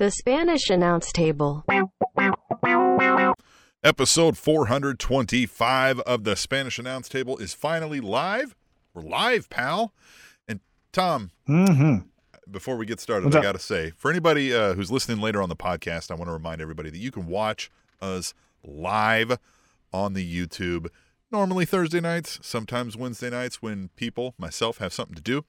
The 0.00 0.10
Spanish 0.10 0.70
announce 0.70 1.12
table. 1.12 1.62
Episode 3.84 4.38
425 4.38 6.00
of 6.00 6.24
the 6.24 6.36
Spanish 6.36 6.78
Announce 6.78 7.06
Table 7.06 7.36
is 7.36 7.52
finally 7.52 8.00
live. 8.00 8.56
We're 8.94 9.02
live, 9.02 9.50
pal. 9.50 9.92
And 10.48 10.60
Tom, 10.92 11.32
Mm-hmm. 11.46 12.06
before 12.50 12.76
we 12.76 12.86
get 12.86 12.98
started, 12.98 13.26
What's 13.26 13.36
I 13.36 13.42
got 13.42 13.52
to 13.52 13.58
say, 13.58 13.92
for 13.94 14.10
anybody 14.10 14.54
uh, 14.54 14.72
who's 14.72 14.90
listening 14.90 15.20
later 15.20 15.42
on 15.42 15.50
the 15.50 15.54
podcast, 15.54 16.10
I 16.10 16.14
want 16.14 16.28
to 16.28 16.32
remind 16.32 16.62
everybody 16.62 16.88
that 16.88 16.96
you 16.96 17.10
can 17.10 17.26
watch 17.26 17.70
us 18.00 18.32
live 18.64 19.36
on 19.92 20.14
the 20.14 20.24
YouTube. 20.26 20.86
Normally 21.30 21.66
Thursday 21.66 22.00
nights, 22.00 22.38
sometimes 22.40 22.96
Wednesday 22.96 23.28
nights 23.28 23.60
when 23.60 23.90
people, 23.96 24.32
myself, 24.38 24.78
have 24.78 24.94
something 24.94 25.14
to 25.16 25.20
do. 25.20 25.44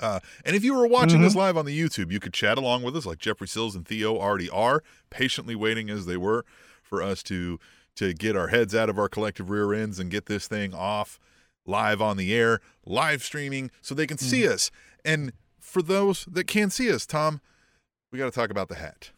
Uh, 0.00 0.20
and 0.44 0.56
if 0.56 0.64
you 0.64 0.74
were 0.74 0.86
watching 0.86 1.16
Mm-hmm. 1.16 1.24
this 1.24 1.34
live 1.36 1.56
on 1.56 1.66
the 1.66 1.78
YouTube, 1.78 2.10
you 2.10 2.18
could 2.20 2.32
chat 2.32 2.56
along 2.58 2.82
with 2.82 2.96
us 2.96 3.04
like 3.06 3.18
Jeffrey 3.18 3.46
Sills 3.48 3.74
and 3.76 3.86
Theo 3.86 4.16
already 4.18 4.48
are, 4.50 4.82
patiently 5.10 5.54
waiting 5.54 5.90
as 5.90 6.06
they 6.06 6.16
were 6.16 6.44
for 6.82 7.02
us 7.02 7.22
to 7.24 7.58
to 7.94 8.14
get 8.14 8.34
our 8.34 8.48
heads 8.48 8.74
out 8.74 8.88
of 8.88 8.98
our 8.98 9.08
collective 9.08 9.50
rear 9.50 9.74
ends 9.74 9.98
and 9.98 10.10
get 10.10 10.24
this 10.24 10.48
thing 10.48 10.72
off 10.72 11.18
live 11.66 12.00
on 12.00 12.16
the 12.16 12.34
air, 12.34 12.58
live 12.86 13.22
streaming, 13.22 13.70
so 13.82 13.94
they 13.94 14.06
can 14.06 14.16
see 14.18 14.42
Mm-hmm. 14.42 14.52
us. 14.54 14.70
And 15.04 15.32
for 15.60 15.82
those 15.82 16.24
that 16.30 16.44
can't 16.46 16.72
see 16.72 16.90
us, 16.90 17.04
Tom, 17.06 17.40
we 18.10 18.18
got 18.18 18.24
to 18.24 18.30
talk 18.30 18.50
about 18.50 18.68
the 18.68 18.76
hat. 18.76 19.10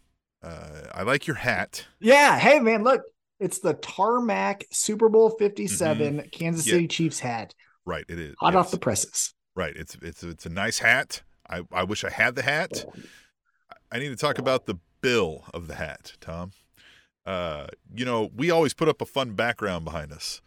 Uh, 0.42 0.82
I 0.92 1.02
like 1.04 1.26
your 1.26 1.36
hat. 1.36 1.86
Yeah. 2.00 2.38
Hey, 2.38 2.58
man, 2.58 2.82
look, 2.82 3.02
it's 3.40 3.60
the 3.60 3.74
Tarmac 3.74 4.64
Super 4.72 5.08
Bowl 5.08 5.30
57 5.38 6.28
Kansas 6.32 6.66
Yeah. 6.66 6.72
City 6.74 6.88
Chiefs 6.88 7.20
hat, 7.20 7.54
Right, 7.86 8.04
it 8.08 8.18
is. 8.18 8.34
hot 8.40 8.54
Yes. 8.54 8.60
off 8.66 8.70
the 8.72 8.78
presses. 8.78 9.33
Right, 9.56 9.74
it's 9.76 9.96
it's 10.02 10.22
it's 10.22 10.46
a 10.46 10.50
nice 10.50 10.78
hat. 10.80 11.22
I 11.48 11.62
I 11.72 11.84
wish 11.84 12.02
I 12.04 12.10
had 12.10 12.34
the 12.34 12.42
hat. 12.42 12.84
I 13.92 13.98
need 13.98 14.08
to 14.08 14.16
talk 14.16 14.38
about 14.38 14.66
the 14.66 14.78
bill 15.00 15.44
of 15.54 15.68
the 15.68 15.76
hat, 15.76 16.14
Tom. 16.20 16.52
Uh, 17.24 17.68
you 17.94 18.04
know, 18.04 18.30
we 18.34 18.50
always 18.50 18.74
put 18.74 18.88
up 18.88 19.00
a 19.00 19.06
fun 19.06 19.32
background 19.34 19.84
behind 19.84 20.12
us, 20.12 20.42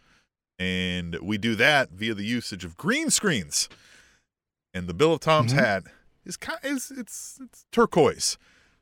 and 0.58 1.16
we 1.20 1.38
do 1.38 1.54
that 1.54 1.90
via 1.90 2.14
the 2.14 2.24
usage 2.24 2.64
of 2.64 2.76
green 2.76 3.10
screens. 3.10 3.68
And 4.74 4.86
the 4.86 4.94
bill 4.94 5.14
of 5.14 5.20
Tom's 5.20 5.52
Mhm. 5.54 5.58
hat 5.58 5.82
is 6.26 6.36
kind 6.36 6.58
is 6.62 6.92
it's 6.94 7.38
it's 7.42 7.64
turquoise, 7.72 8.36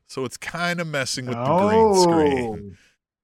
so 0.07 0.25
it's 0.25 0.35
kind 0.37 0.81
of 0.81 0.87
messing 0.87 1.25
with 1.27 1.37
the 1.37 1.57
green 1.67 1.95
screen. 1.95 2.77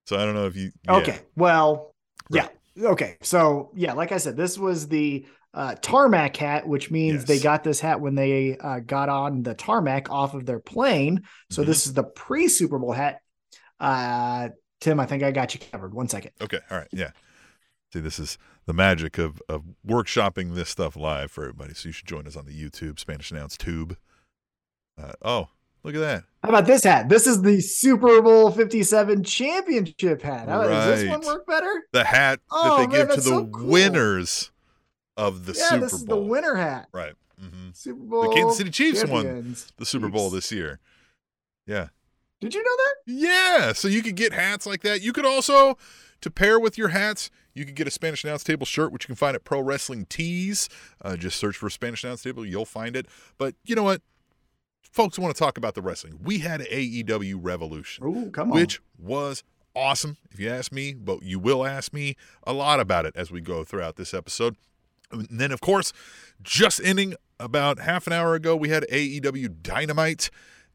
So 0.08 0.16
I 0.18 0.24
don't 0.26 0.34
know 0.34 0.46
if 0.48 0.56
you 0.56 0.72
yeah. 0.86 0.92
Oh. 0.94 1.00
Okay. 1.02 1.20
Well, 1.36 1.92
Right. 2.30 2.50
yeah. 2.76 2.88
Okay. 2.90 3.18
So, 3.22 3.72
yeah, 3.76 3.94
like 3.94 4.12
I 4.12 4.18
said, 4.18 4.38
this 4.38 4.58
was 4.58 4.88
the 4.88 5.26
uh, 5.54 5.76
tarmac 5.82 6.36
hat, 6.38 6.68
which 6.68 6.90
means 6.90 7.26
they 7.26 7.40
got 7.40 7.64
this 7.64 7.80
hat 7.80 8.02
when 8.02 8.16
they 8.16 8.58
uh, 8.58 8.80
got 8.80 9.10
on 9.10 9.44
the 9.44 9.54
tarmac 9.54 10.10
off 10.10 10.34
of 10.34 10.46
their 10.46 10.60
plane. 10.60 11.22
So, 11.52 11.62
Mhm. 11.62 11.66
this 11.68 11.86
is 11.86 11.94
the 11.94 12.04
pre 12.04 12.48
Super 12.48 12.80
Bowl 12.80 12.92
hat. 12.94 13.20
Uh, 13.80 14.50
Tim, 14.82 15.00
I 15.00 15.06
think 15.06 15.24
I 15.24 15.32
got 15.32 15.54
you 15.54 15.60
covered. 15.72 15.94
One 15.94 16.08
second. 16.10 16.32
Okay. 16.42 16.60
All 16.72 16.78
right. 16.78 16.88
Yeah. 16.92 17.12
See, 17.94 18.00
this 18.00 18.18
is 18.20 18.38
the 18.66 18.74
magic 18.74 19.18
of 19.18 19.42
of 19.48 19.64
workshopping 19.86 20.56
this 20.56 20.70
stuff 20.70 20.96
live 20.96 21.32
for 21.32 21.44
everybody. 21.44 21.74
So 21.76 21.90
you 21.90 21.94
should 21.94 22.08
join 22.08 22.26
us 22.28 22.36
on 22.36 22.46
the 22.46 22.54
YouTube 22.60 23.00
Spanish 23.00 23.30
Announce 23.32 23.56
Tube. 23.58 23.96
Uh, 25.02 25.14
oh, 25.22 25.48
look 25.84 25.94
at 25.96 26.00
that. 26.02 26.24
How 26.44 26.50
about 26.50 26.66
this 26.66 26.84
hat? 26.84 27.10
This 27.10 27.28
is 27.28 27.42
the 27.44 27.62
Super 27.62 28.22
Bowl 28.22 28.52
57 28.52 29.24
championship 29.24 30.22
hat. 30.22 30.48
How, 30.50 30.64
Does 30.64 31.02
this 31.02 31.10
one 31.10 31.22
work 31.22 31.46
better? 31.48 31.84
The 31.92 32.04
hat 32.04 32.40
Oh, 32.52 32.78
that 32.78 32.90
they 32.90 32.98
man, 32.98 33.08
give 33.08 33.16
to 33.16 33.22
the 33.22 33.22
so 33.22 33.46
cool. 33.48 33.68
winners 33.68 34.52
of 35.18 35.46
the 35.46 35.54
yeah, 35.54 35.70
Super 35.70 35.82
this 35.82 35.94
is 35.94 36.04
Bowl. 36.06 36.22
the 36.22 36.26
winner 36.28 36.56
hat. 36.56 36.88
Right. 36.94 37.14
Mm-hmm. 37.42 37.70
Super 37.74 38.04
Bowl. 38.04 38.24
The 38.30 38.36
Kansas 38.36 38.58
City 38.58 38.70
Chiefs 38.70 39.06
won. 39.06 39.56
The 39.78 39.86
Super 39.86 40.10
Bowl 40.10 40.30
this 40.30 40.52
year. 40.52 40.80
Yeah. 41.66 41.88
Did 42.42 42.54
you 42.56 42.64
know 42.64 42.76
that? 42.78 42.94
Yeah. 43.06 43.74
So 43.74 43.88
you 43.88 44.02
could 44.02 44.16
get 44.16 44.34
hats 44.34 44.66
like 44.66 44.82
that. 44.82 45.02
You 45.02 45.14
could 45.14 45.26
also, 45.26 45.78
to 46.22 46.30
pair 46.32 46.60
with 46.60 46.78
your 46.78 46.90
hats, 46.90 47.30
you 47.54 47.66
could 47.66 47.76
get 47.76 47.88
a 47.88 47.92
Spanish 47.92 48.24
Announce 48.24 48.44
Table 48.44 48.66
shirt, 48.66 48.92
which 48.92 49.04
you 49.04 49.08
can 49.08 49.16
find 49.16 49.36
at 49.36 49.44
Pro 49.44 49.62
Wrestling 49.62 50.06
Tees. 50.08 50.68
Uh, 51.02 51.16
just 51.16 51.38
search 51.40 51.56
for 51.56 51.70
Spanish 51.70 52.04
Announce 52.04 52.24
Table, 52.24 52.46
you'll 52.46 52.66
find 52.66 52.96
it. 52.96 53.08
But 53.38 53.56
you 53.64 53.76
know 53.76 53.84
what? 53.84 54.02
Folks 54.82 55.18
want 55.18 55.34
to 55.36 55.40
talk 55.40 55.58
about 55.58 55.74
the 55.74 55.82
wrestling. 55.82 56.20
We 56.22 56.40
had 56.40 56.62
AEW 56.62 57.38
Revolution, 57.42 58.04
Oh, 58.06 58.30
come 58.32 58.52
on. 58.52 58.60
which 58.60 58.80
was 59.00 59.44
awesome, 59.76 60.18
if 60.32 60.40
you 60.40 60.50
ask 60.50 60.72
me, 60.72 60.94
but 60.94 61.24
you 61.24 61.40
will 61.40 61.66
ask 61.66 61.94
me 61.94 62.16
a 62.46 62.54
lot 62.54 62.80
about 62.80 63.06
it 63.08 63.14
as 63.16 63.32
we 63.32 63.42
go 63.42 63.64
throughout 63.64 63.96
this 63.96 64.14
episode. 64.14 64.56
And 65.14 65.40
then, 65.40 65.52
of 65.52 65.62
course, 65.62 65.94
just 66.42 66.82
ending 66.84 67.16
about 67.40 67.80
half 67.80 68.08
an 68.08 68.14
hour 68.14 68.36
ago, 68.36 68.56
we 68.56 68.70
had 68.70 68.86
AEW 68.92 69.62
Dynamite, 69.62 70.30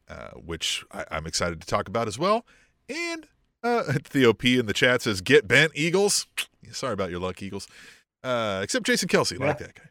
uh, 0.07 0.31
which 0.31 0.83
I, 0.91 1.05
I'm 1.11 1.27
excited 1.27 1.61
to 1.61 1.67
talk 1.67 1.87
about 1.87 2.07
as 2.07 2.17
well. 2.17 2.45
And 2.87 3.27
uh, 3.63 3.83
Theo 4.03 4.33
P 4.33 4.57
in 4.57 4.65
the 4.65 4.73
chat 4.73 5.01
says, 5.01 5.21
"Get 5.21 5.47
bent, 5.47 5.71
Eagles." 5.75 6.27
Sorry 6.71 6.93
about 6.93 7.09
your 7.09 7.19
luck, 7.19 7.41
Eagles. 7.41 7.67
Uh, 8.23 8.59
except 8.63 8.85
Jason 8.85 9.07
Kelce, 9.07 9.39
like 9.39 9.57
that 9.59 9.73
guy. 9.75 9.83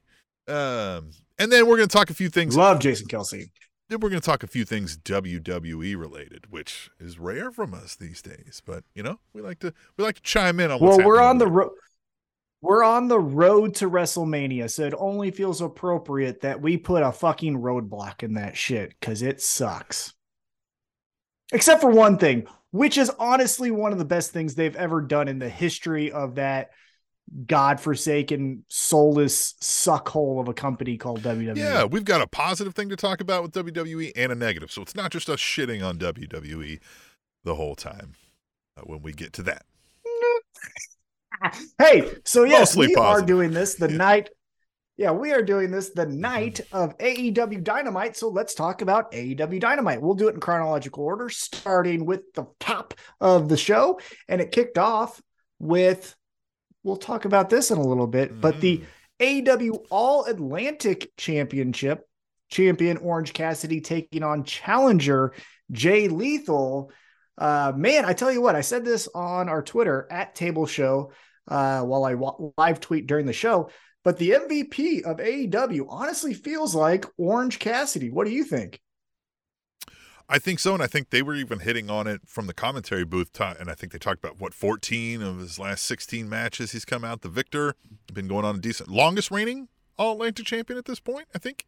Um, 0.48 1.10
and 1.38 1.50
then 1.52 1.66
we're 1.66 1.76
going 1.76 1.88
to 1.88 1.92
talk 1.92 2.10
a 2.10 2.14
few 2.14 2.28
things. 2.28 2.56
Love 2.56 2.78
Jason 2.78 3.06
Kelce. 3.06 3.50
Then 3.88 4.00
we're 4.00 4.10
going 4.10 4.20
to 4.20 4.26
talk 4.26 4.42
a 4.42 4.46
few 4.46 4.66
things 4.66 4.98
WWE 4.98 5.98
related, 5.98 6.50
which 6.50 6.90
is 7.00 7.18
rare 7.18 7.50
from 7.50 7.72
us 7.72 7.96
these 7.96 8.20
days. 8.20 8.60
But 8.64 8.84
you 8.94 9.02
know, 9.02 9.18
we 9.32 9.40
like 9.40 9.60
to 9.60 9.72
we 9.96 10.04
like 10.04 10.16
to 10.16 10.22
chime 10.22 10.60
in 10.60 10.70
on. 10.70 10.78
What's 10.78 10.98
Well, 10.98 11.06
we're 11.06 11.20
on 11.20 11.38
the 11.38 11.46
road. 11.46 11.70
We're 12.60 12.82
on 12.82 13.06
the 13.06 13.20
road 13.20 13.76
to 13.76 13.88
WrestleMania, 13.88 14.68
so 14.70 14.84
it 14.84 14.94
only 14.98 15.30
feels 15.30 15.60
appropriate 15.60 16.40
that 16.40 16.60
we 16.60 16.76
put 16.76 17.02
a 17.02 17.12
fucking 17.12 17.58
roadblock 17.58 18.22
in 18.22 18.34
that 18.34 18.56
shit 18.56 18.94
because 18.98 19.22
it 19.22 19.40
sucks. 19.40 20.12
Except 21.52 21.80
for 21.80 21.90
one 21.90 22.18
thing, 22.18 22.46
which 22.72 22.98
is 22.98 23.10
honestly 23.18 23.70
one 23.70 23.92
of 23.92 23.98
the 23.98 24.04
best 24.04 24.32
things 24.32 24.54
they've 24.54 24.74
ever 24.76 25.00
done 25.00 25.28
in 25.28 25.38
the 25.38 25.48
history 25.48 26.10
of 26.10 26.34
that 26.34 26.70
godforsaken, 27.46 28.64
soulless 28.68 29.54
suckhole 29.62 30.40
of 30.40 30.48
a 30.48 30.54
company 30.54 30.96
called. 30.96 31.22
WWE. 31.22 31.56
Yeah, 31.56 31.84
we've 31.84 32.04
got 32.04 32.20
a 32.20 32.26
positive 32.26 32.74
thing 32.74 32.88
to 32.88 32.96
talk 32.96 33.20
about 33.20 33.42
with 33.42 33.52
WWE 33.52 34.12
and 34.16 34.32
a 34.32 34.34
negative. 34.34 34.72
So 34.72 34.82
it's 34.82 34.94
not 34.94 35.12
just 35.12 35.28
us 35.28 35.40
shitting 35.40 35.86
on 35.86 35.98
WWE 35.98 36.80
the 37.44 37.54
whole 37.54 37.74
time 37.74 38.14
uh, 38.76 38.82
when 38.82 39.02
we 39.02 39.12
get 39.12 39.32
to 39.34 39.42
that. 39.44 39.64
Hey, 41.78 42.10
so 42.24 42.44
yes, 42.44 42.76
Mostly 42.76 42.88
we 42.88 42.94
are 42.96 43.22
doing 43.22 43.52
this 43.52 43.74
the 43.76 43.90
Yeah. 43.90 43.96
night. 43.96 44.30
Yeah, 44.96 45.12
we 45.12 45.32
are 45.32 45.42
doing 45.42 45.70
this 45.70 45.90
the 45.90 46.06
night 46.06 46.60
of 46.72 46.98
AEW 46.98 47.62
Dynamite. 47.62 48.16
So 48.16 48.28
let's 48.30 48.52
talk 48.54 48.82
about 48.82 49.12
AEW 49.12 49.60
Dynamite. 49.60 50.02
We'll 50.02 50.14
do 50.14 50.26
it 50.26 50.34
in 50.34 50.40
chronological 50.40 51.04
order, 51.04 51.28
starting 51.28 52.04
with 52.04 52.32
the 52.34 52.46
top 52.58 52.94
of 53.20 53.48
the 53.48 53.56
show. 53.56 54.00
And 54.28 54.40
it 54.40 54.50
kicked 54.50 54.76
off 54.76 55.22
with, 55.60 56.16
we'll 56.82 56.96
talk 56.96 57.26
about 57.26 57.48
this 57.48 57.70
in 57.70 57.78
a 57.78 57.82
little 57.86 58.08
bit, 58.08 58.40
but 58.40 58.60
the 58.60 58.78
Mm. 58.78 58.84
AEW 59.20 59.84
All 59.90 60.24
Atlantic 60.24 61.12
Championship 61.16 62.04
champion 62.50 62.96
Orange 62.96 63.32
Cassidy 63.32 63.80
taking 63.80 64.22
on 64.22 64.42
challenger 64.42 65.32
Jay 65.70 66.08
Lethal. 66.08 66.90
Uh, 67.36 67.72
man, 67.76 68.04
I 68.04 68.14
tell 68.14 68.32
you 68.32 68.40
what, 68.40 68.56
I 68.56 68.62
said 68.62 68.84
this 68.84 69.08
on 69.14 69.48
our 69.48 69.62
Twitter 69.62 70.08
at 70.10 70.34
Table 70.34 70.66
Show 70.66 71.12
uh, 71.48 71.82
while 71.82 72.04
I 72.04 72.14
live 72.56 72.80
tweet 72.80 73.06
during 73.06 73.26
the 73.26 73.32
show. 73.32 73.70
But 74.04 74.16
the 74.18 74.30
MVP 74.30 75.02
of 75.02 75.16
AEW 75.18 75.86
honestly 75.88 76.32
feels 76.34 76.74
like 76.74 77.04
Orange 77.18 77.58
Cassidy. 77.58 78.10
What 78.10 78.26
do 78.26 78.32
you 78.32 78.44
think? 78.44 78.80
I 80.30 80.38
think 80.38 80.58
so, 80.58 80.74
and 80.74 80.82
I 80.82 80.86
think 80.86 81.08
they 81.10 81.22
were 81.22 81.34
even 81.34 81.60
hitting 81.60 81.88
on 81.88 82.06
it 82.06 82.20
from 82.26 82.46
the 82.46 82.52
commentary 82.54 83.04
booth. 83.04 83.32
ta- 83.32 83.54
And 83.58 83.70
I 83.70 83.74
think 83.74 83.92
they 83.92 83.98
talked 83.98 84.22
about 84.22 84.38
what 84.38 84.52
14 84.52 85.22
of 85.22 85.38
his 85.38 85.58
last 85.58 85.84
16 85.86 86.28
matches 86.28 86.72
he's 86.72 86.84
come 86.84 87.02
out 87.02 87.22
the 87.22 87.28
victor. 87.30 87.74
Been 88.12 88.28
going 88.28 88.44
on 88.44 88.56
a 88.56 88.58
decent, 88.58 88.90
longest 88.90 89.30
reigning 89.30 89.68
All 89.98 90.12
Atlantic 90.12 90.44
champion 90.44 90.78
at 90.78 90.84
this 90.84 91.00
point. 91.00 91.28
I 91.34 91.38
think 91.38 91.64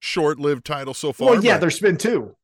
short-lived 0.00 0.64
title 0.64 0.94
so 0.94 1.12
far. 1.12 1.30
well, 1.30 1.44
yeah, 1.44 1.54
but- 1.54 1.60
there's 1.60 1.78
been 1.80 1.96
two. 1.96 2.34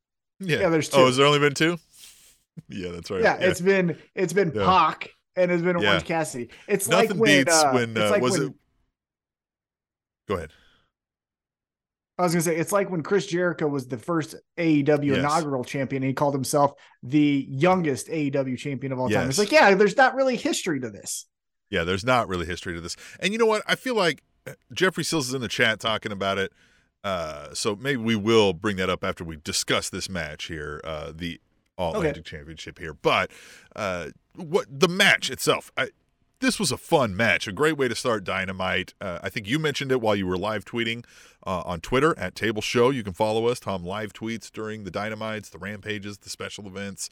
yeah. 0.40 0.60
yeah, 0.60 0.68
there's 0.68 0.92
Oh, 0.94 0.98
two. 0.98 1.06
has 1.06 1.16
there 1.16 1.26
only 1.26 1.40
been 1.40 1.54
two? 1.54 1.78
yeah, 2.68 2.90
that's 2.92 3.10
right. 3.10 3.22
Yeah, 3.22 3.36
it's 3.40 3.60
been 3.60 3.98
it's 4.14 4.32
been 4.32 4.52
Yeah. 4.54 4.64
Pac 4.64 5.10
and 5.36 5.50
it's 5.50 5.62
been 5.62 5.78
Yeah. 5.80 5.88
Orange 5.90 6.04
Cassidy. 6.04 6.48
It's 6.68 6.88
Nothing 6.88 7.10
like 7.10 7.18
when 7.20 7.44
beats 7.44 7.62
uh, 7.62 7.70
when, 7.72 7.90
it's 7.90 8.00
uh, 8.00 8.10
like 8.10 8.22
was 8.22 8.32
when, 8.38 8.42
it- 8.48 8.54
Go 10.28 10.34
ahead. 10.36 10.50
I 12.18 12.22
was 12.22 12.32
gonna 12.32 12.42
say 12.42 12.56
it's 12.56 12.72
like 12.72 12.90
when 12.90 13.02
Chris 13.02 13.26
Jericho 13.26 13.68
was 13.68 13.88
the 13.88 13.98
first 13.98 14.34
AEW 14.58 15.04
Yes. 15.04 15.18
inaugural 15.18 15.64
champion. 15.64 16.02
And 16.02 16.08
he 16.08 16.14
called 16.14 16.34
himself 16.34 16.72
the 17.02 17.46
youngest 17.48 18.08
AEW 18.08 18.56
champion 18.58 18.92
of 18.92 18.98
all 18.98 19.10
time. 19.10 19.28
It's 19.28 19.38
like, 19.38 19.52
yeah, 19.52 19.74
there's 19.74 19.96
not 19.96 20.14
really 20.14 20.36
history 20.36 20.80
to 20.80 20.88
this. 20.90 21.26
Yeah, 21.70 21.84
there's 21.84 22.04
not 22.04 22.26
really 22.28 22.46
history 22.46 22.74
to 22.74 22.80
this. 22.80 22.96
And 23.20 23.32
you 23.32 23.38
know 23.38 23.44
what? 23.46 23.62
I 23.66 23.74
feel 23.74 23.94
like 23.94 24.22
uh, 24.46 24.52
Jeffrey 24.72 25.04
Sills 25.04 25.28
is 25.28 25.34
in 25.34 25.42
the 25.42 25.48
chat 25.48 25.78
talking 25.78 26.10
about 26.10 26.38
it. 26.38 26.52
Uh, 27.04 27.52
so 27.52 27.76
maybe 27.76 27.98
we 27.98 28.16
will 28.16 28.52
bring 28.54 28.76
that 28.76 28.88
up 28.88 29.04
after 29.04 29.22
we 29.22 29.36
discuss 29.36 29.90
this 29.90 30.08
match 30.08 30.46
here, 30.46 30.80
uh, 30.84 31.12
the 31.14 31.40
All 31.76 31.90
Okay. 31.90 31.98
Atlantic 31.98 32.24
Championship 32.24 32.78
here. 32.78 32.94
But 32.94 33.30
uh, 33.74 34.08
what 34.34 34.66
the 34.70 34.88
match 34.88 35.30
itself, 35.30 35.70
I, 35.76 35.90
this 36.40 36.58
was 36.58 36.70
a 36.70 36.76
fun 36.76 37.16
match, 37.16 37.46
a 37.46 37.52
great 37.52 37.76
way 37.76 37.88
to 37.88 37.94
start 37.94 38.24
Dynamite. 38.24 38.94
Uh, 39.00 39.18
I 39.22 39.28
think 39.30 39.48
you 39.48 39.58
mentioned 39.58 39.90
it 39.92 40.00
while 40.00 40.16
you 40.16 40.26
were 40.26 40.36
live 40.36 40.64
tweeting 40.64 41.04
uh, 41.46 41.62
on 41.64 41.80
Twitter 41.80 42.18
at 42.18 42.34
Table 42.34 42.62
Show. 42.62 42.90
You 42.90 43.02
can 43.02 43.12
follow 43.12 43.46
us. 43.48 43.60
Tom 43.60 43.84
live 43.84 44.12
tweets 44.12 44.50
during 44.50 44.84
the 44.84 44.90
Dynamites, 44.90 45.50
the 45.50 45.58
Rampages, 45.58 46.18
the 46.18 46.30
special 46.30 46.66
events, 46.66 47.08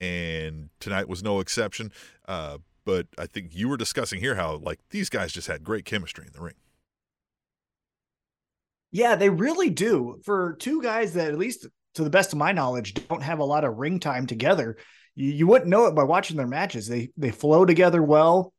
and 0.00 0.70
tonight 0.78 1.08
was 1.08 1.22
no 1.22 1.40
exception. 1.40 1.92
Uh, 2.28 2.58
but 2.84 3.06
I 3.18 3.26
think 3.26 3.54
you 3.54 3.68
were 3.68 3.76
discussing 3.76 4.20
here 4.20 4.36
how 4.36 4.56
like 4.56 4.78
these 4.90 5.10
guys 5.10 5.32
just 5.32 5.48
had 5.48 5.64
great 5.64 5.84
chemistry 5.84 6.26
in 6.26 6.32
the 6.32 6.40
ring. 6.40 6.54
Yeah, 8.92 9.14
they 9.14 9.30
really 9.30 9.70
do. 9.70 10.20
For 10.24 10.54
two 10.58 10.82
guys 10.82 11.12
that, 11.14 11.28
at 11.28 11.38
least 11.38 11.66
to 11.94 12.04
the 12.04 12.10
best 12.10 12.32
of 12.32 12.38
my 12.38 12.52
knowledge, 12.52 12.94
don't 12.94 13.22
have 13.22 13.38
a 13.38 13.44
lot 13.44 13.64
of 13.64 13.76
ring 13.76 14.00
time 14.00 14.26
together, 14.26 14.76
you, 15.14 15.30
you 15.30 15.46
wouldn't 15.46 15.70
know 15.70 15.86
it 15.86 15.94
by 15.94 16.04
watching 16.04 16.36
their 16.36 16.46
matches. 16.46 16.86
They 16.88 17.10
they 17.16 17.30
flow 17.30 17.64
together 17.64 18.02
well. 18.02 18.52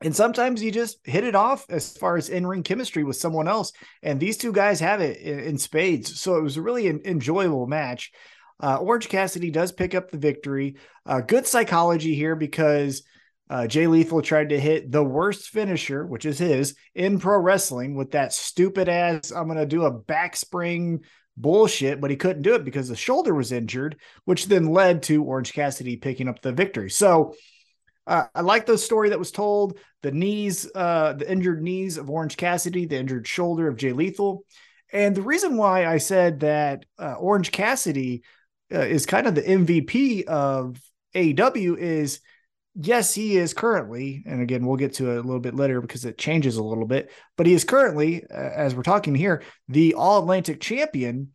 And 0.00 0.14
sometimes 0.14 0.62
you 0.62 0.70
just 0.70 0.98
hit 1.04 1.24
it 1.24 1.34
off 1.34 1.64
as 1.70 1.96
far 1.96 2.16
as 2.16 2.28
in 2.28 2.46
ring 2.46 2.62
chemistry 2.62 3.04
with 3.04 3.16
someone 3.16 3.48
else. 3.48 3.72
And 4.02 4.20
these 4.20 4.36
two 4.36 4.52
guys 4.52 4.80
have 4.80 5.00
it 5.00 5.18
in, 5.18 5.38
in 5.38 5.58
spades. 5.58 6.20
So 6.20 6.36
it 6.36 6.42
was 6.42 6.56
a 6.56 6.62
really 6.62 6.88
an 6.88 7.00
enjoyable 7.04 7.66
match. 7.66 8.12
Uh, 8.60 8.76
Orange 8.76 9.08
Cassidy 9.08 9.50
does 9.50 9.72
pick 9.72 9.94
up 9.94 10.10
the 10.10 10.18
victory. 10.18 10.76
Uh, 11.06 11.20
good 11.20 11.46
psychology 11.46 12.14
here 12.14 12.36
because 12.36 13.02
uh, 13.48 13.66
Jay 13.66 13.86
Lethal 13.86 14.20
tried 14.20 14.50
to 14.50 14.60
hit 14.60 14.90
the 14.90 15.02
worst 15.02 15.48
finisher, 15.48 16.06
which 16.06 16.26
is 16.26 16.38
his, 16.38 16.74
in 16.94 17.18
pro 17.18 17.38
wrestling 17.38 17.94
with 17.94 18.12
that 18.12 18.32
stupid 18.32 18.88
ass, 18.88 19.30
I'm 19.30 19.46
going 19.46 19.58
to 19.58 19.66
do 19.66 19.84
a 19.84 19.90
back 19.90 20.36
spring 20.36 21.04
bullshit, 21.36 22.00
but 22.00 22.10
he 22.10 22.16
couldn't 22.16 22.42
do 22.42 22.54
it 22.54 22.64
because 22.64 22.88
the 22.88 22.96
shoulder 22.96 23.34
was 23.34 23.52
injured, 23.52 23.96
which 24.24 24.46
then 24.46 24.66
led 24.66 25.02
to 25.04 25.24
Orange 25.24 25.52
Cassidy 25.52 25.96
picking 25.96 26.28
up 26.28 26.40
the 26.42 26.52
victory. 26.52 26.90
So 26.90 27.34
uh, 28.06 28.24
I 28.34 28.42
like 28.42 28.66
the 28.66 28.78
story 28.78 29.10
that 29.10 29.18
was 29.18 29.30
told 29.30 29.78
the 30.02 30.12
knees, 30.12 30.70
uh, 30.74 31.14
the 31.14 31.30
injured 31.30 31.62
knees 31.62 31.96
of 31.96 32.10
Orange 32.10 32.36
Cassidy, 32.36 32.86
the 32.86 32.98
injured 32.98 33.26
shoulder 33.26 33.68
of 33.68 33.76
Jay 33.76 33.92
Lethal. 33.92 34.44
And 34.92 35.14
the 35.14 35.22
reason 35.22 35.56
why 35.56 35.86
I 35.86 35.98
said 35.98 36.40
that 36.40 36.84
uh, 36.98 37.14
Orange 37.14 37.50
Cassidy 37.50 38.22
uh, 38.72 38.80
is 38.80 39.06
kind 39.06 39.26
of 39.26 39.34
the 39.34 39.42
MVP 39.42 40.24
of 40.24 40.80
AEW 41.14 41.78
is 41.78 42.20
yes, 42.74 43.14
he 43.14 43.36
is 43.36 43.54
currently, 43.54 44.22
and 44.26 44.40
again, 44.42 44.66
we'll 44.66 44.76
get 44.76 44.94
to 44.94 45.10
it 45.10 45.18
a 45.18 45.22
little 45.22 45.40
bit 45.40 45.54
later 45.54 45.80
because 45.80 46.04
it 46.04 46.18
changes 46.18 46.56
a 46.56 46.62
little 46.62 46.86
bit, 46.86 47.10
but 47.36 47.46
he 47.46 47.54
is 47.54 47.64
currently, 47.64 48.24
uh, 48.24 48.34
as 48.34 48.74
we're 48.74 48.82
talking 48.82 49.14
here, 49.14 49.42
the 49.68 49.94
All 49.94 50.20
Atlantic 50.20 50.60
champion. 50.60 51.30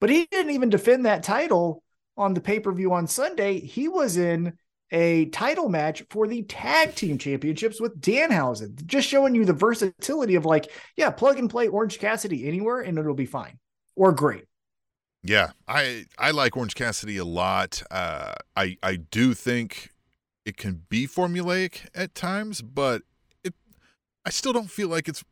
But 0.00 0.10
he 0.10 0.26
didn't 0.30 0.52
even 0.52 0.70
defend 0.70 1.04
that 1.04 1.22
title 1.22 1.82
on 2.16 2.34
the 2.34 2.40
pay 2.40 2.60
per 2.60 2.72
view 2.72 2.92
on 2.92 3.06
Sunday. 3.06 3.60
He 3.60 3.88
was 3.88 4.16
in 4.16 4.54
a 4.90 5.26
title 5.26 5.68
match 5.68 6.02
for 6.10 6.26
the 6.26 6.42
tag 6.42 6.94
team 6.94 7.18
championships 7.18 7.80
with 7.80 8.00
Danhausen, 8.00 8.84
just 8.86 9.06
showing 9.06 9.34
you 9.34 9.44
the 9.44 9.52
versatility 9.52 10.34
of 10.34 10.44
like, 10.44 10.70
yeah, 10.96 11.10
plug 11.10 11.38
and 11.38 11.50
play 11.50 11.68
Orange 11.68 11.98
Cassidy 11.98 12.48
anywhere 12.48 12.80
and 12.80 12.98
it'll 12.98 13.14
be 13.14 13.26
fine 13.26 13.58
or 13.94 14.12
great. 14.12 14.44
Yeah, 15.22 15.50
I 15.68 16.06
I 16.18 16.30
like 16.30 16.56
Orange 16.56 16.74
Cassidy 16.74 17.18
a 17.18 17.24
lot. 17.24 17.82
Uh, 17.90 18.32
I 18.56 18.76
I 18.82 18.96
do 18.96 19.34
think 19.34 19.89
it 20.50 20.56
can 20.56 20.82
be 20.88 21.06
formulaic 21.06 21.86
at 21.94 22.12
times, 22.12 22.60
but 22.60 23.02
it 23.44 23.54
I 24.26 24.30
still 24.30 24.52
don't 24.52 24.70
feel 24.70 24.88
like 24.88 25.08
it's 25.08 25.24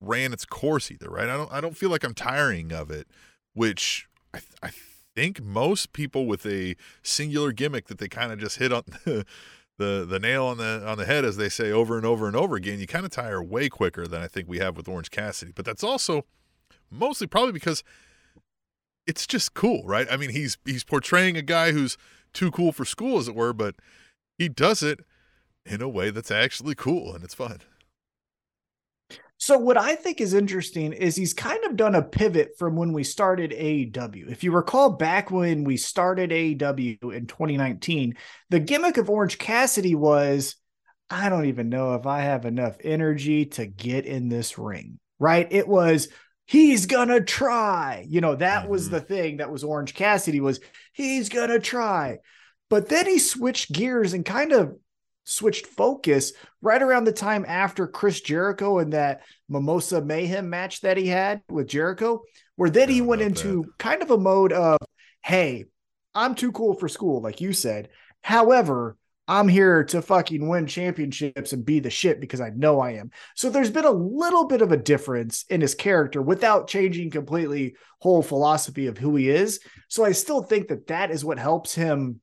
ran 0.00 0.32
its 0.32 0.46
course 0.46 0.90
either, 0.90 1.10
right? 1.10 1.28
I 1.28 1.36
don't 1.36 1.52
I 1.52 1.60
don't 1.60 1.76
feel 1.76 1.90
like 1.90 2.02
I'm 2.02 2.14
tiring 2.14 2.72
of 2.72 2.90
it, 2.90 3.06
which 3.52 4.08
I 4.32 4.40
I 4.62 4.70
think 5.14 5.42
most 5.42 5.92
people 5.92 6.26
with 6.26 6.46
a 6.46 6.76
singular 7.02 7.52
gimmick 7.52 7.88
that 7.88 7.98
they 7.98 8.08
kind 8.08 8.32
of 8.32 8.38
just 8.38 8.58
hit 8.58 8.72
on 8.72 8.84
the, 9.04 9.26
the 9.76 10.06
the 10.08 10.18
nail 10.18 10.46
on 10.46 10.56
the 10.56 10.82
on 10.86 10.96
the 10.96 11.04
head 11.04 11.26
as 11.26 11.36
they 11.36 11.50
say 11.50 11.70
over 11.70 11.98
and 11.98 12.06
over 12.06 12.26
and 12.26 12.34
over 12.34 12.56
again, 12.56 12.80
you 12.80 12.86
kind 12.86 13.04
of 13.04 13.10
tire 13.10 13.42
way 13.42 13.68
quicker 13.68 14.06
than 14.06 14.22
I 14.22 14.28
think 14.28 14.48
we 14.48 14.60
have 14.60 14.78
with 14.78 14.88
Orange 14.88 15.10
Cassidy. 15.10 15.52
But 15.54 15.66
that's 15.66 15.84
also 15.84 16.24
mostly 16.90 17.26
probably 17.26 17.52
because 17.52 17.84
it's 19.06 19.26
just 19.26 19.52
cool, 19.52 19.82
right? 19.84 20.06
I 20.10 20.16
mean, 20.16 20.30
he's 20.30 20.56
he's 20.64 20.84
portraying 20.84 21.36
a 21.36 21.42
guy 21.42 21.72
who's 21.72 21.98
too 22.32 22.50
cool 22.50 22.72
for 22.72 22.86
school 22.86 23.18
as 23.18 23.28
it 23.28 23.34
were, 23.34 23.52
but 23.52 23.76
he 24.38 24.48
does 24.48 24.82
it 24.82 25.00
in 25.66 25.80
a 25.80 25.88
way 25.88 26.10
that's 26.10 26.30
actually 26.30 26.74
cool 26.74 27.14
and 27.14 27.24
it's 27.24 27.34
fun. 27.34 27.58
So 29.36 29.58
what 29.58 29.76
I 29.76 29.94
think 29.94 30.20
is 30.20 30.32
interesting 30.32 30.92
is 30.92 31.16
he's 31.16 31.34
kind 31.34 31.62
of 31.64 31.76
done 31.76 31.94
a 31.94 32.02
pivot 32.02 32.52
from 32.58 32.76
when 32.76 32.92
we 32.92 33.04
started 33.04 33.50
AEW. 33.50 34.30
If 34.30 34.42
you 34.42 34.52
recall 34.52 34.90
back 34.90 35.30
when 35.30 35.64
we 35.64 35.76
started 35.76 36.30
AEW 36.30 37.14
in 37.14 37.26
2019, 37.26 38.14
the 38.50 38.60
gimmick 38.60 38.96
of 38.96 39.10
Orange 39.10 39.38
Cassidy 39.38 39.94
was 39.94 40.56
I 41.10 41.28
don't 41.28 41.46
even 41.46 41.68
know 41.68 41.94
if 41.94 42.06
I 42.06 42.22
have 42.22 42.46
enough 42.46 42.76
energy 42.82 43.44
to 43.46 43.66
get 43.66 44.06
in 44.06 44.28
this 44.28 44.56
ring. 44.56 44.98
Right? 45.18 45.46
It 45.50 45.68
was 45.68 46.08
he's 46.46 46.86
gonna 46.86 47.20
try. 47.20 48.06
You 48.08 48.20
know, 48.20 48.36
that 48.36 48.62
mm-hmm. 48.62 48.70
was 48.70 48.88
the 48.88 49.00
thing 49.00 49.38
that 49.38 49.50
was 49.50 49.64
Orange 49.64 49.94
Cassidy 49.94 50.40
was 50.40 50.60
he's 50.92 51.28
gonna 51.28 51.60
try. 51.60 52.18
But 52.70 52.88
then 52.88 53.06
he 53.06 53.18
switched 53.18 53.72
gears 53.72 54.12
and 54.12 54.24
kind 54.24 54.52
of 54.52 54.76
switched 55.24 55.66
focus 55.66 56.32
right 56.60 56.82
around 56.82 57.04
the 57.04 57.12
time 57.12 57.44
after 57.48 57.86
Chris 57.86 58.20
Jericho 58.20 58.78
and 58.78 58.92
that 58.92 59.22
Mimosa 59.48 60.02
Mayhem 60.02 60.50
match 60.50 60.82
that 60.82 60.96
he 60.96 61.06
had 61.06 61.42
with 61.48 61.66
Jericho, 61.66 62.22
where 62.56 62.70
then 62.70 62.88
he 62.88 63.00
went 63.00 63.22
into 63.22 63.62
that. 63.62 63.78
kind 63.78 64.02
of 64.02 64.10
a 64.10 64.18
mode 64.18 64.52
of, 64.52 64.78
hey, 65.22 65.64
I'm 66.14 66.34
too 66.34 66.52
cool 66.52 66.74
for 66.74 66.88
school, 66.88 67.20
like 67.20 67.40
you 67.40 67.52
said. 67.52 67.88
However, 68.22 68.96
I'm 69.26 69.48
here 69.48 69.84
to 69.84 70.02
fucking 70.02 70.46
win 70.46 70.66
championships 70.66 71.54
and 71.54 71.64
be 71.64 71.80
the 71.80 71.88
shit 71.88 72.20
because 72.20 72.42
I 72.42 72.50
know 72.50 72.80
I 72.80 72.92
am. 72.92 73.10
So 73.34 73.48
there's 73.48 73.70
been 73.70 73.86
a 73.86 73.90
little 73.90 74.46
bit 74.46 74.60
of 74.60 74.70
a 74.70 74.76
difference 74.76 75.46
in 75.48 75.62
his 75.62 75.74
character 75.74 76.20
without 76.20 76.68
changing 76.68 77.10
completely 77.10 77.76
whole 78.00 78.22
philosophy 78.22 78.86
of 78.86 78.98
who 78.98 79.16
he 79.16 79.30
is. 79.30 79.60
So 79.88 80.04
I 80.04 80.12
still 80.12 80.42
think 80.42 80.68
that 80.68 80.88
that 80.88 81.10
is 81.10 81.24
what 81.24 81.38
helps 81.38 81.74
him 81.74 82.20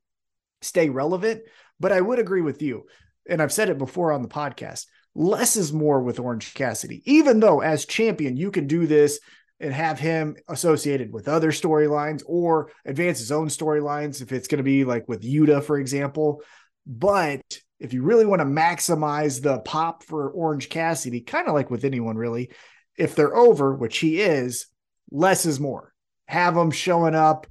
stay 0.62 0.90
relevant. 0.90 1.42
But 1.80 1.92
I 1.92 2.02
would 2.02 2.20
agree 2.20 2.42
with 2.42 2.62
you. 2.62 2.86
And 3.28 3.42
I've 3.42 3.54
said 3.54 3.70
it 3.70 3.78
before 3.78 4.12
on 4.12 4.22
the 4.22 4.28
podcast 4.28 4.86
less 5.16 5.58
is 5.58 5.74
more 5.74 6.02
with 6.02 6.20
Orange 6.20 6.54
Cassidy, 6.54 7.02
even 7.06 7.40
though 7.40 7.62
as 7.62 7.86
champion, 7.86 8.38
you 8.38 8.52
can 8.52 8.68
do 8.68 8.88
this 8.88 9.20
and 9.60 9.74
have 9.74 10.00
him 10.00 10.36
associated 10.48 11.12
with 11.14 11.28
other 11.28 11.52
storylines 11.52 12.24
or 12.26 12.72
advance 12.86 13.20
his 13.20 13.32
own 13.32 13.48
storylines 13.48 14.22
if 14.22 14.32
it's 14.32 14.48
going 14.48 14.58
to 14.58 14.64
be 14.64 14.84
like 14.84 15.08
with 15.08 15.22
Yuta, 15.22 15.64
for 15.64 15.78
example. 15.78 16.42
But 16.88 17.42
if 17.80 17.94
you 17.94 18.04
really 18.04 18.26
want 18.26 18.40
to 18.40 18.46
maximize 18.46 19.42
the 19.42 19.60
pop 19.60 20.04
for 20.04 20.32
Orange 20.32 20.70
Cassidy, 20.70 21.22
kind 21.22 21.48
of 21.48 21.54
like 21.54 21.70
with 21.70 21.84
anyone 21.84 22.16
really, 22.16 22.52
if 22.98 23.16
they're 23.16 23.36
over, 23.36 23.76
which 23.76 24.00
he 24.00 24.22
is, 24.22 24.68
less 25.12 25.46
is 25.46 25.60
more. 25.60 25.94
Have 26.26 26.56
them 26.56 26.72
showing 26.72 27.16
up 27.16 27.46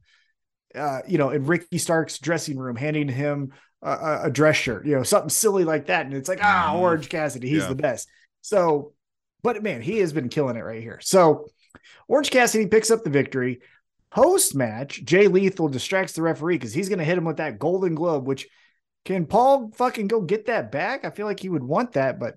uh, 0.75 1.00
you 1.06 1.19
know, 1.19 1.31
in 1.31 1.44
Ricky 1.44 1.78
Stark's 1.78 2.19
dressing 2.19 2.58
room, 2.58 2.77
handing 2.77 3.08
him 3.08 3.53
a, 3.82 4.20
a, 4.24 4.31
dress 4.31 4.56
shirt, 4.56 4.86
you 4.86 4.94
know, 4.94 5.03
something 5.03 5.31
silly 5.31 5.65
like 5.65 5.86
that. 5.86 6.06
And 6.06 6.15
it's 6.15 6.29
like, 6.29 6.41
ah, 6.43 6.69
mm-hmm. 6.69 6.81
Orange 6.81 7.08
Cassidy, 7.08 7.48
he's 7.48 7.62
yeah. 7.62 7.69
the 7.69 7.74
best. 7.74 8.08
So, 8.43 8.93
but 9.43 9.62
man, 9.62 9.82
he 9.82 9.98
has 9.98 10.12
been 10.12 10.29
killing 10.29 10.56
it 10.56 10.65
right 10.65 10.82
here. 10.82 11.00
So, 11.03 11.46
Orange 12.08 12.31
Cassidy 12.31 12.67
picks 12.67 12.91
up 12.91 13.05
the 13.05 13.10
victory. 13.10 13.60
Post 14.10 14.56
match, 14.56 15.05
Jay 15.05 15.29
Lethal 15.29 15.69
distracts 15.69 16.15
the 16.15 16.22
referee 16.22 16.56
because 16.56 16.72
he's 16.72 16.89
going 16.89 16.98
to 16.98 17.05
hit 17.05 17.17
him 17.17 17.24
with 17.24 17.36
that 17.36 17.58
golden 17.58 17.94
globe, 17.94 18.27
which 18.27 18.48
can 19.05 19.24
Paul 19.27 19.70
fucking 19.77 20.08
go 20.08 20.20
get 20.20 20.46
that 20.46 20.72
back? 20.72 21.05
I 21.05 21.10
feel 21.10 21.27
like 21.27 21.41
he 21.41 21.48
would 21.48 21.62
want 21.62 21.93
that, 21.93 22.19
but 22.19 22.34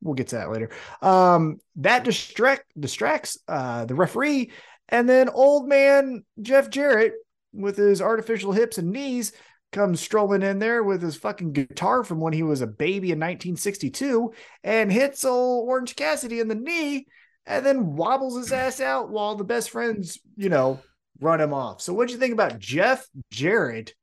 we'll 0.00 0.14
get 0.14 0.28
to 0.28 0.36
that 0.36 0.50
later. 0.50 0.70
Um, 1.02 1.58
that 1.76 2.04
distract 2.04 2.64
distracts 2.78 3.38
uh, 3.48 3.84
the 3.86 3.96
referee, 3.96 4.52
and 4.88 5.08
then 5.08 5.28
old 5.28 5.68
man 5.68 6.24
Jeff 6.40 6.70
Jarrett 6.70 7.14
with 7.52 7.76
his 7.76 8.00
artificial 8.02 8.52
hips 8.52 8.78
and 8.78 8.90
knees 8.90 9.32
comes 9.72 10.00
strolling 10.00 10.42
in 10.42 10.58
there 10.58 10.82
with 10.82 11.02
his 11.02 11.16
fucking 11.16 11.52
guitar 11.52 12.02
from 12.02 12.20
when 12.20 12.32
he 12.32 12.42
was 12.42 12.60
a 12.60 12.66
baby 12.66 13.10
in 13.10 13.18
1962 13.18 14.32
and 14.64 14.90
hits 14.90 15.24
old 15.24 15.68
Orange 15.68 15.94
Cassidy 15.94 16.40
in 16.40 16.48
the 16.48 16.54
knee 16.54 17.06
and 17.46 17.64
then 17.64 17.96
wobbles 17.96 18.36
his 18.36 18.52
ass 18.52 18.80
out 18.80 19.10
while 19.10 19.34
the 19.34 19.44
best 19.44 19.70
friends, 19.70 20.18
you 20.36 20.48
know, 20.48 20.80
run 21.20 21.40
him 21.40 21.52
off. 21.52 21.80
So 21.80 21.92
what'd 21.92 22.12
you 22.12 22.18
think 22.18 22.32
about 22.32 22.58
Jeff 22.58 23.06
Jarrett 23.30 23.94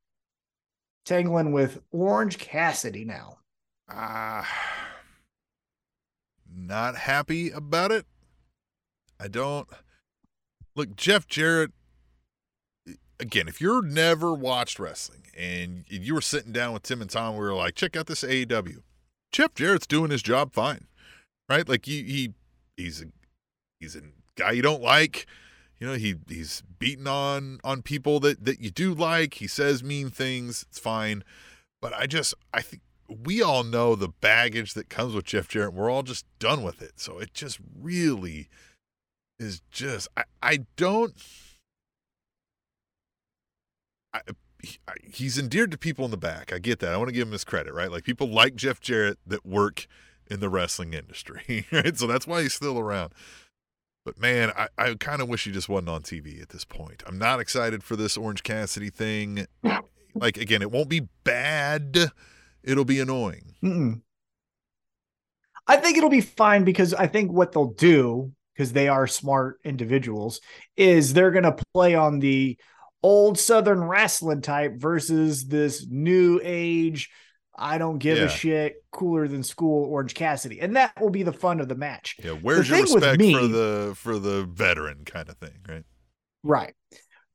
tangling 1.06 1.52
with 1.52 1.80
Orange 1.92 2.38
Cassidy 2.38 3.06
now? 3.06 3.38
Ah, 3.90 4.40
uh, 4.40 4.96
not 6.56 6.96
happy 6.96 7.52
about 7.52 7.92
it. 7.92 8.06
I 9.20 9.28
don't 9.28 9.68
look 10.76 10.96
Jeff 10.96 11.28
Jarrett 11.28 11.72
again, 13.20 13.48
if 13.48 13.62
you're 13.62 13.82
never 13.82 14.34
watched 14.34 14.80
wrestling 14.80 15.24
and 15.38 15.86
you 15.90 16.14
were 16.14 16.22
sitting 16.22 16.52
down 16.52 16.74
with 16.74 16.84
Tim 16.84 17.02
and 17.02 17.10
Tom, 17.10 17.36
we 17.36 17.42
were 17.42 17.54
like, 17.54 17.76
check 17.76 17.96
out 17.96 18.08
this 18.08 18.24
AEW. 18.24 18.82
Jeff 19.32 19.54
Jarrett's 19.54 19.88
doing 19.88 20.12
his 20.12 20.22
job 20.22 20.54
fine, 20.54 20.88
right? 21.50 21.68
Like 21.68 21.86
he 21.86 22.04
he 22.04 22.34
he's 22.78 23.02
a 23.02 23.06
he's 23.80 23.96
a 23.96 24.02
guy 24.36 24.52
you 24.52 24.62
don't 24.62 24.82
like. 24.82 25.26
You 25.80 25.88
know, 25.88 25.94
he 25.96 26.16
he's 26.30 26.64
beating 26.80 27.08
on 27.08 27.60
on 27.64 27.82
people 27.82 28.20
that 28.22 28.46
that 28.46 28.62
you 28.62 28.70
do 28.70 28.94
like. 28.94 29.36
He 29.36 29.48
says 29.48 29.84
mean 29.84 30.10
things. 30.10 30.66
It's 30.70 30.80
fine, 30.80 31.24
but 31.82 31.94
I 31.94 32.06
just 32.06 32.34
I 32.54 32.62
think 32.62 32.82
we 33.08 33.42
all 33.42 33.64
know 33.64 33.96
the 33.96 34.08
baggage 34.08 34.74
that 34.74 34.90
comes 34.90 35.14
with 35.14 35.26
Jeff 35.26 35.50
Jarrett. 35.50 35.74
We're 35.74 35.90
all 35.90 36.04
just 36.04 36.26
done 36.40 36.64
with 36.64 36.82
it. 36.82 36.94
So 37.00 37.20
it 37.20 37.34
just 37.34 37.60
really 37.78 38.48
is 39.38 39.62
just 39.70 40.08
I, 40.16 40.24
I 40.42 40.60
don't 40.78 41.14
I, 44.16 44.94
he's 45.04 45.38
endeared 45.38 45.72
to 45.72 45.78
people 45.78 46.06
in 46.06 46.12
the 46.12 46.18
back. 46.18 46.52
I 46.54 46.60
get 46.60 46.80
that. 46.80 46.94
I 46.94 46.98
want 46.98 47.10
to 47.10 47.14
give 47.14 47.28
him 47.28 47.34
his 47.34 47.44
credit, 47.44 47.74
right? 47.74 47.92
Like 47.92 48.04
people 48.04 48.28
like 48.28 48.56
Jeff 48.56 48.80
Jarrett 48.80 49.18
that 49.26 49.46
work 49.46 49.88
in 50.28 50.40
the 50.40 50.50
wrestling 50.50 50.94
industry, 50.94 51.66
right? 51.72 51.98
So 51.98 52.08
that's 52.08 52.28
why 52.28 52.42
he's 52.42 52.54
still 52.54 52.80
around. 52.80 53.14
But 54.04 54.20
man, 54.20 54.52
I, 54.56 54.68
I 54.78 54.94
kind 54.96 55.22
of 55.22 55.30
wish 55.30 55.46
he 55.46 55.52
just 55.52 55.70
wasn't 55.70 55.90
on 55.90 56.04
TV 56.04 56.42
at 56.42 56.50
this 56.50 56.64
point. 56.66 57.04
I'm 57.08 57.18
not 57.18 57.40
excited 57.40 57.84
for 57.84 57.96
this 57.96 58.18
Orange 58.18 58.44
Cassidy 58.44 58.90
thing. 58.90 59.48
Like 60.14 60.38
again, 60.38 60.62
it 60.62 60.72
won't 60.72 60.90
be 60.90 61.08
bad. 61.24 62.12
It'll 62.64 62.86
be 62.86 63.00
annoying. 63.00 63.56
Mm-mm. 63.64 64.02
I 65.68 65.78
think 65.78 65.98
it'll 65.98 66.10
be 66.10 66.22
fine 66.22 66.64
because 66.64 66.94
I 66.94 67.08
think 67.08 67.32
what 67.32 67.52
they'll 67.52 67.74
do, 67.74 68.32
because 68.54 68.74
they 68.74 68.88
are 68.88 69.08
smart 69.08 69.60
individuals, 69.64 70.40
is 70.78 71.14
they're 71.14 71.32
going 71.32 71.44
to 71.44 71.58
play 71.74 71.96
on 71.96 72.20
the 72.20 72.58
old 73.06 73.38
Southern 73.38 73.84
wrestling 73.84 74.42
type 74.42 74.74
versus 74.78 75.46
this 75.46 75.86
new 75.88 76.40
age. 76.44 77.12
I 77.58 77.78
don't 77.78 78.00
give 78.00 78.18
Yeah. 78.18 78.24
a 78.26 78.30
shit. 78.30 78.84
Cooler 78.92 79.28
than 79.28 79.44
school, 79.44 79.86
Orange 79.86 80.16
Cassidy, 80.16 80.60
and 80.60 80.76
that 80.76 81.00
will 81.00 81.12
be 81.12 81.24
the 81.24 81.32
fun 81.32 81.60
of 81.60 81.70
the 81.70 81.76
match. 81.76 82.16
Yeah, 82.24 82.32
where's 82.32 82.68
The 82.68 82.78
your 82.78 82.84
respect 82.84 83.20
me- 83.20 83.34
for 83.34 83.48
the 83.48 83.94
for 83.96 84.18
the 84.20 84.44
veteran 84.46 85.06
kind 85.06 85.30
of 85.30 85.38
thing, 85.38 85.60
right? 85.70 85.84
Right. 86.44 86.74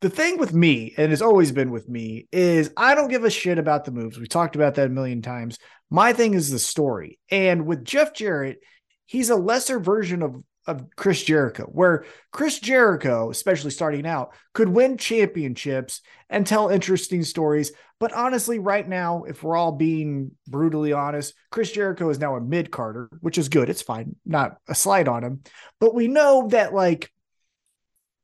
The 0.00 0.10
thing 0.10 0.38
with 0.38 0.52
me, 0.52 0.94
and 0.96 1.12
it's 1.12 1.22
always 1.22 1.52
been 1.52 1.70
with 1.70 1.88
me, 1.88 2.26
is 2.32 2.70
I 2.76 2.94
don't 2.94 3.08
give 3.08 3.24
a 3.24 3.30
shit 3.30 3.58
about 3.58 3.84
the 3.84 3.92
moves. 3.92 4.18
We 4.18 4.26
talked 4.26 4.56
about 4.56 4.74
that 4.74 4.86
a 4.86 4.90
million 4.90 5.22
times. 5.22 5.58
My 5.90 6.12
thing 6.12 6.34
is 6.34 6.50
the 6.50 6.58
story. 6.58 7.18
And 7.30 7.66
with 7.66 7.84
Jeff 7.84 8.12
Jarrett, 8.14 8.58
he's 9.06 9.30
a 9.30 9.36
lesser 9.36 9.78
version 9.78 10.22
of, 10.22 10.42
of 10.66 10.84
Chris 10.94 11.22
Jericho, 11.22 11.64
where 11.64 12.04
Chris 12.32 12.58
Jericho, 12.58 13.30
especially 13.30 13.70
starting 13.70 14.06
out, 14.06 14.34
could 14.52 14.68
win 14.68 14.96
championships 14.96 16.02
and 16.28 16.46
tell 16.46 16.68
interesting 16.68 17.22
stories. 17.22 17.72
But 17.98 18.12
honestly, 18.12 18.58
right 18.58 18.88
now, 18.88 19.24
if 19.24 19.42
we're 19.42 19.56
all 19.56 19.72
being 19.72 20.32
brutally 20.46 20.92
honest, 20.92 21.34
Chris 21.50 21.72
Jericho 21.72 22.08
is 22.10 22.18
now 22.18 22.36
a 22.36 22.40
mid 22.40 22.70
carder, 22.70 23.08
which 23.20 23.38
is 23.38 23.48
good. 23.48 23.68
It's 23.68 23.82
fine, 23.82 24.16
not 24.24 24.58
a 24.68 24.74
slight 24.74 25.08
on 25.08 25.24
him. 25.24 25.42
But 25.80 25.94
we 25.94 26.08
know 26.08 26.48
that, 26.48 26.72
like, 26.72 27.10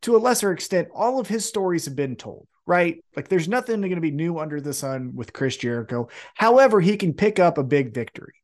to 0.03 0.17
a 0.17 0.19
lesser 0.19 0.53
extent, 0.53 0.89
all 0.95 1.19
of 1.19 1.27
his 1.27 1.47
stories 1.47 1.87
have 1.87 1.97
been 1.97 2.17
told, 2.17 2.47
right? 2.65 3.03
Like 3.17 3.29
there's 3.29 3.49
nothing 3.49 3.81
going 3.81 3.97
to 3.97 4.01
be 4.01 4.11
new 4.11 4.39
under 4.39 4.61
the 4.61 4.73
sun 4.73 5.17
with 5.17 5.33
Chris 5.33 5.57
Jericho. 5.57 6.09
However, 6.35 6.81
he 6.81 6.97
can 6.97 7.13
pick 7.13 7.39
up 7.39 7.59
a 7.59 7.65
big 7.65 7.93
victory. 7.93 8.35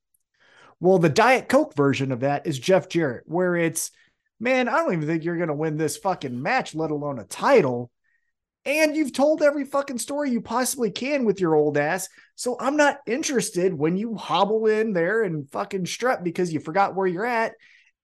Well, 0.82 0.98
the 0.98 1.08
Diet 1.08 1.48
Coke 1.48 1.76
version 1.76 2.10
of 2.10 2.20
that 2.20 2.44
is 2.44 2.58
Jeff 2.58 2.88
Jarrett, 2.88 3.22
where 3.26 3.54
it's, 3.54 3.92
man, 4.40 4.68
I 4.68 4.78
don't 4.78 4.92
even 4.92 5.06
think 5.06 5.22
you're 5.22 5.36
going 5.36 5.46
to 5.46 5.54
win 5.54 5.76
this 5.76 5.96
fucking 5.96 6.42
match, 6.42 6.74
let 6.74 6.90
alone 6.90 7.20
a 7.20 7.24
title. 7.24 7.92
And 8.64 8.96
you've 8.96 9.12
told 9.12 9.42
every 9.42 9.64
fucking 9.64 9.98
story 9.98 10.32
you 10.32 10.40
possibly 10.40 10.90
can 10.90 11.24
with 11.24 11.40
your 11.40 11.54
old 11.54 11.78
ass. 11.78 12.08
So 12.34 12.56
I'm 12.58 12.76
not 12.76 12.98
interested 13.06 13.72
when 13.72 13.96
you 13.96 14.16
hobble 14.16 14.66
in 14.66 14.92
there 14.92 15.22
and 15.22 15.48
fucking 15.50 15.86
strut 15.86 16.24
because 16.24 16.52
you 16.52 16.58
forgot 16.58 16.96
where 16.96 17.06
you're 17.06 17.24
at. 17.24 17.52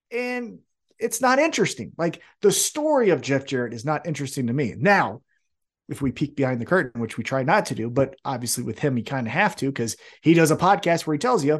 And 0.09 0.59
it's 0.97 1.19
not 1.19 1.37
interesting. 1.37 1.91
Like 1.97 2.21
the 2.41 2.51
story 2.53 3.09
of 3.09 3.19
Jeff 3.19 3.45
Jarrett 3.45 3.73
is 3.73 3.83
not 3.83 4.07
interesting 4.07 4.47
to 4.47 4.53
me. 4.53 4.73
Now, 4.77 5.21
if 5.89 6.01
we 6.01 6.13
peek 6.13 6.37
behind 6.37 6.61
the 6.61 6.65
curtain, 6.65 7.01
which 7.01 7.17
we 7.17 7.25
try 7.25 7.43
not 7.43 7.65
to 7.65 7.75
do, 7.75 7.89
but 7.89 8.15
obviously 8.23 8.63
with 8.63 8.79
him, 8.79 8.97
you 8.97 9.03
kind 9.03 9.27
of 9.27 9.33
have 9.33 9.57
to 9.57 9.65
because 9.65 9.97
he 10.21 10.33
does 10.33 10.51
a 10.51 10.55
podcast 10.55 11.05
where 11.05 11.15
he 11.15 11.19
tells 11.19 11.43
you, 11.43 11.59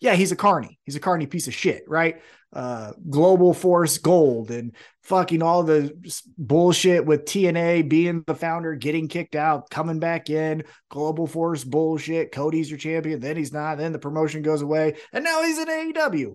yeah, 0.00 0.14
he's 0.14 0.32
a 0.32 0.36
carny. 0.36 0.78
He's 0.84 0.96
a 0.96 1.00
carny 1.00 1.26
piece 1.26 1.46
of 1.46 1.54
shit, 1.54 1.84
right? 1.86 2.22
Uh, 2.52 2.92
Global 3.08 3.54
Force 3.54 3.98
Gold 3.98 4.50
and 4.50 4.74
fucking 5.02 5.42
all 5.42 5.62
the 5.62 5.92
bullshit 6.36 7.04
with 7.04 7.26
TNA 7.26 7.88
being 7.88 8.24
the 8.26 8.34
founder, 8.34 8.74
getting 8.74 9.08
kicked 9.08 9.36
out, 9.36 9.70
coming 9.70 10.00
back 10.00 10.30
in, 10.30 10.64
Global 10.88 11.26
Force 11.26 11.62
bullshit. 11.62 12.32
Cody's 12.32 12.70
your 12.70 12.78
champion, 12.78 13.20
then 13.20 13.36
he's 13.36 13.52
not. 13.52 13.78
Then 13.78 13.92
the 13.92 13.98
promotion 13.98 14.42
goes 14.42 14.62
away, 14.62 14.96
and 15.12 15.22
now 15.22 15.42
he's 15.42 15.58
in 15.58 15.68
AEW. 15.68 16.34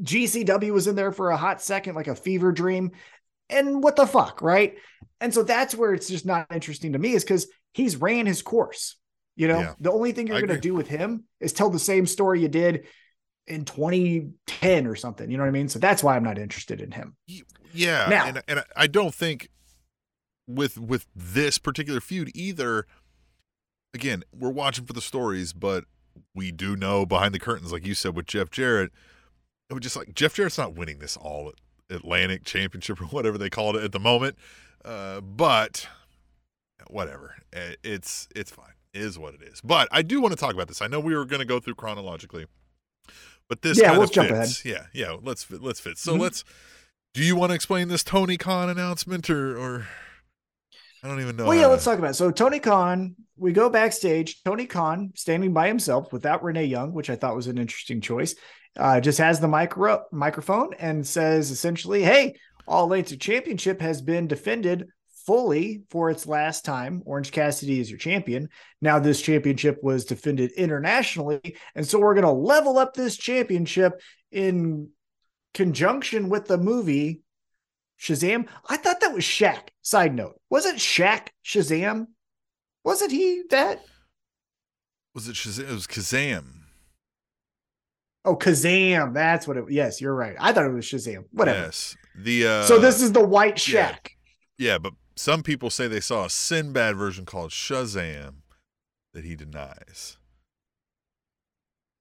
GCW 0.00 0.72
was 0.72 0.86
in 0.86 0.94
there 0.94 1.12
for 1.12 1.30
a 1.30 1.36
hot 1.36 1.60
second, 1.60 1.96
like 1.96 2.08
a 2.08 2.14
fever 2.14 2.52
dream. 2.52 2.92
And 3.50 3.82
what 3.82 3.96
the 3.96 4.06
fuck, 4.06 4.42
right? 4.42 4.78
And 5.20 5.34
so 5.34 5.42
that's 5.42 5.74
where 5.74 5.92
it's 5.92 6.08
just 6.08 6.24
not 6.24 6.46
interesting 6.52 6.92
to 6.92 6.98
me, 6.98 7.12
is 7.12 7.24
because 7.24 7.48
he's 7.72 7.96
ran 7.96 8.26
his 8.26 8.42
course. 8.42 8.96
You 9.36 9.48
know, 9.48 9.60
Yeah. 9.60 9.74
the 9.80 9.90
only 9.92 10.12
thing 10.12 10.26
you're 10.28 10.40
going 10.40 10.54
to 10.54 10.60
do 10.60 10.74
with 10.74 10.88
him 10.88 11.24
is 11.40 11.52
tell 11.52 11.70
the 11.70 11.78
same 11.78 12.06
story 12.06 12.40
you 12.40 12.48
did 12.48 12.86
in 13.46 13.64
2010 13.64 14.86
or 14.86 14.94
something. 14.96 15.30
You 15.30 15.36
know 15.36 15.42
what 15.42 15.48
I 15.48 15.52
mean? 15.52 15.68
So 15.68 15.78
that's 15.78 16.02
why 16.04 16.16
I'm 16.16 16.22
not 16.24 16.38
interested 16.38 16.80
in 16.80 16.92
him. 16.92 17.16
Yeah, 17.72 18.06
Now- 18.08 18.26
and 18.26 18.42
and 18.46 18.64
I 18.76 18.86
don't 18.86 19.14
think 19.14 19.48
with 20.46 20.78
with 20.78 21.06
this 21.16 21.58
particular 21.58 22.00
feud 22.00 22.30
either. 22.34 22.86
Again, 23.92 24.24
we're 24.32 24.50
watching 24.50 24.84
for 24.86 24.92
the 24.92 25.00
stories, 25.00 25.52
but 25.52 25.84
we 26.34 26.50
do 26.52 26.76
know 26.76 27.04
behind 27.06 27.34
the 27.34 27.38
curtains, 27.38 27.72
like 27.72 27.86
you 27.86 27.94
said 27.94 28.14
with 28.16 28.26
Jeff 28.26 28.50
Jarrett, 28.50 28.92
it 29.70 29.74
was 29.74 29.82
just 29.82 29.96
like 29.96 30.14
Jeff 30.14 30.34
Jarrett's 30.34 30.58
not 30.58 30.74
winning 30.74 30.98
this 30.98 31.16
all 31.16 31.52
Atlantic 31.90 32.44
Championship 32.44 33.00
or 33.00 33.04
whatever 33.06 33.36
they 33.38 33.50
called 33.50 33.76
it 33.76 33.84
at 33.84 33.92
the 33.92 34.00
moment. 34.00 34.36
Uh, 34.84 35.20
but 35.20 35.88
whatever, 36.88 37.36
Eh, 37.52 37.74
it's 37.82 38.28
it's 38.34 38.50
fine. 38.50 38.74
Is 38.94 39.18
what 39.18 39.34
it 39.34 39.42
is. 39.42 39.60
But 39.60 39.88
I 39.90 40.02
do 40.02 40.20
want 40.20 40.32
to 40.32 40.38
talk 40.38 40.54
about 40.54 40.68
this. 40.68 40.80
I 40.80 40.86
know 40.86 41.00
we 41.00 41.16
were 41.16 41.24
going 41.24 41.40
to 41.40 41.44
go 41.44 41.58
through 41.58 41.74
chronologically, 41.74 42.46
but 43.48 43.60
this 43.62 43.78
Yeah, 43.78 43.88
kind 43.88 43.98
let's 43.98 44.10
of 44.10 44.14
jump 44.14 44.28
fits. 44.28 44.64
Yeah, 44.64 44.86
yeah. 44.92 45.16
Let's 45.20 45.50
let's 45.50 45.80
fit. 45.80 45.98
So 45.98 46.14
Mhm. 46.14 46.20
let's. 46.20 46.44
Do 47.12 47.22
you 47.22 47.36
want 47.36 47.50
to 47.50 47.54
explain 47.54 47.88
this 47.88 48.02
Tony 48.04 48.36
Khan 48.36 48.68
announcement 48.68 49.28
or 49.30 49.58
or 49.58 49.88
I 51.02 51.08
don't 51.08 51.20
even 51.20 51.36
know. 51.36 51.44
Well, 51.46 51.54
yeah, 51.54 51.64
how 51.64 51.70
let's 51.70 51.84
talk 51.84 51.98
about 51.98 52.12
it. 52.12 52.14
So 52.14 52.30
Tony 52.30 52.60
Khan, 52.60 53.14
we 53.36 53.52
go 53.52 53.68
backstage. 53.68 54.42
Tony 54.42 54.64
Khan 54.64 55.12
standing 55.14 55.52
by 55.52 55.68
himself 55.68 56.12
without 56.12 56.42
Renee 56.42 56.64
Young, 56.64 56.94
which 56.94 57.10
I 57.10 57.16
thought 57.16 57.36
was 57.36 57.46
an 57.46 57.58
interesting 57.58 58.00
choice. 58.00 58.34
Uh, 58.76 59.00
just 59.00 59.18
has 59.18 59.38
the 59.38 59.48
micro 59.48 60.02
microphone 60.12 60.72
and 60.78 61.06
says 61.06 61.50
essentially, 61.50 62.02
"Hey, 62.02 62.36
All 62.66 62.84
Atlantic 62.84 63.20
Championship 63.20 63.80
has 63.80 64.00
been 64.00 64.26
defended 64.26 64.86
fully 65.26 65.82
for 65.90 66.10
its 66.10 66.26
last 66.26 66.64
time. 66.64 67.02
Orange 67.04 67.32
Cassidy 67.32 67.80
is 67.80 67.90
your 67.90 67.98
champion. 67.98 68.48
Now 68.80 68.98
this 68.98 69.20
championship 69.20 69.78
was 69.82 70.04
defended 70.04 70.52
internationally, 70.52 71.56
and 71.74 71.86
so 71.86 71.98
we're 71.98 72.14
going 72.14 72.26
to 72.26 72.32
level 72.32 72.78
up 72.78 72.94
this 72.94 73.16
championship 73.16 74.00
in 74.30 74.90
conjunction 75.54 76.28
with 76.28 76.46
the 76.46 76.58
movie 76.58 77.22
Shazam. 78.00 78.48
I 78.68 78.76
thought 78.76 79.00
that 79.00 79.14
was 79.14 79.24
Shaq. 79.24 79.68
Side 79.82 80.14
note, 80.14 80.40
wasn't 80.50 80.78
Shaq 80.78 81.28
Shazam? 81.44 82.06
Wasn't 82.84 83.12
he 83.12 83.42
that? 83.50 83.84
Was 85.14 85.28
it 85.28 85.36
Shazam? 85.36 85.70
It 85.70 85.72
was 85.72 85.86
Kazam. 85.86 86.44
Oh, 88.24 88.36
Kazam. 88.36 89.14
That's 89.14 89.46
what 89.46 89.56
it. 89.56 89.64
Yes, 89.70 90.00
you're 90.00 90.14
right. 90.14 90.36
I 90.38 90.52
thought 90.52 90.66
it 90.66 90.72
was 90.72 90.86
Shazam. 90.86 91.24
Whatever. 91.30 91.60
Yes. 91.60 91.96
The 92.16 92.46
uh, 92.46 92.62
so 92.64 92.78
this 92.78 93.02
is 93.02 93.12
the 93.12 93.24
white 93.24 93.56
Shaq. 93.56 94.08
yeah. 94.58 94.72
yeah, 94.72 94.78
but 94.78 94.92
some 95.16 95.42
people 95.42 95.70
say 95.70 95.86
they 95.88 96.00
saw 96.00 96.24
a 96.24 96.30
Sinbad 96.30 96.96
version 96.96 97.24
called 97.24 97.50
Shazam 97.50 98.36
that 99.12 99.24
he 99.24 99.36
denies. 99.36 100.16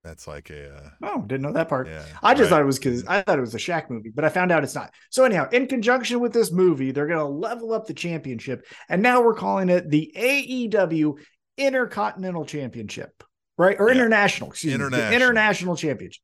That's 0.03 0.27
like 0.27 0.49
a 0.49 0.75
uh, 0.75 0.89
Oh, 1.01 1.21
didn't 1.21 1.43
know 1.43 1.53
that 1.53 1.69
part. 1.69 1.87
yeah. 1.87 2.03
I 2.21 2.33
just 2.33 2.43
right. 2.43 2.49
thought 2.57 2.61
it 2.61 2.65
was 2.65 2.77
because 2.77 3.05
I 3.07 3.21
thought 3.21 3.37
it 3.37 3.41
was 3.41 3.55
a 3.55 3.59
Shaq 3.59 3.89
movie, 3.89 4.09
but 4.13 4.25
I 4.25 4.29
found 4.29 4.51
out 4.51 4.63
it's 4.63 4.75
not. 4.75 4.91
So 5.09 5.23
anyhow, 5.23 5.47
in 5.51 5.65
conjunction 5.67 6.19
with 6.19 6.33
this 6.33 6.51
movie, 6.51 6.91
they're 6.91 7.07
going 7.07 7.19
to 7.19 7.25
level 7.25 7.71
up 7.71 7.85
the 7.87 7.93
championship, 7.93 8.65
and 8.89 9.01
now 9.01 9.21
we're 9.21 9.33
calling 9.33 9.69
it 9.69 9.89
the 9.89 10.11
AEW 10.17 11.13
Intercontinental 11.57 12.43
Championship, 12.45 13.23
right? 13.57 13.77
Or 13.79 13.87
Yeah. 13.87 13.95
international, 13.95 14.49
excuse 14.49 14.73
me, 14.73 14.77
the 14.79 14.85
International. 14.87 15.13
international 15.15 15.75
championship. 15.77 16.21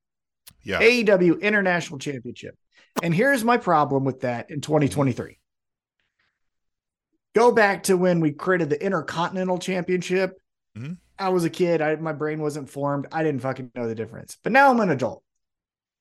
yeah. 0.63 0.79
AEW 0.81 1.39
International 1.41 1.99
Championship. 1.99 2.55
And 3.01 3.15
here's 3.15 3.45
my 3.45 3.55
problem 3.55 4.03
with 4.03 4.21
that 4.21 4.51
in 4.51 4.59
2023. 4.59 5.38
Go 7.35 7.51
back 7.51 7.83
to 7.83 7.95
when 7.97 8.19
we 8.19 8.31
created 8.31 8.69
the 8.69 8.83
Intercontinental 8.83 9.59
Championship. 9.59 10.39
Mhm. 10.77 10.97
I 11.17 11.29
was 11.29 11.43
a 11.43 11.49
kid. 11.49 11.81
I, 11.81 11.95
my 11.95 12.13
brain 12.13 12.41
wasn't 12.41 12.69
formed. 12.69 13.07
I 13.11 13.23
didn't 13.23 13.41
fucking 13.41 13.71
know 13.75 13.87
the 13.87 13.95
difference. 13.95 14.37
But 14.41 14.51
now 14.53 14.69
I'm 14.71 14.79
an 14.79 14.89
adult. 14.89 15.23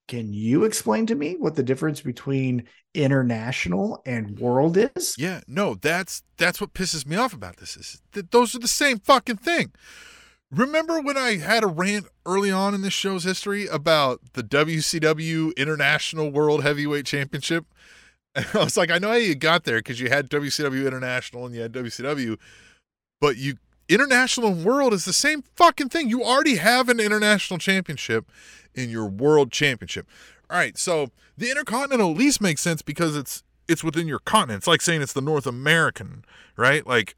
Can 0.06 0.32
you 0.32 0.64
explain 0.64 1.04
to 1.06 1.14
me 1.14 1.36
what 1.38 1.54
the 1.54 1.62
difference 1.62 2.00
between 2.00 2.66
international 2.94 4.00
and 4.06 4.38
world 4.38 4.78
is? 4.78 5.14
Yeah, 5.18 5.40
no, 5.46 5.74
that's 5.74 6.22
that's 6.38 6.60
what 6.60 6.72
pisses 6.72 7.06
me 7.06 7.16
off 7.16 7.34
about 7.34 7.58
this 7.58 7.76
is 7.76 8.00
that 8.12 8.30
those 8.30 8.54
are 8.54 8.58
the 8.58 8.68
same 8.68 8.98
fucking 8.98 9.36
thing. 9.36 9.72
Remember 10.50 10.98
when 11.02 11.18
I 11.18 11.36
had 11.36 11.62
a 11.62 11.66
rant 11.66 12.06
early 12.24 12.50
on 12.50 12.74
in 12.74 12.80
this 12.80 12.94
show's 12.94 13.24
history 13.24 13.66
about 13.66 14.20
the 14.32 14.42
WCW 14.42 15.54
International 15.56 16.30
World 16.30 16.62
Heavyweight 16.62 17.04
Championship? 17.04 17.66
I 18.54 18.64
was 18.64 18.76
like, 18.76 18.90
I 18.90 18.98
know 18.98 19.08
how 19.08 19.14
you 19.14 19.34
got 19.34 19.64
there 19.64 19.78
because 19.78 20.00
you 20.00 20.08
had 20.08 20.28
WCW 20.30 20.86
International 20.86 21.46
and 21.46 21.54
you 21.54 21.60
had 21.60 21.72
WCW, 21.72 22.38
but 23.20 23.36
you 23.36 23.56
international 23.88 24.48
and 24.48 24.64
world 24.64 24.92
is 24.92 25.04
the 25.04 25.12
same 25.12 25.42
fucking 25.56 25.88
thing. 25.88 26.08
You 26.08 26.22
already 26.22 26.56
have 26.56 26.88
an 26.88 27.00
international 27.00 27.58
championship 27.58 28.30
in 28.74 28.90
your 28.90 29.06
world 29.06 29.50
championship. 29.50 30.06
All 30.50 30.58
right, 30.58 30.78
so 30.78 31.10
the 31.36 31.50
intercontinental 31.50 32.10
at 32.12 32.16
least 32.16 32.40
makes 32.40 32.60
sense 32.60 32.82
because 32.82 33.16
it's 33.16 33.42
it's 33.68 33.84
within 33.84 34.08
your 34.08 34.18
continent. 34.18 34.58
It's 34.58 34.66
like 34.66 34.80
saying 34.80 35.02
it's 35.02 35.12
the 35.12 35.20
North 35.20 35.46
American, 35.46 36.24
right? 36.56 36.86
Like, 36.86 37.16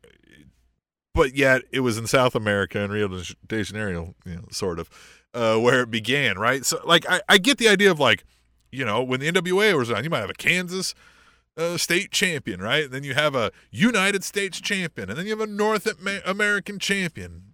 but 1.14 1.37
yet 1.37 1.62
it 1.71 1.81
was 1.81 1.97
in 1.97 2.07
South 2.07 2.35
America 2.35 2.81
and 2.81 2.93
Rio 2.93 3.09
de 3.09 3.62
Janeiro, 3.64 4.14
you 4.26 4.35
know, 4.35 4.45
sort 4.50 4.81
of, 4.81 4.90
uh, 5.33 5.57
where 5.59 5.83
it 5.83 5.90
began, 5.90 6.38
right? 6.38 6.67
So, 6.67 6.81
like, 6.85 7.09
I, 7.09 7.21
I 7.29 7.38
get 7.38 7.59
the 7.59 7.69
idea 7.69 7.90
of 7.90 8.00
like, 8.00 8.25
you 8.73 8.85
know, 8.85 9.03
when 9.03 9.21
the 9.21 9.31
NWA 9.31 9.77
was 9.77 9.91
on, 9.91 10.05
you 10.05 10.11
might 10.11 10.21
have 10.21 10.31
a 10.31 10.35
Kansas 10.35 10.95
uh, 11.57 11.77
state 11.77 12.11
champion, 12.11 12.61
right? 12.61 12.85
And 12.85 12.93
then 12.93 13.05
you 13.05 13.15
have 13.15 13.35
a 13.35 13.50
United 13.71 14.25
States 14.25 14.61
champion, 14.61 15.11
and 15.11 15.19
then 15.19 15.27
you 15.27 15.33
have 15.33 15.41
a 15.41 15.47
North 15.47 15.87
American 16.27 16.79
champion, 16.79 17.50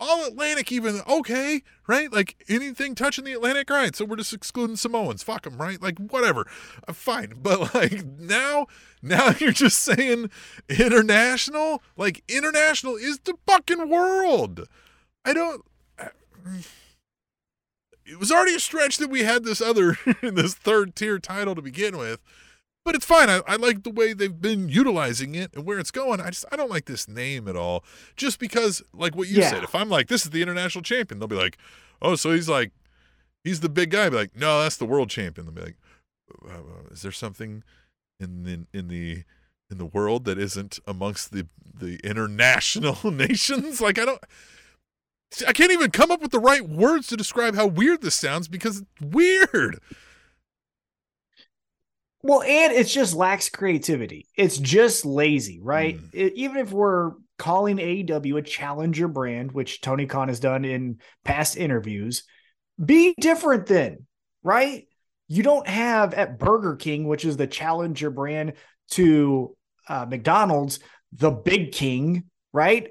all 0.00 0.26
Atlantic, 0.26 0.70
even 0.70 1.00
okay, 1.08 1.62
right? 1.86 2.12
Like 2.12 2.36
anything 2.48 2.94
touching 2.94 3.24
the 3.24 3.32
Atlantic, 3.32 3.68
right? 3.70 3.94
So 3.96 4.04
we're 4.04 4.16
just 4.16 4.32
excluding 4.32 4.76
Samoans. 4.76 5.22
Fuck 5.22 5.42
them, 5.42 5.56
right? 5.56 5.80
Like 5.82 5.98
whatever, 5.98 6.46
uh, 6.86 6.92
fine. 6.92 7.34
But 7.42 7.74
like 7.74 8.04
now, 8.04 8.66
now 9.02 9.34
you're 9.40 9.52
just 9.52 9.78
saying 9.80 10.30
international. 10.68 11.82
Like 11.96 12.22
international 12.28 12.96
is 12.96 13.18
the 13.20 13.34
fucking 13.46 13.88
world. 13.88 14.68
I 15.24 15.32
don't. 15.32 15.64
Uh, 15.98 16.08
it 18.10 18.18
was 18.18 18.32
already 18.32 18.54
a 18.54 18.60
stretch 18.60 18.96
that 18.98 19.10
we 19.10 19.22
had 19.24 19.44
this 19.44 19.60
other, 19.60 19.96
this 20.22 20.54
third 20.54 20.94
tier 20.96 21.18
title 21.18 21.54
to 21.54 21.62
begin 21.62 21.96
with 21.98 22.20
but 22.84 22.94
it's 22.94 23.04
fine. 23.04 23.28
I, 23.28 23.42
I 23.46 23.56
like 23.56 23.82
the 23.82 23.90
way 23.90 24.14
they've 24.14 24.40
been 24.40 24.70
utilizing 24.70 25.34
it 25.34 25.52
and 25.52 25.66
where 25.66 25.78
it's 25.78 25.90
going. 25.90 26.22
I 26.22 26.30
just 26.30 26.46
I 26.50 26.56
don't 26.56 26.70
like 26.70 26.86
this 26.86 27.06
name 27.06 27.46
at 27.46 27.54
all. 27.54 27.84
Just 28.16 28.38
because, 28.38 28.82
like 28.94 29.14
what 29.14 29.28
you 29.28 29.40
Yeah. 29.42 29.50
said, 29.50 29.62
if 29.62 29.74
I'm 29.74 29.90
like, 29.90 30.08
this 30.08 30.24
is 30.24 30.30
the 30.30 30.40
international 30.40 30.80
champion, 30.82 31.18
they'll 31.18 31.28
be 31.28 31.36
like, 31.36 31.58
oh, 32.00 32.14
so 32.14 32.32
he's 32.32 32.48
like, 32.48 32.72
he's 33.44 33.60
the 33.60 33.68
big 33.68 33.90
guy. 33.90 34.04
I'll 34.04 34.10
be 34.10 34.16
like, 34.16 34.34
no, 34.34 34.62
that's 34.62 34.78
the 34.78 34.86
world 34.86 35.10
champion. 35.10 35.44
They'll 35.46 35.54
be 35.54 35.60
like, 35.60 35.76
uh, 36.48 36.90
is 36.90 37.02
there 37.02 37.12
something 37.12 37.62
in 38.18 38.44
the 38.44 38.64
in 38.72 38.88
the 38.88 39.24
in 39.70 39.76
the 39.76 39.84
world 39.84 40.24
that 40.24 40.38
isn't 40.38 40.78
amongst 40.86 41.30
the 41.32 41.46
the 41.78 41.98
international 42.02 43.10
nations? 43.10 43.82
Like 43.82 43.98
I 43.98 44.06
don't. 44.06 44.22
I 45.46 45.52
can't 45.52 45.72
even 45.72 45.90
come 45.90 46.10
up 46.10 46.22
with 46.22 46.30
the 46.30 46.40
right 46.40 46.66
words 46.66 47.06
to 47.08 47.16
describe 47.16 47.54
how 47.54 47.66
weird 47.66 48.00
this 48.02 48.14
sounds 48.14 48.48
because 48.48 48.78
it's 48.78 49.00
weird. 49.00 49.78
Well, 52.22 52.42
and 52.42 52.72
it's 52.72 52.92
just 52.92 53.14
lacks 53.14 53.48
creativity. 53.48 54.26
It's 54.36 54.58
just 54.58 55.04
lazy, 55.04 55.60
right? 55.62 55.96
Mm. 55.98 56.10
It- 56.12 56.32
even 56.34 56.56
if 56.56 56.72
we're 56.72 57.12
calling 57.38 57.76
AEW 57.78 58.38
a 58.38 58.42
challenger 58.42 59.06
brand, 59.06 59.52
which 59.52 59.80
Tony 59.80 60.06
Khan 60.06 60.28
has 60.28 60.40
done 60.40 60.64
in 60.64 60.98
past 61.24 61.56
interviews, 61.56 62.24
be 62.84 63.14
different 63.20 63.66
then, 63.66 64.06
right? 64.42 64.88
You 65.28 65.42
don't 65.42 65.68
have 65.68 66.14
at 66.14 66.38
Burger 66.38 66.74
King, 66.74 67.06
which 67.06 67.24
is 67.24 67.36
the 67.36 67.46
challenger 67.46 68.10
brand 68.10 68.54
to 68.92 69.56
uh, 69.88 70.06
McDonald's, 70.08 70.80
the 71.12 71.30
Big 71.30 71.72
King, 71.72 72.24
right? 72.52 72.88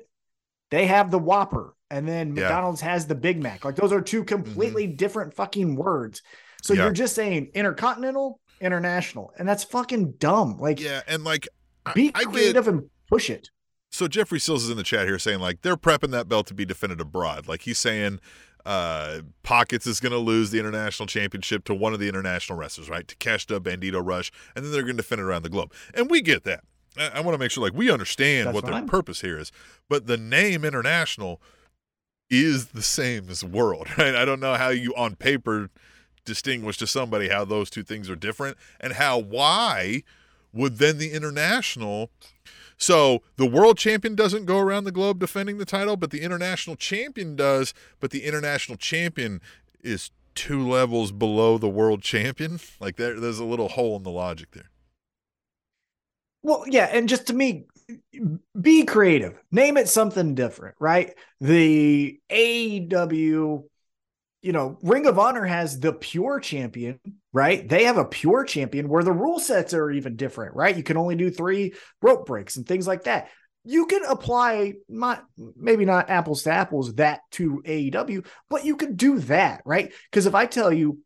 They 0.72 0.86
have 0.88 1.12
the 1.12 1.20
Whopper, 1.20 1.74
and 1.90 2.08
then 2.08 2.28
Yeah. 2.30 2.34
Mm-hmm. 2.34 2.42
McDonald's 2.42 2.82
has 2.82 3.08
the 3.08 3.16
Big 3.16 3.42
Mac. 3.42 3.64
Like 3.66 3.76
those 3.76 3.92
are 3.92 4.02
two 4.02 4.24
completely 4.24 4.88
different 4.88 5.34
fucking 5.34 5.76
words. 5.76 6.22
So 6.64 6.74
Yeah. 6.74 6.84
you're 6.86 6.94
just 6.94 7.16
saying 7.16 7.52
intercontinental, 7.54 8.40
international, 8.62 9.32
and 9.38 9.48
that's 9.48 9.64
fucking 9.64 10.14
dumb. 10.14 10.58
Like, 10.60 10.80
Yeah, 10.80 11.02
and 11.08 11.24
like 11.24 11.48
I- 11.86 11.94
be 11.94 12.12
I 12.16 12.24
get- 12.24 12.34
creative 12.34 12.68
and 12.68 12.90
push 13.10 13.30
it. 13.30 13.50
So 13.90 14.08
Jeffrey 14.08 14.40
Sills 14.40 14.66
is 14.66 14.70
in 14.70 14.78
the 14.78 14.84
chat 14.84 15.08
here 15.08 15.18
saying 15.18 15.40
like 15.40 15.62
they're 15.62 15.78
prepping 15.78 16.12
that 16.12 16.28
belt 16.28 16.48
to 16.48 16.54
be 16.54 16.66
defended 16.66 17.00
abroad. 17.00 17.48
Like 17.48 17.62
he's 17.62 17.78
saying 17.78 18.20
uh 18.66 19.20
Pockets 19.44 19.88
is 19.88 20.02
going 20.02 20.12
to 20.12 20.18
lose 20.18 20.52
the 20.52 20.60
international 20.60 21.08
championship 21.08 21.64
to 21.66 21.74
one 21.74 21.94
of 21.94 22.00
the 22.02 22.10
international 22.10 22.60
wrestlers, 22.60 22.90
right? 22.90 23.08
To 23.08 23.16
Takeshita, 23.16 23.60
Bandito, 23.62 24.06
Rush, 24.06 24.30
and 24.56 24.66
then 24.66 24.74
they're 24.74 24.82
going 24.82 24.98
to 24.98 25.02
defend 25.04 25.22
it 25.22 25.24
around 25.24 25.44
the 25.44 25.50
globe. 25.50 25.72
And 25.94 26.10
we 26.10 26.22
get 26.22 26.44
that. 26.44 26.66
I, 26.98 27.08
I 27.16 27.20
want 27.22 27.34
to 27.36 27.38
make 27.40 27.50
sure 27.50 27.64
like 27.64 27.74
we 27.74 27.90
understand 27.90 28.48
That's 28.48 28.56
what 28.56 28.66
their 28.66 28.82
purpose 28.84 29.22
here 29.22 29.40
is. 29.40 29.54
But 29.88 30.08
the 30.08 30.18
name 30.18 30.66
international 30.66 31.42
is 32.30 32.68
the 32.68 32.82
same 32.82 33.30
as 33.30 33.44
world, 33.44 33.88
right? 33.98 34.16
I 34.16 34.26
don't 34.26 34.40
know 34.40 34.56
how 34.56 34.70
you 34.70 34.94
on 34.96 35.16
paper 35.16 35.70
distinguish 36.26 36.78
to 36.78 36.88
somebody 36.88 37.30
how 37.30 37.46
those 37.46 37.70
two 37.70 37.84
things 37.84 38.10
are 38.10 38.16
different 38.16 38.58
and 38.82 38.94
how 38.94 39.18
why 39.18 40.04
would 40.52 40.78
then 40.78 40.98
the 40.98 41.14
international 41.14 42.10
so 42.78 43.24
the 43.38 43.46
world 43.46 43.78
champion 43.78 44.14
doesn't 44.16 44.46
go 44.46 44.60
around 44.60 44.84
the 44.84 44.92
globe 44.92 45.20
defending 45.20 45.58
the 45.58 45.66
title, 45.66 45.98
but 45.98 46.12
the 46.12 46.22
international 46.22 46.76
champion 46.76 47.36
does. 47.36 47.74
But 48.00 48.12
the 48.12 48.24
international 48.24 48.78
champion 48.78 49.42
is 49.82 50.12
two 50.36 50.68
levels 50.68 51.12
below 51.12 51.58
the 51.58 51.70
world 51.70 52.04
champion. 52.04 52.60
Like 52.80 52.96
there, 52.96 53.20
there's 53.20 53.40
a 53.40 53.46
little 53.46 53.70
hole 53.70 53.98
in 53.98 54.04
the 54.04 54.12
logic 54.12 54.52
there. 54.52 54.70
Well, 56.44 56.66
yeah, 56.68 56.86
and 56.86 57.10
just 57.10 57.26
to 57.28 57.34
me, 57.34 57.66
be 58.60 58.84
creative. 58.86 59.40
Name 59.52 59.78
it 59.78 59.88
something 59.88 60.36
different, 60.36 60.76
right? 60.80 61.14
The 61.40 62.20
AEW, 62.30 63.64
you 64.42 64.52
know, 64.52 64.78
Ring 64.82 65.06
of 65.06 65.20
Honor 65.20 65.46
has 65.46 65.80
the 65.80 65.94
pure 65.94 66.40
champion, 66.40 67.00
right? 67.34 67.68
They 67.68 67.86
have 67.86 67.98
a 67.98 68.06
pure 68.06 68.44
champion 68.44 68.90
where 68.90 69.04
the 69.04 69.12
rule 69.12 69.40
sets 69.40 69.74
are 69.74 69.92
even 69.92 70.16
different, 70.16 70.56
right? 70.56 70.76
You 70.76 70.84
can 70.84 70.98
only 70.98 71.16
do 71.16 71.30
three 71.30 71.74
rope 72.02 72.26
breaks 72.26 72.56
and 72.58 72.66
things 72.66 72.88
like 72.88 73.04
that. 73.04 73.30
You 73.64 73.86
can 73.86 74.04
apply 74.06 74.76
not 74.88 75.26
maybe 75.58 75.84
not 75.84 76.10
apples 76.10 76.44
to 76.44 76.52
apples 76.52 76.96
that 76.96 77.22
to 77.32 77.62
AEW, 77.66 78.26
but 78.50 78.64
you 78.64 78.78
could 78.78 78.96
do 78.96 79.20
that, 79.20 79.62
right? 79.66 79.92
Because 80.10 80.26
if 80.26 80.36
I 80.36 80.46
tell 80.46 80.72
you 80.72 81.00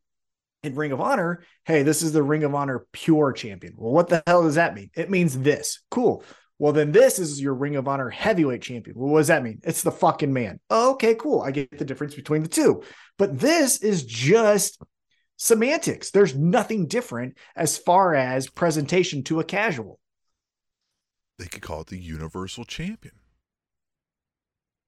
in 0.63 0.75
Ring 0.75 0.91
of 0.91 1.01
Honor, 1.01 1.43
hey, 1.65 1.81
this 1.83 2.03
is 2.03 2.13
the 2.13 2.21
Ring 2.21 2.43
of 2.43 2.53
Honor 2.53 2.85
pure 2.91 3.33
champion. 3.33 3.73
Well, 3.77 3.93
what 3.93 4.09
the 4.09 4.21
hell 4.27 4.43
does 4.43 4.55
that 4.55 4.75
mean? 4.75 4.91
It 4.95 5.09
means 5.09 5.37
this. 5.39 5.81
Cool. 5.89 6.23
Well, 6.61 6.73
then 6.73 6.91
this 6.91 7.17
is 7.17 7.41
your 7.41 7.55
Ring 7.55 7.75
of 7.75 7.87
Honor 7.87 8.11
heavyweight 8.11 8.61
champion. 8.61 8.95
Well, 8.95 9.09
what 9.09 9.17
does 9.21 9.29
that 9.29 9.41
mean? 9.41 9.61
It's 9.63 9.81
the 9.81 9.91
fucking 9.91 10.31
man. 10.31 10.59
Oh, 10.69 10.91
okay, 10.91 11.15
cool. 11.15 11.41
I 11.41 11.49
get 11.49 11.75
the 11.75 11.83
difference 11.83 12.13
between 12.13 12.43
the 12.43 12.47
two. 12.49 12.83
But 13.17 13.39
this 13.39 13.81
is 13.81 14.03
just 14.05 14.79
semantics. 15.37 16.11
There's 16.11 16.35
nothing 16.35 16.85
different 16.85 17.35
as 17.55 17.79
far 17.79 18.13
as 18.13 18.47
presentation 18.47 19.23
to 19.23 19.39
a 19.39 19.43
casual. 19.43 19.99
They 21.39 21.47
could 21.47 21.63
call 21.63 21.81
it 21.81 21.87
the 21.87 21.97
universal 21.97 22.63
champion. 22.63 23.15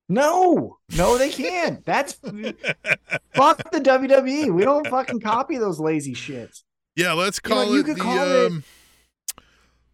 No, 0.08 0.78
no, 0.96 1.18
they 1.18 1.32
can't. 1.32 1.84
That's 1.86 2.14
fuck 3.34 3.72
the 3.72 3.82
WWE. 3.82 4.54
We 4.54 4.64
don't 4.64 4.88
fucking 4.88 5.22
copy 5.22 5.58
those 5.58 5.80
lazy 5.80 6.14
shits. 6.14 6.62
Yeah, 6.96 7.14
let's 7.14 7.40
You 7.44 7.50
know, 7.50 7.56
call 7.64 7.76
you 7.76 7.84
could 7.84 7.96
the 7.96 8.02
call 8.02 8.18
it- 8.32 8.52
um, 8.52 8.64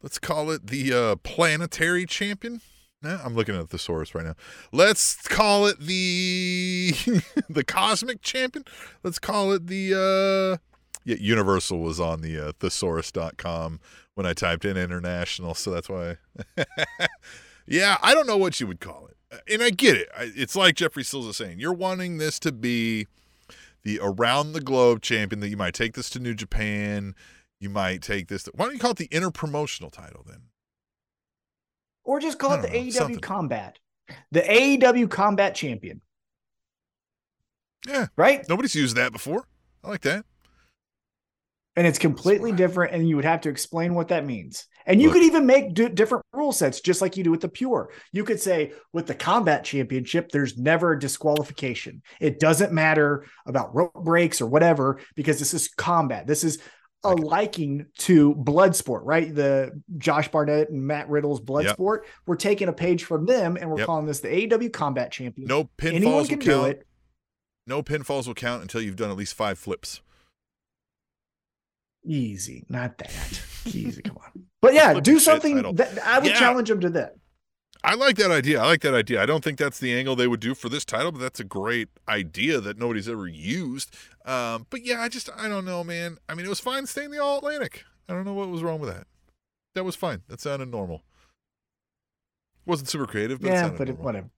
let's 0.02 0.20
call 0.20 0.52
it 0.52 0.68
the 0.68 0.94
uh, 0.94 1.16
planetary 1.18 2.06
champion. 2.06 2.62
Nah, 3.02 3.20
I'm 3.24 3.34
looking 3.34 3.56
at 3.56 3.62
the 3.62 3.68
thesaurus 3.68 4.14
right 4.14 4.26
now. 4.26 4.36
Let's 4.74 5.16
call 5.28 5.68
it 5.68 5.80
the 5.80 6.92
the 7.50 7.64
cosmic 7.64 8.22
champion. 8.22 8.66
Let's 9.04 9.20
call 9.20 9.54
it 9.54 9.68
the 9.68 10.60
uh 10.60 10.70
yeah, 11.06 11.16
Universal 11.20 11.80
was 11.80 12.00
on 12.00 12.22
the 12.22 12.38
uh, 12.38 12.52
thesaurus.com 12.60 13.80
when 14.16 14.26
I 14.26 14.34
typed 14.34 14.66
in 14.66 14.78
international, 14.78 15.54
so 15.56 15.72
that's 15.72 15.90
why. 15.90 16.18
yeah, 17.66 17.98
I 18.02 18.14
don't 18.14 18.28
know 18.28 18.38
what 18.38 18.60
you 18.60 18.68
would 18.68 18.82
call 18.82 19.08
it. 19.08 19.42
And 19.52 19.64
I 19.64 19.70
get 19.70 19.96
it. 19.96 20.10
It's 20.18 20.56
like 20.56 20.76
Jeffrey 20.76 21.04
Sills 21.04 21.26
is 21.26 21.38
saying. 21.38 21.60
You're 21.60 21.74
wanting 21.74 22.18
this 22.18 22.38
to 22.40 22.52
be 22.52 23.08
the 23.84 24.00
around 24.02 24.54
the 24.54 24.62
globe 24.62 25.02
champion 25.02 25.40
that 25.40 25.50
you 25.50 25.58
might 25.58 25.74
take 25.74 25.94
this 25.94 26.10
to 26.12 26.20
New 26.20 26.34
Japan. 26.34 27.16
You 27.60 27.69
might 27.69 28.02
take 28.02 28.28
this. 28.28 28.48
Why 28.56 28.65
don't 28.65 28.74
you 28.74 28.80
call 28.80 28.91
it 28.91 28.98
the 28.98 29.08
interpromotional 29.10 29.91
title 29.91 30.26
then? 30.28 30.43
Or 32.04 32.19
just 32.19 32.39
call 32.39 32.54
it 32.54 32.62
the 32.62 32.69
know, 32.69 32.74
AEW 32.74 32.93
something. 32.93 33.19
Combat. 33.19 33.78
The 34.32 34.41
AEW 34.41 35.10
Combat 35.10 35.54
Champion. 35.54 36.02
Yeah. 37.88 38.08
Right? 38.15 38.48
Nobody's 38.48 38.76
used 38.76 38.95
that 38.95 39.12
before. 39.12 39.45
I 39.84 39.89
like 39.89 40.02
that. 40.02 40.26
And 41.76 41.88
it's 41.88 42.00
completely 42.00 42.52
different, 42.52 42.93
and 42.93 43.08
you 43.08 43.15
would 43.15 43.26
have 43.26 43.41
to 43.41 43.50
explain 43.50 43.93
what 43.93 44.10
that 44.10 44.26
means. 44.26 44.65
And 44.86 45.02
you 45.02 45.08
Look. 45.08 45.15
could 45.15 45.24
even 45.24 45.45
make 45.45 45.74
d- 45.74 45.88
different 45.88 46.26
rule 46.34 46.52
sets, 46.52 46.82
just 46.82 47.02
like 47.02 47.15
you 47.15 47.24
do 47.24 47.32
with 47.32 47.41
the 47.41 47.48
pure. 47.48 47.91
You 48.12 48.24
could 48.24 48.41
say 48.41 48.74
with 48.91 49.06
the 49.06 49.13
combat 49.13 49.63
championship, 49.63 50.30
there's 50.30 50.58
never 50.58 50.93
a 50.93 51.00
disqualification. 51.00 52.02
It 52.19 52.39
doesn't 52.39 52.74
matter 52.74 53.26
about 53.45 53.74
rope 53.74 53.93
breaks 53.93 54.41
or 54.41 54.48
whatever, 54.48 55.00
because 55.15 55.39
this 55.39 55.54
is 55.54 55.69
combat. 55.69 56.28
This 56.28 56.43
is 56.43 56.60
a 57.04 57.14
liking 57.16 57.86
to 58.00 58.36
blood 58.36 58.76
sport, 58.76 59.04
right? 59.06 59.34
The 59.34 59.82
Josh 59.98 60.30
Barnett 60.30 60.70
and 60.70 60.86
Matt 60.86 61.10
Riddle's 61.10 61.40
blood 61.40 61.64
Yep. 61.66 61.74
sport. 61.74 62.06
We're 62.26 62.36
taking 62.36 62.68
a 62.68 62.74
page 62.74 63.06
from 63.06 63.26
them, 63.26 63.56
and 63.56 63.70
we're 63.72 63.78
Yep. 63.80 63.86
calling 63.86 64.06
this 64.06 64.20
the 64.20 64.28
AEW 64.34 64.70
Combat 64.70 65.12
Champion. 65.12 65.48
No 65.48 65.70
Anyone 65.82 66.02
pinfalls 66.04 66.22
will 66.22 66.28
can 66.28 66.40
do 66.40 66.46
count. 66.52 66.68
it. 66.72 66.88
No 67.68 67.82
pinfalls 67.84 68.28
will 68.28 68.34
count 68.34 68.62
until 68.64 68.82
you've 68.82 68.96
done 68.98 69.10
at 69.12 69.16
least 69.18 69.34
five 69.34 69.58
flips. 69.60 70.02
Easy, 72.04 72.66
not 72.70 72.98
that. 72.98 73.42
Easy, 73.66 74.02
come 74.02 74.18
on. 74.18 74.46
But 74.62 74.74
yeah, 74.74 75.00
do 75.00 75.20
something 75.20 75.62
that 75.76 76.00
I 76.06 76.20
would 76.20 76.30
Yeah. 76.30 76.40
challenge 76.40 76.70
them 76.70 76.80
to 76.82 76.90
that. 76.92 77.16
I 77.84 77.96
like 77.96 78.18
that 78.18 78.30
idea. 78.30 78.62
I 78.62 78.65
like 78.65 78.82
that 78.82 78.94
idea. 78.94 79.22
I 79.22 79.26
don't 79.26 79.44
think 79.44 79.58
that's 79.58 79.80
the 79.80 79.94
angle 79.94 80.15
they 80.15 80.28
would 80.28 80.42
do 80.42 80.54
for 80.54 80.68
this 80.68 80.84
title, 80.84 81.12
but 81.12 81.20
that's 81.20 81.39
a 81.39 81.46
great 81.46 81.88
idea 82.08 82.60
that 82.60 82.78
nobody's 82.78 83.08
ever 83.08 83.26
used. 83.28 83.96
Um, 84.26 84.68
but 84.70 84.86
yeah, 84.86 85.02
I 85.02 85.08
just 85.08 85.30
I 85.38 85.48
don't 85.48 85.65
know, 85.65 85.84
man. 85.84 86.18
I 86.28 86.36
mean, 86.36 86.46
it 86.46 86.50
was 86.50 86.60
fine 86.60 86.86
staying 86.86 87.12
the 87.12 87.24
All 87.24 87.38
Atlantic. 87.38 87.86
I 88.10 88.13
don't 88.13 88.26
know 88.26 88.34
what 88.34 88.50
was 88.50 88.63
wrong 88.63 88.80
with 88.80 88.89
that. 88.94 89.08
That 89.76 89.86
was 89.86 89.96
fine. 89.96 90.24
That 90.28 90.42
sounded 90.42 90.70
normal. 90.70 91.04
Wasn't 92.65 92.89
super 92.89 93.06
creative, 93.06 93.39
but 93.39 93.52
yeah, 93.52 93.62
sounded 93.62 93.78
but 93.78 93.89
it, 93.89 93.98
whatever. 93.98 94.30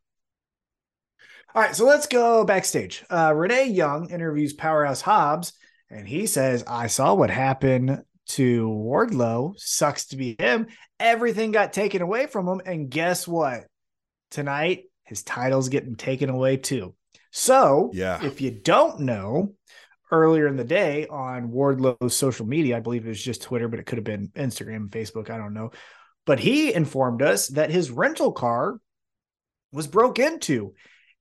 All 1.56 1.62
right, 1.62 1.75
so 1.75 1.86
let's 1.86 2.08
go 2.08 2.45
backstage. 2.45 3.04
Uh, 3.10 3.34
Renee 3.36 3.67
Young 3.67 4.10
interviews 4.10 4.54
Powerhouse 4.54 5.01
Hobbs, 5.01 5.54
and 5.89 6.08
he 6.08 6.27
says, 6.27 6.63
"I 6.67 6.88
saw 6.88 7.13
what 7.15 7.30
happened 7.30 8.04
to 8.27 8.67
Wardlow. 8.67 9.53
Sucks 9.57 10.07
to 10.07 10.17
be 10.17 10.36
him. 10.39 10.67
Everything 10.99 11.51
got 11.51 11.73
taken 11.73 12.01
away 12.01 12.27
from 12.27 12.47
him, 12.47 12.62
and 12.65 12.89
guess 12.89 13.27
what? 13.27 13.65
Tonight, 14.29 14.86
his 15.03 15.23
title's 15.23 15.69
getting 15.69 15.95
taken 15.95 16.29
away 16.29 16.57
too. 16.57 16.95
So, 17.31 17.91
Yeah. 17.93 18.23
if 18.23 18.41
you 18.41 18.51
don't 18.51 19.01
know, 19.01 19.55
earlier 20.12 20.45
in 20.47 20.57
the 20.57 20.63
day 20.63 21.07
on 21.07 21.51
Wardlow's 21.51 22.15
social 22.15 22.45
media, 22.45 22.77
I 22.77 22.81
believe 22.81 23.05
it 23.05 23.10
was 23.10 23.23
just 23.23 23.41
Twitter, 23.41 23.67
but 23.69 23.79
it 23.79 23.86
could 23.86 23.97
have 23.97 24.03
been 24.05 24.27
Instagram, 24.36 24.89
Facebook, 24.89 25.29
I 25.29 25.38
don't 25.38 25.53
know. 25.53 25.71
But 26.25 26.39
he 26.39 26.73
informed 26.73 27.21
us 27.21 27.47
that 27.47 27.71
his 27.71 27.89
rental 27.89 28.34
car 28.34 28.79
was 29.71 29.88
broke 29.88 30.19
into 30.19 30.73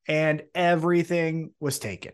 and 0.09 0.43
everything 0.55 1.53
was 1.61 1.79
taken. 1.79 2.13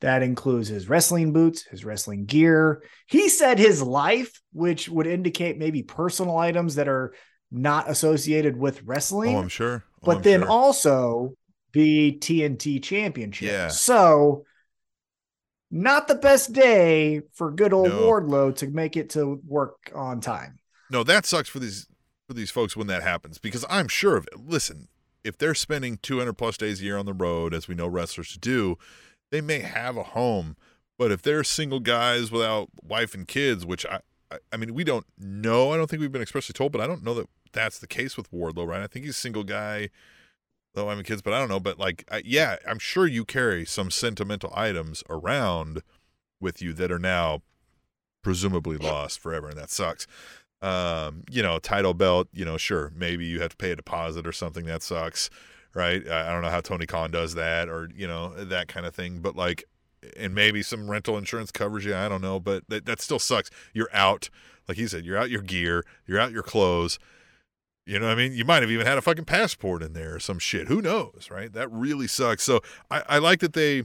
That 0.00 0.22
includes 0.22 0.68
his 0.68 0.88
wrestling 0.88 1.32
boots, 1.32 1.62
his 1.62 1.84
wrestling 1.84 2.26
gear. 2.26 2.82
He 3.06 3.28
said 3.28 3.58
his 3.58 3.80
life, 3.82 4.40
which 4.52 4.88
would 4.88 5.06
indicate 5.06 5.56
maybe 5.56 5.82
personal 5.82 6.36
items 6.36 6.74
that 6.74 6.88
are 6.88 7.14
not 7.50 7.88
associated 7.88 8.56
with 8.56 8.82
wrestling 8.82 9.36
Oh, 9.36 9.40
I'm 9.40 9.48
sure. 9.48 9.84
Oh, 9.86 10.00
but 10.02 10.16
I'm 10.18 10.22
then 10.22 10.40
sure. 10.40 10.50
also 10.50 11.34
the 11.72 12.18
TNT 12.20 12.82
championship. 12.82 13.48
Yeah. 13.48 13.68
So 13.68 14.44
not 15.70 16.06
the 16.08 16.14
best 16.16 16.52
day 16.52 17.22
for 17.32 17.50
good 17.50 17.72
old 17.72 17.88
No. 17.88 18.02
Wardlow 18.02 18.54
to 18.56 18.68
make 18.68 18.96
it 18.96 19.10
to 19.10 19.40
work 19.46 19.90
on 19.94 20.20
time. 20.20 20.58
No, 20.90 21.02
that 21.04 21.26
sucks 21.26 21.48
for 21.48 21.58
these 21.58 21.86
for 22.28 22.34
these 22.34 22.50
folks 22.50 22.76
when 22.76 22.86
that 22.86 23.02
happens 23.02 23.38
because 23.38 23.64
I'm 23.68 23.88
sure 23.88 24.16
of 24.16 24.26
it. 24.32 24.38
Listen, 24.46 24.88
if 25.24 25.36
they're 25.36 25.54
spending 25.54 25.98
200 26.02 26.34
plus 26.34 26.56
days 26.56 26.80
a 26.80 26.84
year 26.84 26.96
on 26.96 27.06
the 27.06 27.12
road, 27.12 27.52
as 27.54 27.68
we 27.68 27.74
know 27.74 27.86
wrestlers 27.86 28.36
do, 28.40 28.76
they 29.34 29.40
may 29.40 29.58
have 29.58 29.96
a 29.96 30.04
home. 30.04 30.56
But 30.96 31.10
if 31.10 31.22
they're 31.22 31.42
single 31.42 31.80
guys 31.80 32.30
without 32.30 32.68
wife 32.82 33.14
and 33.14 33.26
kids, 33.26 33.66
which 33.66 33.84
I, 33.84 33.98
I, 34.30 34.38
I 34.52 34.56
mean, 34.56 34.74
we 34.74 34.84
don't 34.84 35.06
know. 35.18 35.72
I 35.72 35.76
don't 35.76 35.90
think 35.90 36.00
we've 36.00 36.12
been 36.12 36.22
expressly 36.22 36.52
told, 36.52 36.70
but 36.70 36.80
I 36.80 36.86
don't 36.86 37.02
know 37.02 37.14
that 37.14 37.28
that's 37.52 37.80
the 37.80 37.88
case 37.88 38.16
with 38.16 38.30
Wardlow, 38.30 38.66
right? 38.66 38.80
I 38.80 38.86
think 38.86 39.04
he's 39.04 39.16
single 39.16 39.42
guy, 39.42 39.88
though 40.74 40.88
having 40.88 41.04
kids, 41.04 41.20
but 41.20 41.32
I 41.32 41.40
don't 41.40 41.48
know. 41.48 41.58
But 41.58 41.80
like, 41.80 42.04
I, 42.12 42.22
yeah, 42.24 42.56
I'm 42.68 42.78
sure 42.78 43.08
you 43.08 43.24
carry 43.24 43.64
some 43.64 43.90
sentimental 43.90 44.52
items 44.54 45.02
around 45.10 45.82
with 46.40 46.62
you 46.62 46.72
that 46.74 46.92
are 46.92 46.98
now 47.00 47.42
presumably 48.22 48.76
lost 48.76 49.18
forever, 49.18 49.48
and 49.48 49.58
that 49.58 49.70
sucks 49.70 50.06
um, 50.64 51.24
you 51.30 51.42
know, 51.42 51.58
title 51.58 51.92
belt, 51.92 52.28
you 52.32 52.44
know, 52.44 52.56
sure, 52.56 52.90
maybe 52.96 53.26
you 53.26 53.40
have 53.42 53.50
to 53.50 53.56
pay 53.56 53.72
a 53.72 53.76
deposit 53.76 54.26
or 54.26 54.32
something. 54.32 54.64
That 54.64 54.82
sucks, 54.82 55.28
right? 55.74 56.06
I 56.08 56.32
don't 56.32 56.42
know 56.42 56.50
how 56.50 56.60
Tony 56.60 56.86
Khan 56.86 57.10
does 57.10 57.34
that 57.34 57.68
or, 57.68 57.88
you 57.94 58.06
know, 58.06 58.32
that 58.44 58.68
kind 58.68 58.86
of 58.86 58.94
thing. 58.94 59.20
But 59.20 59.36
like, 59.36 59.64
and 60.16 60.34
maybe 60.34 60.62
some 60.62 60.90
rental 60.90 61.16
insurance 61.18 61.50
covers 61.50 61.84
you. 61.84 61.94
I 61.94 62.08
don't 62.08 62.22
know, 62.22 62.38
but 62.38 62.68
that, 62.68 62.86
that 62.86 63.00
still 63.00 63.18
sucks. 63.18 63.50
You're 63.72 63.88
out, 63.92 64.30
like 64.68 64.76
he 64.76 64.86
said, 64.86 65.04
you're 65.04 65.16
out 65.16 65.30
your 65.30 65.42
gear, 65.42 65.84
you're 66.06 66.20
out 66.20 66.32
your 66.32 66.42
clothes. 66.42 66.98
You 67.86 67.98
know 67.98 68.06
what 68.06 68.12
I 68.12 68.16
mean? 68.16 68.32
You 68.32 68.44
might 68.44 68.62
have 68.62 68.70
even 68.70 68.86
had 68.86 68.96
a 68.96 69.02
fucking 69.02 69.26
passport 69.26 69.82
in 69.82 69.92
there 69.92 70.14
or 70.14 70.20
some 70.20 70.38
shit. 70.38 70.68
Who 70.68 70.80
knows, 70.80 71.28
right? 71.30 71.52
That 71.52 71.70
really 71.70 72.06
sucks. 72.06 72.42
So 72.42 72.60
I, 72.90 73.02
I 73.08 73.18
like 73.18 73.40
that 73.40 73.52
they 73.52 73.84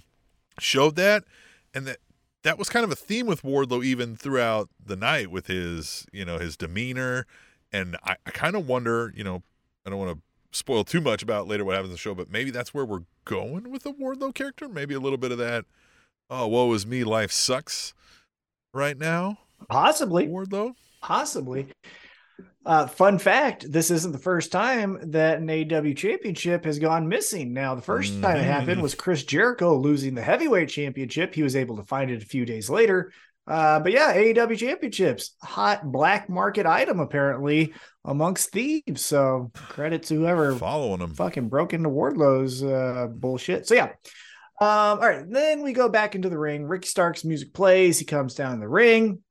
showed 0.58 0.95
that 0.95 1.23
and 1.73 1.86
that 1.86 1.97
that 2.43 2.58
was 2.58 2.69
kind 2.69 2.86
of 2.86 2.91
a 2.91 2.95
theme 2.95 3.25
with 3.25 3.41
Wardlow 3.41 3.84
even 3.84 4.15
throughout 4.15 4.69
the 4.84 4.95
night 4.95 5.30
with 5.30 5.47
his, 5.47 6.06
you 6.13 6.23
know, 6.23 6.38
his 6.38 6.56
demeanor. 6.56 7.25
And 7.73 7.97
I, 8.04 8.15
I 8.25 8.32
kind 8.32 8.56
of 8.56 8.67
wonder, 8.67 9.12
you 9.15 9.23
know, 9.23 9.43
I 9.86 9.89
don't 9.89 9.99
want 9.99 10.17
to 10.17 10.21
spoil 10.51 10.83
too 10.83 11.01
much 11.01 11.21
about 11.21 11.47
later 11.47 11.65
what 11.65 11.75
happens 11.75 11.89
in 11.89 11.93
the 11.93 11.97
show, 11.97 12.15
but 12.15 12.31
maybe 12.31 12.51
that's 12.51 12.73
where 12.73 12.85
we're 12.85 13.03
going 13.25 13.71
with 13.71 13.83
the 13.83 13.93
Wardlow 13.93 14.33
character. 14.33 14.67
Maybe 14.67 14.93
a 14.93 14.99
little 14.99 15.17
bit 15.17 15.31
of 15.31 15.38
that, 15.38 15.65
oh, 16.29 16.47
woe 16.47 16.73
is 16.73 16.85
me, 16.85 17.03
life 17.03 17.31
sucks 17.31 17.93
right 18.73 18.97
now. 18.97 19.38
Possibly, 19.67 20.27
Wardlow. 20.27 20.73
possibly. 21.01 21.67
Uh, 22.65 22.88
fun 22.88 23.17
fact: 23.17 23.71
This 23.71 23.89
isn't 23.89 24.12
the 24.12 24.17
first 24.17 24.51
time 24.51 24.99
that 25.12 25.39
an 25.39 25.49
AW 25.49 25.93
championship 25.93 26.65
has 26.65 26.77
gone 26.77 27.07
missing. 27.07 27.53
Now, 27.53 27.73
the 27.73 27.81
1st 27.81 28.21
time 28.21 28.38
it 28.38 28.43
happened 28.43 28.81
was 28.81 28.95
Chris 28.95 29.23
Jericho 29.23 29.77
losing 29.77 30.13
the 30.13 30.21
heavyweight 30.21 30.69
championship. 30.69 31.33
He 31.33 31.43
was 31.43 31.55
able 31.55 31.77
to 31.77 31.83
find 31.83 32.12
it 32.12 32.21
a 32.21 32.25
few 32.25 32.45
days 32.45 32.69
later. 32.69 33.12
Uh, 33.49 33.79
but 33.79 33.91
yeah, 33.91 34.13
AEW 34.13 34.57
championships, 34.57 35.35
hot 35.41 35.91
black 35.91 36.29
market 36.29 36.67
item 36.67 36.99
apparently 36.99 37.73
amongst 38.05 38.51
thieves. 38.51 39.03
So 39.03 39.51
credit 39.55 40.03
to 40.03 40.15
whoever 40.15 40.55
Following 40.55 40.99
them 40.99 41.15
fucking 41.15 41.49
broke 41.49 41.73
into 41.73 41.89
Wardlow's 41.89 42.63
uh, 42.63 43.07
bullshit. 43.12 43.67
So 43.67 43.73
yeah. 43.73 43.89
Um, 44.62 44.99
all 44.99 45.07
right, 45.07 45.23
then 45.27 45.63
we 45.63 45.71
go 45.71 45.89
back 45.89 46.15
into 46.15 46.29
the 46.29 46.38
ring. 46.38 46.65
Ricky 46.65 46.88
Stark's 46.88 47.25
music 47.25 47.53
plays. 47.53 47.97
He 47.97 48.05
comes 48.05 48.35
down 48.35 48.59
the 48.59 48.67
ring. 48.67 49.23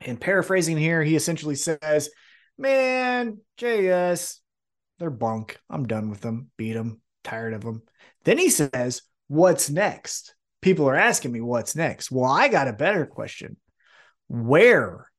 And 0.00 0.20
paraphrasing 0.20 0.76
here, 0.76 1.02
he 1.02 1.16
essentially 1.16 1.56
says, 1.56 2.08
Man, 2.56 3.38
JS, 3.58 4.38
they're 4.98 5.10
bunk. 5.10 5.58
I'm 5.68 5.86
done 5.86 6.08
with 6.08 6.20
them. 6.20 6.50
Beat 6.56 6.74
them. 6.74 7.02
Tired 7.24 7.52
of 7.52 7.62
them. 7.62 7.82
Then 8.24 8.38
he 8.38 8.48
says, 8.48 9.02
What's 9.28 9.70
next? 9.70 10.33
People 10.64 10.88
are 10.88 10.96
asking 10.96 11.30
me 11.30 11.42
what's 11.42 11.76
next. 11.76 12.10
Well, 12.10 12.24
I 12.24 12.48
got 12.48 12.68
a 12.68 12.72
better 12.72 13.04
question. 13.04 13.58
Where 14.28 15.10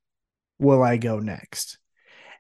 will 0.57 0.81
I 0.81 0.97
go 0.97 1.19
next? 1.19 1.77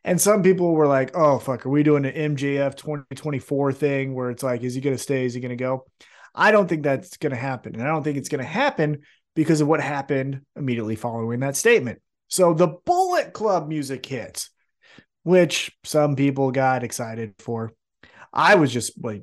And 0.03 0.19
some 0.19 0.41
people 0.41 0.73
were 0.73 0.87
like, 0.87 1.15
oh, 1.15 1.37
fuck, 1.37 1.67
are 1.67 1.69
we 1.69 1.83
doing 1.83 2.05
an 2.05 2.35
MJF 2.35 2.75
2024 2.75 3.73
thing 3.73 4.15
where 4.15 4.31
it's 4.31 4.41
like, 4.41 4.63
is 4.63 4.73
he 4.73 4.81
going 4.81 4.95
to 4.95 5.01
stay? 5.01 5.23
Is 5.23 5.35
he 5.35 5.39
going 5.39 5.51
to 5.51 5.55
go? 5.55 5.85
I 6.33 6.49
don't 6.49 6.67
think 6.67 6.81
that's 6.81 7.17
going 7.17 7.29
to 7.29 7.37
happen. 7.37 7.75
And 7.75 7.83
I 7.83 7.89
don't 7.89 8.01
think 8.01 8.17
it's 8.17 8.29
going 8.29 8.43
to 8.43 8.49
happen 8.49 9.03
because 9.35 9.61
of 9.61 9.67
what 9.67 9.81
happened 9.81 10.41
immediately 10.55 10.95
following 10.95 11.41
that 11.41 11.55
statement. 11.55 12.01
So 12.27 12.55
the 12.55 12.69
Bullet 12.87 13.33
Club 13.33 13.67
music 13.67 14.03
hits, 14.03 14.49
which 15.21 15.71
some 15.83 16.15
people 16.15 16.49
got 16.49 16.83
excited 16.83 17.35
for. 17.37 17.71
I 18.33 18.55
was 18.55 18.73
just 18.73 18.93
like, 19.03 19.21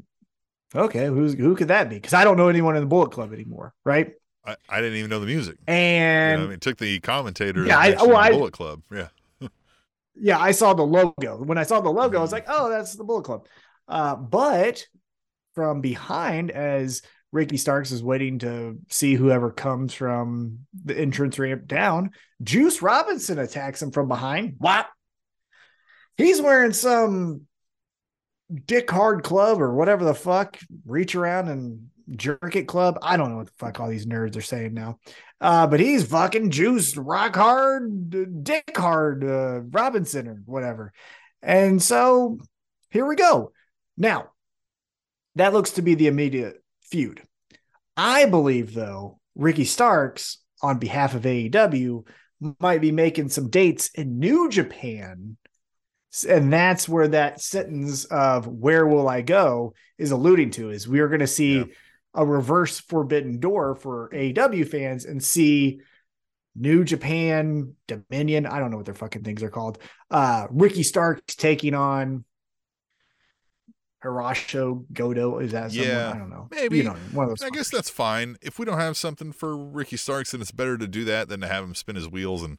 okay, 0.74 1.06
who's 1.06 1.35
who 1.35 1.54
could 1.56 1.68
that 1.68 1.88
be? 1.88 1.96
Because 1.96 2.14
I 2.14 2.24
don't 2.24 2.37
know 2.37 2.48
anyone 2.48 2.76
in 2.76 2.82
the 2.82 2.87
Bullet 2.88 3.12
Club 3.12 3.32
anymore, 3.32 3.74
right? 3.85 4.12
I, 4.44 4.56
I 4.68 4.80
didn't 4.80 4.98
even 4.98 5.11
know 5.11 5.20
the 5.20 5.26
music. 5.26 5.56
You 5.68 5.74
And 5.74 6.40
know, 6.40 6.44
I 6.44 6.46
mean, 6.48 6.54
it 6.54 6.61
took 6.61 6.78
the 6.78 6.98
commentator. 7.00 7.64
Yeah, 7.64 7.78
I- 7.78 7.90
well, 8.02 8.16
I- 8.16 8.30
Bullet 8.30 8.52
Club. 8.52 8.82
Yeah. 8.90 9.08
yeah, 10.16 10.38
I 10.38 10.52
saw 10.52 10.74
the 10.74 10.82
logo. 10.82 11.42
When 11.42 11.58
I 11.58 11.62
saw 11.62 11.80
the 11.80 11.90
logo, 11.90 12.18
I 12.18 12.22
was 12.22 12.32
like, 12.32 12.46
oh, 12.48 12.68
that's 12.68 12.94
the 12.94 13.04
Bullet 13.04 13.22
Club. 13.24 13.46
Uh, 13.87 14.16
but 14.16 14.85
from 15.54 15.80
behind, 15.80 16.50
as 16.50 17.02
Ricky 17.30 17.56
Starks 17.56 17.92
is 17.92 18.02
waiting 18.02 18.40
to 18.40 18.78
see 18.88 19.14
whoever 19.14 19.50
comes 19.50 19.94
from 19.94 20.61
the 20.85 20.98
entrance 20.98 21.38
ramp 21.38 21.66
down, 21.66 22.11
Juice 22.42 22.82
Robinson 22.82 23.38
attacks 23.38 23.80
him 23.80 23.90
from 23.90 24.08
behind. 24.08 24.56
What? 24.58 24.87
He's 26.16 26.42
wearing 26.42 26.72
some 26.72 27.42
dick 28.67 28.91
hard 28.91 29.23
club 29.23 29.61
or 29.61 29.75
whatever 29.75 30.05
the 30.05 30.15
fuck, 30.15 30.59
reach 30.87 31.15
around 31.15 31.49
and 31.49 31.88
jerk 32.17 32.57
it 32.57 32.69
club. 32.69 32.99
I 33.03 33.17
don't 33.17 33.31
know 33.31 33.37
what 33.37 33.47
the 33.47 33.53
fuck 33.59 33.81
all 33.81 33.88
these 33.88 34.07
nerds 34.07 34.37
are 34.37 34.43
saying 34.43 34.75
now. 34.75 34.99
Uh, 35.41 35.67
but 35.67 35.81
he's 35.81 36.07
fucking 36.07 36.51
juiced, 36.51 36.97
rock 36.97 37.37
hard, 37.37 38.45
dick 38.45 38.77
hard, 38.77 39.25
uh, 39.25 39.61
Robinson 39.61 40.29
or 40.29 40.43
whatever. 40.45 40.93
And 41.43 41.83
so 41.83 42.38
here 42.91 43.07
we 43.07 43.17
go. 43.17 43.53
Now, 43.97 44.31
that 45.35 45.53
looks 45.53 45.73
to 45.73 45.83
be 45.83 45.95
the 45.95 46.07
immediate 46.07 46.62
feud. 46.83 47.23
I 47.97 48.27
believe, 48.27 48.75
though, 48.75 49.19
Ricky 49.35 49.65
Starks, 49.65 50.38
on 50.62 50.79
behalf 50.79 51.15
of 51.15 51.23
AEW, 51.23 52.07
might 52.61 52.81
be 52.81 52.93
making 52.93 53.29
some 53.29 53.51
dates 53.51 53.91
in 53.95 54.19
New 54.19 54.49
Japan. 54.49 55.37
And 56.29 56.53
that's 56.53 56.88
where 56.88 57.09
that 57.09 57.40
sentence 57.40 58.05
of 58.05 58.46
where 58.46 58.87
will 58.87 59.09
I 59.09 59.22
go 59.22 59.75
is 59.98 60.11
alluding 60.11 60.51
to 60.53 60.70
is 60.70 60.87
we 60.87 61.01
are 61.01 61.09
going 61.09 61.20
to 61.20 61.27
see 61.27 61.59
Yeah. 61.59 61.64
a 62.14 62.27
reverse 62.27 62.79
forbidden 62.81 63.40
door 63.40 63.75
for 63.75 64.11
aw 64.14 64.64
fans 64.64 65.05
and 65.07 65.22
see 65.25 65.81
New 66.55 66.85
Japan, 66.85 67.75
Dominion, 67.88 68.44
I 68.44 68.59
don't 68.59 68.70
know 68.70 68.77
what 68.77 68.85
their 68.85 68.94
fucking 68.94 69.22
things 69.25 69.42
are 69.42 69.48
called. 69.51 69.79
Uh 70.11 70.46
Ricky 70.51 70.83
Starks 70.83 71.35
taking 71.35 71.72
on 71.75 72.25
Hirooki 74.05 74.85
Goto. 74.92 75.38
Is 75.38 75.53
that 75.53 75.70
someone? 75.70 75.88
Yeah, 75.88 76.11
I 76.14 76.18
don't 76.18 76.31
know. 76.31 76.48
maybe. 76.51 76.79
you 76.79 76.85
know, 76.85 76.96
one 77.12 77.25
of 77.25 77.31
those. 77.31 77.42
I 77.42 77.51
guess 77.51 77.70
that's 77.70 77.88
fine. 77.88 78.37
If 78.42 78.59
we 78.59 78.64
don't 78.66 78.79
have 78.79 78.96
something 78.96 79.33
for 79.33 79.57
Ricky 79.57 79.96
Starks, 79.96 80.33
then 80.33 80.40
it's 80.40 80.51
better 80.51 80.77
to 80.77 80.87
do 80.88 81.05
that 81.05 81.29
than 81.29 81.40
to 81.40 81.48
have 81.48 81.64
him 81.64 81.75
spin 81.75 81.96
his 81.96 82.09
wheels 82.09 82.42
and 82.42 82.59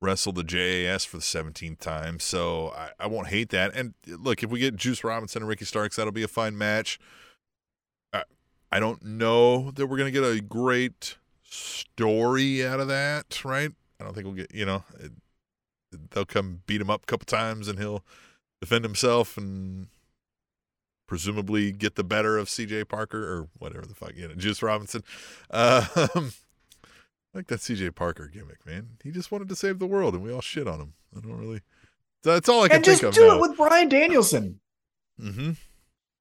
wrestle 0.00 0.32
the 0.32 0.44
JAS 0.44 1.04
for 1.04 1.16
the 1.16 1.22
17th 1.22 1.78
time, 1.78 2.20
so 2.20 2.72
I, 2.76 2.90
I 3.00 3.06
won't 3.06 3.28
hate 3.28 3.50
that. 3.50 3.74
And 3.74 3.94
look, 4.06 4.42
if 4.42 4.50
we 4.50 4.58
get 4.60 4.76
Juice 4.76 5.02
Robinson 5.02 5.42
and 5.42 5.48
Ricky 5.48 5.64
Starks, 5.64 5.96
that'll 5.96 6.12
be 6.12 6.22
a 6.22 6.28
fine 6.28 6.56
match. 6.56 6.98
I, 8.12 8.24
I 8.70 8.80
don't 8.80 9.02
know 9.04 9.70
that 9.72 9.86
we're 9.86 9.98
gonna 9.98 10.10
get 10.10 10.24
a 10.24 10.40
great 10.40 11.16
story 11.42 12.66
out 12.66 12.80
of 12.80 12.88
that, 12.88 13.44
right? 13.44 13.70
I 14.00 14.04
don't 14.04 14.14
think 14.14 14.26
we'll 14.26 14.36
get, 14.36 14.54
you 14.54 14.66
know, 14.66 14.84
it, 14.98 15.12
they'll 16.10 16.26
come 16.26 16.62
beat 16.66 16.80
him 16.80 16.90
up 16.90 17.04
a 17.04 17.06
couple 17.06 17.24
times 17.24 17.68
and 17.68 17.78
he'll 17.78 18.04
defend 18.60 18.84
himself 18.84 19.36
and 19.36 19.88
presumably 21.06 21.72
get 21.72 21.94
the 21.94 22.04
better 22.04 22.36
of 22.36 22.48
CJ 22.48 22.88
Parker 22.88 23.18
or 23.18 23.48
whatever 23.58 23.86
the 23.86 23.94
fuck, 23.94 24.12
you 24.16 24.28
know, 24.28 24.34
Juice 24.34 24.62
Robinson. 24.62 25.02
I 25.50 26.08
um, 26.14 26.32
like 27.36 27.46
that 27.48 27.60
CJ 27.60 27.94
Parker 27.94 28.28
gimmick, 28.28 28.64
man. 28.66 28.88
He 29.04 29.10
just 29.10 29.30
wanted 29.30 29.48
to 29.50 29.56
save 29.56 29.78
the 29.78 29.86
world 29.86 30.14
and 30.14 30.22
we 30.22 30.32
all 30.32 30.40
shit 30.40 30.66
on 30.66 30.80
him. 30.80 30.92
I 31.16 31.20
don't 31.20 31.36
really. 31.38 31.60
That's 32.24 32.48
all 32.48 32.64
I 32.64 32.68
can 32.68 32.76
and 32.78 32.84
think 32.84 33.00
just 33.02 33.14
do 33.18 33.26
now. 33.28 33.36
it 33.36 33.40
with 33.40 33.56
Bryan 33.56 33.88
Danielson. 33.88 34.60
mm-hmm. 35.20 35.52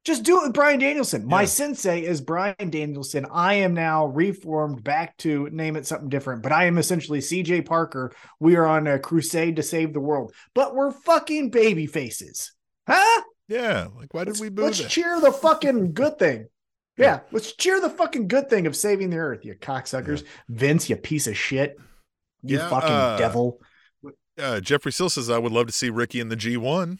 Just 0.04 0.22
do 0.22 0.40
it 0.40 0.44
with 0.44 0.54
Bryan 0.54 0.80
Danielson. 0.80 1.26
My 1.26 1.42
Yeah. 1.42 1.48
sensei 1.48 2.04
is 2.06 2.22
Bryan 2.22 2.70
Danielson. 2.70 3.26
I 3.32 3.56
am 3.56 3.74
now 3.74 4.06
reformed 4.06 4.84
back 4.84 5.18
to 5.18 5.50
name 5.50 5.76
it 5.76 5.88
something 5.88 6.10
different, 6.10 6.44
but 6.44 6.52
I 6.52 6.66
am 6.66 6.78
essentially 6.78 7.22
CJ 7.22 7.66
Parker. 7.66 8.12
We 8.40 8.56
are 8.56 8.68
on 8.68 8.86
a 8.86 9.00
crusade 9.00 9.56
to 9.56 9.64
save 9.64 9.94
the 9.94 10.00
world, 10.00 10.32
but 10.54 10.76
we're 10.76 10.92
fucking 10.92 11.50
baby 11.50 11.88
faces. 11.88 12.52
Huh? 12.88 13.24
Yeah. 13.48 13.88
Like, 13.98 14.14
why 14.14 14.26
did 14.26 14.32
Let's, 14.32 14.42
we 14.42 14.50
boo 14.50 14.64
let's 14.66 14.78
that? 14.78 14.90
cheer 14.90 15.20
the 15.20 15.32
fucking 15.32 15.94
good 15.94 16.20
thing. 16.20 16.50
Yeah, 16.98 17.20
let's 17.32 17.52
cheer 17.54 17.82
the 17.82 17.90
fucking 17.90 18.28
good 18.28 18.50
thing 18.50 18.68
of 18.68 18.76
saving 18.76 19.10
the 19.10 19.18
earth, 19.18 19.44
you 19.44 19.56
cocksuckers. 19.56 20.24
Vince, 20.48 20.90
you 20.90 20.96
piece 20.96 21.28
of 21.28 21.38
shit. 21.38 21.78
You 22.42 22.58
Yeah, 22.58 22.70
fucking 22.70 22.90
uh, 22.90 23.18
devil. 23.18 23.60
Uh, 24.38 24.60
Jeffrey 24.60 24.92
Sill 24.92 25.10
says, 25.10 25.30
I 25.30 25.38
would 25.38 25.52
love 25.52 25.68
to 25.68 25.74
see 25.74 25.90
Ricky 25.90 26.20
in 26.20 26.30
the 26.30 26.38
G1. 26.38 27.00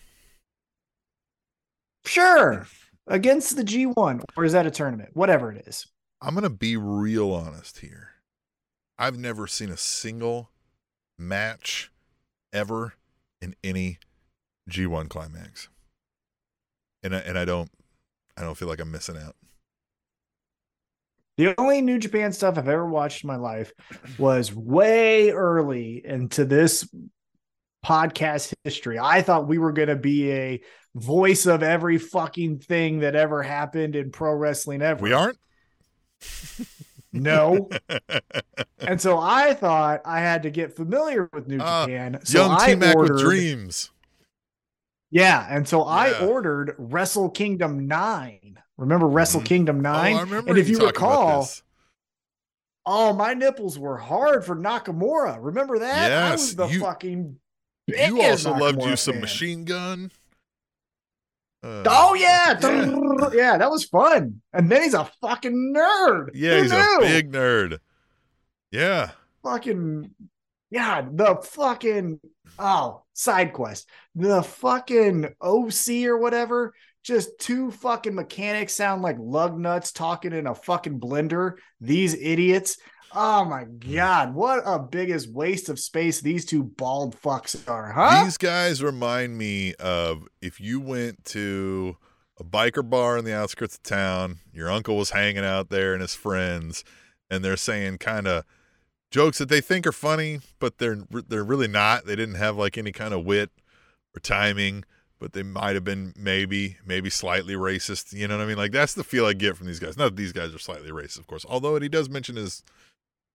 Sure. 2.06 2.68
Against 3.08 3.56
the 3.56 3.64
G1, 3.64 4.24
or 4.36 4.46
is 4.46 4.54
that 4.54 4.66
a 4.66 4.72
tournament? 4.72 5.12
Whatever 5.14 5.52
it 5.52 5.68
is. 5.68 5.88
I'm 6.22 6.34
going 6.34 6.44
to 6.44 6.50
be 6.50 6.76
real 6.76 7.32
honest 7.32 7.80
here. 7.80 8.12
I've 8.98 9.18
never 9.18 9.48
seen 9.48 9.70
a 9.70 9.78
single 9.78 10.50
match 11.18 11.92
ever 12.52 12.94
in 13.42 13.56
any 13.64 14.00
G1 14.70 15.10
climax. 15.10 15.70
And 17.04 17.16
I, 17.16 17.20
and 17.20 17.38
I 17.38 17.46
don't 17.46 17.70
I 18.38 18.42
don't 18.42 18.58
feel 18.58 18.68
like 18.68 18.80
I'm 18.80 18.92
missing 18.92 19.18
out. 19.18 19.36
The 21.38 21.54
only 21.60 21.82
New 21.82 22.00
Japan 22.00 22.32
stuff 22.32 22.58
I've 22.58 22.70
ever 22.70 22.88
watched 22.88 23.24
in 23.24 23.28
my 23.28 23.36
life 23.36 23.74
was 24.18 24.54
way 24.54 25.32
early 25.32 26.02
into 26.06 26.46
this 26.46 26.88
podcast 27.86 28.54
history. 28.64 28.98
I 28.98 29.22
thought 29.22 29.48
we 29.48 29.58
were 29.58 29.74
going 29.74 29.90
to 29.90 29.96
be 29.96 30.32
a 30.32 30.62
voice 30.96 31.46
of 31.46 31.62
every 31.62 31.98
fucking 31.98 32.60
thing 32.60 33.00
that 33.00 33.16
ever 33.16 33.44
happened 33.44 33.96
in 33.96 34.12
pro 34.12 34.34
wrestling 34.34 34.82
ever. 34.82 35.04
We 35.04 35.12
aren't? 35.12 35.38
No. 37.12 37.70
and 38.80 39.00
so 39.00 39.18
I 39.18 39.54
thought 39.54 40.02
I 40.06 40.20
had 40.20 40.44
to 40.44 40.50
get 40.50 40.76
familiar 40.76 41.30
with 41.34 41.48
New 41.48 41.60
Ah, 41.62 41.86
Japan. 41.86 42.20
So 42.24 42.46
Young 42.46 42.60
T 42.66 42.76
Mac 42.76 42.98
with 42.98 43.20
dreams. 43.20 43.92
Yeah. 45.12 45.46
And 45.50 45.68
so 45.68 45.84
I 45.84 46.26
ordered 46.26 46.76
Wrestle 46.78 47.30
Kingdom 47.30 47.88
9. 47.88 48.60
Remember 48.78 49.08
Wrestle 49.08 49.42
Mhm. 49.42 49.46
Kingdom 49.46 49.80
9? 49.82 50.16
Oh, 50.16 50.44
and 50.48 50.58
if 50.58 50.68
you 50.70 50.78
about 50.78 50.88
recall. 50.88 51.48
Oh, 52.86 53.14
my 53.14 53.34
nipples 53.34 53.80
were 53.80 53.98
hard 53.98 54.46
for 54.46 54.56
Nakamura. 54.56 55.38
Remember 55.40 55.80
that? 55.80 56.06
I 56.12 56.30
Yes, 56.30 56.32
was 56.42 56.56
the 56.56 56.68
you- 56.68 56.80
fucking. 56.82 57.40
you 57.88 58.22
also 58.22 58.54
loved 58.56 58.78
you 58.84 58.90
Nakamura 58.90 58.98
some 58.98 59.20
machine 59.22 59.66
gun. 59.66 60.12
Uh, 61.64 61.84
Oh 61.88 62.14
yeah. 62.14 62.60
yeah. 62.62 63.30
yeah, 63.34 63.58
that 63.58 63.72
was 63.72 63.86
fun. 63.86 64.42
And 64.54 64.72
then 64.72 64.84
he's 64.84 64.94
a 64.94 65.10
fucking 65.22 65.74
nerd. 65.76 66.30
Yeah, 66.36 66.58
Who 66.58 66.62
he's 66.64 66.72
knew? 66.72 66.98
a 66.98 67.02
big 67.02 67.32
nerd. 67.32 67.80
Yeah. 68.72 69.12
fucking 69.44 70.14
yeah, 70.70 71.08
the 71.10 71.36
fucking 71.38 72.20
oh 72.60 73.04
side 73.14 73.54
quest. 73.54 73.88
The 74.16 74.44
fucking 74.44 75.34
OC 75.42 76.06
or 76.06 76.18
whatever. 76.18 76.74
Just 77.06 77.38
two 77.38 77.70
fucking 77.70 78.16
mechanics 78.16 78.74
sound 78.74 79.04
like 79.04 79.18
lug 79.20 79.60
nuts 79.60 79.92
talking 79.92 80.34
in 80.34 80.48
a 80.48 80.56
fucking 80.56 81.00
blender. 81.00 81.54
These 81.80 82.16
idiots. 82.16 82.80
Oh 83.14 83.46
my 83.46 83.66
god, 83.66 84.34
what 84.34 84.64
a 84.66 84.80
biggest 84.80 85.32
waste 85.32 85.70
of 85.70 85.80
space 85.80 86.20
these 86.20 86.46
two 86.46 86.64
bald 86.64 87.16
fucks 87.22 87.70
are, 87.70 87.92
huh? 87.92 88.24
These 88.24 88.40
guys 88.40 88.82
remind 88.82 89.38
me 89.38 89.76
of 89.76 90.24
if 90.42 90.60
you 90.60 90.80
went 90.80 91.24
to 91.26 91.96
a 92.40 92.44
biker 92.44 92.88
bar 92.90 93.20
in 93.20 93.24
the 93.24 93.36
outskirts 93.36 93.76
of 93.76 93.84
town, 93.84 94.40
your 94.52 94.72
uncle 94.72 94.98
was 94.98 95.12
hanging 95.12 95.46
out 95.46 95.70
there 95.70 95.94
and 95.94 96.02
his 96.02 96.16
friends, 96.16 96.84
and 97.30 97.46
they're 97.46 97.56
saying 97.56 98.00
kind 98.00 98.28
of 98.28 98.46
jokes 99.12 99.38
that 99.38 99.50
they 99.50 99.62
think 99.62 99.86
are 99.86 99.92
funny, 99.92 100.40
but 100.58 100.80
they're 100.80 100.98
they're 101.28 101.44
really 101.44 101.68
not. 101.68 102.08
They 102.08 102.16
didn't 102.16 102.36
have 102.36 102.58
like 102.58 102.80
any 102.80 102.92
kind 102.92 103.14
of 103.14 103.24
wit 103.24 103.52
or 104.18 104.20
timing, 104.20 104.84
but 105.26 105.34
they 105.34 105.42
might 105.42 105.74
have 105.74 105.84
been 105.84 106.14
maybe 106.16 106.78
maybe 106.86 107.10
slightly 107.10 107.56
racist. 107.56 108.14
You 108.14 108.28
know 108.28 108.38
what 108.38 108.44
I 108.44 108.46
mean? 108.46 108.58
Like 108.58 108.72
that's 108.72 108.94
the 108.94 109.04
feel 109.04 109.26
I 109.26 109.34
get 109.34 109.58
from 109.58 109.66
these 109.66 109.80
guys. 109.80 109.98
Not 109.98 110.10
that 110.10 110.16
these 110.18 110.32
guys 110.32 110.54
are 110.54 110.60
slightly 110.60 110.92
racist, 110.92 111.18
of 111.18 111.26
course. 111.26 111.44
Although 111.50 111.80
he 111.80 111.90
does 111.90 112.12
mention 112.12 112.36
his 112.36 112.62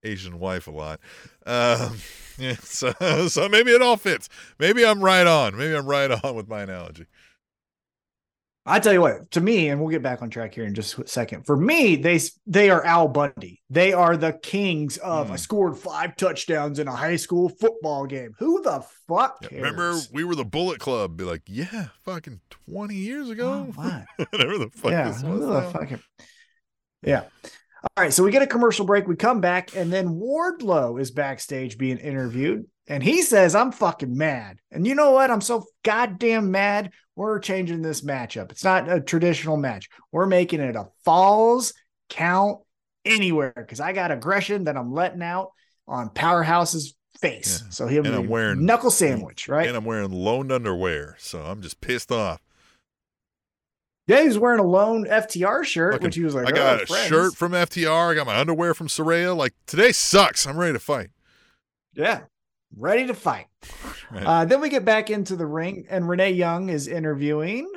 Asian 0.05 0.39
wife 0.39 0.69
a 0.69 0.71
lot. 0.71 1.01
Um, 1.47 1.97
yeah, 2.39 2.55
so 2.63 2.93
so 3.27 3.49
maybe 3.49 3.73
it 3.73 3.83
all 3.83 3.97
fits. 3.97 4.29
Maybe 4.61 4.87
I'm 4.87 5.03
right 5.03 5.27
on. 5.27 5.57
Maybe 5.57 5.75
I'm 5.75 5.87
right 5.87 6.13
on 6.25 6.37
with 6.37 6.49
my 6.49 6.63
analogy. 6.63 7.07
I 8.71 8.79
tell 8.79 8.93
you 8.93 9.01
what, 9.01 9.31
to 9.33 9.41
me, 9.41 9.69
and 9.69 9.81
we'll 9.81 9.91
get 9.91 10.03
back 10.03 10.23
on 10.23 10.31
track 10.31 10.55
here 10.55 10.65
in 10.65 10.75
just 10.75 10.97
a 10.99 11.07
second. 11.07 11.45
For 11.45 11.57
me, 11.57 11.97
they 11.97 12.21
they 12.47 12.71
are 12.71 12.85
Al 12.85 13.09
Bundy. 13.09 13.61
They 13.69 13.93
are 13.93 14.17
the 14.17 14.33
kings 14.33 14.97
of. 14.99 15.27
Hmm. 15.27 15.33
I 15.33 15.37
scored 15.37 15.77
five 15.77 16.15
touchdowns 16.17 16.79
in 16.79 16.87
a 16.87 16.95
high 16.95 17.17
school 17.17 17.49
football 17.49 18.07
game. 18.07 18.33
Who 18.39 18.63
the 18.63 18.85
fuck? 19.09 19.49
Yeah, 19.51 19.59
remember 19.59 19.99
we 20.13 20.23
were 20.23 20.37
the 20.37 20.45
Bullet 20.45 20.79
Club. 20.79 21.17
Be 21.17 21.25
like, 21.25 21.43
yeah, 21.47 21.89
fucking 22.05 22.41
20 22.69 22.95
years 22.95 23.29
ago. 23.29 23.67
Oh, 23.69 23.73
what? 23.75 24.31
Whatever 24.31 24.59
the 24.59 24.71
fuck 24.71 24.93
yeah, 24.93 25.09
this 25.09 25.23
who 25.23 25.41
the 25.41 25.63
fucking- 25.63 26.03
yeah. 27.03 27.25
All 27.83 28.05
right, 28.05 28.13
so 28.13 28.23
we 28.23 28.31
get 28.31 28.43
a 28.43 28.47
commercial 28.47 28.85
break. 28.85 29.09
We 29.09 29.17
come 29.17 29.41
back, 29.41 29.75
and 29.75 29.91
then 29.91 30.21
Wardlow 30.21 31.01
is 31.01 31.11
backstage 31.11 31.79
being 31.79 31.97
interviewed, 31.97 32.67
and 32.87 33.03
he 33.03 33.23
says, 33.23 33.55
"I'm 33.55 33.73
fucking 33.73 34.15
mad." 34.17 34.59
And 34.71 34.87
you 34.87 34.95
know 34.95 35.13
what? 35.13 35.31
I'm 35.31 35.41
so 35.41 35.65
goddamn 35.83 36.51
mad. 36.51 36.93
We're 37.21 37.39
changing 37.39 37.83
this 37.83 38.01
matchup. 38.01 38.51
It's 38.51 38.65
not 38.65 38.91
a 38.91 38.99
traditional 38.99 39.59
match. 39.59 39.91
We're 40.11 40.25
making 40.25 40.61
it 40.61 40.75
a 40.75 40.89
falls 41.05 41.75
count 42.09 42.61
anywhere 43.05 43.53
because 43.55 43.79
I 43.79 43.93
got 43.93 44.11
aggression 44.11 44.65
that 44.65 44.79
I'm 44.79 44.95
letting 44.95 45.21
out 45.21 45.51
on 45.87 46.09
Powerhouse's 46.09 46.95
face. 47.21 47.61
Yeah, 47.63 47.69
So 47.73 47.87
he'll 47.89 48.07
and 48.07 48.15
I'm 48.15 48.23
be 48.23 48.29
wearing- 48.29 48.65
knuckle 48.65 48.91
sandwich, 48.91 49.49
right? 49.51 49.69
And 49.69 49.77
I'm 49.77 49.85
wearing 49.85 50.11
loaned 50.11 50.51
underwear, 50.51 51.17
so 51.19 51.43
I'm 51.43 51.61
just 51.61 51.83
pissed 51.83 52.11
off. 52.11 52.41
yeah, 54.07 54.23
he 54.23 54.27
was 54.27 54.39
wearing 54.39 54.61
a 54.61 54.67
lone 54.67 55.05
FTR 55.07 55.63
shirt, 55.63 55.93
Fucking- 55.93 56.07
which 56.07 56.15
he 56.17 56.25
was 56.25 56.35
like, 56.35 56.47
I 56.49 56.53
got 56.53 56.81
"Oh, 56.81 56.83
a 56.85 56.87
friends." 56.87 57.09
shirt 57.09 57.35
from 57.37 57.53
FTR. 57.53 58.13
I 58.13 58.15
got 58.15 58.27
my 58.29 58.41
underwear 58.41 58.73
from 58.73 58.87
Saraya. 58.89 59.37
Like 59.37 59.53
today 59.67 59.93
sucks. 59.93 60.47
I'm 60.47 60.57
ready 60.57 60.73
to 60.73 60.79
fight. 60.81 61.11
Yeah, 61.93 62.23
ready 62.77 63.07
to 63.07 63.15
fight. 63.15 63.47
Right. 64.11 64.25
Uh, 64.25 64.45
then 64.45 64.61
we 64.61 64.69
get 64.69 64.85
back 64.85 65.11
into 65.11 65.37
the 65.37 65.47
ring, 65.47 65.87
and 65.91 66.09
Renee 66.09 66.33
Young 66.33 66.69
is 66.69 66.89
interviewing 66.89 67.71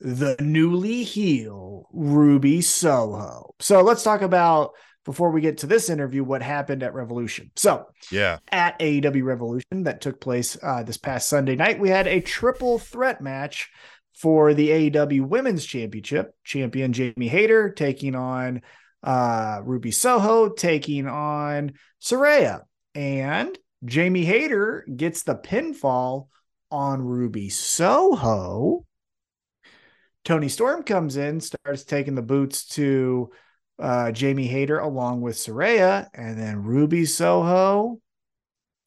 the 0.00 0.36
newly 0.40 1.02
heel 1.02 1.88
Ruby 1.92 2.60
Soho. 2.60 3.54
So 3.60 3.80
let's 3.80 4.02
talk 4.02 4.22
about 4.22 4.72
before 5.04 5.30
we 5.30 5.40
get 5.40 5.58
to 5.58 5.66
this 5.66 5.88
interview 5.88 6.24
what 6.24 6.42
happened 6.42 6.82
at 6.82 6.92
Revolution. 6.92 7.50
So 7.56 7.86
yeah. 8.10 8.38
at 8.50 8.78
AEW 8.80 9.24
Revolution 9.24 9.84
that 9.84 10.00
took 10.00 10.20
place 10.20 10.58
uh, 10.62 10.82
this 10.82 10.96
past 10.96 11.28
Sunday 11.28 11.54
night, 11.54 11.78
we 11.78 11.88
had 11.88 12.08
a 12.08 12.20
triple 12.20 12.78
threat 12.78 13.20
match 13.20 13.70
for 14.14 14.52
the 14.52 14.90
AEW 14.90 15.22
Women's 15.22 15.64
Championship. 15.64 16.34
Champion 16.44 16.92
Jamie 16.92 17.28
Hayter 17.28 17.70
taking 17.70 18.14
on 18.14 18.62
uh, 19.02 19.60
Ruby 19.62 19.92
Soho, 19.92 20.48
taking 20.48 21.06
on 21.06 21.74
Saraya. 22.02 22.62
And 22.94 23.56
Jamie 23.84 24.24
Hayter 24.24 24.86
gets 24.96 25.22
the 25.22 25.34
pinfall 25.36 26.28
on 26.70 27.02
Ruby 27.02 27.48
Soho. 27.48 28.84
Toni 30.24 30.48
Storm 30.48 30.82
comes 30.82 31.16
in, 31.16 31.40
starts 31.40 31.84
taking 31.84 32.14
the 32.14 32.22
boots 32.22 32.66
to 32.66 33.30
uh, 33.78 34.10
Jamie 34.10 34.48
Hayter 34.48 34.78
along 34.78 35.20
with 35.20 35.36
Saraya, 35.36 36.08
and 36.14 36.38
then 36.38 36.62
Ruby 36.62 37.04
Soho 37.04 38.00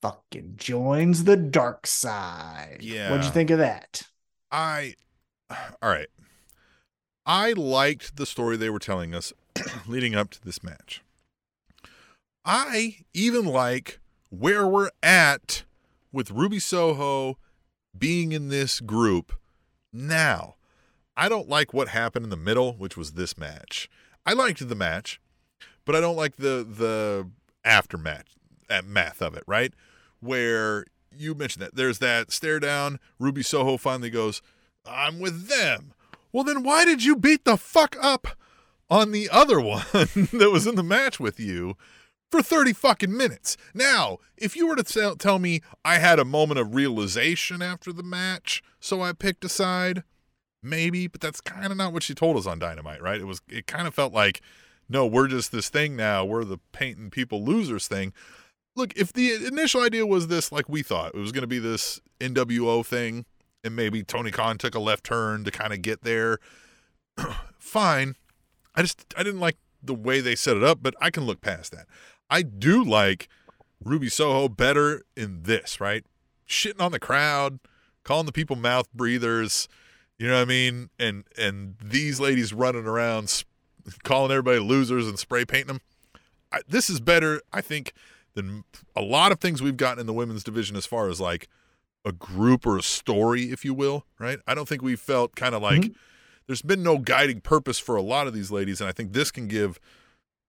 fucking 0.02 0.54
joins 0.56 1.24
the 1.24 1.38
dark 1.38 1.88
side. 1.88 2.80
Yeah. 2.82 3.10
What'd 3.10 3.26
you 3.26 3.32
think 3.32 3.52
of 3.52 3.60
that? 3.60 4.04
I 4.52 4.96
all 5.50 5.90
right. 5.90 6.10
I 7.26 7.54
liked 7.54 8.18
the 8.18 8.26
story 8.26 8.58
they 8.58 8.70
were 8.70 8.80
telling 8.80 9.14
us 9.14 9.34
leading 9.88 10.16
up 10.16 10.30
to 10.32 10.44
this 10.44 10.64
match. 10.64 11.04
I 12.44 13.06
even 13.14 13.46
like 13.46 14.00
where 14.30 14.66
we're 14.68 14.92
at 15.02 15.64
with 16.12 16.32
Ruby 16.32 16.60
Soho 16.60 17.38
being 17.98 18.32
in 18.32 18.50
this 18.50 18.80
group 18.80 19.34
now, 19.92 20.56
I 21.18 21.30
don't 21.30 21.50
like 21.50 21.74
what 21.74 21.90
happened 21.90 22.26
in 22.26 22.30
the 22.30 22.38
middle, 22.38 22.74
which 22.74 22.96
was 22.96 23.14
this 23.14 23.38
match. 23.38 23.90
I 24.26 24.34
liked 24.34 24.68
the 24.68 24.76
match, 24.76 25.20
but 25.86 25.96
I 25.96 26.02
don't 26.02 26.16
like 26.16 26.38
the 26.38 26.66
the 26.68 27.30
aftermath 27.66 28.36
at 28.70 28.86
math 28.86 29.22
of 29.22 29.36
it, 29.36 29.44
right? 29.48 29.74
Where 30.20 30.86
you 31.16 31.34
mentioned 31.36 31.64
that 31.64 31.76
there's 31.76 32.00
that 32.00 32.32
stare 32.32 32.60
down. 32.60 33.00
Ruby 33.20 33.44
Soho 33.44 33.78
finally 33.78 34.10
goes, 34.10 34.42
"I'm 34.86 35.20
with 35.20 35.48
them." 35.48 35.94
Well, 36.32 36.44
then 36.44 36.64
why 36.64 36.86
did 36.86 37.04
you 37.04 37.16
beat 37.16 37.44
the 37.44 37.58
fuck 37.58 37.98
up 38.00 38.28
on 38.90 39.12
the 39.12 39.30
other 39.30 39.60
one 39.60 39.86
that 39.94 40.52
was 40.52 40.68
in 40.68 40.76
the 40.76 40.84
match 40.84 41.20
with 41.20 41.40
you 41.40 41.76
for 42.30 42.42
30 42.42 42.74
fucking 42.74 43.16
minutes? 43.16 43.58
Now, 43.74 44.18
if 44.38 44.56
you 44.56 44.68
were 44.68 44.76
to 44.76 45.16
tell, 45.18 45.40
me 45.40 45.62
I 45.84 46.00
had 46.00 46.20
a 46.20 46.26
moment 46.26 46.60
of 46.60 46.76
realization 46.76 47.62
after 47.62 47.92
the 47.92 48.04
match, 48.04 48.62
so 48.80 49.02
I 49.02 49.14
picked 49.14 49.46
a 49.46 49.50
side, 49.50 50.04
maybe, 50.62 51.08
but 51.08 51.22
that's 51.22 51.42
kind 51.42 51.72
of 51.72 51.78
not 51.78 51.94
what 51.94 52.04
she 52.04 52.14
told 52.14 52.38
us 52.38 52.46
on 52.46 52.60
Dynamite, 52.60 53.02
right? 53.02 53.22
It 53.22 53.26
was 53.26 53.42
it 53.50 53.68
kind 53.68 53.88
of 53.88 53.94
felt 53.94 54.14
like 54.14 54.42
no, 54.90 55.06
we're 55.06 55.28
just 55.28 55.52
this 55.52 55.70
thing 55.70 55.96
now. 55.96 56.26
We're 56.26 56.44
the 56.44 56.58
painting 56.72 57.12
people 57.12 57.46
losers 57.46 57.88
thing. 57.88 58.12
Look, 58.76 58.98
if 58.98 59.14
the 59.14 59.46
initial 59.46 59.82
idea 59.82 60.06
was 60.06 60.28
this, 60.28 60.52
like 60.52 60.68
we 60.68 60.82
thought, 60.82 61.14
it 61.14 61.20
was 61.20 61.32
going 61.32 61.44
to 61.44 61.48
be 61.48 61.60
this 61.60 62.02
NWO 62.20 62.84
thing, 62.84 63.26
and 63.64 63.76
maybe 63.76 64.04
Tony 64.04 64.32
Khan 64.32 64.58
took 64.58 64.74
a 64.74 64.80
left 64.80 65.04
turn 65.04 65.44
to 65.44 65.52
kind 65.52 65.74
of 65.74 65.82
get 65.82 66.04
there, 66.04 66.40
fine. 67.60 68.16
I 68.76 68.82
just, 68.82 69.14
I 69.16 69.24
didn't 69.24 69.42
like 69.42 69.58
the 69.84 69.94
way 69.94 70.22
they 70.22 70.36
set 70.36 70.58
it 70.58 70.64
up, 70.64 70.80
but 70.82 70.96
I 71.00 71.12
can 71.12 71.26
look 71.26 71.42
past 71.42 71.72
that. 71.72 71.86
I 72.30 72.42
do 72.42 72.84
like 72.84 73.28
Ruby 73.84 74.10
Soho 74.10 74.48
better 74.50 75.04
in 75.16 75.44
this, 75.44 75.80
right? 75.80 76.06
Shitting 76.48 76.82
on 76.82 76.92
the 76.92 77.00
crowd, 77.00 77.60
calling 78.04 78.26
the 78.26 78.32
people 78.32 78.56
mouth 78.56 78.92
breathers, 78.94 79.68
you 80.18 80.28
know 80.28 80.36
what 80.36 80.42
I 80.42 80.46
mean? 80.46 80.90
And 81.00 81.24
and 81.38 81.76
these 81.84 82.20
ladies 82.20 82.54
running 82.54 82.86
around 82.86 83.44
calling 84.04 84.32
everybody 84.32 84.60
losers 84.60 85.08
and 85.08 85.18
spray 85.18 85.46
painting 85.46 85.68
them. 85.68 85.82
I, 86.52 86.62
this 86.68 86.90
is 86.90 87.00
better, 87.00 87.42
I 87.54 87.62
think, 87.62 87.94
than 88.34 88.64
a 88.96 89.02
lot 89.02 89.32
of 89.32 89.40
things 89.40 89.62
we've 89.62 89.78
gotten 89.78 90.00
in 90.00 90.08
the 90.08 90.14
women's 90.14 90.44
division 90.44 90.76
as 90.76 90.86
far 90.86 91.10
as 91.10 91.22
like 91.22 91.48
a 92.06 92.12
group 92.12 92.66
or 92.66 92.78
a 92.78 92.84
story, 92.84 93.52
if 93.52 93.64
you 93.64 93.74
will, 93.74 94.06
right? 94.20 94.40
I 94.48 94.56
don't 94.56 94.68
think 94.68 94.82
we 94.82 94.96
felt 94.96 95.36
kind 95.36 95.56
of 95.56 95.62
like 95.62 95.82
mm-hmm. 95.82 95.94
there's 96.48 96.62
been 96.62 96.84
no 96.84 96.98
guiding 96.98 97.42
purpose 97.42 97.80
for 97.80 97.96
a 97.96 98.02
lot 98.02 98.28
of 98.28 98.34
these 98.34 98.52
ladies, 98.52 98.82
and 98.82 98.90
I 98.90 98.94
think 98.94 99.14
this 99.14 99.32
can 99.32 99.48
give 99.48 99.80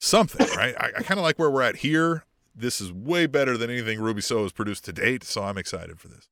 something, 0.01 0.47
right? 0.57 0.75
I, 0.79 0.87
I 0.99 1.03
kind 1.03 1.19
of 1.19 1.25
like 1.25 1.39
where 1.39 1.51
we're 1.51 1.63
at 1.63 1.77
here. 1.77 2.25
This 2.55 2.81
is 2.81 2.93
way 2.93 3.27
better 3.27 3.57
than 3.57 3.71
anything 3.71 4.01
Ruby 4.01 4.21
Soho 4.23 4.43
has 4.43 4.53
produced 4.53 4.85
to 4.87 4.93
date, 4.93 5.23
so 5.23 5.45
I'm 5.45 5.57
excited 5.57 6.01
for 6.01 6.09
this. 6.09 6.29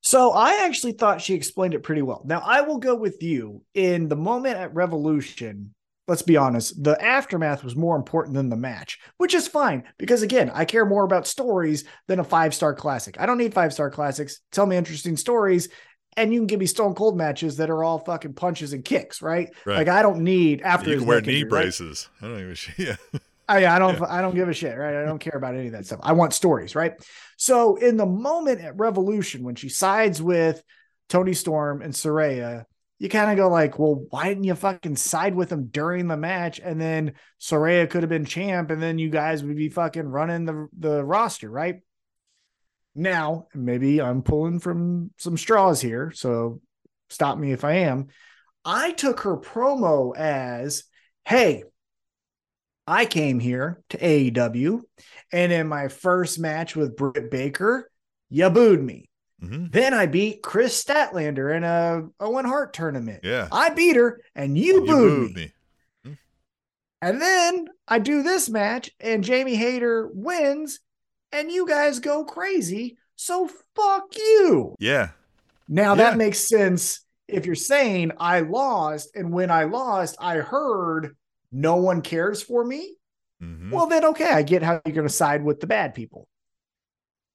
So 0.00 0.32
I 0.32 0.64
actually 0.64 0.92
thought 0.92 1.20
she 1.20 1.34
explained 1.34 1.74
it 1.74 1.82
pretty 1.82 2.02
well. 2.02 2.22
Now 2.24 2.42
I 2.44 2.62
will 2.62 2.78
go 2.78 2.94
with 2.94 3.22
you 3.22 3.62
in 3.74 4.08
the 4.08 4.16
moment 4.16 4.56
at 4.56 4.74
Revolution. 4.74 5.74
Let's 6.06 6.22
be 6.22 6.38
honest, 6.38 6.82
the 6.82 7.00
aftermath 7.04 7.62
was 7.62 7.76
more 7.76 7.94
important 7.94 8.34
than 8.34 8.48
the 8.48 8.56
match, 8.56 8.98
which 9.18 9.34
is 9.34 9.46
fine 9.46 9.84
because 9.98 10.22
again, 10.22 10.50
I 10.54 10.64
care 10.64 10.86
more 10.86 11.04
about 11.04 11.26
stories 11.26 11.84
than 12.06 12.20
a 12.20 12.24
five 12.24 12.54
star 12.54 12.74
classic. 12.74 13.20
I 13.20 13.26
don't 13.26 13.36
need 13.36 13.52
five 13.52 13.74
star 13.74 13.90
classics. 13.90 14.40
Tell 14.50 14.64
me 14.64 14.76
interesting 14.76 15.16
stories 15.16 15.68
and 16.18 16.32
you 16.32 16.40
can 16.40 16.46
give 16.46 16.60
me 16.60 16.66
stone 16.66 16.94
cold 16.94 17.16
matches 17.16 17.56
that 17.56 17.70
are 17.70 17.84
all 17.84 18.00
fucking 18.00 18.34
punches 18.34 18.72
and 18.72 18.84
kicks, 18.84 19.22
right? 19.22 19.54
right. 19.64 19.78
Like 19.78 19.88
I 19.88 20.02
don't 20.02 20.24
need 20.24 20.62
after 20.62 20.90
you 20.90 20.98
can 20.98 21.06
wear 21.06 21.20
knee 21.20 21.34
injury, 21.34 21.48
braces. 21.48 22.08
Right? 22.20 22.28
I 22.28 22.30
don't 22.30 22.40
even 22.40 22.56
yeah. 22.76 22.96
Oh, 23.14 23.54
I, 23.54 23.76
I 23.76 23.78
don't 23.78 23.98
yeah. 23.98 24.06
I 24.08 24.20
don't 24.20 24.34
give 24.34 24.48
a 24.48 24.52
shit, 24.52 24.76
right? 24.76 25.00
I 25.00 25.04
don't 25.04 25.20
care 25.20 25.36
about 25.36 25.54
any 25.54 25.66
of 25.66 25.72
that 25.72 25.86
stuff. 25.86 26.00
I 26.02 26.12
want 26.12 26.34
stories, 26.34 26.74
right? 26.74 26.94
So 27.36 27.76
in 27.76 27.96
the 27.96 28.06
moment 28.06 28.60
at 28.60 28.76
Revolution 28.76 29.44
when 29.44 29.54
she 29.54 29.68
sides 29.68 30.20
with 30.20 30.62
Toni 31.08 31.32
Storm 31.32 31.80
and 31.80 31.94
Saraya, 31.94 32.64
you 32.98 33.08
kind 33.08 33.30
of 33.30 33.36
go 33.36 33.48
like, 33.48 33.78
well, 33.78 34.04
why 34.10 34.28
didn't 34.28 34.44
you 34.44 34.56
fucking 34.56 34.96
side 34.96 35.34
with 35.34 35.50
them 35.50 35.66
during 35.66 36.08
the 36.08 36.16
match? 36.16 36.58
And 36.58 36.80
then 36.80 37.12
Saraya 37.40 37.88
could 37.88 38.02
have 38.02 38.10
been 38.10 38.24
champ, 38.24 38.70
and 38.70 38.82
then 38.82 38.98
you 38.98 39.08
guys 39.08 39.44
would 39.44 39.56
be 39.56 39.68
fucking 39.68 40.06
running 40.06 40.44
the 40.44 40.68
the 40.76 41.04
roster, 41.04 41.48
right? 41.48 41.76
Now, 42.94 43.46
maybe 43.54 44.00
I'm 44.00 44.22
pulling 44.22 44.58
from 44.58 45.10
some 45.18 45.36
straws 45.36 45.80
here, 45.80 46.10
so 46.14 46.60
stop 47.10 47.38
me 47.38 47.52
if 47.52 47.64
I 47.64 47.74
am. 47.74 48.08
I 48.64 48.92
took 48.92 49.20
her 49.20 49.36
promo 49.36 50.16
as, 50.16 50.84
hey, 51.24 51.64
I 52.86 53.04
came 53.04 53.38
here 53.38 53.82
to 53.90 53.98
AEW, 53.98 54.80
and 55.32 55.52
in 55.52 55.68
my 55.68 55.88
first 55.88 56.38
match 56.38 56.74
with 56.74 56.96
Britt 56.96 57.30
Baker, 57.30 57.90
you 58.30 58.48
booed 58.50 58.82
me. 58.82 59.08
Mm-hmm. 59.42 59.66
Then 59.70 59.94
I 59.94 60.06
beat 60.06 60.42
Kris 60.42 60.82
Statlander 60.82 61.54
in 61.56 61.64
a 61.64 62.08
Owen 62.18 62.44
Hart 62.44 62.72
tournament. 62.72 63.20
Yeah, 63.22 63.48
I 63.52 63.70
beat 63.70 63.96
her, 63.96 64.20
and 64.34 64.58
you, 64.58 64.74
you 64.74 64.80
booed, 64.80 64.88
booed, 64.88 65.34
me. 65.34 65.34
me. 65.34 65.52
Mm-hmm. 66.06 66.12
And 67.02 67.22
then 67.22 67.68
I 67.86 68.00
do 68.00 68.22
this 68.22 68.48
match, 68.48 68.90
and 68.98 69.22
Jamie 69.22 69.54
Hayter 69.54 70.08
wins, 70.12 70.80
and 71.32 71.50
you 71.50 71.66
guys 71.66 71.98
go 71.98 72.24
crazy. 72.24 72.96
So 73.16 73.50
fuck 73.74 74.16
you. 74.16 74.74
Yeah. 74.78 75.10
Now 75.68 75.90
yeah. 75.90 75.96
that 75.96 76.16
makes 76.16 76.38
sense 76.38 77.00
if 77.28 77.44
you're 77.44 77.54
saying 77.54 78.12
I 78.18 78.40
lost, 78.40 79.14
and 79.14 79.32
when 79.32 79.50
I 79.50 79.64
lost, 79.64 80.16
I 80.18 80.36
heard 80.36 81.14
no 81.52 81.76
one 81.76 82.00
cares 82.00 82.42
for 82.42 82.64
me, 82.64 82.94
mm-hmm. 83.42 83.70
well, 83.70 83.86
then 83.86 84.04
okay, 84.06 84.32
I 84.32 84.42
get 84.42 84.62
how 84.62 84.80
you're 84.84 84.94
going 84.94 85.06
to 85.06 85.12
side 85.12 85.44
with 85.44 85.60
the 85.60 85.66
bad 85.66 85.94
people. 85.94 86.26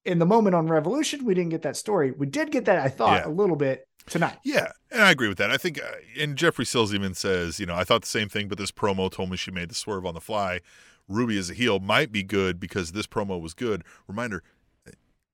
In 0.05 0.19
the 0.19 0.25
moment 0.25 0.55
on 0.55 0.67
Revolution, 0.67 1.23
we 1.25 1.33
didn't 1.33 1.51
get 1.51 1.61
that 1.61 1.77
story. 1.77 2.11
We 2.11 2.25
did 2.25 2.51
get 2.51 2.65
that, 2.65 2.79
I 2.79 2.89
thought, 2.89 3.21
yeah. 3.21 3.27
a 3.27 3.31
little 3.31 3.55
bit 3.55 3.87
tonight. 4.07 4.37
Yeah, 4.43 4.71
and 4.91 5.01
I 5.01 5.11
agree 5.11 5.29
with 5.29 5.37
that. 5.37 5.51
I 5.51 5.57
think, 5.57 5.79
uh, 5.79 5.91
and 6.19 6.35
Jeffrey 6.35 6.65
Sills 6.65 6.93
even 6.93 7.13
says, 7.13 7.59
you 7.59 7.65
know, 7.65 7.75
I 7.75 7.83
thought 7.83 8.01
the 8.01 8.07
same 8.07 8.29
thing, 8.29 8.47
but 8.47 8.57
this 8.57 8.71
promo 8.71 9.11
told 9.11 9.29
me 9.29 9.37
she 9.37 9.51
made 9.51 9.69
the 9.69 9.75
swerve 9.75 10.05
on 10.05 10.15
the 10.15 10.21
fly. 10.21 10.59
Ruby 11.07 11.37
as 11.37 11.49
a 11.49 11.53
heel 11.53 11.79
might 11.79 12.11
be 12.11 12.23
good 12.23 12.59
because 12.59 12.91
this 12.91 13.07
promo 13.07 13.39
was 13.39 13.53
good. 13.53 13.83
Reminder, 14.07 14.43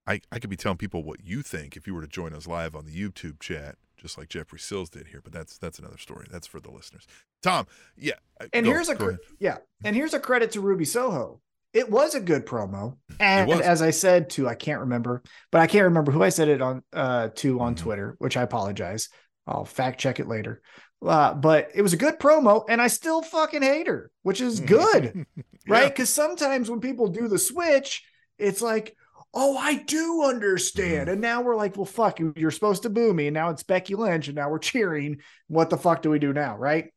I, 0.06 0.20
I 0.32 0.38
could 0.38 0.50
be 0.50 0.56
telling 0.56 0.78
people 0.78 1.02
what 1.02 1.24
you 1.24 1.42
think 1.42 1.76
if 1.76 1.86
you 1.86 1.94
were 1.94 2.00
to 2.00 2.08
join 2.08 2.34
us 2.34 2.46
live 2.46 2.74
on 2.74 2.86
the 2.86 2.92
YouTube 2.92 3.40
chat 3.40 3.76
just 4.00 4.16
like 4.16 4.28
Jeffrey 4.28 4.58
Sills 4.58 4.90
did 4.90 5.08
here. 5.08 5.20
But 5.22 5.32
that's 5.32 5.58
that's 5.58 5.78
another 5.78 5.98
story. 5.98 6.26
That's 6.30 6.46
for 6.46 6.60
the 6.60 6.70
listeners. 6.70 7.06
Tom, 7.42 7.66
yeah. 7.96 8.14
And 8.52 8.64
go, 8.64 8.72
here's 8.72 8.88
a 8.88 8.96
cr- 8.96 9.12
yeah, 9.38 9.58
and 9.84 9.94
here's 9.94 10.14
a 10.14 10.20
credit 10.20 10.52
to 10.52 10.60
Ruby 10.60 10.84
Soho. 10.84 11.40
It 11.72 11.88
was 11.88 12.16
a 12.16 12.20
good 12.20 12.46
promo, 12.46 12.96
and 13.20 13.48
as 13.52 13.80
I 13.80 13.90
said 13.90 14.30
to, 14.30 14.48
I 14.48 14.56
can't 14.56 14.80
remember, 14.80 15.22
but 15.52 15.60
I 15.60 15.68
can't 15.68 15.84
remember 15.84 16.10
who 16.10 16.22
I 16.22 16.30
said 16.30 16.48
it 16.48 16.60
on 16.60 16.82
uh 16.92 17.28
to 17.36 17.60
on 17.60 17.74
mm-hmm. 17.74 17.84
Twitter, 17.84 18.16
which 18.18 18.36
I 18.36 18.42
apologize. 18.42 19.08
I'll 19.46 19.64
fact 19.64 20.00
check 20.00 20.18
it 20.18 20.26
later. 20.26 20.62
Uh, 21.04 21.32
but 21.34 21.70
it 21.74 21.82
was 21.82 21.92
a 21.92 21.98
good 21.98 22.18
promo, 22.18 22.64
and 22.68 22.80
I 22.80 22.88
still 22.88 23.22
fucking 23.22 23.62
hate 23.62 23.86
her, 23.86 24.10
which 24.22 24.40
is 24.40 24.60
good, 24.60 25.24
right? 25.68 25.88
Because 25.88 26.10
sometimes 26.10 26.70
when 26.70 26.80
people 26.80 27.08
do 27.08 27.26
the 27.26 27.38
switch, 27.38 28.04
it's 28.38 28.60
like, 28.60 28.96
oh, 29.32 29.56
I 29.56 29.76
do 29.76 30.24
understand. 30.24 31.02
Mm-hmm. 31.02 31.12
And 31.12 31.20
now 31.20 31.42
we're 31.42 31.56
like, 31.56 31.76
well, 31.76 31.86
fuck, 31.86 32.20
you, 32.20 32.32
you're 32.36 32.50
supposed 32.50 32.82
to 32.82 32.90
boo 32.90 33.14
me. 33.14 33.28
And 33.28 33.34
now 33.34 33.50
it's 33.50 33.62
Becky 33.62 33.94
Lynch. 33.94 34.28
And 34.28 34.36
now 34.36 34.50
we're 34.50 34.58
cheering. 34.60 35.18
What 35.48 35.70
the 35.70 35.78
fuck 35.78 36.02
do 36.02 36.10
we 36.10 36.18
do 36.18 36.32
now? 36.32 36.56
Right. 36.56 36.92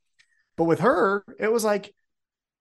But 0.55 0.65
with 0.65 0.79
her, 0.81 1.23
it 1.39 1.51
was 1.51 1.63
like, 1.63 1.93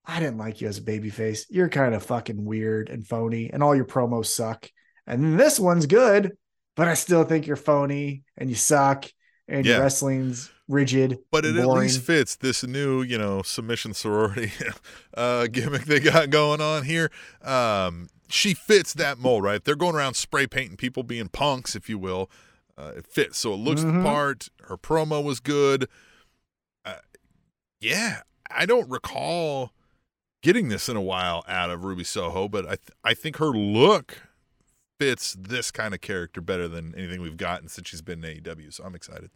I 0.04 0.18
didn't 0.18 0.38
like 0.38 0.60
you 0.60 0.68
as 0.68 0.78
a 0.78 0.82
baby 0.82 1.10
face. 1.10 1.46
You're 1.48 1.68
kind 1.68 1.94
of 1.94 2.02
fucking 2.02 2.44
weird 2.44 2.88
and 2.88 3.06
phony, 3.06 3.50
and 3.52 3.62
all 3.62 3.74
your 3.74 3.84
promos 3.84 4.26
suck. 4.26 4.68
And 5.06 5.38
this 5.38 5.60
one's 5.60 5.86
good, 5.86 6.32
but 6.74 6.88
I 6.88 6.94
still 6.94 7.24
think 7.24 7.46
you're 7.46 7.56
phony 7.56 8.24
and 8.36 8.48
you 8.48 8.56
suck 8.56 9.04
and 9.46 9.64
yeah. 9.64 9.74
your 9.74 9.82
wrestling's 9.82 10.50
rigid. 10.72 11.18
But 11.30 11.44
it 11.44 11.54
boring. 11.54 11.70
at 11.70 11.80
least 11.82 12.00
fits 12.02 12.36
this 12.36 12.64
new, 12.64 13.02
you 13.02 13.18
know, 13.18 13.42
submission 13.42 13.94
sorority 13.94 14.52
uh, 15.16 15.46
gimmick 15.46 15.84
they 15.84 16.00
got 16.00 16.30
going 16.30 16.60
on 16.60 16.84
here. 16.84 17.10
Um, 17.42 18.08
she 18.28 18.54
fits 18.54 18.94
that 18.94 19.18
mold, 19.18 19.44
right? 19.44 19.62
They're 19.62 19.76
going 19.76 19.94
around 19.94 20.14
spray 20.14 20.46
painting 20.46 20.76
people 20.76 21.02
being 21.02 21.28
punks, 21.28 21.76
if 21.76 21.88
you 21.88 21.98
will, 21.98 22.30
uh, 22.78 22.92
it 22.96 23.06
fits. 23.06 23.38
So 23.38 23.52
it 23.52 23.58
looks 23.58 23.82
mm-hmm. 23.82 23.98
the 23.98 24.04
part. 24.04 24.48
Her 24.68 24.76
promo 24.76 25.22
was 25.22 25.38
good. 25.38 25.88
Uh, 26.84 26.94
yeah, 27.80 28.22
I 28.50 28.66
don't 28.66 28.88
recall 28.88 29.72
getting 30.42 30.68
this 30.68 30.88
in 30.88 30.96
a 30.96 31.02
while 31.02 31.44
out 31.46 31.70
of 31.70 31.84
Ruby 31.84 32.04
Soho, 32.04 32.48
but 32.48 32.64
I 32.64 32.76
th- 32.76 32.90
I 33.04 33.14
think 33.14 33.36
her 33.36 33.50
look 33.50 34.22
fits 34.98 35.36
this 35.38 35.70
kind 35.70 35.94
of 35.94 36.00
character 36.00 36.40
better 36.40 36.68
than 36.68 36.94
anything 36.96 37.20
we've 37.20 37.36
gotten 37.36 37.68
since 37.68 37.88
she's 37.88 38.02
been 38.02 38.24
in 38.24 38.38
AEW. 38.42 38.72
So 38.72 38.84
I'm 38.84 38.94
excited. 38.94 39.30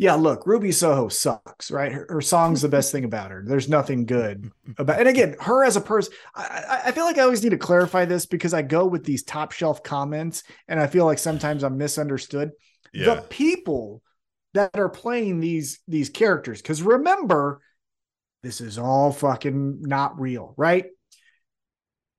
Yeah, 0.00 0.14
look, 0.14 0.46
Ruby 0.46 0.72
Soho 0.72 1.08
sucks, 1.08 1.70
right? 1.70 1.92
Her, 1.92 2.06
her 2.08 2.22
song's 2.22 2.62
the 2.62 2.68
best 2.70 2.90
thing 2.90 3.04
about 3.04 3.30
her. 3.30 3.44
There's 3.46 3.68
nothing 3.68 4.06
good 4.06 4.44
mm-hmm. 4.44 4.72
about. 4.80 4.98
And 4.98 5.06
again, 5.06 5.36
her 5.40 5.62
as 5.62 5.76
a 5.76 5.80
person, 5.82 6.14
I, 6.34 6.80
I, 6.86 6.92
feel 6.92 7.04
like 7.04 7.18
I 7.18 7.22
always 7.22 7.42
need 7.42 7.50
to 7.50 7.58
clarify 7.58 8.06
this 8.06 8.24
because 8.24 8.54
I 8.54 8.62
go 8.62 8.86
with 8.86 9.04
these 9.04 9.24
top 9.24 9.52
shelf 9.52 9.82
comments, 9.82 10.42
and 10.68 10.80
I 10.80 10.86
feel 10.86 11.04
like 11.04 11.18
sometimes 11.18 11.62
I'm 11.62 11.76
misunderstood. 11.76 12.52
Yeah. 12.94 13.14
The 13.14 13.20
people 13.20 14.00
that 14.54 14.78
are 14.78 14.88
playing 14.88 15.38
these 15.38 15.80
these 15.86 16.08
characters, 16.08 16.62
because 16.62 16.82
remember, 16.82 17.60
this 18.42 18.62
is 18.62 18.78
all 18.78 19.12
fucking 19.12 19.82
not 19.82 20.18
real, 20.18 20.54
right? 20.56 20.86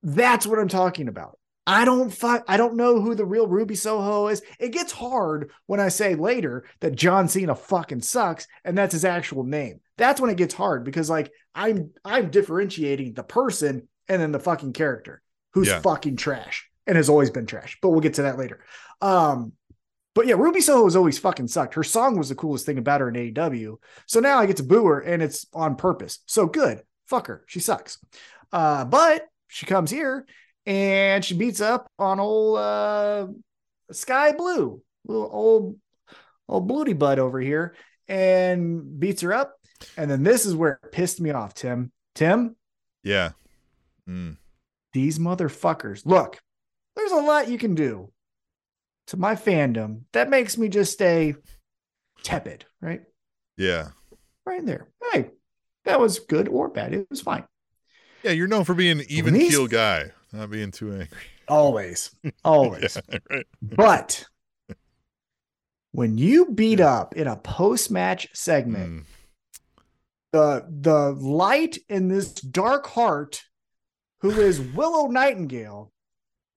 That's 0.04 0.46
what 0.46 0.60
I'm 0.60 0.68
talking 0.68 1.08
about. 1.08 1.40
I 1.68 1.86
don't 1.86 2.10
fuck. 2.10 2.44
I 2.48 2.58
don't 2.58 2.76
know 2.76 3.00
who 3.02 3.14
the 3.14 3.26
real 3.26 3.48
Ruby 3.48 3.76
Soho 3.76 4.28
is. 4.28 4.42
It 4.60 4.70
gets 4.72 4.92
hard 4.92 5.52
when 5.68 5.80
I 5.80 5.90
say 5.90 6.16
later 6.16 6.66
that 6.80 6.96
John 6.96 7.28
Cena 7.28 7.54
fucking 7.56 8.02
sucks, 8.02 8.48
and 8.66 8.78
that's 8.78 8.94
his 8.94 9.06
actual 9.06 9.44
name. 9.44 9.80
That's 9.98 10.20
when 10.20 10.32
it 10.32 10.38
gets 10.38 10.56
hard 10.56 10.84
because 10.84 11.10
like 11.10 11.32
I'm 11.54 11.92
I'm 12.04 12.32
differentiating 12.32 13.14
the 13.14 13.24
person 13.24 13.88
and 14.10 14.22
then 14.22 14.32
the 14.32 14.40
fucking 14.40 14.74
character 14.74 15.22
who's 15.54 15.68
Yeah. 15.68 15.82
fucking 15.82 16.16
trash 16.16 16.68
and 16.88 16.98
has 16.98 17.10
always 17.10 17.30
been 17.30 17.46
trash. 17.46 17.78
But 17.82 17.90
we'll 17.90 18.00
get 18.02 18.16
to 18.16 18.24
that 18.24 18.40
later. 18.40 18.64
Um, 19.02 19.54
but 20.16 20.26
yeah, 20.26 20.36
Ruby 20.36 20.62
Soho 20.62 20.86
has 20.86 20.96
always 20.96 21.20
fucking 21.20 21.48
sucked. 21.48 21.76
Her 21.76 21.84
song 21.84 22.18
was 22.18 22.30
the 22.30 22.36
coolest 22.36 22.66
thing 22.66 22.80
about 22.80 23.02
her 23.02 23.10
in 23.10 23.16
AEW. 23.16 23.78
So 24.08 24.20
now 24.20 24.40
I 24.40 24.46
get 24.46 24.58
to 24.58 24.64
boo 24.64 24.86
her 24.88 25.00
and 25.00 25.22
it's 25.22 25.46
on 25.54 25.76
purpose. 25.76 26.20
So 26.26 26.48
good. 26.48 26.82
Fuck 27.06 27.28
her. 27.28 27.44
She 27.48 27.60
sucks. 27.60 27.98
Uh, 28.52 28.84
but 28.86 29.28
she 29.48 29.66
comes 29.66 29.92
here 29.92 30.26
and 30.66 31.24
she 31.24 31.34
beats 31.36 31.62
up 31.62 31.90
on 32.00 32.20
old 32.20 32.58
uh 32.58 33.28
Skye 33.92 34.34
Blue, 34.34 34.82
little 35.06 35.30
old 35.32 35.78
old 36.48 36.70
Bluty 36.70 36.98
Bud 36.98 37.20
over 37.20 37.40
here, 37.40 37.76
and 38.08 39.00
beats 39.00 39.22
her 39.22 39.34
up. 39.34 39.56
And 39.98 40.10
then 40.10 40.24
this 40.24 40.46
is 40.46 40.56
where 40.56 40.80
it 40.84 40.92
pissed 40.92 41.20
me 41.22 41.32
off, 41.32 41.54
Tim. 41.54 41.92
Tim, 42.14 42.56
Yeah. 43.04 43.32
Mm. 44.08 44.38
these 44.94 45.18
motherfuckers. 45.20 46.06
Look, 46.06 46.40
there's 46.96 47.12
a 47.12 47.16
lot 47.18 47.48
you 47.50 47.58
can 47.58 47.74
do 47.76 48.12
to 49.08 49.18
my 49.18 49.36
fandom 49.36 50.02
that 50.14 50.30
makes 50.30 50.58
me 50.58 50.68
just 50.70 50.92
stay 50.94 51.36
tepid, 52.24 52.66
right? 52.82 53.02
Yeah. 53.58 53.90
Right 54.46 54.66
there. 54.66 54.88
Hey, 55.12 55.30
that 55.86 56.00
was 56.00 56.20
good 56.20 56.48
or 56.48 56.68
bad. 56.70 56.94
It 56.94 57.08
was 57.10 57.22
fine. 57.22 57.46
Yeah, 58.24 58.32
you're 58.32 58.48
known 58.48 58.66
for 58.66 58.74
being 58.76 59.00
an 59.00 59.06
even 59.10 59.34
keel 59.34 59.68
guy, 59.68 60.12
not 60.34 60.50
being 60.50 60.72
too 60.72 60.92
angry. 60.92 61.08
Always. 61.48 62.16
Always. 62.44 62.98
Yeah, 63.12 63.20
right. 63.30 63.48
But 63.62 64.26
when 65.92 66.18
you 66.18 66.48
beat 66.52 66.80
up 66.80 67.16
in 67.16 67.28
a 67.28 67.36
post-match 67.36 68.30
segment, 68.34 68.90
Mm. 68.92 69.06
the 70.32 70.66
the 70.70 71.12
light 71.12 71.78
in 71.90 72.08
this 72.08 72.32
dark 72.34 72.88
heart, 72.88 73.44
who 74.22 74.32
is 74.32 74.60
Willow 74.62 75.08
Nightingale, 75.08 75.92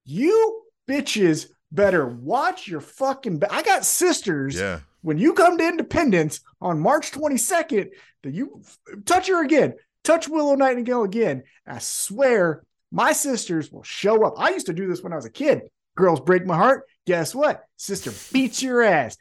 you 0.04 0.62
bitches 0.88 1.46
better 1.72 2.06
watch 2.06 2.68
your 2.68 2.80
fucking. 2.80 3.38
Ba- 3.40 3.52
I 3.52 3.62
got 3.62 3.84
sisters. 3.84 4.54
Yeah. 4.56 4.80
When 5.02 5.18
you 5.18 5.34
come 5.34 5.58
to 5.58 5.66
Independence 5.68 6.40
on 6.62 6.80
March 6.80 7.10
22nd, 7.10 7.90
that 8.22 8.32
you 8.32 8.62
touch 9.04 9.26
her 9.28 9.44
again, 9.44 9.74
touch 10.02 10.28
Willow 10.28 10.54
Nightingale 10.54 11.02
again. 11.04 11.42
I 11.66 11.78
swear, 11.78 12.62
my 12.94 13.12
sisters 13.12 13.72
will 13.72 13.82
show 13.82 14.24
up. 14.24 14.34
I 14.38 14.50
used 14.50 14.66
to 14.66 14.72
do 14.72 14.86
this 14.86 15.02
when 15.02 15.12
I 15.12 15.16
was 15.16 15.24
a 15.24 15.30
kid. 15.30 15.62
Girls 15.96 16.20
break 16.20 16.46
my 16.46 16.56
heart. 16.56 16.84
Guess 17.06 17.34
what? 17.34 17.64
Sister 17.76 18.12
beats 18.32 18.62
your 18.62 18.82
ass. 18.82 19.16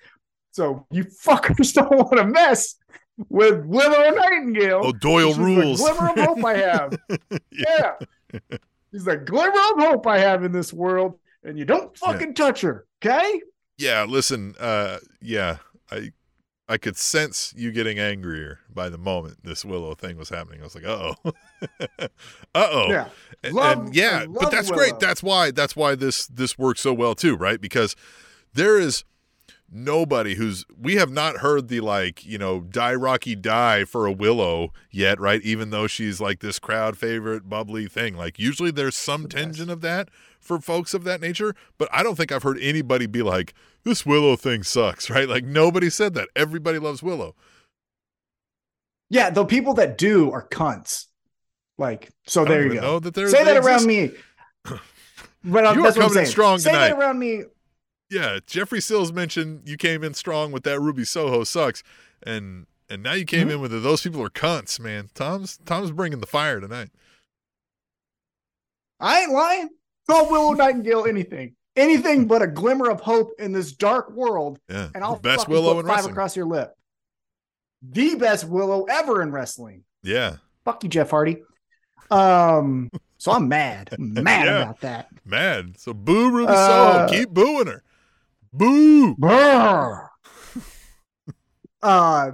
So 0.52 0.86
you 0.92 1.06
fuckers 1.06 1.74
don't 1.74 1.90
want 1.92 2.18
to 2.18 2.26
mess 2.26 2.76
with 3.30 3.66
Willow 3.66 4.12
Nightingale. 4.12 4.82
Oh, 4.86 4.92
Doyle 4.92 5.30
She's 5.30 5.38
the 5.38 5.44
rules. 5.44 5.82
glimmer 5.82 6.10
of 6.12 6.20
hope 6.20 6.46
I 6.46 6.58
have. 6.58 6.98
yeah. 7.52 7.94
He's 8.92 9.06
the 9.06 9.18
glimmer 9.18 9.50
of 9.50 9.84
hope 9.84 10.06
I 10.06 10.20
have 10.20 10.44
in 10.44 10.52
this 10.52 10.72
world, 10.72 11.20
and 11.44 11.58
you 11.58 11.66
don't 11.66 11.98
fucking 11.98 12.36
touch 12.36 12.62
her. 12.62 12.86
Okay? 13.04 13.42
yeah 13.80 14.04
listen 14.04 14.54
uh 14.60 15.00
yeah 15.20 15.58
i 15.90 16.12
i 16.70 16.78
could 16.78 16.96
sense 16.96 17.54
you 17.58 17.72
getting 17.72 18.00
angrier 18.00 18.60
by 18.74 18.90
the 18.90 18.98
moment 18.98 19.38
this 19.44 19.66
willow 19.66 19.94
thing 19.96 20.18
was 20.18 20.30
happening. 20.30 20.62
I 20.62 20.64
was 20.64 20.76
like 20.76 20.86
uh-oh. 20.86 21.16
Uh-oh. 22.56 22.90
Yeah. 22.90 23.08
and, 23.44 23.54
Love- 23.54 23.78
and 23.88 23.96
yeah 23.96 24.26
but 24.28 24.50
that's 24.52 24.70
Willow. 24.70 24.78
great 24.84 25.00
that's 25.00 25.22
why 25.24 25.52
that's 25.52 25.76
why 25.76 25.96
this 25.96 26.28
this 26.28 26.58
works 26.58 26.82
so 26.82 26.94
well 26.94 27.16
too 27.16 27.36
right? 27.36 27.60
Because 27.60 27.96
there 28.54 28.78
is 28.80 29.04
nobody 29.76 30.36
who's 30.36 30.66
we 30.80 30.96
have 30.96 31.10
not 31.10 31.38
heard 31.38 31.68
the 31.68 31.80
like 31.80 32.24
you 32.26 32.38
know 32.38 32.60
die 32.62 32.94
rocky 32.94 33.36
die 33.36 33.84
for 33.84 34.06
a 34.06 34.12
willow 34.12 34.72
yet 34.92 35.20
right? 35.20 35.42
Even 35.42 35.70
though 35.72 35.88
she's 35.88 36.22
like 36.22 36.40
this 36.40 36.60
crowd 36.60 36.98
favorite 36.98 37.50
bubbly 37.50 37.88
thing. 37.88 38.16
Like 38.16 38.38
usually 38.40 38.72
there's 38.72 38.96
some 38.96 39.24
The 39.24 39.30
tension 39.30 39.70
of 39.70 39.82
that 39.82 40.10
for 40.44 40.60
folks 40.60 40.94
of 40.94 41.04
that 41.06 41.22
nature 41.22 41.56
but 41.78 41.88
i 41.92 42.04
don't 42.04 42.16
think 42.16 42.32
i've 42.32 42.44
heard 42.44 42.60
anybody 42.60 43.06
be 43.06 43.22
like 43.22 43.54
this 43.84 44.06
willow 44.06 44.36
thing 44.36 44.62
sucks 44.64 45.10
right 45.16 45.28
like 45.30 45.44
nobody 45.46 45.90
said 45.90 46.14
that 46.14 46.28
everybody 46.36 46.78
loves 46.80 47.02
willow 47.02 47.34
Yeah, 49.10 49.30
the 49.30 49.46
people 49.46 49.74
that 49.76 49.98
do 49.98 50.32
are 50.32 50.48
cunts. 50.48 51.08
Like, 51.78 52.10
so 52.26 52.46
there 52.46 52.66
you 52.72 52.80
go. 52.80 53.00
that 53.00 53.16
Say 53.16 53.44
that 53.44 53.58
around 53.58 53.86
me. 53.86 54.12
But 55.46 55.76
You 55.76 55.82
are 55.82 55.84
that's 55.92 55.98
coming 55.98 56.18
in 56.20 56.26
strong 56.26 56.58
Say 56.60 56.72
tonight. 56.72 56.90
that 56.90 56.98
around 57.00 57.20
me. 57.20 57.44
yeah 58.10 58.40
jeffrey 58.48 58.80
sills 58.82 59.12
mentioned 59.12 59.64
you 59.68 59.76
came 59.78 60.04
in 60.04 60.14
strong 60.14 60.52
with 60.52 60.64
that 60.64 60.80
ruby 60.80 61.04
soho 61.06 61.44
sucks 61.44 61.84
and 62.26 62.66
and 62.90 63.02
now 63.04 63.14
you 63.14 63.26
came 63.26 63.48
Mhm. 63.50 63.54
in 63.56 63.62
with 63.62 63.74
it. 63.74 63.84
those 63.84 64.02
people 64.02 64.22
are 64.24 64.30
cunts 64.30 64.80
man 64.80 65.10
tom's 65.14 65.58
tom's 65.66 65.92
bringing 65.92 66.20
the 66.22 66.28
fire 66.28 66.60
tonight 66.60 66.90
I 69.00 69.22
ain't 69.24 69.32
lying. 69.34 69.70
Call 70.10 70.30
Willow 70.30 70.54
Nightingale 70.54 71.06
anything. 71.06 71.56
Anything 71.76 72.28
but 72.28 72.42
a 72.42 72.48
glimmer 72.48 72.90
of 72.90 73.02
hope 73.02 73.32
in 73.40 73.52
this 73.52 73.72
dark 73.72 74.12
world, 74.12 74.60
yeah 74.70 74.90
and 74.94 75.04
I'll 75.04 75.16
the 75.16 75.22
best 75.22 75.48
willow 75.48 75.80
in 75.80 75.86
five 75.88 75.96
wrestling 75.96 76.12
across 76.12 76.36
your 76.36 76.46
lip. 76.46 76.74
The 77.82 78.16
best 78.16 78.46
Willow 78.48 78.84
ever 78.84 79.22
in 79.22 79.32
wrestling. 79.32 79.84
yeah 80.04 80.36
Fuck 80.66 80.84
you, 80.84 80.90
Jeff 80.90 81.10
Hardy. 81.10 81.42
Um, 82.12 82.90
so 83.18 83.32
I'm 83.32 83.48
mad. 83.48 83.90
I'm 83.92 84.14
mad 84.24 84.46
Yeah. 84.46 84.62
about 84.62 84.82
that. 84.82 85.08
mad 85.26 85.80
so 85.80 85.94
boo 85.94 86.30
ruby 86.30 86.52
Uh, 86.54 87.08
soho 87.08 87.08
keep 87.10 87.30
booing 87.30 87.68
her 87.68 87.84
boo 88.54 89.16
Brr. 89.16 90.10
uh 91.82 92.32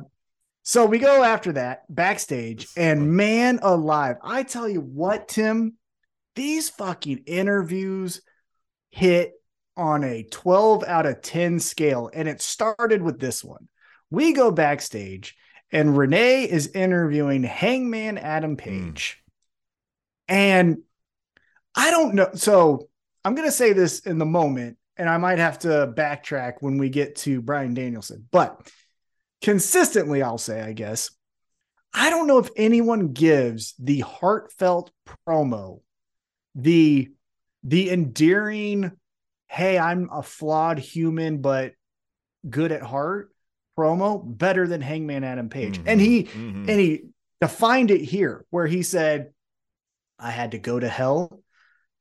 so 0.63 0.85
we 0.85 0.97
go 0.99 1.23
after 1.23 1.53
that 1.53 1.83
backstage 1.93 2.67
and 2.75 3.13
man 3.13 3.59
alive 3.61 4.17
i 4.23 4.43
tell 4.43 4.67
you 4.67 4.81
what 4.81 5.27
tim 5.27 5.73
these 6.39 6.69
fucking 6.69 7.23
interviews 7.25 8.21
hit 8.91 9.33
on 9.75 10.03
a 10.03 10.23
12 10.23 10.83
out 10.85 11.05
of 11.05 11.21
10 11.21 11.59
scale 11.59 12.09
and 12.13 12.27
it 12.27 12.41
started 12.41 13.01
with 13.01 13.19
this 13.19 13.43
one. 13.43 13.67
We 14.09 14.33
go 14.33 14.49
backstage 14.49 15.35
and 15.71 15.97
renee 15.97 16.49
is 16.49 16.67
interviewing 16.67 17.43
hangman 17.43 18.17
adam 18.17 18.51
hmm. 18.51 18.55
page. 18.55 19.21
And 20.27 20.79
i 21.75 21.91
don't 21.91 22.15
know 22.15 22.29
so 22.33 22.89
i'm 23.23 23.35
going 23.35 23.47
to 23.47 23.51
say 23.51 23.73
this 23.73 23.99
in 23.99 24.17
the 24.17 24.25
moment 24.25 24.79
and 24.99 25.09
I 25.09 25.17
might 25.17 25.39
have 25.39 25.59
to 25.59 25.93
backtrack 25.95 26.55
when 26.59 26.77
we 26.77 26.89
get 26.89 27.15
to 27.17 27.41
Bryan 27.41 27.73
Danielson, 27.73 28.27
but 28.31 28.69
consistently, 29.41 30.21
I'll 30.21 30.37
say, 30.37 30.61
I 30.61 30.73
guess, 30.73 31.11
I 31.93 32.09
don't 32.09 32.27
know 32.27 32.39
if 32.39 32.49
anyone 32.57 33.13
gives 33.13 33.73
the 33.79 34.01
heartfelt 34.01 34.91
promo, 35.25 35.79
the 36.55 37.11
the 37.63 37.89
endearing, 37.89 38.91
hey, 39.47 39.77
I'm 39.77 40.09
a 40.11 40.23
flawed 40.23 40.79
human, 40.79 41.41
but 41.41 41.73
good 42.49 42.71
at 42.71 42.81
heart 42.81 43.31
promo 43.77 44.21
better 44.25 44.67
than 44.67 44.81
Hangman 44.81 45.23
Adam 45.23 45.49
Page. 45.49 45.79
And 45.85 45.99
he 45.99 46.23
Mhm. 46.23 46.69
and 46.69 46.79
he 46.79 47.03
defined 47.41 47.91
it 47.91 48.01
here 48.01 48.45
where 48.49 48.67
he 48.67 48.83
said, 48.83 49.33
I 50.17 50.31
had 50.31 50.51
to 50.51 50.59
go 50.59 50.79
to 50.79 50.87
hell 50.87 51.41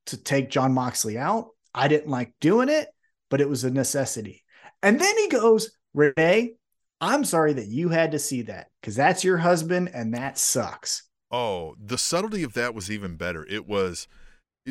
to 0.07 0.17
take 0.17 0.49
Jon 0.49 0.73
Moxley 0.73 1.17
out. 1.17 1.49
I 1.73 1.87
didn't 1.87 2.09
like 2.09 2.33
doing 2.41 2.67
it, 2.69 2.89
but 3.29 3.41
it 3.41 3.49
was 3.49 3.63
a 3.63 3.71
necessity. 3.71 4.43
And 4.81 4.99
then 4.99 5.17
he 5.17 5.29
goes, 5.29 5.71
Renee, 5.93 6.53
I'm 7.01 7.23
sorry 7.23 7.53
that 7.53 7.67
you 7.67 7.89
had 7.89 8.11
to 8.11 8.19
see 8.19 8.43
that 8.43 8.67
because 8.81 8.95
that's 8.95 9.23
your 9.23 9.37
husband 9.37 9.89
and 9.93 10.13
that 10.13 10.37
sucks. 10.37 11.03
Oh, 11.31 11.75
the 11.79 11.97
subtlety 11.97 12.43
of 12.43 12.53
that 12.53 12.73
was 12.73 12.89
even 12.89 13.15
better. 13.15 13.45
It 13.45 13.67
was 13.67 14.07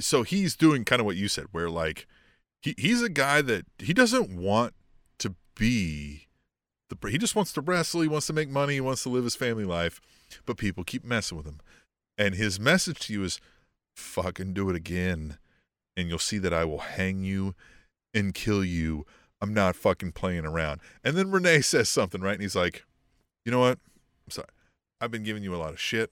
so 0.00 0.22
he's 0.22 0.56
doing 0.56 0.84
kind 0.84 1.00
of 1.00 1.06
what 1.06 1.16
you 1.16 1.28
said, 1.28 1.46
where 1.52 1.70
like 1.70 2.06
he, 2.62 2.74
he's 2.76 3.02
a 3.02 3.08
guy 3.08 3.42
that 3.42 3.66
he 3.78 3.92
doesn't 3.92 4.30
want 4.30 4.74
to 5.18 5.34
be 5.56 6.28
the 6.88 7.10
he 7.10 7.18
just 7.18 7.36
wants 7.36 7.52
to 7.52 7.60
wrestle, 7.60 8.00
he 8.00 8.08
wants 8.08 8.26
to 8.28 8.32
make 8.32 8.48
money, 8.48 8.74
he 8.74 8.80
wants 8.80 9.02
to 9.02 9.08
live 9.08 9.24
his 9.24 9.36
family 9.36 9.64
life, 9.64 10.00
but 10.46 10.56
people 10.56 10.84
keep 10.84 11.04
messing 11.04 11.36
with 11.36 11.46
him. 11.46 11.60
And 12.16 12.34
his 12.34 12.58
message 12.58 13.00
to 13.00 13.12
you 13.12 13.24
is 13.24 13.40
fucking 13.94 14.54
do 14.54 14.68
it 14.70 14.76
again, 14.76 15.38
and 15.96 16.08
you'll 16.08 16.18
see 16.18 16.38
that 16.38 16.52
I 16.52 16.64
will 16.64 16.78
hang 16.78 17.22
you 17.22 17.54
and 18.14 18.34
kill 18.34 18.64
you. 18.64 19.04
I'm 19.40 19.54
not 19.54 19.76
fucking 19.76 20.12
playing 20.12 20.44
around. 20.44 20.80
And 21.04 21.16
then 21.16 21.30
Renee 21.30 21.60
says 21.62 21.88
something, 21.88 22.20
right? 22.20 22.32
And 22.32 22.42
he's 22.42 22.56
like, 22.56 22.84
you 23.44 23.52
know 23.52 23.60
what? 23.60 23.78
I'm 24.26 24.30
sorry. 24.30 24.48
I've 25.00 25.10
been 25.10 25.22
giving 25.22 25.44
you 25.44 25.54
a 25.54 25.56
lot 25.58 25.72
of 25.72 25.80
shit 25.80 26.10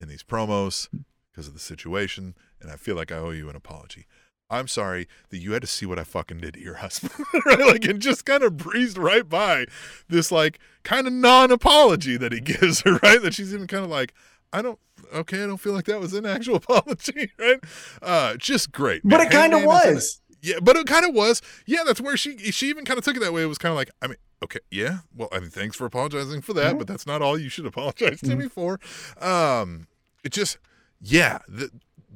in 0.00 0.08
these 0.08 0.22
promos 0.22 0.88
because 1.30 1.48
of 1.48 1.54
the 1.54 1.60
situation, 1.60 2.34
and 2.60 2.70
I 2.70 2.76
feel 2.76 2.96
like 2.96 3.10
I 3.12 3.16
owe 3.16 3.30
you 3.30 3.48
an 3.48 3.56
apology. 3.56 4.06
I'm 4.50 4.66
sorry 4.66 5.06
that 5.28 5.38
you 5.38 5.52
had 5.52 5.60
to 5.60 5.66
see 5.68 5.84
what 5.84 5.98
I 5.98 6.04
fucking 6.04 6.38
did 6.38 6.54
to 6.54 6.60
your 6.60 6.74
husband. 6.84 7.12
right? 7.44 7.58
Like 7.66 7.84
and 7.84 8.00
just 8.00 8.24
kind 8.24 8.42
of 8.42 8.56
breezed 8.56 8.96
right 8.96 9.28
by 9.28 9.66
this 10.08 10.32
like 10.32 10.58
kind 10.84 11.06
of 11.06 11.12
non-apology 11.12 12.16
that 12.16 12.32
he 12.32 12.40
gives 12.52 12.80
her, 12.82 12.98
right? 13.02 13.20
That 13.20 13.34
she's 13.34 13.52
even 13.52 13.66
kind 13.66 13.84
of 13.84 13.90
like, 13.90 14.14
I 14.52 14.62
don't 14.62 14.78
okay, 15.14 15.42
I 15.42 15.46
don't 15.46 15.58
feel 15.58 15.74
like 15.74 15.84
that 15.84 16.00
was 16.00 16.12
an 16.14 16.24
actual 16.26 16.56
apology, 16.64 17.30
right? 17.38 17.60
Uh, 18.02 18.36
just 18.36 18.72
great. 18.72 19.02
But 19.04 19.18
man. 19.18 19.26
it 19.26 19.30
kind 19.30 19.52
of 19.54 19.60
Hangman 19.60 19.76
is 19.80 19.86
in 19.86 19.94
was. 19.94 20.20
Yeah, 20.40 20.56
but 20.62 20.76
it 20.76 20.86
kind 20.86 21.04
of 21.04 21.14
was. 21.14 21.42
Yeah, 21.66 21.82
that's 21.84 22.00
where 22.00 22.16
she 22.16 22.38
she 22.38 22.68
even 22.68 22.84
kind 22.84 22.96
of 22.96 23.04
took 23.04 23.16
it 23.16 23.20
that 23.20 23.32
way. 23.32 23.42
It 23.42 23.46
was 23.46 23.58
kind 23.58 23.70
of 23.72 23.76
like, 23.76 23.90
I 24.00 24.06
mean, 24.06 24.16
okay, 24.42 24.60
yeah. 24.70 24.98
Well, 25.14 25.28
I 25.32 25.40
mean, 25.40 25.50
thanks 25.50 25.76
for 25.76 25.84
apologizing 25.84 26.40
for 26.42 26.52
that, 26.54 26.74
Mhm. 26.74 26.78
but 26.78 26.86
that's 26.86 27.06
not 27.06 27.20
all 27.22 27.36
you 27.38 27.48
should 27.48 27.66
apologize 27.66 28.20
to 28.20 28.26
Mhm. 28.28 28.38
me 28.38 28.48
for. 28.48 28.78
Um, 29.20 29.88
it 30.24 30.30
just, 30.32 30.58
yeah, 31.00 31.38
the 31.48 31.70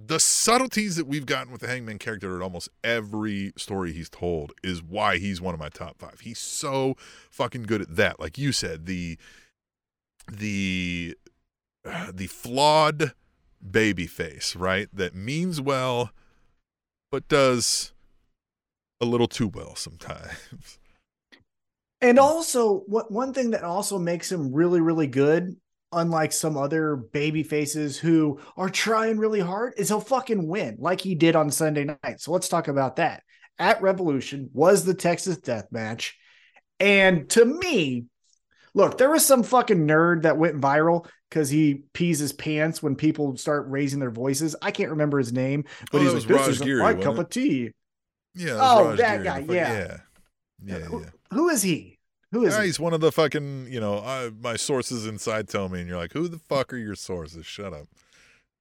the 0.07 0.19
subtleties 0.19 0.97
that 0.97 1.07
we've 1.07 1.27
gotten 1.27 1.53
with 1.53 1.61
the 1.61 1.69
Hangman 1.69 1.99
character 1.99 2.37
at 2.37 2.43
almost 2.43 2.69
every 2.83 3.53
story 3.57 3.93
he's 3.93 4.09
told 4.09 4.53
is 4.63 4.83
why 4.83 5.19
he's 5.19 5.41
one 5.41 5.55
of 5.55 5.61
my 5.61 5.69
top 5.69 5.99
five. 5.99 6.21
He's 6.21 6.39
so 6.39 6.97
fucking 7.31 7.65
good 7.65 7.83
at 7.83 7.97
that. 7.97 8.19
Like 8.19 8.39
you 8.39 8.53
said, 8.53 8.87
the 8.87 9.19
the 10.31 11.17
uh, 11.85 12.13
the 12.13 12.27
flawed 12.27 13.13
baby 13.69 14.07
face, 14.07 14.57
right? 14.57 14.89
That 14.93 15.15
means 15.15 15.61
well, 15.61 16.11
but 17.11 17.29
does 17.29 17.93
a 19.01 19.05
little 19.05 19.29
too 19.29 19.49
well 19.49 19.75
sometimes. 19.77 20.79
And 22.01 22.19
also, 22.19 22.81
what 22.87 23.13
one 23.13 23.33
thing 23.33 23.53
that 23.53 23.63
also 23.63 23.97
makes 23.97 24.31
him 24.33 24.53
really, 24.53 24.81
really 24.81 25.07
good, 25.07 25.57
unlike 25.93 26.33
some 26.33 26.57
other 26.57 26.97
baby 26.97 27.43
faces 27.43 27.99
who 27.99 28.41
are 28.57 28.69
trying 28.71 29.19
really 29.19 29.41
hard, 29.41 29.75
is 29.77 29.89
he'll 29.89 30.01
fucking 30.01 30.49
win 30.49 30.77
like 30.79 31.01
he 31.01 31.15
did 31.15 31.37
on 31.37 31.51
Sunday 31.51 31.85
night. 31.85 32.21
So 32.21 32.33
let's 32.33 32.49
talk 32.49 32.69
about 32.69 32.97
that. 32.97 33.23
At 33.59 33.83
Revolution 33.83 34.51
was 34.53 34.85
the 34.85 34.95
Texas 34.95 35.37
Death 35.37 35.69
Match, 35.71 36.19
and 36.81 37.29
to 37.31 37.45
me, 37.45 38.07
look, 38.75 38.99
there 38.99 39.11
was 39.11 39.25
some 39.25 39.43
fucking 39.43 39.87
nerd 39.87 40.23
that 40.23 40.39
went 40.39 40.61
viral 40.61 41.07
because 41.29 41.49
he 41.51 41.83
pees 41.93 42.19
his 42.19 42.33
pants 42.33 42.83
when 42.83 42.97
people 42.97 43.37
start 43.37 43.67
raising 43.69 44.01
their 44.01 44.11
voices. 44.11 44.57
I 44.63 44.71
can't 44.71 44.91
remember 44.91 45.19
his 45.19 45.33
name, 45.33 45.65
but 45.93 46.01
Oh, 46.01 46.05
he's 46.05 46.09
like, 46.09 46.15
was 46.15 46.27
"This 46.27 46.37
Raj 46.39 46.49
isn't 46.49 46.67
Giri, 46.67 46.83
my 46.83 46.95
cup 46.95 47.15
it? 47.15 47.21
of 47.21 47.29
tea." 47.31 47.71
Yeah. 48.35 48.57
Oh, 48.61 48.85
Raj 48.89 48.99
that 48.99 49.13
Giri, 49.19 49.25
guy, 49.25 49.41
fuck- 49.43 49.55
yeah. 49.55 49.73
yeah, 50.65 50.79
yeah, 50.79 50.85
Who, 50.87 51.01
yeah. 51.03 51.11
who 51.33 51.49
is 51.51 51.63
he? 51.63 51.99
Who 52.33 52.45
is 52.47 52.55
Yeah, 52.55 52.61
he? 52.63 52.67
he's 52.67 52.81
one 52.81 52.93
of 52.95 53.01
the 53.01 53.13
fucking, 53.13 53.69
you 53.71 53.79
know, 53.81 53.99
uh, 53.99 54.31
my 54.41 54.57
sources 54.57 55.07
inside 55.07 55.49
tell 55.49 55.69
me, 55.69 55.81
and 55.81 55.89
you're 55.89 55.99
like, 55.99 56.13
who 56.13 56.29
the 56.29 56.39
fuck 56.39 56.73
are 56.73 56.79
your 56.79 56.95
sources? 56.95 57.47
Shut 57.47 57.73
up. 57.73 57.87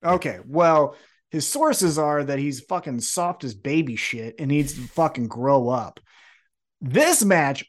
Okay, 0.03 0.39
well, 0.45 0.95
his 1.29 1.47
sources 1.47 1.97
are 1.97 2.23
that 2.23 2.39
he's 2.39 2.59
fucking 2.61 2.99
soft 2.99 3.43
as 3.43 3.53
baby 3.55 3.95
shit 3.95 4.35
and 4.39 4.49
needs 4.49 4.73
to 4.73 4.81
fucking 4.81 5.27
grow 5.27 5.69
up. 5.69 5.99
This 6.81 7.23
match 7.23 7.63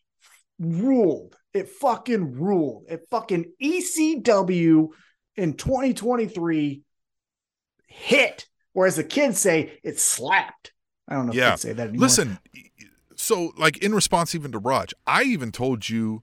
ruled. 0.58 1.36
It 1.54 1.68
fucking 1.68 2.32
ruled. 2.40 2.86
It 2.88 3.06
fucking 3.10 3.52
ECW 3.62 4.88
in 5.36 5.52
2023 5.54 6.82
hit, 7.86 8.46
or 8.74 8.86
as 8.86 8.96
the 8.96 9.04
kids 9.04 9.38
say, 9.38 9.78
it 9.84 10.00
slapped. 10.00 10.72
I 11.06 11.14
don't 11.14 11.26
know 11.26 11.32
if 11.32 11.36
Yeah. 11.36 11.50
kids 11.50 11.62
say 11.62 11.72
that 11.74 11.88
anymore. 11.88 12.06
Listen, 12.06 12.38
so 13.32 13.52
like 13.56 13.76
in 13.78 13.94
response 13.94 14.34
even 14.34 14.52
to 14.52 14.58
Raj, 14.58 14.92
I 15.06 15.22
even 15.24 15.52
told 15.52 15.88
you 15.88 16.22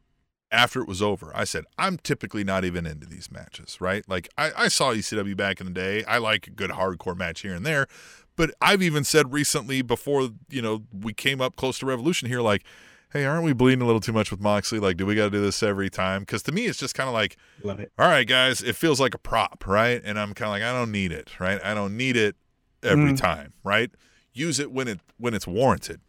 after 0.52 0.82
it 0.82 0.88
was 0.88 1.02
over, 1.02 1.32
I 1.36 1.44
said, 1.44 1.66
I'm 1.78 1.98
typically 1.98 2.44
not 2.44 2.66
even 2.66 2.86
into 2.88 3.06
these 3.08 3.32
matches, 3.32 3.80
right? 3.80 4.04
Like 4.10 4.30
I, 4.38 4.52
I 4.58 4.68
saw 4.68 4.94
ECW 4.94 5.38
back 5.38 5.60
in 5.60 5.68
the 5.68 5.72
day. 5.74 6.04
I 6.06 6.18
like 6.18 6.48
a 6.48 6.52
good 6.52 6.72
hardcore 6.72 7.16
match 7.18 7.42
here 7.42 7.54
and 7.54 7.66
there. 7.66 7.88
But 8.36 8.52
I've 8.62 8.82
even 8.82 9.04
said 9.04 9.32
recently 9.34 9.82
before, 9.82 10.30
you 10.50 10.62
know, 10.62 10.84
we 10.92 11.14
came 11.14 11.40
up 11.42 11.56
close 11.56 11.78
to 11.80 11.86
Revolution 11.86 12.28
here, 12.30 12.42
like, 12.42 12.64
hey, 13.12 13.26
aren't 13.26 13.44
we 13.44 13.54
bleeding 13.54 13.82
a 13.82 13.86
little 13.86 14.00
too 14.00 14.14
much 14.14 14.32
with 14.32 14.40
Moxley? 14.40 14.80
Like, 14.80 14.96
do 14.98 15.06
we 15.06 15.14
got 15.14 15.26
to 15.26 15.30
do 15.30 15.42
this 15.42 15.62
every 15.62 15.90
time? 15.90 16.22
Because 16.22 16.42
to 16.44 16.52
me, 16.52 16.66
it's 16.66 16.80
just 16.80 16.96
kind 16.96 17.08
of 17.10 17.14
like, 17.14 17.36
Love 17.64 17.80
it. 17.80 17.92
all 18.00 18.08
right, 18.08 18.26
guys, 18.28 18.62
it 18.62 18.76
feels 18.76 19.00
like 19.00 19.14
a 19.14 19.18
prop, 19.18 19.68
right? 19.68 20.02
And 20.06 20.18
I'm 20.20 20.34
kind 20.34 20.48
of 20.48 20.52
like, 20.54 20.64
I 20.64 20.72
don't 20.72 20.92
need 20.92 21.12
it, 21.12 21.38
right? 21.40 21.60
I 21.64 21.74
don't 21.74 21.98
need 21.98 22.16
it 22.16 22.36
every 22.82 23.12
Mm. 23.12 23.18
time, 23.18 23.54
right? 23.64 23.92
Use 24.34 24.58
it 24.60 24.72
when 24.72 24.88
it 24.88 25.00
when 25.18 25.34
it's 25.34 25.46
warranted. 25.48 26.00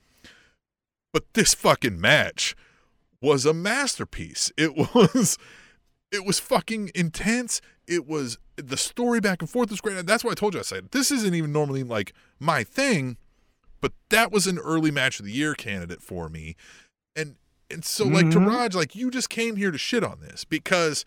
But 1.13 1.25
this 1.35 1.55
fucking 1.55 2.01
match 2.01 2.55
was 3.21 3.45
a 3.45 3.53
masterpiece. 3.55 4.53
It 4.57 4.77
was 4.95 5.39
it 6.13 6.25
was 6.25 6.41
fucking 6.41 6.91
intense. 6.95 7.61
It 7.87 8.07
was 8.07 8.39
the 8.57 8.77
story 8.77 9.21
back 9.21 9.41
and 9.43 9.51
forth 9.51 9.71
was 9.71 9.81
great. 9.81 10.05
That's 10.07 10.25
why 10.25 10.33
I 10.33 10.35
told 10.35 10.55
you 10.55 10.61
I 10.61 10.65
said 10.65 10.91
this 10.91 11.11
isn't 11.11 11.35
even 11.35 11.53
normally 11.53 11.83
like 11.83 12.13
my 12.39 12.63
thing, 12.65 13.17
but 13.81 13.93
that 14.11 14.31
was 14.33 14.47
an 14.47 14.59
early 14.59 14.91
match 14.91 15.19
of 15.19 15.27
the 15.27 15.33
year 15.33 15.55
candidate 15.55 16.03
for 16.03 16.29
me. 16.29 16.57
And 17.17 17.37
and 17.71 17.85
so 17.85 18.05
like 18.05 18.31
to 18.31 18.39
Mhm. 18.39 18.49
Raj, 18.49 18.75
like 18.75 18.95
you 18.95 19.11
just 19.11 19.31
came 19.31 19.57
here 19.57 19.71
to 19.71 19.79
shit 19.79 20.03
on 20.05 20.21
this 20.21 20.45
because 20.45 21.05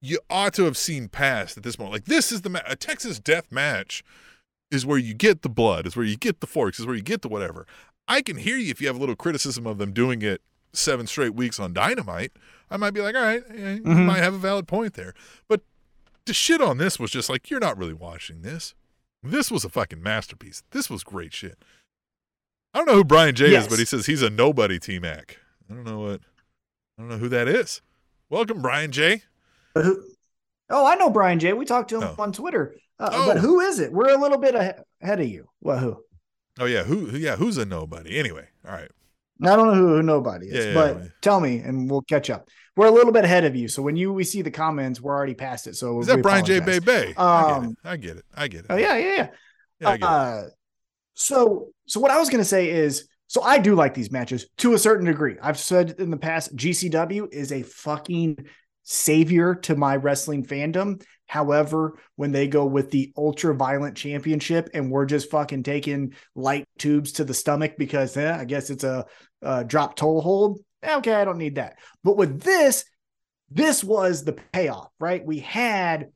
you 0.00 0.20
ought 0.30 0.54
to 0.54 0.64
have 0.64 0.76
seen 0.76 1.08
past 1.08 1.56
at 1.56 1.62
this 1.64 1.78
moment. 1.78 1.92
Like 1.94 2.04
this 2.04 2.30
is 2.30 2.42
the 2.42 2.50
ma- 2.50 2.60
a 2.66 2.76
Texas 2.76 3.18
death 3.18 3.50
match 3.50 4.04
is 4.70 4.84
where 4.84 4.98
you 4.98 5.14
get 5.14 5.42
the 5.42 5.48
blood, 5.48 5.86
is 5.86 5.96
where 5.96 6.04
you 6.04 6.16
get 6.16 6.40
the 6.40 6.46
forks, 6.46 6.78
is 6.78 6.86
where 6.86 6.94
you 6.94 7.02
get 7.02 7.22
the 7.22 7.28
whatever. 7.28 7.66
I 8.08 8.22
can 8.22 8.36
hear 8.38 8.56
you 8.56 8.70
if 8.70 8.80
you 8.80 8.86
have 8.86 8.96
a 8.96 8.98
little 9.00 9.16
criticism 9.16 9.66
of 9.66 9.78
them 9.78 9.92
doing 9.92 10.22
it 10.22 10.40
seven 10.72 11.06
straight 11.06 11.34
weeks 11.34 11.60
on 11.60 11.72
Dynamite. 11.72 12.32
I 12.70 12.76
might 12.76 12.92
be 12.92 13.00
like, 13.00 13.14
all 13.14 13.22
right, 13.22 13.42
yeah, 13.54 13.74
you 13.74 13.82
Mhm. 13.82 14.06
might 14.06 14.18
have 14.22 14.34
a 14.34 14.38
valid 14.38 14.66
point 14.66 14.94
there. 14.94 15.14
But 15.48 15.62
the 16.24 16.34
shit 16.34 16.60
on 16.60 16.78
this 16.78 16.98
was 16.98 17.10
just 17.10 17.28
like, 17.28 17.50
you're 17.50 17.60
not 17.60 17.76
really 17.78 17.92
watching 17.94 18.42
this. 18.42 18.74
This 19.22 19.50
was 19.50 19.64
a 19.64 19.68
fucking 19.68 20.02
masterpiece. 20.02 20.62
This 20.70 20.88
was 20.90 21.02
great 21.04 21.32
shit. 21.34 21.58
I 22.74 22.78
don't 22.78 22.86
know 22.86 22.94
who 22.94 23.04
Brian 23.04 23.34
J 23.34 23.50
Yes. 23.52 23.64
is, 23.64 23.68
but 23.68 23.78
he 23.78 23.84
says 23.84 24.06
he's 24.06 24.22
a 24.22 24.30
nobody 24.30 24.78
T 24.78 24.98
Mac. 24.98 25.38
I 25.70 25.74
don't 25.74 25.84
know 25.84 26.00
what 26.00 26.20
I 26.98 27.02
don't 27.02 27.08
know 27.08 27.18
who 27.18 27.28
that 27.28 27.48
is. 27.48 27.80
Welcome, 28.28 28.60
Brian 28.60 28.90
J. 28.92 29.22
Who, 29.74 30.02
oh, 30.70 30.84
I 30.86 30.96
know 30.96 31.08
Brian 31.10 31.38
J. 31.38 31.52
We 31.52 31.64
talked 31.64 31.90
to 31.90 31.96
him 32.00 32.14
Oh. 32.18 32.22
on 32.22 32.32
Twitter. 32.32 32.74
Uh, 32.98 33.10
Oh. 33.12 33.26
But 33.26 33.38
who 33.38 33.60
is 33.60 33.78
it? 33.78 33.92
We're 33.92 34.10
a 34.10 34.18
little 34.20 34.38
bit 34.38 34.54
ahead 34.54 35.20
of 35.20 35.26
you. 35.28 35.48
Well, 35.60 35.78
who? 35.78 36.04
Oh 36.58 36.64
yeah, 36.66 36.82
who 36.84 37.06
yeah, 37.16 37.36
who's 37.36 37.56
a 37.58 37.64
nobody? 37.64 38.18
Anyway, 38.18 38.46
all 38.66 38.72
right. 38.72 38.90
I 39.42 39.54
don't 39.54 39.68
know 39.68 39.74
who, 39.74 39.88
who 39.96 40.02
nobody 40.02 40.46
is, 40.48 40.66
Yeah, 40.66 40.74
but 40.74 40.96
yeah. 40.98 41.08
tell 41.20 41.38
me 41.40 41.58
and 41.58 41.88
we'll 41.88 42.02
catch 42.02 42.28
up. 42.28 42.48
We're 42.76 42.86
a 42.88 42.90
little 42.90 43.12
bit 43.12 43.24
ahead 43.24 43.44
of 43.44 43.54
you. 43.54 43.68
So 43.68 43.82
when 43.82 43.96
you 43.96 44.12
we 44.12 44.24
see 44.24 44.42
the 44.42 44.50
comments, 44.50 45.00
we're 45.00 45.14
already 45.14 45.34
past 45.34 45.66
it. 45.68 45.76
So 45.76 46.00
Is 46.00 46.06
that 46.08 46.22
Brian 46.22 46.44
J. 46.44 46.58
Bay. 46.60 46.78
Bay? 46.80 47.14
I 47.16 47.42
get 47.42 47.56
Um, 47.56 47.64
it. 47.64 47.76
I 47.84 47.96
get 47.96 48.16
it. 48.16 48.24
I 48.34 48.48
get 48.48 48.60
it. 48.60 48.66
Oh 48.70 48.76
yeah, 48.76 48.96
yeah, 48.96 49.14
yeah. 49.16 49.28
Yeah, 49.80 49.88
I 49.88 49.96
get 49.96 50.04
it. 50.06 50.08
Uh, 50.12 50.42
so 51.14 51.68
so 51.86 52.00
what 52.00 52.10
I 52.10 52.18
was 52.18 52.28
gonna 52.30 52.44
say 52.44 52.70
is 52.70 53.08
so 53.26 53.42
I 53.42 53.58
do 53.58 53.74
like 53.74 53.94
these 53.94 54.10
matches 54.10 54.46
to 54.58 54.74
a 54.74 54.78
certain 54.78 55.06
degree. 55.06 55.36
I've 55.42 55.58
said 55.58 55.96
in 55.98 56.10
the 56.10 56.16
past, 56.16 56.56
GCW 56.56 57.32
is 57.32 57.52
a 57.52 57.62
fucking 57.62 58.38
savior 58.84 59.54
to 59.54 59.76
my 59.76 59.96
wrestling 59.96 60.44
fandom. 60.44 61.02
However, 61.28 61.98
when 62.16 62.32
they 62.32 62.48
go 62.48 62.64
with 62.64 62.90
the 62.90 63.12
ultra 63.16 63.54
violent 63.54 63.96
championship 63.96 64.70
and 64.74 64.90
we're 64.90 65.06
just 65.06 65.30
fucking 65.30 65.62
taking 65.62 66.14
light 66.34 66.66
tubes 66.78 67.12
to 67.12 67.24
the 67.24 67.34
stomach 67.34 67.74
because 67.78 68.16
eh, 68.16 68.34
I 68.34 68.46
guess 68.46 68.70
it's 68.70 68.82
a, 68.82 69.06
a 69.42 69.62
drop 69.62 69.94
toe 69.94 70.20
hold. 70.20 70.60
Okay, 70.82 71.14
I 71.14 71.24
don't 71.24 71.38
need 71.38 71.56
that. 71.56 71.76
But 72.02 72.16
with 72.16 72.40
this, 72.40 72.84
this 73.50 73.84
was 73.84 74.24
the 74.24 74.32
payoff, 74.32 74.88
right? 74.98 75.24
We 75.24 75.40
had 75.40 76.08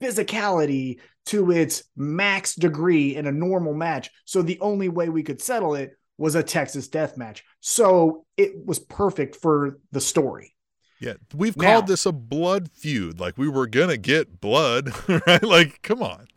physicality 0.00 1.00
to 1.26 1.50
its 1.50 1.82
max 1.96 2.54
degree 2.54 3.16
in 3.16 3.26
a 3.26 3.32
normal 3.32 3.74
match. 3.74 4.10
So 4.24 4.42
the 4.42 4.60
only 4.60 4.88
way 4.88 5.08
we 5.08 5.24
could 5.24 5.42
settle 5.42 5.74
it 5.74 5.92
was 6.18 6.36
a 6.36 6.42
Texas 6.42 6.86
death 6.86 7.16
match. 7.16 7.42
So 7.60 8.24
it 8.36 8.52
was 8.64 8.78
perfect 8.78 9.36
for 9.36 9.78
the 9.90 10.00
story. 10.00 10.54
Yeah, 11.02 11.14
we've 11.34 11.56
Now- 11.56 11.64
called 11.74 11.88
this 11.88 12.06
a 12.06 12.12
blood 12.12 12.70
feud. 12.70 13.18
Like 13.18 13.36
we 13.36 13.48
were 13.48 13.66
gonna 13.66 13.96
get 13.96 14.40
blood, 14.40 14.92
right? 15.26 15.42
Like, 15.42 15.82
come 15.82 16.00
on. 16.00 16.28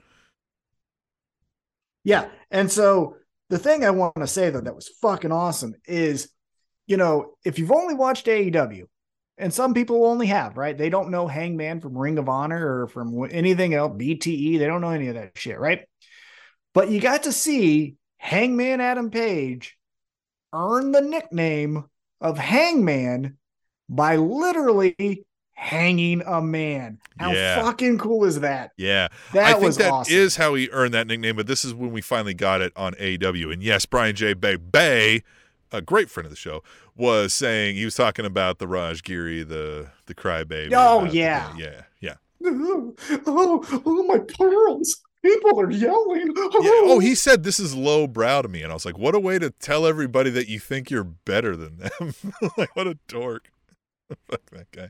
Yeah. 2.04 2.30
And 2.50 2.72
so 2.72 3.18
the 3.50 3.60
thing 3.60 3.86
I 3.86 3.92
want 3.92 4.16
to 4.16 4.26
say 4.28 4.50
though 4.50 4.62
that 4.62 4.76
was 4.76 4.90
fucking 5.02 5.32
awesome 5.32 5.76
is, 5.86 6.30
you 6.88 6.98
know, 6.98 7.36
if 7.46 7.60
you've 7.60 7.72
only 7.72 7.94
watched 7.94 8.26
AEW, 8.26 8.86
and 9.38 9.54
some 9.54 9.74
people 9.76 10.06
only 10.06 10.28
have, 10.28 10.58
right? 10.58 10.76
They 10.76 10.90
don't 10.90 11.12
know 11.12 11.28
Hangman 11.28 11.82
from 11.82 11.98
Ring 11.98 12.18
of 12.18 12.28
Honor 12.30 12.82
or 12.84 12.88
from 12.88 13.28
anything 13.30 13.74
else, 13.74 13.92
BTE. 13.96 14.58
They 14.58 14.66
don't 14.66 14.82
know 14.82 14.92
any 14.92 15.10
of 15.10 15.16
that 15.16 15.38
shit, 15.38 15.60
right? 15.60 15.86
But 16.74 16.90
you 16.90 17.00
got 17.02 17.24
to 17.24 17.32
see 17.32 17.98
Hangman 18.18 18.82
Adam 18.82 19.12
Page 19.12 19.78
earn 20.54 20.92
the 20.92 21.02
nickname 21.02 21.84
of 22.22 22.38
Hangman 22.38 23.38
by 23.90 24.16
literally 24.16 25.26
hanging 25.54 26.22
a 26.26 26.42
man. 26.42 27.00
How 27.20 27.32
Yeah. 27.32 27.62
fucking 27.64 27.98
cool 27.98 28.26
is 28.26 28.42
that? 28.42 28.72
Yeah, 28.78 29.08
That 29.34 29.46
I 29.46 29.52
think 29.54 29.64
was 29.64 29.78
that 29.78 30.08
is 30.10 30.34
awesome. 30.34 30.42
how 30.44 30.54
he 30.56 30.70
earned 30.72 30.94
that 30.94 31.08
nickname. 31.08 31.36
But 31.38 31.48
this 31.48 31.64
is 31.64 31.74
when 31.74 31.92
we 31.92 32.02
finally 32.02 32.34
got 32.34 32.62
it 32.62 32.74
on 32.76 32.94
AEW. 33.00 33.52
And 33.52 33.64
yes, 33.64 33.86
Brian 33.86 34.16
J. 34.16 34.34
Bay 34.34 34.58
Bay, 34.58 35.24
a 35.72 35.82
great 35.82 36.10
friend 36.10 36.26
of 36.26 36.32
the 36.32 36.36
show, 36.38 36.62
was 36.98 37.34
saying 37.34 37.76
he 37.76 37.86
was 37.86 37.96
talking 37.96 38.26
about 38.26 38.60
the 38.60 38.68
Raj 38.68 39.02
Giri, 39.04 39.44
the 39.44 39.90
the 40.08 40.14
crybaby. 40.16 40.72
Oh, 40.74 41.00
about 41.00 41.12
the- 41.12 41.18
yeah. 41.18 41.54
yeah, 41.58 41.82
yeah. 42.02 42.14
oh, 42.46 43.82
oh, 43.86 44.04
my 44.08 44.20
pearls. 44.20 45.02
People 45.24 45.60
are 45.60 45.72
yelling. 45.72 46.28
Yeah. 46.28 46.34
Oh, 46.38 46.84
oh 46.92 47.00
he 47.00 47.16
said 47.16 47.44
this 47.44 47.60
is 47.60 47.74
low 47.74 48.06
brow 48.06 48.44
to 48.44 48.48
me, 48.48 48.62
and 48.62 48.72
I 48.72 48.76
was 48.76 48.86
like, 48.86 48.98
"What 49.00 49.16
a 49.16 49.20
way 49.20 49.40
to 49.40 49.50
tell 49.50 49.88
everybody 49.88 50.30
that 50.30 50.48
you 50.48 50.60
think 50.60 50.92
you're 50.92 51.04
better 51.04 51.56
than 51.56 51.78
them!" 51.78 52.14
like, 52.58 52.76
what 52.76 52.86
a 52.86 53.00
dork! 53.08 53.50
Fuck 54.30 54.50
that 54.52 54.72
guy. 54.72 54.90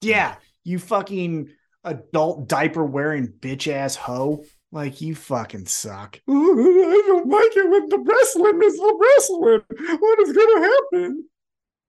yeah, 0.00 0.36
you 0.64 0.78
fucking 0.78 1.50
adult 1.84 2.48
diaper 2.48 2.84
wearing 2.84 3.28
bitch 3.28 3.70
ass 3.72 3.96
hoe. 3.96 4.44
Like 4.70 5.00
you 5.00 5.14
fucking 5.14 5.64
suck. 5.64 6.20
I 6.28 7.02
don't 7.06 7.28
like 7.28 7.56
it 7.56 7.70
when 7.70 7.88
the 7.88 7.98
wrestling 7.98 8.60
is 8.62 8.76
the 8.76 8.98
wrestling. 9.00 9.98
What 9.98 10.20
is 10.20 10.32
gonna 10.36 10.68
happen? 10.68 11.24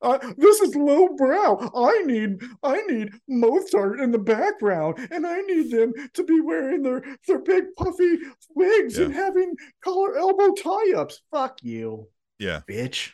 Uh, 0.01 0.33
this 0.37 0.61
is 0.61 0.73
low 0.77 1.09
brow. 1.17 1.69
I 1.75 2.03
need 2.03 2.41
I 2.63 2.81
need 2.83 3.09
Mozart 3.27 3.99
in 3.99 4.11
the 4.11 4.17
background, 4.17 5.09
and 5.11 5.27
I 5.27 5.41
need 5.41 5.71
them 5.71 5.91
to 6.13 6.23
be 6.23 6.39
wearing 6.39 6.83
their 6.83 7.03
their 7.27 7.39
big 7.39 7.65
puffy 7.75 8.19
wigs 8.55 8.97
and 8.97 9.13
having 9.13 9.55
collar 9.83 10.17
elbow 10.17 10.53
tie 10.53 10.93
ups. 10.95 11.21
Fuck 11.31 11.59
you, 11.61 12.07
Yeah. 12.37 12.61
bitch. 12.65 13.11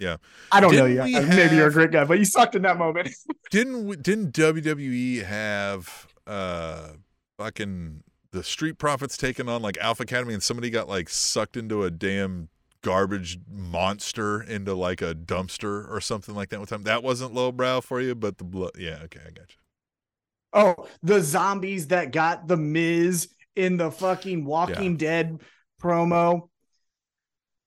Yeah. 0.00 0.16
I 0.50 0.60
don't 0.60 0.74
know 0.74 0.88
Didn't 0.88 1.08
you. 1.08 1.20
we 1.20 1.24
Uh, 1.24 1.36
Maybe 1.36 1.56
you're 1.56 1.68
a 1.68 1.72
great 1.72 1.92
guy, 1.92 2.04
but 2.04 2.18
you 2.18 2.24
sucked 2.24 2.56
in 2.56 2.62
that 2.62 2.78
moment. 2.78 3.10
Didn't 3.50 3.86
we- 3.86 3.96
didn't 3.96 4.32
WWE 4.32 5.24
have 5.24 6.08
uh 6.26 6.88
fucking 7.38 8.02
the 8.32 8.42
Street 8.42 8.78
Profits 8.78 9.16
taken 9.16 9.48
on 9.48 9.60
like 9.62 9.76
Alpha 9.78 10.04
Academy 10.04 10.34
and 10.34 10.42
somebody 10.42 10.70
got 10.70 10.88
like 10.88 11.08
sucked 11.08 11.56
into 11.56 11.82
a 11.84 11.90
damn 11.90 12.48
garbage 12.82 13.38
monster 13.50 14.42
into 14.42 14.74
like 14.74 15.02
a 15.02 15.14
dumpster 15.14 15.90
or 15.90 16.00
something 16.00 16.34
like 16.34 16.48
that 16.48 16.58
one 16.58 16.66
time. 16.66 16.84
That 16.84 17.02
wasn't 17.02 17.34
lowbrow 17.34 17.82
for 17.82 18.00
you, 18.00 18.14
but 18.14 18.38
the 18.38 18.44
blood 18.44 18.72
yeah, 18.78 19.00
okay, 19.04 19.20
I 19.26 19.30
got 19.30 19.50
you. 19.50 19.56
Oh, 20.52 20.86
the 21.02 21.20
zombies 21.20 21.88
that 21.88 22.10
got 22.10 22.48
the 22.48 22.56
Miz 22.56 23.28
in 23.54 23.76
the 23.76 23.90
fucking 23.90 24.44
Walking 24.44 24.96
Dead 24.96 25.40
promo. 25.82 26.49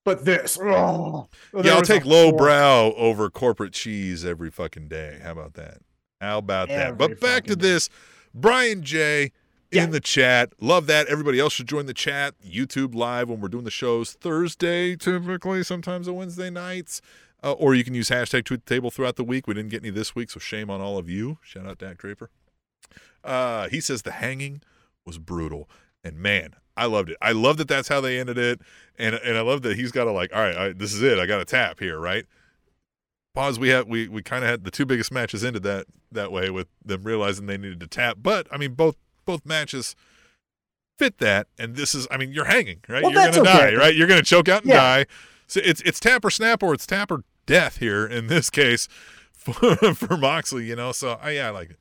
But 0.05 0.25
this, 0.25 0.57
oh, 0.61 1.29
yeah, 1.63 1.75
I'll 1.75 1.81
take 1.81 2.05
lowbrow 2.05 2.93
over 2.95 3.29
corporate 3.29 3.71
cheese 3.73 4.25
every 4.25 4.51
fucking 4.51 4.89
day. 4.89 5.19
How 5.23 5.31
about 5.31 5.53
that? 5.53 5.77
How 6.19 6.37
about 6.39 6.67
that? 6.69 6.97
But 6.97 7.19
back 7.21 7.45
to 7.45 7.55
day. 7.55 7.61
this. 7.69 7.89
Brian 8.33 8.83
J 8.83 9.31
Yeah. 9.71 9.85
in 9.85 9.91
the 9.91 9.99
chat. 10.01 10.53
Love 10.59 10.87
that. 10.87 11.07
Everybody 11.07 11.39
else 11.39 11.53
should 11.53 11.67
join 11.67 11.85
the 11.85 11.93
chat. 11.93 12.33
YouTube 12.45 12.93
live 12.95 13.29
when 13.29 13.39
we're 13.39 13.47
doing 13.47 13.63
the 13.63 13.71
shows 13.71 14.13
Thursday, 14.13 14.95
typically, 14.95 15.63
sometimes 15.63 16.07
on 16.07 16.15
Wednesday 16.15 16.49
nights. 16.49 17.01
Uh, 17.43 17.51
or 17.53 17.75
you 17.75 17.83
can 17.83 17.93
use 17.93 18.09
hashtag 18.09 18.45
tweet 18.45 18.65
the 18.65 18.73
table 18.73 18.89
throughout 18.89 19.15
the 19.17 19.23
week. 19.23 19.47
We 19.47 19.53
didn't 19.53 19.69
get 19.69 19.83
any 19.83 19.89
this 19.89 20.15
week, 20.15 20.29
so 20.31 20.39
shame 20.39 20.69
on 20.69 20.79
all 20.81 20.97
of 20.97 21.09
you. 21.09 21.39
Shout 21.41 21.65
out 21.65 21.77
Dak 21.77 21.97
Draper. 21.97 22.29
Uh, 23.23 23.67
he 23.69 23.79
says 23.81 24.01
the 24.01 24.11
hanging 24.11 24.61
was 25.05 25.17
brutal. 25.17 25.69
And 26.03 26.17
man, 26.17 26.55
I 26.75 26.85
loved 26.85 27.09
it. 27.09 27.17
I 27.21 27.31
love 27.33 27.57
that 27.57 27.67
that's 27.67 27.87
how 27.87 28.01
they 28.01 28.19
ended 28.19 28.37
it. 28.37 28.61
And 28.97 29.15
and 29.15 29.37
I 29.37 29.41
love 29.41 29.61
that 29.63 29.77
he's 29.77 29.91
got 29.91 30.05
to 30.05 30.11
like, 30.11 30.33
all 30.33 30.41
right, 30.41 30.55
I, 30.55 30.73
this 30.73 30.93
is 30.93 31.01
it. 31.01 31.19
I 31.19 31.25
got 31.25 31.37
to 31.37 31.45
tap 31.45 31.79
here, 31.79 31.99
right? 31.99 32.25
Pause. 33.33 33.59
We 33.59 33.69
had 33.69 33.87
we 33.87 34.07
we 34.07 34.21
kind 34.21 34.43
of 34.43 34.49
had 34.49 34.63
the 34.63 34.71
two 34.71 34.85
biggest 34.85 35.11
matches 35.11 35.43
ended 35.43 35.63
that 35.63 35.85
that 36.11 36.31
way 36.31 36.49
with 36.49 36.67
them 36.83 37.03
realizing 37.03 37.45
they 37.47 37.57
needed 37.57 37.79
to 37.79 37.87
tap. 37.87 38.17
But 38.21 38.47
I 38.51 38.57
mean, 38.57 38.73
both 38.73 38.95
both 39.25 39.45
matches 39.45 39.95
fit 40.99 41.17
that. 41.17 41.47
And 41.57 41.75
this 41.75 41.95
is, 41.95 42.07
I 42.11 42.17
mean, 42.17 42.31
you're 42.31 42.45
hanging, 42.45 42.79
right? 42.87 43.01
Well, 43.03 43.11
you're 43.11 43.31
gonna 43.31 43.41
okay. 43.49 43.71
die, 43.71 43.75
right? 43.75 43.95
You're 43.95 44.07
gonna 44.07 44.21
choke 44.21 44.49
out 44.49 44.61
and 44.63 44.69
Yeah. 44.69 44.77
die. 44.77 45.05
So 45.47 45.59
it's 45.63 45.81
it's 45.81 45.99
tap 45.99 46.23
or 46.23 46.29
snap 46.29 46.61
or 46.63 46.73
it's 46.73 46.85
tap 46.85 47.11
or 47.11 47.23
death 47.45 47.77
here 47.77 48.05
in 48.05 48.27
this 48.27 48.49
case 48.49 48.87
for, 49.33 49.75
for 49.95 50.17
Moxley. 50.17 50.65
You 50.65 50.75
know, 50.75 50.91
so 50.91 51.17
I, 51.21 51.31
yeah, 51.31 51.47
I 51.47 51.49
like 51.51 51.71
it. 51.71 51.79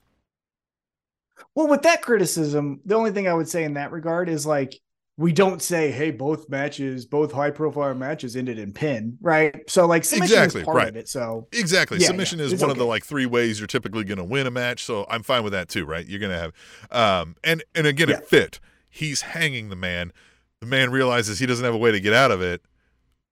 Well, 1.55 1.69
with 1.69 1.83
that 1.83 2.03
criticism, 2.03 2.81
the 2.85 2.95
only 2.95 3.11
thing 3.11 3.29
I 3.29 3.35
would 3.35 3.49
say 3.49 3.65
in 3.65 3.75
that 3.75 3.93
regard 3.93 4.29
is 4.29 4.47
like 4.47 4.79
we 5.19 5.33
don't 5.33 5.61
say, 5.61 5.91
"Hey, 5.91 6.11
both 6.11 6.49
matches, 6.49 7.05
both 7.05 7.33
high-profile 7.33 7.95
matches 7.95 8.35
ended 8.37 8.59
in 8.59 8.73
pin," 8.73 9.19
right? 9.21 9.69
So 9.69 9.87
like 9.87 10.05
submission 10.05 10.37
Exactly, 10.39 10.61
is 10.63 10.65
part 10.65 10.77
right. 10.79 10.89
of 10.89 10.97
it. 10.97 11.09
So 11.09 11.49
Exactly. 11.53 11.99
Yeah, 11.99 12.07
Submission 12.07 12.39
yeah, 12.39 12.47
is 12.47 12.55
one 12.55 12.71
of 12.71 12.79
the 12.79 12.87
like 12.87 13.05
three 13.05 13.27
ways 13.27 13.61
you're 13.61 13.67
typically 13.67 14.05
going 14.05 14.19
to 14.19 14.25
win 14.25 14.47
a 14.47 14.51
match, 14.51 14.83
so 14.85 15.07
I'm 15.11 15.23
fine 15.23 15.45
with 15.45 15.53
that 15.53 15.69
too, 15.69 15.85
right? 15.85 16.07
You're 16.07 16.21
going 16.21 16.33
to 16.33 16.39
have 16.39 16.53
um 16.91 17.37
and 17.45 17.63
and 17.75 17.87
again 17.87 18.09
Yeah. 18.09 18.17
it 18.19 18.27
fit. 18.27 18.59
He's 18.89 19.21
hanging 19.23 19.69
the 19.69 19.77
man. 19.77 20.13
The 20.61 20.67
man 20.67 20.91
realizes 20.91 21.39
he 21.39 21.47
doesn't 21.47 21.65
have 21.65 21.75
a 21.75 21.79
way 21.79 21.93
to 21.93 22.01
get 22.01 22.13
out 22.15 22.31
of 22.31 22.41
it 22.41 22.63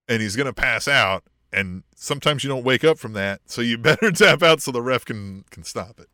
and 0.08 0.20
he's 0.20 0.36
going 0.36 0.46
to 0.46 0.52
pass 0.52 0.86
out 0.88 1.24
and 1.52 1.82
sometimes 1.96 2.44
you 2.44 2.48
don't 2.50 2.64
wake 2.64 2.84
up 2.84 2.98
from 2.98 3.14
that, 3.14 3.40
so 3.46 3.60
you 3.62 3.78
better 3.90 4.12
tap 4.12 4.42
out 4.42 4.60
so 4.60 4.70
the 4.70 4.82
ref 4.82 5.04
can 5.06 5.44
can 5.50 5.64
stop 5.64 5.98
it. 5.98 6.08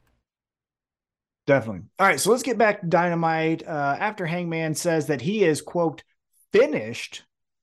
Definitely. 1.46 1.82
All 1.98 2.06
right, 2.06 2.18
so 2.18 2.30
let's 2.30 2.42
get 2.42 2.58
back 2.58 2.80
to 2.80 2.86
Dynamite. 2.86 3.66
Uh, 3.66 3.96
after 3.98 4.26
Hangman 4.26 4.74
says 4.74 5.06
that 5.06 5.20
he 5.20 5.44
is 5.44 5.62
quote 5.62 6.02
finished 6.52 7.22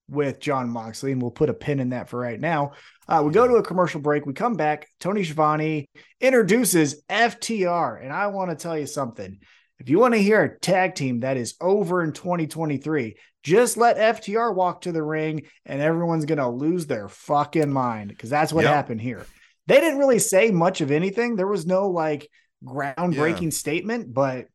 with 0.09 0.39
Jon 0.39 0.69
Moxley, 0.69 1.11
and 1.11 1.21
we'll 1.21 1.31
put 1.31 1.49
a 1.49 1.53
pin 1.53 1.79
in 1.79 1.89
that 1.89 2.09
for 2.09 2.19
right 2.19 2.39
now. 2.39 2.71
Uh, 3.07 3.23
we 3.25 3.31
go 3.33 3.47
to 3.47 3.55
a 3.55 3.63
commercial 3.63 3.99
break. 3.99 4.25
We 4.25 4.33
come 4.33 4.53
back. 4.55 4.87
Tony 4.99 5.23
Schiavone 5.23 5.89
introduces 6.21 7.03
FTR, 7.09 8.01
and 8.01 8.13
I 8.13 8.27
want 8.27 8.51
to 8.51 8.55
tell 8.55 8.77
you 8.77 8.85
something. 8.85 9.39
If 9.79 9.89
you 9.89 9.99
want 9.99 10.13
to 10.13 10.21
hear 10.21 10.43
a 10.43 10.59
tag 10.59 10.95
team 10.95 11.21
that 11.21 11.35
is 11.35 11.55
over 11.59 12.03
in 12.03 12.13
2023, 12.13 13.15
just 13.43 13.75
let 13.75 13.97
FTR 13.97 14.53
walk 14.55 14.81
to 14.81 14.93
the 14.93 15.03
ring, 15.03 15.43
and 15.65 15.81
everyone's 15.81 16.25
gonna 16.25 16.49
lose 16.49 16.85
their 16.85 17.09
fucking 17.09 17.71
mind 17.71 18.09
because 18.09 18.29
that's 18.29 18.53
what 18.53 18.63
Yep. 18.63 18.73
happened 18.73 19.01
here. 19.01 19.25
They 19.67 19.79
didn't 19.81 19.99
really 19.99 20.19
say 20.19 20.51
much 20.51 20.79
of 20.79 20.91
anything. 20.91 21.35
There 21.35 21.47
was 21.47 21.65
no 21.65 21.89
like 21.89 22.29
groundbreaking 22.63 23.53
statement, 23.53 24.13
but 24.13 24.47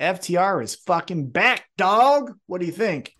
FTR 0.00 0.62
is 0.62 0.74
fucking 0.74 1.30
back, 1.30 1.66
dog. 1.76 2.32
What 2.46 2.60
do 2.60 2.66
you 2.66 2.72
think? 2.72 3.14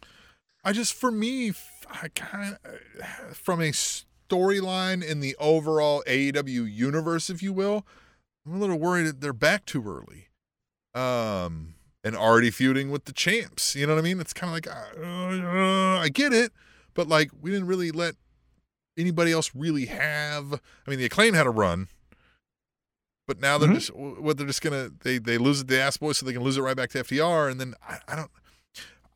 I 0.65 0.73
just, 0.73 0.95
for 0.95 1.11
me, 1.11 1.53
I 1.91 2.09
kind 2.09 2.57
of, 2.65 3.37
from 3.37 3.61
a 3.61 3.73
storyline 3.73 5.05
in 5.05 5.21
the 5.21 5.37
overall 5.39 6.03
AEW 6.07 6.73
universe, 6.73 7.31
if 7.31 7.43
you 7.43 7.53
will, 7.53 7.87
I'm 8.47 8.55
a 8.55 8.59
little 8.59 8.79
worried 8.79 9.07
that 9.07 9.21
they're 9.21 9.33
back 9.33 9.67
too 9.67 9.85
early. 9.87 10.29
Um, 10.95 11.75
and 12.05 12.17
already 12.17 12.51
feuding 12.51 12.91
with 12.91 13.05
the 13.05 13.13
champs. 13.13 13.75
You 13.75 13.87
know 13.87 13.95
what 13.95 14.01
I 14.01 14.05
mean? 14.05 14.21
It's 14.21 14.33
kind 14.33 14.51
of 14.51 14.55
like, 14.55 14.67
uh, 14.67 15.01
uh, 15.01 15.99
I 16.01 16.09
get 16.09 16.33
it, 16.33 16.53
but 16.95 17.09
like, 17.09 17.31
we 17.41 17.51
didn't 17.51 17.67
really 17.67 17.91
let 17.91 18.17
anybody 18.99 19.33
else 19.33 19.53
really 19.55 19.87
have. 19.87 20.55
I 20.55 20.91
mean, 20.91 20.99
the 20.99 21.05
acclaim 21.05 21.35
had 21.35 21.47
a 21.47 21.51
run. 21.51 21.89
But 23.29 23.41
now 23.41 23.57
they're 23.57 23.69
Mhm. 23.69 23.75
just 23.75 23.95
what 23.95 24.37
they're 24.37 24.47
just 24.47 24.63
gonna 24.63 24.91
they 25.05 25.19
they 25.19 25.39
lose 25.39 25.61
it 25.61 25.69
to 25.69 25.81
Ass 25.81 25.97
Boys 25.97 26.19
so 26.19 26.27
they 26.27 26.33
can 26.33 26.43
lose 26.43 26.57
it 26.59 26.63
right 26.63 26.77
back 26.77 26.91
to 26.91 26.99
FTR 27.01 27.51
and 27.51 27.61
then 27.61 27.75
I, 27.89 27.99
I 28.09 28.17
don't 28.17 28.31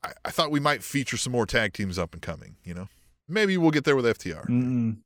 I, 0.05 0.13
I 0.27 0.31
thought 0.31 0.51
we 0.51 0.61
might 0.61 0.83
feature 0.85 1.17
some 1.17 1.33
more 1.33 1.47
tag 1.47 1.73
teams 1.73 1.99
up 1.99 2.13
and 2.13 2.23
coming, 2.23 2.57
you 2.65 2.73
know. 2.75 2.89
Maybe 3.29 3.57
we'll 3.57 3.73
get 3.73 3.85
there 3.85 3.97
with 3.97 4.05
FTR. 4.07 4.47
Mm-mm. 4.49 4.99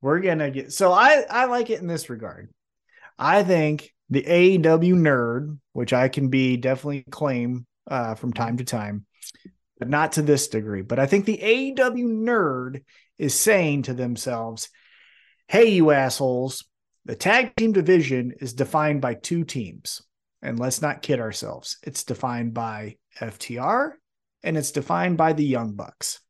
We're 0.00 0.20
gonna 0.20 0.50
get 0.50 0.72
so 0.72 0.92
I 0.92 1.24
I 1.28 1.46
like 1.46 1.70
it 1.70 1.80
in 1.80 1.86
this 1.86 2.08
regard. 2.10 2.48
I 3.18 3.42
think 3.42 3.92
the 4.10 4.22
AEW 4.22 4.94
nerd, 4.94 5.58
which 5.72 5.92
I 5.92 6.08
can 6.08 6.28
be 6.28 6.56
definitely 6.56 7.04
claim 7.10 7.66
uh, 7.90 8.14
from 8.14 8.32
time 8.32 8.58
to 8.58 8.64
time, 8.64 9.06
but 9.78 9.88
not 9.88 10.12
to 10.12 10.22
this 10.22 10.48
degree. 10.48 10.82
But 10.82 10.98
I 11.00 11.06
think 11.06 11.24
the 11.24 11.38
AEW 11.38 12.06
nerd 12.06 12.84
is 13.18 13.34
saying 13.34 13.82
to 13.84 13.94
themselves, 13.94 14.68
"Hey, 15.48 15.70
you 15.70 15.90
assholes! 15.90 16.64
The 17.06 17.14
tag 17.14 17.54
team 17.54 17.70
division 17.70 18.34
is 18.40 18.52
defined 18.52 19.00
by 19.00 19.14
two 19.14 19.44
teams, 19.44 20.02
and 20.42 20.58
let's 20.58 20.82
not 20.82 21.02
kid 21.02 21.20
ourselves. 21.20 21.78
It's 21.84 22.02
defined 22.02 22.52
by 22.52 22.96
FTR 23.20 23.92
and 24.42 24.56
it's 24.56 24.72
defined 24.72 25.16
by 25.16 25.32
the 25.32 25.44
Young 25.44 25.74
Bucks." 25.74 26.20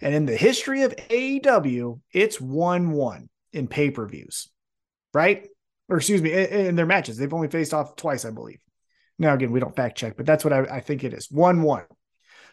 And 0.00 0.16
in 0.16 0.26
the 0.26 0.36
history 0.36 0.82
of 0.82 0.96
AEW, 1.10 2.00
it's 2.12 2.40
1 2.40 2.90
1 2.90 3.28
in 3.52 3.68
pay 3.68 3.92
per 3.92 4.04
views, 4.08 4.48
right? 5.14 5.46
Or 5.88 5.98
excuse 5.98 6.20
me, 6.20 6.32
in, 6.32 6.74
their 6.74 6.86
matches. 6.86 7.16
They've 7.16 7.32
only 7.32 7.48
faced 7.48 7.72
off 7.72 7.94
twice, 7.94 8.24
I 8.24 8.30
believe. 8.30 8.58
Now, 9.20 9.34
again, 9.34 9.52
we 9.52 9.60
don't 9.60 9.76
fact 9.76 9.96
check, 9.96 10.16
but 10.16 10.26
that's 10.26 10.42
what 10.44 10.52
I, 10.52 10.62
I 10.64 10.80
think 10.80 11.04
it 11.04 11.14
is 11.14 11.30
1 11.30 11.62
1. 11.62 11.84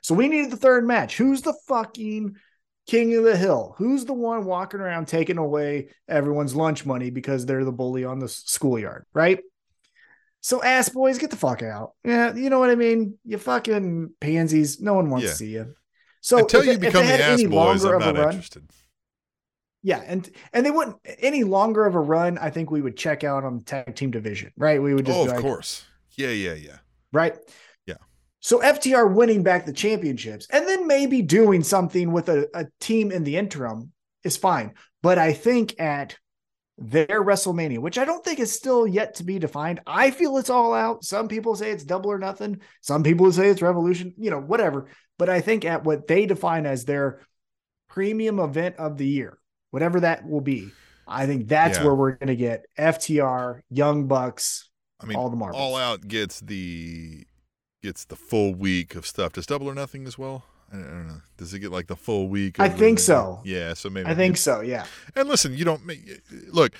So 0.01 0.13
we 0.13 0.27
needed 0.27 0.51
the 0.51 0.57
third 0.57 0.85
match. 0.85 1.17
Who's 1.17 1.41
the 1.41 1.57
fucking 1.67 2.35
king 2.87 3.15
of 3.15 3.23
the 3.23 3.37
hill? 3.37 3.75
Who's 3.77 4.05
the 4.05 4.13
one 4.13 4.45
walking 4.45 4.79
around 4.79 5.07
taking 5.07 5.37
away 5.37 5.89
everyone's 6.07 6.55
lunch 6.55 6.85
money 6.85 7.09
because 7.09 7.45
they're 7.45 7.65
the 7.65 7.71
bully 7.71 8.03
on 8.05 8.19
the 8.19 8.27
schoolyard, 8.27 9.05
right? 9.13 9.39
So 10.41 10.61
ass 10.61 10.89
boys, 10.89 11.17
get 11.19 11.29
the 11.31 11.37
fuck 11.37 11.61
out. 11.63 11.93
Yeah, 12.03 12.33
you 12.35 12.49
know 12.49 12.59
what 12.59 12.69
I 12.69 12.75
mean? 12.75 13.17
You 13.25 13.37
fucking 13.37 14.13
pansies. 14.19 14.81
No 14.81 14.93
one 14.95 15.09
wants 15.09 15.23
Yeah. 15.25 15.29
to 15.31 15.35
see 15.37 15.49
you. 15.53 15.75
So 16.21 16.39
Until 16.39 16.61
if 16.61 16.67
you 16.67 16.77
become 16.77 17.05
the 17.05 17.13
Ass 17.13 17.39
any 17.39 17.47
Boys, 17.47 17.83
longer 17.83 17.95
I'm 17.95 18.01
of 18.01 18.07
a 18.07 18.13
not 18.13 18.25
run- 18.25 18.33
interested. 18.35 18.63
Yeah, 19.81 20.01
and 20.05 20.29
and 20.53 20.65
they 20.65 20.71
wouldn't 20.71 20.95
any 21.19 21.43
longer 21.43 21.85
of 21.85 21.95
a 21.95 21.99
run. 21.99 22.37
I 22.37 22.49
think 22.49 22.71
we 22.71 22.81
would 22.81 22.95
check 22.95 23.25
out 23.25 23.43
on 23.43 23.57
the 23.59 23.63
tag 23.65 23.95
team 23.95 24.11
division, 24.11 24.53
right? 24.57 24.81
We 24.81 24.93
would 24.93 25.05
just 25.05 25.17
Oh, 25.17 25.23
of 25.23 25.31
like, 25.31 25.41
course. 25.41 25.83
Yeah, 26.15 26.29
yeah, 26.29 26.53
yeah. 26.53 26.77
right? 27.11 27.35
So 28.43 28.59
FTR 28.59 29.13
winning 29.13 29.41
back 29.41 29.65
the 29.65 29.71
championships 29.71 30.47
and 30.51 30.67
then 30.67 30.85
maybe 30.85 31.21
doing 31.21 31.63
something 31.63 32.11
with 32.11 32.27
a, 32.27 32.49
a 32.53 32.67
team 32.81 33.09
in 33.09 33.23
the 33.23 33.37
interim 33.37 33.93
is 34.25 34.35
fine. 34.35 34.73
But 35.01 35.17
I 35.17 35.31
think 35.31 35.79
at 35.79 36.17
their 36.77 37.23
WrestleMania, 37.23 37.79
which 37.79 37.97
I 37.97 38.03
don't 38.03 38.23
think 38.23 38.41
is 38.41 38.51
still 38.51 38.85
yet 38.85 39.15
to 39.15 39.23
be 39.23 39.39
defined, 39.39 39.79
I 39.87 40.11
feel 40.11 40.37
it's 40.37 40.49
all 40.49 40.73
out. 40.73 41.05
Some 41.05 41.29
people 41.29 41.55
say 41.55 41.71
it's 41.71 41.85
double 41.85 42.11
or 42.11 42.19
nothing. 42.19 42.59
Some 42.81 43.01
people 43.01 43.31
say 43.31 43.47
it's 43.47 43.61
revolution, 43.61 44.13
you 44.17 44.29
know, 44.29 44.41
whatever. 44.41 44.89
But 45.17 45.29
I 45.29 45.39
think 45.39 45.63
at 45.63 45.85
what 45.85 46.07
they 46.07 46.25
define 46.25 46.65
as 46.65 46.83
their 46.83 47.21
premium 47.87 48.39
event 48.39 48.75
of 48.75 48.97
the 48.97 49.07
year, 49.07 49.37
whatever 49.71 50.01
that 50.01 50.27
will 50.27 50.41
be, 50.41 50.69
I 51.07 51.27
think 51.27 51.47
that's 51.47 51.77
Yeah. 51.77 51.85
where 51.85 51.95
we're 51.95 52.17
going 52.17 52.27
to 52.27 52.35
get 52.35 52.65
FTR, 52.77 53.61
Young 53.69 54.07
Bucks, 54.07 54.69
I 54.99 55.05
mean, 55.05 55.17
all 55.17 55.29
the 55.29 55.37
marbles. 55.37 55.61
All 55.61 55.77
Out 55.77 56.05
gets 56.05 56.41
the 56.41 57.25
gets 57.83 58.05
the 58.05 58.15
full 58.15 58.55
week 58.55 58.95
of 58.95 59.05
stuff. 59.05 59.33
Does 59.33 59.45
Double 59.45 59.69
or 59.69 59.75
Nothing 59.75 60.07
as 60.07 60.17
well? 60.17 60.45
I 60.71 60.77
don't, 60.77 61.07
know. 61.07 61.21
Does 61.37 61.53
it 61.53 61.59
get 61.59 61.71
like 61.71 61.85
the 61.85 61.95
full 61.95 62.27
week? 62.29 62.59
I 62.59 62.69
think 62.69 62.97
the- 62.97 63.03
so. 63.03 63.41
Yeah, 63.43 63.75
so 63.75 63.89
maybe 63.91 64.09
I 64.09 64.15
think 64.15 64.37
so. 64.37 64.61
Yeah. 64.61 64.85
And 65.15 65.29
listen, 65.29 65.53
you 65.55 65.65
don't 65.65 65.85
make 65.85 65.99
look. 66.51 66.73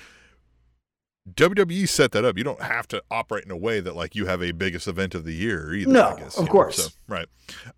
WWE 1.32 1.88
set 1.88 2.12
that 2.12 2.22
up. 2.24 2.36
You 2.36 2.44
don't 2.44 2.60
have 2.60 2.86
to 2.88 3.02
operate 3.10 3.44
in 3.44 3.50
a 3.50 3.56
way 3.56 3.80
that 3.80 3.96
like 3.96 4.14
you 4.14 4.26
have 4.26 4.42
a 4.42 4.52
biggest 4.52 4.86
event 4.86 5.14
of 5.14 5.24
the 5.24 5.32
year 5.32 5.72
either. 5.72 5.90
No, 5.90 6.08
I 6.08 6.16
guess, 6.20 6.36
of 6.36 6.44
know, 6.44 6.52
course. 6.52 6.76
so, 6.76 6.88
right. 7.08 7.26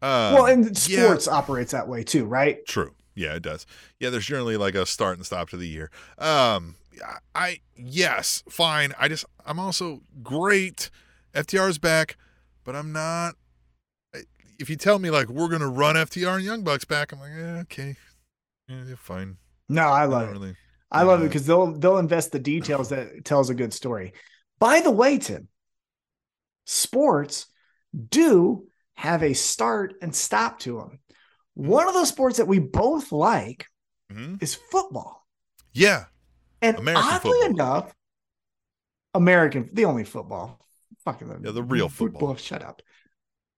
Um, 0.03 0.35
well, 0.35 0.47
and 0.47 0.65
yeah. 0.89 1.05
sports 1.05 1.29
operates 1.29 1.71
that 1.71 1.87
way 1.87 2.03
too, 2.03 2.25
right? 2.25 2.65
True. 2.67 2.95
Yeah, 3.15 3.35
it 3.35 3.43
does. 3.43 3.65
Yeah, 4.01 4.11
there's 4.11 4.27
generally 4.27 4.57
like 4.57 4.75
a 4.75 4.85
start 4.85 5.17
and 5.17 5.25
stop 5.25 5.49
to 5.51 5.57
the 5.57 5.69
year. 5.69 5.91
Um, 6.19 6.75
I, 7.05 7.19
I 7.37 7.61
yes, 7.77 8.43
fine. 8.49 8.95
I 8.99 9.07
just 9.07 9.25
I'm 9.45 9.61
also 9.61 10.03
great. 10.25 10.91
FTR's 11.35 11.79
back, 11.79 12.17
but 12.67 12.77
I'm 12.77 12.93
not. 12.93 13.37
If 14.59 14.71
you 14.71 14.77
tell 14.77 14.99
me 14.99 15.11
like 15.11 15.29
we're 15.29 15.49
gonna 15.49 15.69
run 15.69 15.97
FTR 15.97 16.37
and 16.37 16.45
Young 16.45 16.63
Bucks 16.65 16.85
back, 16.85 17.13
I'm 17.13 17.21
like, 17.21 17.33
yeah, 17.37 17.59
okay, 17.63 17.97
yeah, 18.69 18.85
yeah, 18.89 18.95
fine. 18.97 19.39
No, 19.69 19.83
I 19.89 20.07
I 20.07 20.07
love 20.07 20.23
don't 20.23 20.31
it. 20.31 20.33
really. 20.33 20.57
I 20.91 21.03
love 21.03 21.23
it 21.23 21.27
because 21.29 21.47
they'll 21.47 21.73
they'll 21.73 21.99
invest 21.99 22.33
the 22.33 22.39
details 22.39 22.91
that 22.91 23.25
tells 23.25 23.51
a 23.51 23.55
good 23.55 23.73
story. 23.73 24.13
By 24.59 24.81
the 24.81 24.91
way, 24.91 25.19
Tim, 25.19 25.49
sports 26.65 27.47
do 28.11 28.67
have 28.95 29.23
a 29.23 29.35
start 29.35 29.95
and 30.03 30.15
stop 30.15 30.59
to 30.61 30.79
them. 30.79 31.01
One 31.55 31.89
of 31.89 31.95
those 31.95 32.09
sports 32.09 32.39
that 32.39 32.49
we 32.49 32.59
both 32.59 33.13
like 33.13 33.67
Mhm. 34.09 34.41
is 34.41 34.55
football. 34.55 35.27
Yeah, 35.73 36.07
And 36.63 36.77
American 36.77 37.03
oddly 37.03 37.21
football. 37.21 37.51
enough, 37.51 37.95
American, 39.15 39.71
the 39.73 39.85
only 39.87 40.05
football, 40.05 40.66
fucking 41.07 41.41
Yeah, 41.43 41.53
the 41.53 41.63
real 41.63 41.89
football. 41.89 42.37
Shut 42.37 42.63
up, 42.63 42.83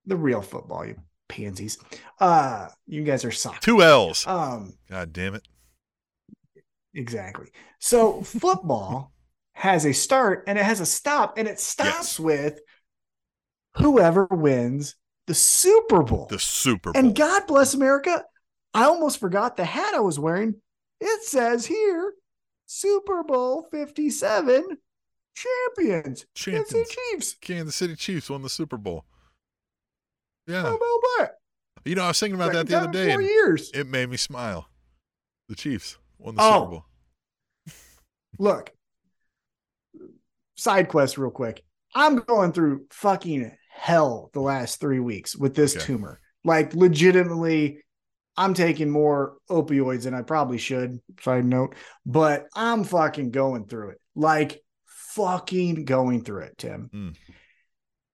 the 0.07 0.17
real 0.17 0.43
football, 0.43 0.87
you 0.87 0.95
pansies. 1.29 1.79
Uh, 2.21 2.69
you 2.87 3.03
guys 3.03 3.25
are 3.25 3.33
soccer. 3.33 3.59
two 3.61 3.83
L's. 3.83 4.25
Um, 4.27 4.75
God 4.89 5.13
damn 5.13 5.35
it. 5.35 5.43
exactly. 6.95 7.49
So 7.81 8.23
football 8.23 9.13
has 9.55 9.85
a 9.85 9.93
start 9.93 10.45
and 10.47 10.57
it 10.59 10.65
has 10.65 10.81
a 10.81 10.87
stop, 10.87 11.37
and 11.39 11.49
it 11.49 11.59
stops 11.59 12.19
Yes. 12.19 12.21
with 12.21 12.61
whoever 13.77 14.27
wins 14.31 14.95
the 15.27 15.35
Super 15.35 16.03
Bowl. 16.03 16.27
The 16.31 16.39
Super 16.39 16.93
Bowl. 16.93 17.01
And 17.03 17.15
God 17.15 17.47
bless 17.47 17.75
America, 17.75 18.25
I 18.75 18.85
almost 18.85 19.19
forgot 19.19 19.57
the 19.57 19.65
hat 19.65 19.95
I 19.95 20.01
was 20.01 20.19
wearing. 20.19 20.55
It 21.01 21.25
says 21.25 21.67
here 21.67 22.13
Super 22.67 23.23
Bowl 23.25 23.67
57 23.71 24.79
champions. 25.77 26.27
Kansas 26.35 26.71
City 26.71 26.85
Chiefs. 27.11 27.37
Kansas 27.41 27.77
City 27.77 27.97
Chiefs 27.97 28.31
won 28.31 28.43
the 28.43 28.49
Super 28.49 28.77
Bowl. 28.77 29.05
Yeah. 30.47 30.63
How 30.63 30.69
about 30.77 31.01
that? 31.19 31.31
You 31.85 31.95
know, 31.95 32.05
I 32.05 32.09
was 32.09 32.19
thinking 32.21 32.35
about 32.41 32.53
that 32.53 32.67
the 32.67 32.79
other 32.79 32.91
day. 32.93 33.13
four 33.13 33.23
years. 33.23 33.71
it 33.75 33.87
made 33.87 34.09
me 34.11 34.17
smile. 34.17 34.69
The 35.49 35.55
Chiefs 35.55 35.99
won 36.19 36.35
the 36.35 36.43
Oh. 36.43 36.53
Super 36.61 36.71
Bowl. 36.71 36.85
Look, 38.39 38.71
side 40.57 40.89
quest, 40.89 41.19
real 41.19 41.31
quick. 41.31 41.63
I'm 41.95 42.17
going 42.17 42.53
through 42.53 42.87
fucking 42.91 43.53
hell 43.71 44.31
the 44.33 44.41
last 44.41 44.81
three 44.81 45.01
weeks 45.01 45.35
with 45.37 45.55
this 45.55 45.77
Okay. 45.77 45.85
tumor. 45.85 46.21
Like, 46.45 46.75
legitimately, 46.75 47.79
I'm 48.37 48.55
taking 48.55 48.91
more 48.91 49.37
opioids 49.51 50.05
than 50.05 50.15
I 50.15 50.23
probably 50.23 50.59
should. 50.59 51.01
Side 51.23 51.45
note, 51.45 51.75
but 52.07 52.47
I'm 52.55 52.85
fucking 52.85 53.31
going 53.31 53.67
through 53.67 53.91
it. 53.91 54.01
Like, 54.15 54.61
fucking 55.19 55.85
going 55.85 56.23
through 56.23 56.43
it, 56.43 56.59
Tim. 56.59 56.91
Mm. 56.95 57.17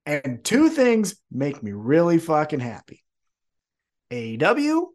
And 0.07 0.45
two 0.45 0.69
things 0.69 1.17
make 1.31 1.63
me 1.63 1.73
really 1.73 2.19
fucking 2.19 2.61
happy 2.61 3.03
AEW 4.11 4.87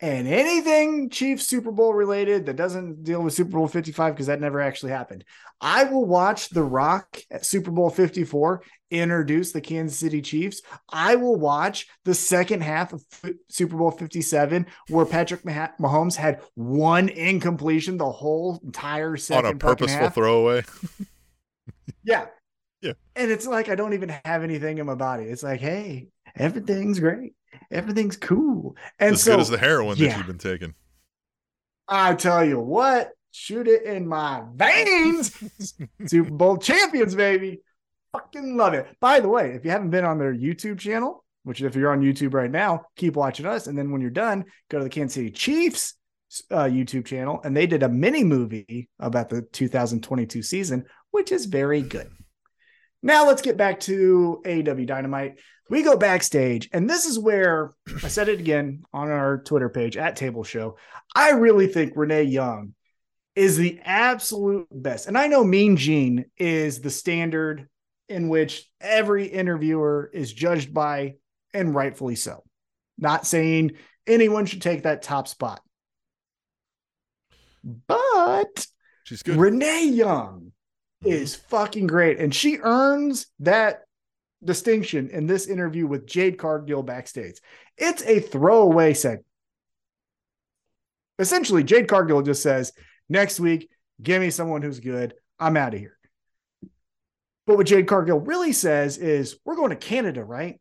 and 0.00 0.28
anything 0.28 1.08
Chiefs 1.08 1.46
Super 1.46 1.72
Bowl 1.72 1.94
related 1.94 2.46
that 2.46 2.56
doesn't 2.56 3.02
deal 3.02 3.22
with 3.22 3.32
Super 3.32 3.52
Bowl 3.52 3.66
55 3.66 4.12
because 4.12 4.26
that 4.26 4.40
never 4.40 4.60
actually 4.60 4.92
happened. 4.92 5.24
I 5.60 5.84
will 5.84 6.04
watch 6.04 6.50
The 6.50 6.62
Rock 6.62 7.18
at 7.30 7.46
Super 7.46 7.70
Bowl 7.70 7.88
54 7.88 8.62
introduce 8.90 9.52
the 9.52 9.60
Kansas 9.60 9.98
City 9.98 10.20
Chiefs. 10.20 10.60
I 10.92 11.16
will 11.16 11.36
watch 11.36 11.86
the 12.04 12.14
second 12.14 12.62
half 12.62 12.92
of 12.92 13.02
Super 13.48 13.76
Bowl 13.76 13.90
57 13.90 14.66
where 14.88 15.06
Patrick 15.06 15.44
Mah- 15.46 15.68
Mahomes 15.80 16.14
had 16.14 16.42
one 16.54 17.08
incompletion 17.08 17.96
the 17.96 18.10
whole 18.10 18.60
entire 18.62 19.16
second 19.16 19.46
On 19.46 19.54
a 19.54 19.56
purposeful 19.56 20.10
throwaway. 20.10 20.62
Yeah. 22.04 22.26
Yeah. 22.80 22.92
And 23.14 23.30
it's 23.30 23.46
like 23.46 23.68
I 23.68 23.74
don't 23.74 23.94
even 23.94 24.14
have 24.24 24.42
anything 24.42 24.78
in 24.78 24.86
my 24.86 24.94
body. 24.94 25.24
It's 25.24 25.42
like, 25.42 25.60
hey, 25.60 26.08
everything's 26.36 27.00
great. 27.00 27.34
Everything's 27.70 28.16
cool. 28.16 28.76
And 28.98 29.14
as 29.14 29.22
so 29.22 29.32
good 29.32 29.40
as 29.40 29.48
the 29.48 29.58
heroin 29.58 29.98
that 29.98 30.16
you've 30.16 30.26
been 30.26 30.38
taking. 30.38 30.74
I 31.88 32.14
tell 32.14 32.44
you 32.44 32.60
what, 32.60 33.12
shoot 33.30 33.68
it 33.68 33.84
in 33.84 34.06
my 34.06 34.42
veins. 34.54 35.32
Super 36.06 36.30
Bowl 36.30 36.58
champions, 36.58 37.14
baby. 37.14 37.60
Fucking 38.12 38.56
love 38.56 38.74
it. 38.74 38.88
By 39.00 39.20
the 39.20 39.28
way, 39.28 39.52
if 39.52 39.64
you 39.64 39.70
haven't 39.70 39.90
been 39.90 40.04
on 40.04 40.18
their 40.18 40.34
YouTube 40.34 40.78
channel, 40.78 41.24
which 41.44 41.62
if 41.62 41.76
you're 41.76 41.92
on 41.92 42.02
YouTube 42.02 42.34
right 42.34 42.50
now, 42.50 42.82
keep 42.96 43.14
watching 43.14 43.46
us. 43.46 43.68
And 43.68 43.78
then 43.78 43.92
when 43.92 44.00
you're 44.00 44.10
done, 44.10 44.46
go 44.68 44.78
to 44.78 44.84
the 44.84 44.90
Kansas 44.90 45.14
City 45.14 45.30
Chiefs 45.30 45.94
uh, 46.50 46.64
YouTube 46.64 47.06
channel. 47.06 47.40
And 47.44 47.56
they 47.56 47.66
did 47.66 47.82
a 47.82 47.88
mini 47.88 48.24
movie 48.24 48.88
about 48.98 49.28
the 49.28 49.42
2022 49.42 50.42
season, 50.42 50.86
which 51.16 51.32
is 51.32 51.46
very 51.46 51.80
good. 51.80 52.10
Now 53.02 53.26
let's 53.26 53.40
get 53.40 53.56
back 53.56 53.80
to 53.80 54.42
AEW 54.44 54.86
Dynamite. 54.86 55.38
We 55.70 55.82
go 55.82 55.96
backstage, 55.96 56.68
and 56.74 56.90
this 56.90 57.06
is 57.06 57.18
where 57.18 57.72
I 58.04 58.08
said 58.08 58.28
it 58.28 58.38
again 58.38 58.82
on 58.92 59.10
our 59.10 59.38
Twitter 59.38 59.70
page 59.70 59.96
at 59.96 60.16
Table 60.16 60.44
Show. 60.44 60.76
I 61.14 61.30
really 61.30 61.68
think 61.68 61.94
Renee 61.96 62.24
Young 62.24 62.74
is 63.34 63.56
the 63.56 63.80
absolute 63.82 64.68
best. 64.70 65.08
And 65.08 65.16
I 65.16 65.26
know 65.26 65.42
Mean 65.42 65.78
Gene 65.78 66.26
is 66.36 66.82
the 66.82 66.90
standard 66.90 67.66
in 68.10 68.28
which 68.28 68.70
every 68.78 69.24
interviewer 69.24 70.10
is 70.12 70.30
judged 70.30 70.74
by, 70.74 71.14
and 71.54 71.74
rightfully 71.74 72.16
so. 72.16 72.44
Not 72.98 73.26
saying 73.26 73.72
anyone 74.06 74.44
should 74.44 74.60
take 74.60 74.82
that 74.82 75.00
top 75.00 75.28
spot. 75.28 75.62
But 77.64 78.66
She's 79.06 79.22
good. 79.22 79.36
Renee 79.36 79.86
Young. 79.86 80.45
Mm-hmm. 81.04 81.12
is 81.12 81.34
fucking 81.34 81.86
great. 81.86 82.18
And 82.18 82.34
she 82.34 82.58
earns 82.58 83.26
that 83.40 83.82
distinction 84.42 85.10
in 85.10 85.26
this 85.26 85.46
interview 85.46 85.86
with 85.86 86.06
Jade 86.06 86.38
Cargill 86.38 86.82
backstage. 86.82 87.38
It's 87.76 88.02
a 88.02 88.20
throwaway 88.20 88.94
segment. 88.94 89.26
Essentially, 91.18 91.64
Jade 91.64 91.88
Cargill 91.88 92.22
just 92.22 92.42
says, 92.42 92.72
next 93.08 93.40
week, 93.40 93.70
give 94.02 94.20
me 94.20 94.30
someone 94.30 94.62
who's 94.62 94.80
good. 94.80 95.14
I'm 95.38 95.56
out 95.56 95.74
of 95.74 95.80
here. 95.80 95.98
But 97.46 97.56
what 97.56 97.66
Jade 97.66 97.86
Cargill 97.86 98.20
really 98.20 98.52
says 98.52 98.98
is, 98.98 99.38
we're 99.44 99.56
going 99.56 99.70
to 99.70 99.76
Canada, 99.76 100.24
right? 100.24 100.60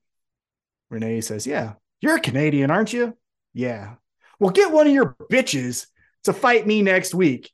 Renee 0.89 1.21
says, 1.21 1.47
yeah. 1.47 1.73
You're 2.01 2.17
a 2.17 2.21
Canadian, 2.21 2.71
aren't 2.71 2.93
you? 2.93 3.17
Yeah. 3.53 3.95
Well, 4.39 4.51
get 4.51 4.71
one 4.71 4.87
of 4.87 4.93
your 4.93 5.15
bitches 5.31 5.87
to 6.25 6.33
fight 6.33 6.67
me 6.67 6.81
next 6.81 7.15
week. 7.15 7.51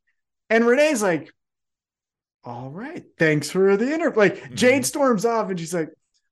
And 0.50 0.66
Renee's 0.66 1.02
like, 1.02 1.32
all 2.44 2.70
right, 2.72 3.04
thanks 3.18 3.50
for 3.50 3.78
the 3.78 3.92
interview. 3.94 4.18
Like 4.20 4.54
Jade 4.56 4.84
Mhm. 4.84 4.86
storms 4.86 5.26
off 5.26 5.50
and 5.50 5.60
she's 5.60 5.74
like, 5.74 5.90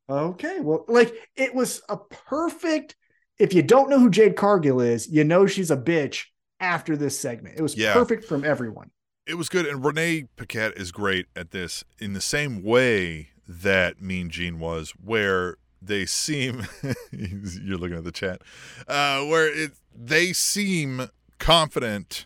okay, 0.09 0.59
well, 0.59 0.85
like 0.87 1.13
it 1.35 1.53
was 1.53 1.81
a 1.89 1.97
perfect. 1.97 2.95
If 3.37 3.53
you 3.53 3.61
don't 3.61 3.89
know 3.89 3.99
who 3.99 4.09
Jade 4.09 4.35
Cargill 4.35 4.81
is, 4.81 5.07
you 5.07 5.23
know 5.23 5.45
she's 5.45 5.71
a 5.71 5.77
bitch 5.77 6.25
after 6.59 6.97
this 6.97 7.17
segment. 7.17 7.57
It 7.57 7.61
was 7.61 7.75
Yeah. 7.75 7.93
perfect 7.93 8.25
from 8.25 8.43
everyone. 8.43 8.91
it 9.27 9.37
was 9.37 9.47
good. 9.49 9.67
And 9.67 9.85
Renee 9.85 10.25
Paquette 10.37 10.75
is 10.75 10.91
great 10.91 11.27
at 11.35 11.51
this 11.51 11.83
in 11.99 12.13
the 12.13 12.21
same 12.21 12.63
way 12.63 13.29
that 13.47 14.01
Mean 14.01 14.31
Gene 14.31 14.57
was, 14.59 14.89
where 15.03 15.57
they 15.79 16.07
seem 16.07 16.65
you're 17.11 17.77
looking 17.77 17.97
at 17.97 18.03
the 18.03 18.11
chat, 18.11 18.41
uh, 18.87 19.23
where 19.25 19.47
it 19.47 19.73
they 19.95 20.33
seem 20.33 21.09
confident 21.37 22.25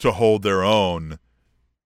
to 0.00 0.12
hold 0.12 0.42
their 0.42 0.62
own 0.62 1.18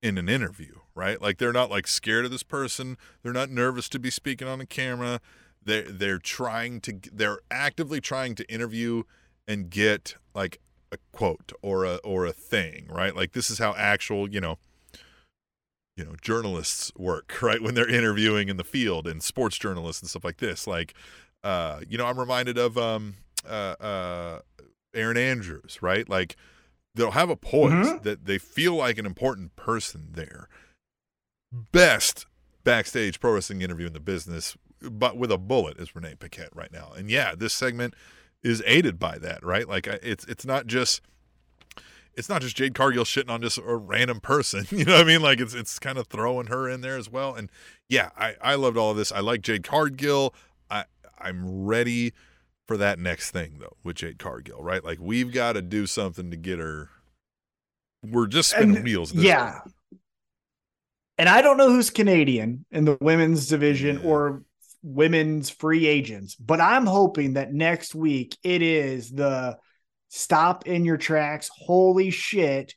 in 0.02 0.18
an 0.18 0.28
interview, 0.28 0.74
right? 0.94 1.20
Like 1.20 1.38
they're 1.38 1.52
not 1.52 1.70
like 1.70 1.86
scared 1.86 2.24
of 2.24 2.30
this 2.30 2.42
person. 2.42 2.96
They're 3.22 3.32
not 3.32 3.50
nervous 3.50 3.88
to 3.90 3.98
be 3.98 4.10
speaking 4.10 4.48
on 4.48 4.60
a 4.60 4.66
camera. 4.66 5.20
They're 5.64 5.90
they're 5.90 6.18
trying 6.18 6.80
to 6.82 6.98
they're 7.12 7.40
actively 7.50 8.00
trying 8.00 8.34
to 8.36 8.52
interview 8.52 9.04
and 9.46 9.70
get 9.70 10.16
like 10.34 10.58
a 10.90 10.98
quote 11.12 11.52
or 11.62 11.84
a 11.84 11.96
or 11.96 12.26
a 12.26 12.32
thing, 12.32 12.86
right? 12.90 13.14
Like 13.14 13.32
this 13.32 13.48
is 13.50 13.58
how 13.58 13.74
actual, 13.76 14.28
you 14.28 14.40
know, 14.40 14.58
you 15.96 16.04
know, 16.04 16.14
journalists 16.20 16.92
work, 16.96 17.34
right? 17.42 17.62
When 17.62 17.74
they're 17.74 17.88
interviewing 17.88 18.48
in 18.48 18.56
the 18.56 18.64
field 18.64 19.06
and 19.06 19.22
sports 19.22 19.58
journalists 19.58 20.02
and 20.02 20.08
stuff 20.10 20.24
like 20.24 20.38
this. 20.38 20.66
Like 20.66 20.94
uh, 21.44 21.80
you 21.88 21.98
know, 21.98 22.06
I'm 22.06 22.18
reminded 22.18 22.56
of 22.58 22.78
um 22.78 23.14
uh 23.48 23.74
uh 23.80 24.40
Erin 24.94 25.16
Andrews, 25.16 25.78
right? 25.80 26.08
Like 26.08 26.36
they'll 26.94 27.12
have 27.12 27.30
a 27.30 27.36
poise 27.36 27.72
Mhm. 27.88 28.02
that 28.02 28.26
they 28.26 28.38
feel 28.38 28.74
like 28.76 28.98
an 28.98 29.06
important 29.06 29.56
person 29.56 30.08
there. 30.12 30.48
Best 31.52 32.26
backstage 32.64 33.20
pro 33.20 33.34
wrestling 33.34 33.60
interview 33.62 33.86
in 33.86 33.92
the 33.92 34.00
business, 34.00 34.56
but 34.80 35.16
with 35.16 35.30
a 35.30 35.38
bullet 35.38 35.78
is 35.78 35.94
Renee 35.94 36.14
Paquette 36.18 36.54
right 36.54 36.72
now. 36.72 36.92
And 36.96 37.10
yeah, 37.10 37.34
this 37.36 37.52
segment 37.52 37.94
is 38.42 38.62
aided 38.66 38.98
by 38.98 39.18
that, 39.18 39.44
right? 39.44 39.68
Like 39.68 39.86
it's 39.86 40.24
it's 40.26 40.46
not 40.46 40.66
just 40.66 41.02
it's 42.14 42.28
not 42.28 42.42
just 42.42 42.56
Jade 42.56 42.74
Cargill 42.74 43.04
shitting 43.04 43.30
on 43.30 43.40
just 43.42 43.58
a 43.58 43.76
random 43.76 44.20
person. 44.20 44.66
You 44.70 44.84
know 44.84 44.92
what 44.94 45.02
I 45.02 45.04
mean? 45.04 45.22
Like 45.22 45.40
it's 45.40 45.54
it's 45.54 45.78
kind 45.78 45.98
of 45.98 46.06
throwing 46.06 46.46
her 46.46 46.68
in 46.68 46.80
there 46.80 46.96
as 46.96 47.10
well. 47.10 47.34
And 47.34 47.50
yeah, 47.88 48.10
I 48.16 48.34
I 48.40 48.54
loved 48.54 48.76
all 48.78 48.90
of 48.92 48.96
this. 48.96 49.12
I 49.12 49.20
like 49.20 49.42
Jade 49.42 49.62
Cargill. 49.64 50.34
I 50.70 50.84
I'm 51.18 51.64
ready 51.64 52.12
for 52.66 52.76
that 52.78 52.98
next 52.98 53.30
thing 53.32 53.56
though 53.60 53.76
with 53.84 53.96
Jade 53.96 54.18
Cargill, 54.18 54.62
right? 54.62 54.82
Like 54.84 54.98
we've 55.00 55.32
got 55.32 55.52
to 55.54 55.62
do 55.62 55.86
something 55.86 56.30
to 56.30 56.36
get 56.36 56.58
her. 56.58 56.88
We're 58.02 58.26
just 58.26 58.50
spinning 58.50 58.76
And- 58.76 58.84
wheels. 58.84 59.12
This 59.12 59.24
yeah. 59.24 59.60
And 61.22 61.28
I 61.28 61.40
don't 61.40 61.56
know 61.56 61.68
who's 61.70 61.90
Canadian 61.90 62.64
in 62.72 62.84
the 62.84 62.98
women's 63.00 63.46
division 63.46 63.98
or 63.98 64.42
women's 64.82 65.50
free 65.50 65.86
agents, 65.86 66.34
but 66.34 66.60
I'm 66.60 66.84
hoping 66.84 67.34
that 67.34 67.52
next 67.52 67.94
week 67.94 68.36
it 68.42 68.60
is 68.60 69.08
the 69.08 69.56
stop 70.08 70.66
in 70.66 70.84
your 70.84 70.96
tracks. 70.96 71.48
Holy 71.56 72.10
shit. 72.10 72.74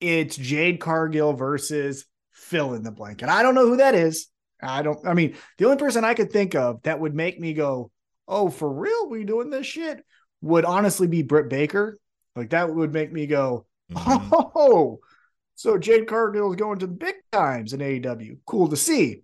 It's 0.00 0.34
Jade 0.34 0.80
Cargill 0.80 1.34
versus 1.34 2.04
fill 2.32 2.74
in 2.74 2.82
the 2.82 2.90
blank. 2.90 3.22
And 3.22 3.30
I 3.30 3.44
don't 3.44 3.54
know 3.54 3.68
who 3.68 3.76
that 3.76 3.94
is. 3.94 4.26
I 4.60 4.82
don't, 4.82 5.06
I 5.06 5.14
mean, 5.14 5.36
the 5.58 5.66
only 5.66 5.76
person 5.76 6.02
I 6.02 6.14
could 6.14 6.32
think 6.32 6.56
of 6.56 6.82
that 6.82 6.98
would 6.98 7.14
make 7.14 7.38
me 7.38 7.52
go, 7.52 7.92
oh, 8.26 8.50
for 8.50 8.68
real? 8.68 9.08
We 9.08 9.22
doing 9.22 9.50
this 9.50 9.68
shit? 9.68 10.04
Would 10.42 10.64
honestly 10.64 11.06
be 11.06 11.22
Britt 11.22 11.48
Baker. 11.48 12.00
Like 12.34 12.50
that 12.50 12.74
would 12.74 12.92
make 12.92 13.12
me 13.12 13.28
go, 13.28 13.66
Mhm. 13.92 14.50
Oh, 14.56 14.98
so 15.54 15.78
Jade 15.78 16.06
Cargill 16.06 16.50
is 16.50 16.56
going 16.56 16.78
to 16.80 16.86
the 16.86 16.92
big 16.92 17.16
times 17.32 17.72
in 17.72 17.80
AEW. 17.80 18.38
Cool 18.46 18.68
to 18.68 18.76
see. 18.76 19.22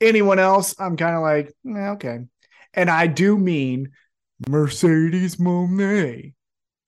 Anyone 0.00 0.38
else? 0.38 0.74
I'm 0.78 0.96
kind 0.96 1.16
of 1.16 1.22
like, 1.22 1.52
"Eh, 1.66 1.88
okay. 1.90 2.20
And 2.74 2.90
I 2.90 3.06
do 3.06 3.38
mean 3.38 3.92
Mercedes 4.48 5.36
Moné. 5.36 6.34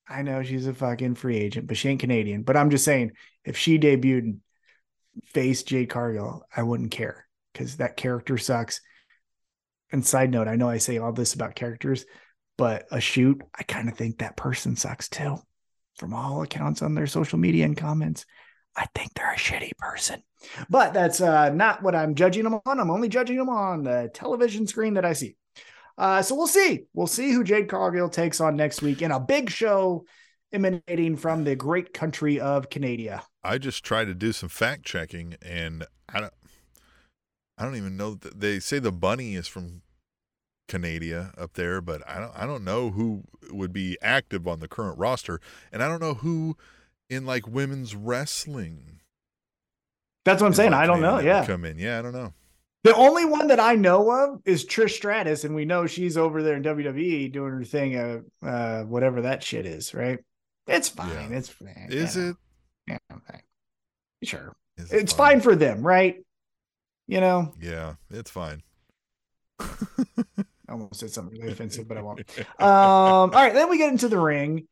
I 0.07 0.21
know 0.21 0.43
she's 0.43 0.67
a 0.67 0.73
fucking 0.73 1.15
free 1.15 1.37
agent, 1.37 1.67
but 1.67 1.77
she 1.77 1.89
ain't 1.89 1.99
Canadian. 1.99 2.43
But 2.43 2.57
I'm 2.57 2.69
just 2.69 2.85
saying, 2.85 3.11
if 3.43 3.57
she 3.57 3.77
debuted 3.77 4.19
and 4.19 4.41
faced 5.25 5.67
Jade 5.67 5.89
Cargill, 5.89 6.43
I 6.55 6.63
wouldn't 6.63 6.91
care 6.91 7.27
because 7.53 7.77
that 7.77 7.97
character 7.97 8.37
sucks. 8.37 8.81
And 9.91 10.05
side 10.05 10.31
note, 10.31 10.47
I 10.47 10.55
know 10.55 10.69
I 10.69 10.77
say 10.77 10.97
all 10.97 11.13
this 11.13 11.33
about 11.33 11.55
characters, 11.55 12.05
but 12.57 12.85
a 12.91 12.99
shoot, 12.99 13.41
I 13.57 13.63
kind 13.63 13.89
of 13.89 13.97
think 13.97 14.19
that 14.19 14.37
person 14.37 14.75
sucks 14.75 15.09
too 15.09 15.37
from 15.95 16.13
all 16.13 16.41
accounts 16.41 16.81
on 16.81 16.95
their 16.95 17.07
social 17.07 17.37
media 17.37 17.65
and 17.65 17.77
comments. 17.77 18.25
I 18.75 18.85
think 18.95 19.13
they're 19.13 19.33
a 19.33 19.37
shitty 19.37 19.71
person. 19.77 20.23
But 20.69 20.93
that's 20.93 21.21
uh, 21.21 21.49
not 21.49 21.83
what 21.83 21.95
I'm 21.95 22.15
judging 22.15 22.43
them 22.43 22.59
on. 22.65 22.79
I'm 22.79 22.91
only 22.91 23.09
judging 23.09 23.37
them 23.37 23.49
on 23.49 23.83
the 23.83 24.09
television 24.13 24.67
screen 24.67 24.93
that 24.93 25.05
I 25.05 25.13
see. 25.13 25.35
Uh, 25.97 26.21
so 26.21 26.33
we'll 26.33 26.47
see. 26.47 26.85
We'll 26.93 27.07
see 27.07 27.31
who 27.31 27.43
Jade 27.43 27.67
Cargill 27.67 28.09
takes 28.09 28.39
on 28.39 28.55
next 28.55 28.81
week 28.81 29.01
in 29.01 29.11
a 29.11 29.19
big 29.19 29.49
show 29.49 30.05
emanating 30.53 31.17
from 31.17 31.43
the 31.43 31.55
great 31.55 31.93
country 31.93 32.39
of 32.39 32.69
Canada. 32.69 33.23
I 33.43 33.57
just 33.57 33.83
tried 33.83 34.05
to 34.05 34.15
do 34.15 34.31
some 34.31 34.49
fact 34.49 34.85
checking, 34.85 35.35
and 35.41 35.85
I 36.07 36.21
don't, 36.21 36.33
I 37.57 37.65
don't 37.65 37.75
even 37.75 37.97
know. 37.97 38.15
That 38.15 38.39
they 38.39 38.59
say 38.59 38.79
the 38.79 38.91
bunny 38.91 39.35
is 39.35 39.47
from 39.47 39.81
Canada 40.69 41.33
up 41.37 41.53
there, 41.53 41.81
but 41.81 42.01
I 42.07 42.19
don't, 42.19 42.31
I 42.35 42.45
don't 42.45 42.63
know 42.63 42.91
who 42.91 43.23
would 43.51 43.73
be 43.73 43.97
active 44.01 44.47
on 44.47 44.59
the 44.59 44.67
current 44.67 44.97
roster, 44.97 45.41
and 45.71 45.83
I 45.83 45.87
don't 45.87 46.01
know 46.01 46.15
who 46.15 46.55
in 47.09 47.25
like 47.25 47.47
women's 47.47 47.95
wrestling. 47.95 48.99
That's 50.25 50.41
what 50.41 50.47
I'm 50.47 50.53
saying. 50.53 50.71
like, 50.71 50.81
I 50.83 50.85
don't 50.87 51.01
know. 51.01 51.17
Canadian 51.17 51.33
that 51.33 51.39
would 51.41 51.47
Yeah. 51.47 51.53
come 51.53 51.65
in. 51.65 51.79
Yeah, 51.79 51.99
I 51.99 52.01
don't 52.01 52.13
know. 52.13 52.33
The 52.83 52.95
only 52.95 53.25
one 53.25 53.47
that 53.47 53.59
I 53.59 53.75
know 53.75 54.09
of 54.11 54.41
is 54.45 54.65
Trish 54.65 54.91
Stratus, 54.91 55.43
and 55.43 55.53
we 55.53 55.65
know 55.65 55.85
she's 55.85 56.15
over 56.17 56.41
there 56.41 56.55
in 56.55 56.63
WWE 56.63 57.27
doing 57.31 57.51
her 57.51 57.63
thing, 57.63 57.95
uh, 57.97 58.19
uh 58.45 58.83
whatever 58.83 59.21
that 59.23 59.43
shit 59.43 59.65
is, 59.65 59.93
right? 59.93 60.19
It's 60.67 60.87
fine. 60.87 61.09
Yeah. 61.31 61.37
It's 61.37 61.49
fine. 61.49 61.87
Is 61.89 62.15
Yeah. 62.15 62.29
it? 62.29 62.35
Yeah, 62.87 62.97
okay. 63.11 63.41
Sure. 64.23 64.55
It 64.77 64.87
It's 64.91 65.13
fine 65.13 65.41
for 65.41 65.55
them, 65.55 65.81
right? 65.85 66.23
You 67.07 67.19
know, 67.21 67.53
Yeah, 67.59 67.95
it's 68.11 68.29
fine. 68.31 68.61
I 69.59 70.71
almost 70.71 70.99
said 70.99 71.09
something 71.09 71.37
really 71.39 71.51
offensive, 71.53 71.87
but 71.87 71.97
I 71.97 72.01
won't. 72.01 72.19
Um, 72.39 72.45
all 72.59 73.27
right, 73.29 73.53
then 73.53 73.69
we 73.69 73.77
get 73.77 73.91
into 73.91 74.07
the 74.07 74.19
ring 74.19 74.67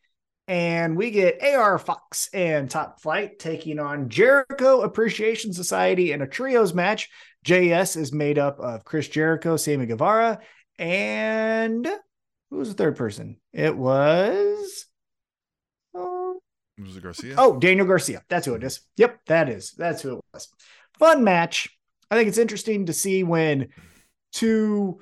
and 0.47 0.95
we 0.95 1.11
get 1.11 1.43
AR 1.43 1.77
Fox 1.77 2.29
and 2.33 2.69
Top 2.69 3.01
Flight 3.01 3.37
taking 3.37 3.79
on 3.79 4.09
Jericho 4.09 4.81
Appreciation 4.81 5.53
Society 5.53 6.13
in 6.13 6.21
a 6.21 6.27
trios 6.27 6.73
match. 6.73 7.09
JS 7.45 7.97
is 7.97 8.13
made 8.13 8.37
up 8.37 8.59
of 8.59 8.85
Chris 8.85 9.07
Jericho, 9.07 9.57
Sammy 9.57 9.85
Guevara, 9.85 10.39
and 10.79 11.85
who 12.49 12.57
was 12.57 12.69
the 12.69 12.75
third 12.75 12.95
person? 12.95 13.37
It 13.51 13.75
was 13.75 14.85
oh, 15.93 16.39
Was 16.81 16.95
it 16.95 17.03
Garcia? 17.03 17.35
Oh, 17.37 17.59
Daniel 17.59 17.85
Garcia. 17.85 18.23
That's 18.29 18.45
who 18.45 18.55
it 18.55 18.63
is. 18.63 18.81
Yep, 18.95 19.19
that 19.27 19.49
is. 19.49 19.71
That's 19.71 20.01
who 20.01 20.17
it 20.17 20.25
was. 20.33 20.47
Fun 20.97 21.23
match. 21.23 21.69
I 22.09 22.15
think 22.15 22.29
it's 22.29 22.37
interesting 22.37 22.85
to 22.85 22.93
see 22.93 23.23
when 23.23 23.67
two 24.31 24.99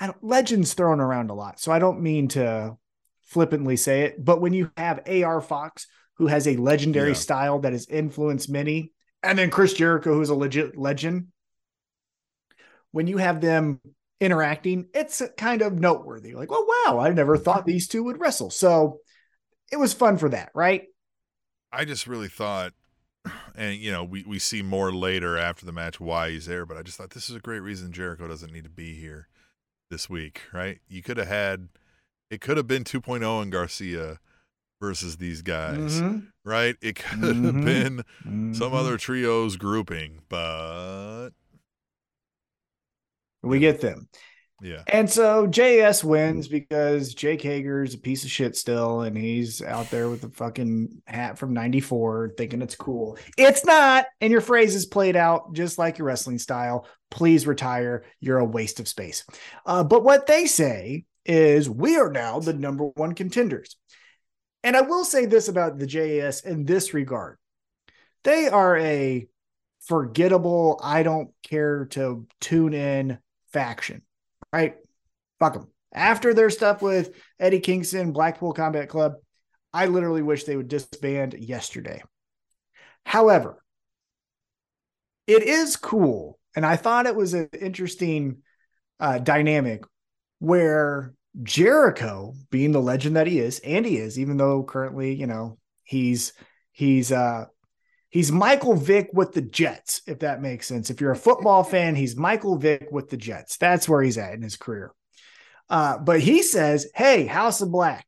I 0.00 0.06
don't, 0.06 0.22
legends 0.24 0.74
thrown 0.74 1.00
around 1.00 1.30
a 1.30 1.34
lot. 1.34 1.60
So 1.60 1.70
I 1.70 1.78
don't 1.78 2.02
mean 2.02 2.28
to 2.28 2.76
flippantly 3.30 3.76
say 3.76 4.02
it, 4.02 4.24
but 4.24 4.40
when 4.40 4.52
you 4.52 4.70
have 4.76 5.00
AR 5.06 5.40
Fox, 5.40 5.86
who 6.18 6.26
has 6.26 6.46
a 6.46 6.56
legendary 6.56 7.12
Yeah. 7.12 7.14
style 7.14 7.60
that 7.60 7.72
has 7.72 7.88
influenced 7.88 8.50
many, 8.50 8.92
and 9.22 9.38
then 9.38 9.50
Chris 9.50 9.74
Jericho, 9.74 10.14
who's 10.14 10.30
a 10.30 10.34
legit 10.34 10.76
legend, 10.76 11.28
when 12.92 13.06
you 13.06 13.18
have 13.18 13.40
them 13.40 13.80
interacting, 14.20 14.88
it's 14.94 15.22
kind 15.36 15.62
of 15.62 15.72
noteworthy. 15.78 16.34
Like, 16.34 16.48
oh 16.50 16.84
wow, 16.86 16.98
I 17.00 17.10
never 17.10 17.36
thought 17.36 17.64
these 17.66 17.88
two 17.88 18.02
would 18.04 18.20
wrestle. 18.20 18.50
So 18.50 19.00
it 19.72 19.78
was 19.78 19.94
fun 19.94 20.18
for 20.18 20.30
that, 20.30 20.50
right? 20.54 20.84
I 21.72 21.84
just 21.84 22.06
really 22.06 22.28
thought, 22.28 22.72
and 23.54 23.76
you 23.76 23.92
know, 23.92 24.04
we, 24.04 24.24
we 24.24 24.38
see 24.38 24.62
more 24.62 24.92
later 24.92 25.38
after 25.38 25.66
the 25.66 25.72
match 25.72 26.00
why 26.00 26.30
he's 26.30 26.46
there, 26.46 26.66
but 26.66 26.76
I 26.76 26.82
just 26.82 26.98
thought 26.98 27.10
this 27.10 27.30
is 27.30 27.36
a 27.36 27.40
great 27.40 27.60
reason 27.60 27.92
Jericho 27.92 28.28
doesn't 28.28 28.52
need 28.52 28.64
to 28.64 28.70
be 28.70 28.94
here 28.94 29.28
this 29.90 30.10
week, 30.10 30.42
right? 30.52 30.80
You 30.88 31.02
could 31.02 31.18
have 31.18 31.28
had, 31.28 31.68
it 32.30 32.40
could 32.40 32.56
have 32.56 32.66
been 32.66 32.84
2.0 32.84 33.42
and 33.42 33.52
Garcia 33.52 34.18
versus 34.80 35.16
these 35.18 35.42
guys, 35.42 36.00
Mhm. 36.00 36.28
right? 36.44 36.76
It 36.80 36.96
could 36.96 37.18
have 37.22 37.36
Mhm. 37.36 37.64
been 37.64 38.04
some 38.54 38.72
Mhm. 38.72 38.74
other 38.74 38.96
trios 38.96 39.56
grouping, 39.56 40.22
but 40.28 41.30
we 43.42 43.58
get 43.58 43.80
them. 43.80 44.08
yeah, 44.62 44.82
And 44.88 45.08
so 45.10 45.46
JS 45.46 46.04
wins 46.04 46.46
because 46.46 47.14
Jake 47.14 47.40
Hager's 47.40 47.94
a 47.94 47.98
piece 47.98 48.24
of 48.24 48.30
shit 48.30 48.54
still, 48.56 49.00
and 49.02 49.16
he's 49.16 49.62
out 49.62 49.90
there 49.90 50.10
with 50.10 50.22
a 50.24 50.28
fucking 50.30 51.00
hat 51.06 51.38
from 51.38 51.54
94 51.54 52.34
thinking 52.36 52.60
it's 52.60 52.76
cool. 52.76 53.16
It's 53.38 53.64
not, 53.64 54.04
and 54.20 54.30
your 54.30 54.42
phrase 54.42 54.74
is 54.74 54.84
played 54.84 55.16
out 55.16 55.54
just 55.54 55.78
like 55.78 55.96
your 55.96 56.06
wrestling 56.06 56.38
style. 56.38 56.86
Please 57.10 57.46
retire. 57.46 58.04
You're 58.20 58.38
a 58.38 58.44
waste 58.44 58.80
of 58.80 58.88
space. 58.88 59.24
Uh, 59.64 59.82
but 59.82 60.04
what 60.04 60.26
they 60.26 60.44
say 60.44 61.04
is 61.30 61.68
we 61.68 61.96
are 61.96 62.10
now 62.10 62.40
the 62.40 62.52
number 62.52 62.84
one 62.84 63.14
contenders. 63.14 63.76
And 64.62 64.76
I 64.76 64.82
will 64.82 65.04
say 65.04 65.26
this 65.26 65.48
about 65.48 65.78
the 65.78 65.86
JS 65.86 66.44
in 66.44 66.64
this 66.64 66.92
regard. 66.92 67.38
They 68.24 68.48
are 68.48 68.76
a 68.76 69.26
forgettable, 69.80 70.78
I 70.82 71.02
don't 71.02 71.30
care 71.42 71.86
to 71.86 72.26
tune 72.40 72.74
in 72.74 73.18
faction 73.52 74.02
right? 74.52 74.76
Fuck 75.38 75.54
them. 75.54 75.68
After 75.92 76.34
their 76.34 76.50
stuff 76.50 76.82
with 76.82 77.14
Eddie 77.38 77.60
Kingston, 77.60 78.12
Blackpool 78.12 78.52
Combat 78.52 78.88
Club, 78.88 79.14
I 79.72 79.86
literally 79.86 80.22
wish 80.22 80.44
they 80.44 80.56
would 80.56 80.68
disband 80.68 81.34
yesterday. 81.34 82.02
However, 83.04 83.62
it 85.26 85.42
is 85.42 85.76
cool, 85.76 86.38
and 86.54 86.66
I 86.66 86.76
thought 86.76 87.06
it 87.06 87.16
was 87.16 87.34
an 87.34 87.48
interesting 87.60 88.38
uh, 88.98 89.18
dynamic 89.18 89.84
where 90.38 91.14
Jericho, 91.42 92.34
being 92.50 92.72
the 92.72 92.80
legend 92.80 93.16
that 93.16 93.26
he 93.26 93.38
is, 93.38 93.60
and 93.60 93.86
he 93.86 93.96
is, 93.96 94.18
even 94.18 94.36
though 94.36 94.62
currently, 94.64 95.14
you 95.14 95.26
know, 95.26 95.58
he's 95.84 96.32
he's 96.72 97.12
uh 97.12 97.46
he's 98.08 98.32
Michael 98.32 98.74
Vick 98.74 99.10
with 99.12 99.32
the 99.32 99.42
Jets, 99.42 100.02
if 100.06 100.20
that 100.20 100.42
makes 100.42 100.66
sense. 100.66 100.90
If 100.90 101.00
you're 101.00 101.12
a 101.12 101.16
football 101.16 101.62
fan, 101.64 101.94
he's 101.94 102.16
Michael 102.16 102.56
Vick 102.56 102.88
with 102.90 103.10
the 103.10 103.16
Jets. 103.16 103.56
That's 103.56 103.88
where 103.88 104.02
he's 104.02 104.18
at 104.18 104.34
in 104.34 104.42
his 104.42 104.56
career. 104.56 104.92
Uh, 105.68 105.98
but 105.98 106.20
he 106.20 106.42
says, 106.42 106.88
Hey, 106.94 107.26
House 107.26 107.60
of 107.60 107.70
Black, 107.70 108.06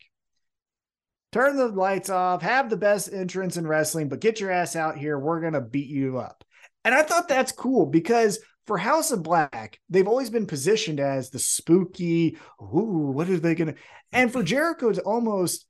turn 1.31 1.57
the 1.57 1.68
lights 1.68 2.11
off, 2.11 2.43
have 2.43 2.68
the 2.68 2.77
best 2.77 3.12
entrance 3.12 3.57
in 3.57 3.66
wrestling, 3.66 4.09
but 4.09 4.20
get 4.20 4.41
your 4.41 4.51
ass 4.51 4.75
out 4.75 4.99
here. 4.99 5.18
We're 5.18 5.41
going 5.41 5.53
to 5.53 5.61
beat 5.61 5.89
you 5.89 6.18
up. 6.18 6.45
And 6.85 6.93
I 6.93 7.03
thought 7.05 7.29
that's 7.29 7.53
cool 7.53 7.87
because 7.87 8.41
for 8.67 8.79
House 8.79 9.11
of 9.11 9.23
Black, 9.23 9.81
they've 9.89 10.09
always 10.09 10.31
been 10.31 10.47
positioned 10.47 11.01
as 11.01 11.31
the 11.31 11.39
spooky, 11.39 12.39
ooh, 12.61 13.13
what 13.15 13.29
are 13.29 13.39
they 13.39 13.55
to? 13.75 13.81
And 14.13 14.33
for 14.33 14.43
Jericho 14.43 14.93
to 14.93 15.01
almost 15.03 15.67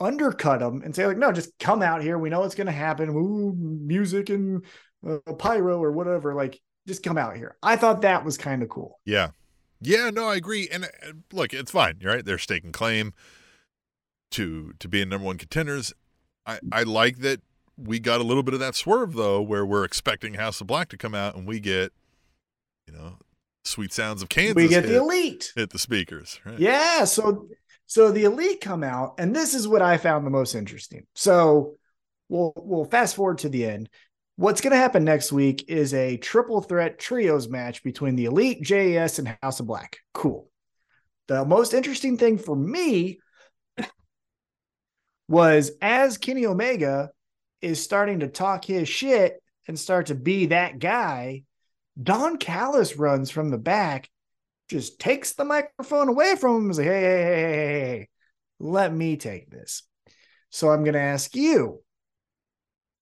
undercut 0.00 0.58
them 0.58 0.82
and 0.82 0.94
say 0.94 1.06
like 1.06 1.16
no 1.16 1.30
just 1.30 1.56
come 1.60 1.80
out 1.80 2.02
here 2.02 2.18
we 2.18 2.28
know 2.28 2.40
what's 2.40 2.56
to 2.66 2.72
happen 2.72 3.08
Ooh, 3.10 3.54
music 3.56 4.28
and 4.28 4.64
uh, 5.08 5.18
pyro 5.38 5.78
or 5.78 5.92
whatever 5.92 6.34
like 6.34 6.60
just 6.86 7.02
come 7.02 7.18
out 7.18 7.36
here. 7.36 7.56
I 7.62 7.76
thought 7.76 8.02
that 8.02 8.24
was 8.24 8.36
kind 8.36 8.62
of 8.62 8.68
cool. 8.68 9.00
Yeah. 9.04 9.30
Yeah, 9.80 10.10
no, 10.10 10.28
I 10.28 10.36
agree. 10.36 10.68
And 10.70 10.84
uh, 10.84 11.12
look, 11.32 11.52
it's 11.52 11.70
fine, 11.70 11.98
you're 12.00 12.14
right? 12.14 12.24
They're 12.24 12.38
staking 12.38 12.72
claim 12.72 13.12
to 14.32 14.72
to 14.78 14.88
being 14.88 15.08
number 15.08 15.26
one 15.26 15.38
contenders. 15.38 15.92
I, 16.46 16.58
I 16.72 16.82
like 16.82 17.18
that 17.18 17.40
we 17.76 17.98
got 17.98 18.20
a 18.20 18.24
little 18.24 18.42
bit 18.42 18.54
of 18.54 18.60
that 18.60 18.74
swerve 18.74 19.14
though, 19.14 19.42
where 19.42 19.64
we're 19.64 19.84
expecting 19.84 20.34
House 20.34 20.60
of 20.60 20.66
Black 20.66 20.88
to 20.90 20.96
come 20.96 21.14
out 21.14 21.36
and 21.36 21.46
we 21.46 21.60
get, 21.60 21.92
you 22.86 22.92
know, 22.92 23.18
sweet 23.64 23.92
sounds 23.92 24.22
of 24.22 24.28
Kansas. 24.28 24.54
we 24.54 24.68
get 24.68 24.84
hit, 24.84 24.90
the 24.90 24.98
elite. 24.98 25.52
hit 25.56 25.70
the 25.70 25.78
speakers, 25.78 26.40
right? 26.44 26.58
Yeah, 26.58 27.04
so 27.04 27.48
so 27.86 28.10
the 28.10 28.24
elite 28.24 28.60
come 28.60 28.82
out, 28.82 29.14
and 29.18 29.34
this 29.34 29.54
is 29.54 29.68
what 29.68 29.82
I 29.82 29.98
found 29.98 30.26
the 30.26 30.30
most 30.30 30.54
interesting. 30.54 31.06
So 31.14 31.74
we'll 32.28 32.52
we'll 32.56 32.84
fast 32.84 33.16
forward 33.16 33.38
to 33.38 33.48
the 33.48 33.66
end. 33.66 33.88
What's 34.36 34.60
going 34.60 34.72
to 34.72 34.76
happen 34.76 35.04
next 35.04 35.30
week 35.30 35.66
is 35.68 35.94
a 35.94 36.16
triple 36.16 36.60
threat 36.60 36.98
trios 36.98 37.48
match 37.48 37.84
between 37.84 38.16
the 38.16 38.24
elite, 38.24 38.62
JAS, 38.62 39.20
and 39.20 39.36
House 39.42 39.60
of 39.60 39.66
Black. 39.66 39.98
Cool. 40.12 40.50
The 41.28 41.44
most 41.44 41.72
interesting 41.72 42.18
thing 42.18 42.38
for 42.38 42.56
me 42.56 43.20
was 45.28 45.70
as 45.80 46.18
Kenny 46.18 46.46
Omega 46.46 47.10
is 47.64 47.82
starting 47.82 48.20
to 48.20 48.28
talk 48.28 48.64
his 48.64 48.88
shit 48.88 49.42
and 49.66 49.78
start 49.78 50.06
to 50.06 50.14
be 50.14 50.46
that 50.46 50.78
guy, 50.78 51.44
Don 52.00 52.36
Callis 52.36 52.96
runs 52.96 53.30
from 53.30 53.48
the 53.50 53.58
back, 53.58 54.10
just 54.68 54.98
takes 54.98 55.32
the 55.32 55.46
microphone 55.46 56.08
away 56.08 56.36
from 56.36 56.56
him 56.56 56.62
and 56.64 56.70
is 56.72 56.78
like, 56.78 56.86
hey, 56.86 57.00
hey, 57.00 57.22
hey, 57.22 57.32
hey, 57.32 57.52
hey, 57.52 57.98
hey, 57.98 58.08
let 58.60 58.92
me 58.92 59.16
take 59.16 59.50
this. 59.50 59.82
So 60.50 60.70
I'm 60.70 60.84
going 60.84 60.94
to 60.94 61.00
ask 61.00 61.34
you, 61.34 61.80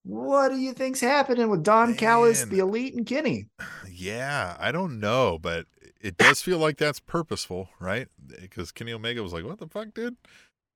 what 0.05 0.51
do 0.51 0.59
you 0.59 0.73
think's 0.73 1.01
happening 1.01 1.51
with 1.51 1.65
Don 1.65 1.95
Callis, 1.95 2.47
Man. 2.47 2.51
the 2.51 2.61
elite, 2.61 2.95
and 2.95 3.05
Kenny? 3.05 3.47
Yeah, 3.91 4.57
I 4.61 4.71
don't 4.71 5.01
know, 5.01 5.39
but 5.41 5.67
it 6.01 6.17
does 6.17 6.41
feel 6.41 6.59
like 6.59 6.77
that's 6.77 6.99
purposeful, 7.01 7.69
right? 7.79 8.09
Because 8.41 8.73
Kenny 8.73 8.93
Omega 8.93 9.23
was 9.23 9.33
like, 9.33 9.45
"What 9.45 9.59
the 9.59 9.69
fuck, 9.69 9.95
dude?" 9.95 10.17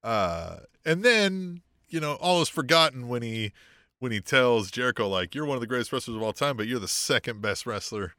Uh, 0.05 0.59
and 0.84 1.03
then 1.03 1.62
you 1.89 2.01
know, 2.01 2.14
all 2.14 2.43
is 2.43 2.49
forgotten 2.49 3.09
when 3.09 3.22
he 3.22 3.53
when 3.99 4.12
he 4.12 4.20
tells 4.20 4.70
Jericho 4.70 5.09
like, 5.09 5.34
"You're 5.34 5.47
one 5.47 5.57
of 5.57 5.61
the 5.61 5.66
greatest 5.66 5.92
wrestlers 5.92 6.16
of 6.16 6.22
all 6.22 6.32
time, 6.32 6.57
but 6.57 6.66
you're 6.66 6.78
the 6.80 6.88
second 6.88 7.40
best 7.40 7.66
wrestler 7.66 8.14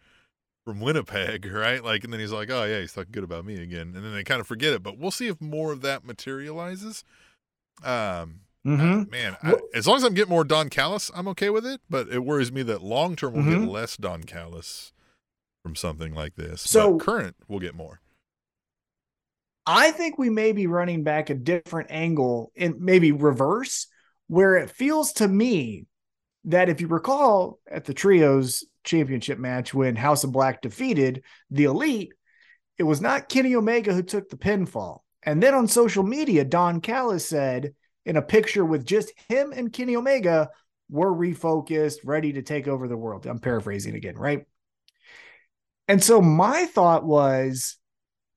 from 0.66 0.80
Winnipeg, 0.82 1.46
right?" 1.52 1.84
Like, 1.84 2.04
and 2.04 2.12
then 2.14 2.20
he's 2.20 2.32
like, 2.32 2.50
"Oh 2.50 2.64
yeah, 2.64 2.80
he's 2.80 2.94
talking 2.94 3.12
good 3.12 3.24
about 3.24 3.46
me 3.46 3.62
again," 3.62 3.94
and 3.96 4.04
then 4.04 4.14
they 4.14 4.24
kind 4.24 4.42
of 4.42 4.48
forget 4.48 4.74
it. 4.74 4.84
But 4.84 4.98
we'll 4.98 5.12
see 5.12 5.28
if 5.28 5.40
more 5.42 5.72
of 5.72 5.82
that 5.82 6.04
materializes. 6.06 7.04
Um, 7.84 8.42
Mm-hmm. 8.66 9.10
man, 9.10 9.38
I, 9.42 9.54
as 9.74 9.88
long 9.88 9.96
as 9.96 10.04
I'm 10.04 10.14
getting 10.14 10.32
more 10.32 10.44
Don 10.44 10.68
Callis, 10.68 11.10
I'm 11.16 11.26
okay 11.30 11.50
with 11.50 11.66
it. 11.66 11.80
But 11.90 12.10
it 12.10 12.26
worries 12.26 12.52
me 12.52 12.64
that 12.64 12.82
long 12.84 13.16
term 13.16 13.32
we'll 13.34 13.44
Mhm. 13.46 13.62
get 13.62 13.70
less 13.70 13.96
Don 13.96 14.24
Callis 14.26 14.92
from 15.64 15.74
something 15.74 16.14
like 16.14 16.36
this. 16.36 16.64
So- 16.64 16.98
but 16.98 17.06
current, 17.06 17.38
we'll 17.48 17.62
get 17.62 17.76
more. 17.76 18.02
I 19.66 19.92
think 19.92 20.18
we 20.18 20.30
may 20.30 20.52
be 20.52 20.68
running 20.68 21.04
back 21.04 21.30
a 21.30 21.34
different 21.34 21.92
angle 21.92 22.52
and 22.58 22.80
maybe 22.82 23.12
reverse, 23.14 23.88
where 24.28 24.56
it 24.56 24.70
feels 24.70 25.14
to 25.14 25.28
me 25.28 25.86
that 26.46 26.70
if 26.70 26.82
you 26.82 26.88
recall 26.88 27.60
at 27.70 27.86
the 27.86 27.94
trios 27.94 28.64
championship 28.84 29.38
match 29.38 29.74
when 29.74 29.96
House 29.96 30.24
of 30.24 30.32
Black 30.32 30.62
defeated 30.62 31.24
the 31.52 31.66
Elite, 31.66 32.14
it 32.78 32.84
was 32.84 33.02
not 33.02 33.30
Kenny 33.30 33.56
Omega 33.56 33.94
who 33.94 34.04
took 34.04 34.30
the 34.30 34.38
pinfall. 34.38 35.00
And 35.24 35.42
then 35.44 35.54
on 35.54 35.68
social 35.68 36.04
media, 36.04 36.46
Don 36.46 36.80
Callis 36.80 37.28
said 37.28 37.74
in 38.06 38.16
a 38.16 38.22
picture 38.22 38.64
with 38.64 38.86
just 38.86 39.12
him 39.28 39.52
and 39.52 39.74
Kenny 39.74 39.96
Omega, 39.96 40.50
we're 40.90 41.12
refocused, 41.12 41.98
ready 42.06 42.34
to 42.34 42.42
take 42.42 42.68
over 42.68 42.88
the 42.88 42.96
world. 42.96 43.26
I'm 43.26 43.40
paraphrasing 43.40 43.96
again, 43.96 44.16
right? 44.16 44.46
And 45.90 46.02
so 46.02 46.22
my 46.22 46.66
thought 46.66 47.04
was 47.04 47.78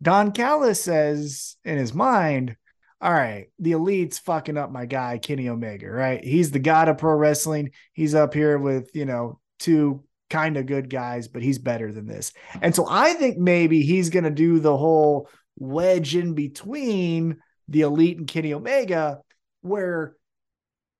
Don 0.03 0.33
Callis 0.33 0.83
says 0.83 1.57
in 1.65 1.79
his 1.79 1.95
mind, 1.95 2.57
all 3.01 3.13
right, 3.13 3.47
the 3.59 3.73
elite's 3.73 4.19
fucking 4.19 4.59
up 4.59 4.71
my 4.71 4.85
guy, 4.85 5.19
Kenny 5.19 5.49
Omega, 5.49 5.89
right? 5.89 6.23
He's 6.23 6.51
the 6.51 6.59
god 6.59 6.89
of 6.89 6.99
pro 6.99 7.15
wrestling. 7.15 7.71
He's 7.93 8.15
up 8.15 8.35
here 8.35 8.59
with, 8.59 8.91
you 8.95 9.07
know, 9.07 9.41
two 9.59 10.05
kind 10.29 10.57
of 10.57 10.67
good 10.67 10.91
guys, 10.91 11.27
but 11.27 11.43
he's 11.43 11.59
better 11.59 11.93
than 11.93 12.07
this. 12.07 12.33
And 12.61 12.75
so 12.75 12.87
I 12.89 13.15
think 13.15 13.39
maybe 13.39 13.83
he's 13.83 14.11
going 14.11 14.25
to 14.25 14.31
do 14.31 14.61
the 14.61 14.77
whole 14.77 15.29
wedge 15.59 16.15
in 16.15 16.35
between 16.35 17.39
the 17.69 17.83
elite 17.83 18.19
and 18.19 18.29
Kenny 18.29 18.53
Omega, 18.53 19.21
where 19.63 20.15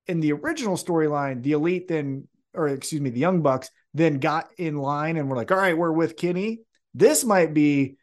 in 0.07 0.21
the 0.21 0.33
original 0.33 0.77
storyline, 0.77 1.43
the 1.43 1.51
elite 1.51 1.87
then, 1.87 2.27
or 2.53 2.67
excuse 2.67 3.01
me, 3.01 3.11
the 3.11 3.19
Young 3.19 3.41
Bucks 3.41 3.69
then 3.93 4.19
got 4.19 4.49
in 4.57 4.77
line 4.77 5.17
and 5.17 5.29
we're 5.29 5.37
like, 5.37 5.51
all 5.51 5.57
right, 5.57 5.77
we're 5.77 5.91
with 5.91 6.17
Kenny. 6.17 6.61
This 6.93 7.23
might 7.23 7.53
be 7.53 7.97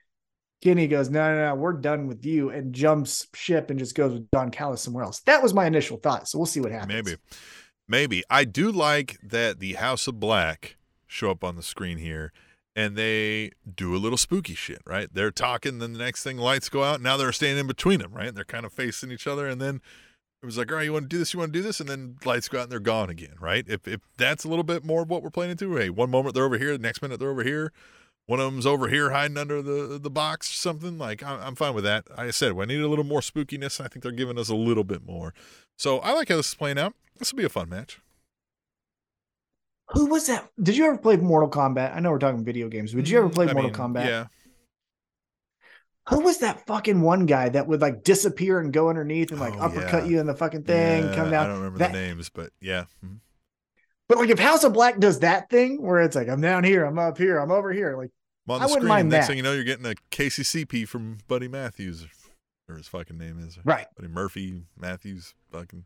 Kenny 0.63 0.89
goes, 0.89 1.09
no, 1.11 1.35
no, 1.35 1.49
no, 1.49 1.55
we're 1.55 1.73
done 1.73 2.07
with 2.07 2.25
you, 2.27 2.51
and 2.51 2.75
jumps 2.75 3.27
ship 3.35 3.71
and 3.71 3.79
just 3.79 3.95
goes 3.95 4.13
with 4.13 4.31
Don 4.31 4.51
Callis 4.51 4.83
somewhere 4.83 5.05
else. 5.05 5.21
That 5.21 5.43
was 5.43 5.55
my 5.55 5.67
initial 5.67 5.99
thought. 5.99 6.29
So 6.29 6.39
we'll 6.39 6.47
see 6.47 6.61
what 6.61 6.73
happens. 6.73 6.93
Maybe, 6.93 7.17
maybe 7.87 8.25
I 8.29 8.45
do 8.45 8.73
like 8.73 9.19
that 9.23 9.61
the 9.61 9.75
House 9.75 10.07
of 10.09 10.19
Black 10.19 10.77
show 11.07 11.31
up 11.31 11.45
on 11.45 11.57
the 11.57 11.63
screen 11.63 11.99
here. 11.99 12.33
And 12.77 12.95
they 12.95 13.51
do 13.75 13.97
a 13.97 13.99
little 13.99 14.19
spooky 14.19 14.55
shit, 14.55 14.81
right? 14.87 15.13
They're 15.13 15.33
talking, 15.33 15.81
then 15.81 15.95
the 15.95 15.99
next 15.99 16.23
thing 16.23 16.37
lights 16.37 16.69
go 16.69 16.85
out. 16.85 17.01
Now 17.01 17.17
they're 17.17 17.33
standing 17.33 17.59
in 17.59 17.67
between 17.67 17.99
them, 17.99 18.13
right? 18.13 18.33
They're 18.33 18.45
kind 18.45 18.65
of 18.65 18.73
facing 18.73 19.11
each 19.11 19.27
other, 19.27 19.49
and 19.49 19.61
then 19.61 19.81
it 20.41 20.47
was 20.47 20.57
like, 20.57 20.71
all 20.71 20.77
right, 20.77 20.85
you 20.85 20.93
want 20.93 21.07
to 21.07 21.09
do 21.09 21.19
this, 21.19 21.35
you 21.35 21.41
want 21.41 21.53
to 21.53 21.59
do 21.59 21.63
this, 21.65 21.81
and 21.81 21.89
then 21.89 22.19
lights 22.25 22.47
go 22.47 22.59
out 22.59 22.65
and 22.65 22.71
they're 22.71 22.79
gone 22.79 23.11
again, 23.11 23.35
right? 23.41 23.65
If 23.67 23.89
if 23.89 24.03
that's 24.17 24.45
a 24.45 24.49
little 24.49 24.63
bit 24.63 24.85
more 24.85 25.03
of 25.03 25.11
what 25.11 25.25
we're 25.25 25.31
playing 25.31 25.51
into, 25.51 25.75
hey, 25.75 25.91
one 25.91 26.09
moment 26.09 26.37
they're 26.37 26.45
over 26.45 26.57
here, 26.57 26.71
the 26.71 26.79
next 26.79 27.03
minute 27.03 27.19
they're 27.19 27.31
over 27.31 27.43
here, 27.43 27.73
one 28.29 28.41
of 28.41 28.53
them's 28.53 28.67
over 28.67 28.89
here 28.89 29.09
hiding 29.11 29.39
under 29.39 29.63
the 29.63 29.99
the 29.99 30.11
box 30.11 30.51
or 30.51 30.55
something. 30.55 30.99
Like 30.99 31.23
I'm, 31.23 31.41
I'm 31.41 31.55
fine 31.55 31.75
with 31.75 31.85
that. 31.85 32.05
I 32.17 32.31
said, 32.31 32.53
I 32.59 32.65
need 32.67 32.81
a 32.81 32.87
little 32.89 33.05
more 33.05 33.21
spookiness. 33.21 33.81
I 33.83 33.89
think 33.89 34.03
they're 34.03 34.13
giving 34.13 34.39
us 34.39 34.49
a 34.51 34.55
little 34.55 34.85
bit 34.85 35.05
more. 35.07 35.33
So 35.77 35.99
I 36.01 36.13
like 36.13 36.29
how 36.29 36.37
this 36.37 36.49
is 36.49 36.55
playing 36.55 36.79
out. 36.79 36.95
This 37.19 37.33
will 37.33 37.39
be 37.39 37.45
a 37.45 37.49
fun 37.49 37.69
match. 37.71 38.01
Who 39.93 40.07
was 40.07 40.27
that? 40.27 40.47
Did 40.63 40.77
you 40.77 40.85
ever 40.87 40.99
play 40.99 41.17
Mortal 41.17 41.49
Kombat? 41.49 41.97
I 41.97 42.01
know 42.01 42.11
we're 42.11 42.19
talking 42.19 42.45
video 42.45 42.69
games, 42.69 42.93
but 42.93 43.05
did 43.05 43.09
you 43.11 43.19
ever 43.19 43.31
play 43.31 43.47
Mm, 43.47 43.51
I 43.51 43.53
Mortal 43.55 43.71
mean, 43.71 43.95
Kombat? 43.95 44.05
Yeah, 44.07 44.27
Who 46.11 46.21
was 46.21 46.39
that 46.39 46.67
fucking 46.67 47.01
one 47.01 47.25
guy 47.25 47.49
that 47.49 47.67
would 47.67 47.81
like 47.81 48.05
disappear 48.05 48.61
and 48.61 48.73
go 48.73 48.91
underneath 48.91 49.31
and 49.31 49.41
like 49.41 49.55
Oh, 49.57 49.61
uppercut 49.61 50.05
yeah. 50.05 50.11
you 50.11 50.21
in 50.21 50.27
the 50.27 50.35
fucking 50.35 50.65
thing, 50.65 51.05
Yeah, 51.05 51.15
come 51.15 51.31
down? 51.31 51.45
I 51.45 51.49
don't 51.49 51.57
remember 51.59 51.79
That- 51.79 51.93
the 51.93 51.99
names, 51.99 52.29
but 52.29 52.51
yeah. 52.61 52.85
Mhm. 53.05 53.21
But 54.09 54.19
like 54.19 54.31
if 54.31 54.39
House 54.39 54.65
of 54.65 54.73
Black 54.75 54.99
does 54.99 55.21
that 55.21 55.49
thing 55.51 55.83
where 55.83 56.01
it's 56.01 56.17
like 56.17 56.29
I'm 56.29 56.41
down 56.43 56.65
here, 56.65 56.85
I'm 56.85 56.99
up 56.99 57.17
here, 57.19 57.39
I'm 57.39 57.51
over 57.51 57.73
here, 57.73 57.97
like 57.97 58.11
I'm 58.49 58.57
on 58.57 58.63
I 58.63 58.67
the 58.67 58.71
wouldn't 58.71 58.81
screen. 58.83 58.89
mind 58.89 59.09
Next 59.11 59.27
that. 59.27 59.31
thing 59.33 59.37
you 59.37 59.43
know, 59.43 59.53
you're 59.53 59.65
getting 59.65 59.87
a 59.87 59.95
KCCP 60.11 60.89
from 60.89 61.19
Buddy 61.29 61.49
Matthews, 61.49 62.07
or 62.69 62.77
his 62.77 62.89
fucking 62.89 63.19
name 63.19 63.39
is 63.41 63.59
right, 63.65 63.87
Buddy 63.97 64.09
Murphy 64.09 64.63
Matthews. 64.77 65.35
Fucking 65.53 65.85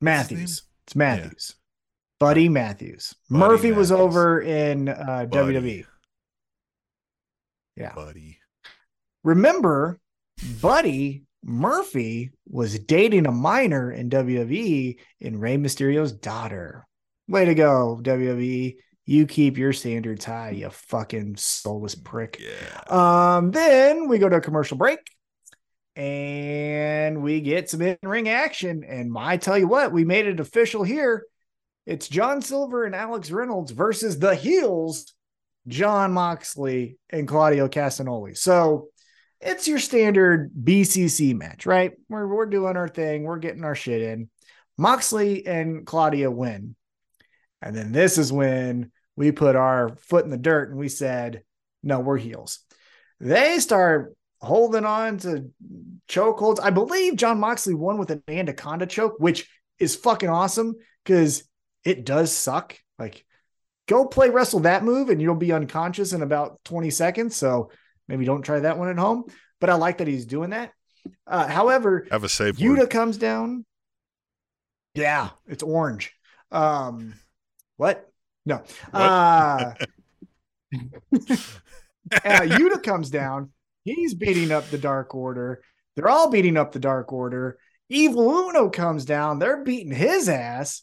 Matthews. 0.00 0.62
It's 0.86 0.96
Matthews. 0.96 1.54
Yeah. 1.54 1.56
Buddy 2.26 2.48
Matthews. 2.48 3.14
Buddy 3.30 3.38
Murphy 3.40 3.72
was 3.72 3.92
over 3.92 4.40
in 4.40 4.88
uh, 4.88 5.26
Buddy. 5.30 5.54
WWE. 5.54 5.86
Yeah. 7.76 7.94
Buddy. 7.94 8.38
Remember, 9.24 9.98
Buddy 10.60 11.22
Murphy 11.44 12.30
was 12.48 12.78
dating 12.80 13.26
a 13.26 13.32
minor 13.32 13.90
in 13.90 14.10
WWE 14.10 14.96
in 15.20 15.40
Rey 15.40 15.56
Mysterio's 15.56 16.12
daughter. 16.12 16.86
Way 17.28 17.44
to 17.46 17.54
go, 17.54 18.00
WWE. 18.02 18.76
You 19.10 19.26
keep 19.26 19.58
your 19.58 19.72
standards 19.72 20.24
high, 20.24 20.50
you 20.50 20.70
fucking 20.70 21.34
soulless 21.34 21.96
prick. 21.96 22.40
Yeah. 22.40 23.36
Um, 23.36 23.50
then 23.50 24.06
we 24.06 24.18
go 24.18 24.28
to 24.28 24.36
a 24.36 24.40
commercial 24.40 24.76
break 24.76 25.00
and 25.96 27.20
we 27.20 27.40
get 27.40 27.68
some 27.68 27.82
in-ring 27.82 28.28
action. 28.28 28.84
And 28.84 29.12
I 29.18 29.36
tell 29.36 29.58
you 29.58 29.66
what, 29.66 29.90
we 29.90 30.04
made 30.04 30.26
it 30.26 30.38
official 30.38 30.84
here. 30.84 31.24
It's 31.86 32.06
John 32.06 32.40
Silver 32.40 32.84
and 32.84 32.94
Alex 32.94 33.32
Reynolds 33.32 33.72
versus 33.72 34.20
the 34.20 34.36
heels, 34.36 35.12
Jon 35.66 36.12
Moxley 36.12 36.96
and 37.10 37.26
Claudio 37.26 37.66
Castagnoli. 37.66 38.38
So 38.38 38.90
it's 39.40 39.66
your 39.66 39.80
standard 39.80 40.52
BCC 40.54 41.34
match, 41.34 41.66
right? 41.66 41.94
We're 42.08 42.28
we're 42.28 42.46
doing 42.46 42.76
our 42.76 42.88
thing, 42.88 43.24
we're 43.24 43.38
getting 43.38 43.64
our 43.64 43.74
shit 43.74 44.02
in. 44.02 44.30
Moxley 44.78 45.44
and 45.48 45.84
Claudio 45.84 46.30
win. 46.30 46.76
And 47.60 47.74
then 47.74 47.90
this 47.90 48.16
is 48.16 48.32
when 48.32 48.92
we 49.16 49.32
put 49.32 49.56
our 49.56 49.96
foot 49.96 50.24
in 50.24 50.30
the 50.30 50.36
dirt 50.36 50.70
and 50.70 50.78
we 50.78 50.88
said, 50.88 51.42
no, 51.82 52.00
we're 52.00 52.16
heels. 52.18 52.60
They 53.20 53.58
start 53.58 54.14
holding 54.40 54.84
on 54.84 55.18
to 55.18 55.50
chokeholds. 56.08 56.60
I 56.62 56.70
believe 56.70 57.16
Jon 57.16 57.38
Moxley 57.40 57.74
won 57.74 57.98
with 57.98 58.10
an 58.10 58.22
anaconda 58.28 58.86
choke, 58.86 59.14
which 59.18 59.48
is 59.78 59.96
fucking 59.96 60.28
awesome 60.28 60.74
because 61.04 61.44
it 61.84 62.04
does 62.04 62.32
suck. 62.32 62.78
Like, 62.98 63.24
go 63.88 64.06
play 64.06 64.30
wrestle 64.30 64.60
that 64.60 64.84
move 64.84 65.10
and 65.10 65.20
you'll 65.20 65.34
be 65.34 65.52
unconscious 65.52 66.12
in 66.12 66.22
about 66.22 66.60
20 66.64 66.90
seconds. 66.90 67.36
So 67.36 67.70
maybe 68.08 68.24
don't 68.24 68.42
try 68.42 68.60
that 68.60 68.78
one 68.78 68.88
at 68.88 68.98
home. 68.98 69.24
But 69.60 69.70
I 69.70 69.74
like 69.74 69.98
that 69.98 70.08
he's 70.08 70.24
doing 70.26 70.50
that. 70.50 70.72
Uh, 71.26 71.46
however, 71.46 72.06
Have 72.10 72.24
a 72.24 72.28
safe 72.28 72.56
Yuta 72.56 72.78
word. 72.78 72.90
comes 72.90 73.18
down. 73.18 73.64
Yeah, 74.94 75.30
it's 75.46 75.62
orange. 75.62 76.12
Um, 76.50 77.14
what? 77.76 78.09
No. 78.50 78.62
Uh 78.92 79.74
uh, 80.74 82.40
Yuta 82.42 82.82
comes 82.82 83.10
down. 83.10 83.50
He's 83.84 84.14
beating 84.14 84.50
up 84.52 84.68
the 84.70 84.78
Dark 84.78 85.14
Order. 85.14 85.62
They're 85.94 86.08
all 86.08 86.30
beating 86.30 86.56
up 86.56 86.72
the 86.72 86.80
Dark 86.80 87.12
Order. 87.12 87.58
Evil 87.88 88.28
Uno 88.28 88.68
comes 88.70 89.04
down. 89.04 89.38
They're 89.38 89.64
beating 89.64 89.92
his 89.92 90.28
ass. 90.28 90.82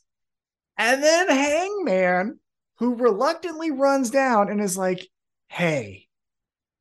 And 0.78 1.02
then 1.04 1.28
Hangman, 1.30 2.40
who 2.78 2.96
reluctantly 2.96 3.72
runs 3.72 4.10
down 4.10 4.50
and 4.50 4.62
is 4.62 4.78
like, 4.78 5.08
hey, 5.50 6.08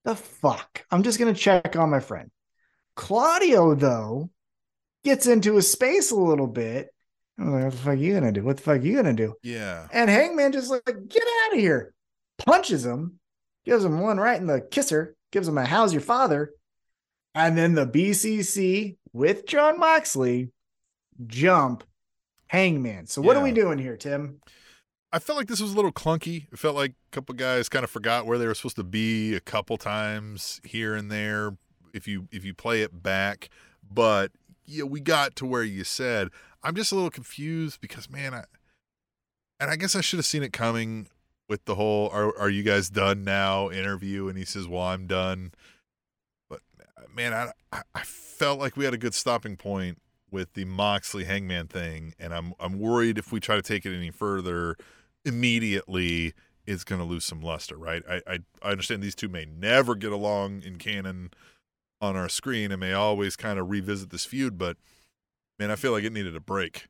the 0.04 0.14
fuck? 0.14 0.84
I'm 0.90 1.02
just 1.02 1.18
going 1.18 1.32
to 1.32 1.40
check 1.40 1.76
on 1.76 1.90
my 1.90 2.00
friend. 2.00 2.30
Claudio, 2.94 3.74
though, 3.74 4.30
gets 5.04 5.26
into 5.26 5.56
his 5.56 5.70
space 5.70 6.10
a 6.10 6.16
little 6.16 6.46
bit. 6.46 6.88
I'm 7.38 7.52
like, 7.52 7.64
what 7.64 7.72
the 7.72 7.78
fuck 7.78 7.86
are 7.88 7.94
you 7.94 8.20
to 8.20 8.32
do? 8.32 8.42
What 8.42 8.56
the 8.56 8.62
fuck 8.62 8.78
are 8.78 8.82
you 8.86 9.02
to 9.02 9.12
do? 9.12 9.34
Yeah. 9.42 9.88
And 9.92 10.08
Hangman 10.08 10.52
just 10.52 10.70
like, 10.70 10.84
get 10.84 11.22
out 11.46 11.52
of 11.54 11.58
here. 11.58 11.92
Punches 12.38 12.84
him, 12.84 13.18
gives 13.64 13.84
him 13.84 14.00
one 14.00 14.18
right 14.18 14.40
in 14.40 14.46
the 14.46 14.60
kisser, 14.60 15.16
gives 15.32 15.48
him 15.48 15.58
a 15.58 15.64
how's 15.64 15.92
your 15.92 16.02
father. 16.02 16.52
And 17.34 17.56
then 17.56 17.74
the 17.74 17.86
BCC 17.86 18.96
with 19.12 19.46
Jon 19.46 19.78
Moxley 19.78 20.50
jump 21.26 21.84
Hangman. 22.48 23.06
So 23.06 23.20
what 23.20 23.36
Yeah. 23.36 23.40
are 23.40 23.44
we 23.44 23.52
doing 23.52 23.78
here, 23.78 23.96
Tim? 23.96 24.40
I 25.12 25.18
felt 25.18 25.38
like 25.38 25.48
this 25.48 25.60
was 25.60 25.72
a 25.72 25.76
little 25.76 25.92
clunky. 25.92 26.46
It 26.52 26.58
felt 26.58 26.76
like 26.76 26.92
a 26.92 27.10
couple 27.10 27.34
guys 27.34 27.68
kind 27.68 27.84
of 27.84 27.90
forgot 27.90 28.26
where 28.26 28.38
they 28.38 28.46
were 28.46 28.54
supposed 28.54 28.76
to 28.76 28.84
be 28.84 29.34
a 29.34 29.40
couple 29.40 29.76
times 29.76 30.60
here 30.64 30.94
and 30.94 31.10
there 31.10 31.56
if 31.94 32.06
you 32.06 32.28
if 32.32 32.44
you 32.44 32.52
play 32.54 32.82
it 32.82 33.02
back. 33.02 33.48
But 33.88 34.32
yeah, 34.66 34.84
we 34.84 35.00
got 35.00 35.36
to 35.36 35.46
where 35.46 35.62
you 35.62 35.84
said. 35.84 36.28
I'm 36.66 36.74
just 36.74 36.90
a 36.90 36.96
little 36.96 37.10
confused 37.10 37.80
because 37.80 38.10
man, 38.10 38.34
I 38.34 38.42
and 39.60 39.70
I 39.70 39.76
guess 39.76 39.94
I 39.94 40.00
should 40.00 40.18
have 40.18 40.26
seen 40.26 40.42
it 40.42 40.52
coming 40.52 41.06
with 41.48 41.64
the 41.64 41.76
whole 41.76 42.08
are 42.08 42.36
are 42.36 42.50
you 42.50 42.64
guys 42.64 42.90
done 42.90 43.22
now 43.22 43.70
interview 43.70 44.26
and 44.26 44.36
he 44.36 44.44
says, 44.44 44.66
"Well, 44.66 44.82
I'm 44.82 45.06
done." 45.06 45.52
But 46.50 46.60
man, 47.14 47.32
I 47.32 47.52
I- 47.94 48.02
felt 48.02 48.58
like 48.58 48.76
we 48.76 48.84
had 48.84 48.92
a 48.92 48.98
good 48.98 49.14
stopping 49.14 49.56
point 49.56 49.98
with 50.30 50.52
the 50.54 50.64
Moxley 50.64 51.22
Hangman 51.24 51.68
thing, 51.68 52.14
and 52.18 52.34
I'm 52.34 52.52
I'm 52.58 52.80
worried 52.80 53.16
if 53.16 53.30
we 53.30 53.38
try 53.38 53.54
to 53.54 53.62
take 53.62 53.86
it 53.86 53.96
any 53.96 54.10
further, 54.10 54.76
immediately 55.24 56.34
it's 56.66 56.82
going 56.82 57.00
to 57.00 57.06
lose 57.06 57.24
some 57.24 57.40
luster, 57.40 57.76
right? 57.76 58.02
I, 58.10 58.22
I 58.26 58.38
I 58.60 58.70
understand 58.72 59.04
these 59.04 59.14
two 59.14 59.28
may 59.28 59.44
never 59.46 59.94
get 59.94 60.10
along 60.10 60.62
in 60.62 60.78
canon 60.78 61.30
on 62.00 62.16
our 62.16 62.28
screen 62.28 62.72
and 62.72 62.80
may 62.80 62.92
always 62.92 63.36
kind 63.36 63.60
of 63.60 63.70
revisit 63.70 64.10
this 64.10 64.24
feud, 64.24 64.58
but 64.58 64.76
man, 65.58 65.70
I 65.70 65.76
feel 65.76 65.92
like 65.92 66.04
it 66.04 66.12
needed 66.12 66.36
a 66.36 66.40
break 66.40 66.86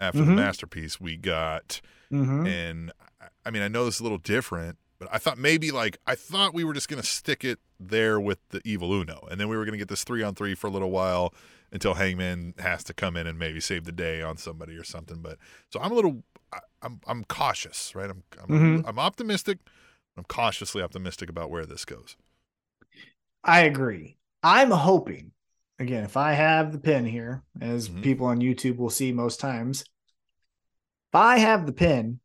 after 0.00 0.18
the 0.24 0.32
Mhm. 0.32 0.36
masterpiece 0.36 1.00
we 1.00 1.16
got. 1.16 1.80
Mm-hmm. 2.12 2.46
And 2.46 2.92
I- 3.20 3.28
I 3.46 3.50
mean, 3.50 3.62
I 3.62 3.68
know 3.68 3.84
this 3.84 3.94
is 3.96 4.00
a 4.00 4.04
little 4.04 4.18
different, 4.18 4.78
but 4.98 5.08
I 5.12 5.18
thought 5.18 5.38
maybe 5.38 5.70
like 5.70 5.98
I 6.06 6.14
thought 6.14 6.54
we 6.54 6.64
were 6.64 6.74
just 6.74 6.88
gonna 6.88 7.02
stick 7.02 7.44
it 7.44 7.58
there 7.80 8.18
with 8.20 8.38
the 8.50 8.60
evil 8.64 8.92
Uno, 8.92 9.26
and 9.30 9.40
then 9.40 9.48
we 9.48 9.56
were 9.56 9.64
gonna 9.64 9.76
get 9.78 9.88
this 9.88 10.04
three 10.04 10.22
on 10.22 10.34
three 10.34 10.54
for 10.54 10.66
a 10.66 10.70
little 10.70 10.90
while 10.90 11.34
until 11.72 11.94
Hangman 11.94 12.54
has 12.58 12.84
to 12.84 12.94
come 12.94 13.16
in 13.16 13.26
and 13.26 13.38
maybe 13.38 13.60
save 13.60 13.84
the 13.84 13.92
day 13.92 14.22
on 14.22 14.36
somebody 14.36 14.76
or 14.76 14.84
something. 14.84 15.20
But 15.20 15.38
so 15.72 15.80
I'm 15.80 15.90
a 15.90 15.94
little, 15.94 16.22
I, 16.52 16.60
I'm 16.82 17.00
I'm 17.06 17.24
cautious, 17.24 17.94
right? 17.94 18.08
I'm 18.10 18.22
I'm, 18.40 18.48
Mhm. 18.48 18.84
I'm 18.88 18.98
optimistic. 18.98 19.58
I'm 20.16 20.24
cautiously 20.24 20.80
optimistic 20.82 21.28
about 21.28 21.50
where 21.50 21.66
this 21.66 21.84
goes. 21.84 22.16
I 23.42 23.60
agree. 23.62 24.16
I'm 24.42 24.70
hoping, 24.70 25.32
again, 25.78 26.04
if 26.04 26.16
I 26.16 26.32
have 26.32 26.72
the 26.72 26.78
pin 26.78 27.04
here, 27.04 27.42
as 27.60 27.88
Mhm. 27.88 28.02
people 28.02 28.26
on 28.26 28.40
YouTube 28.40 28.76
will 28.76 28.90
see 28.90 29.12
most 29.12 29.40
times, 29.40 29.82
if 29.82 31.14
I 31.14 31.38
have 31.38 31.66
the 31.66 31.72
pin, 31.72 32.20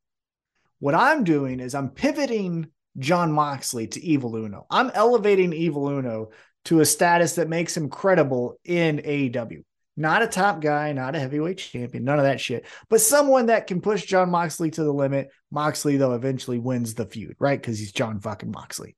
what 0.79 0.95
I'm 0.95 1.23
doing 1.23 1.59
is 1.59 1.75
I'm 1.75 1.89
pivoting 1.89 2.67
Jon 2.97 3.31
Moxley 3.31 3.87
to 3.87 4.03
Evil 4.03 4.35
Uno. 4.35 4.65
I'm 4.69 4.91
elevating 4.93 5.53
Evil 5.53 5.87
Uno 5.87 6.29
to 6.65 6.79
a 6.79 6.85
status 6.85 7.35
that 7.35 7.49
makes 7.49 7.75
him 7.75 7.89
credible 7.89 8.59
in 8.63 8.99
AEW. 9.03 9.63
Not 9.95 10.21
a 10.21 10.27
top 10.27 10.61
guy, 10.61 10.93
not 10.93 11.15
a 11.15 11.19
heavyweight 11.19 11.57
champion, 11.57 12.05
none 12.05 12.19
of 12.19 12.25
that 12.25 12.39
shit, 12.39 12.65
but 12.89 13.01
someone 13.01 13.47
that 13.47 13.67
can 13.67 13.81
push 13.81 14.05
Jon 14.05 14.29
Moxley 14.29 14.71
to 14.71 14.83
the 14.83 14.93
limit. 14.93 15.29
Moxley, 15.51 15.97
though, 15.97 16.13
eventually 16.13 16.57
wins 16.57 16.93
the 16.93 17.05
feud, 17.05 17.35
right? 17.39 17.59
Because 17.61 17.79
he's 17.79 17.91
John 17.91 18.19
fucking 18.19 18.51
Moxley. 18.51 18.95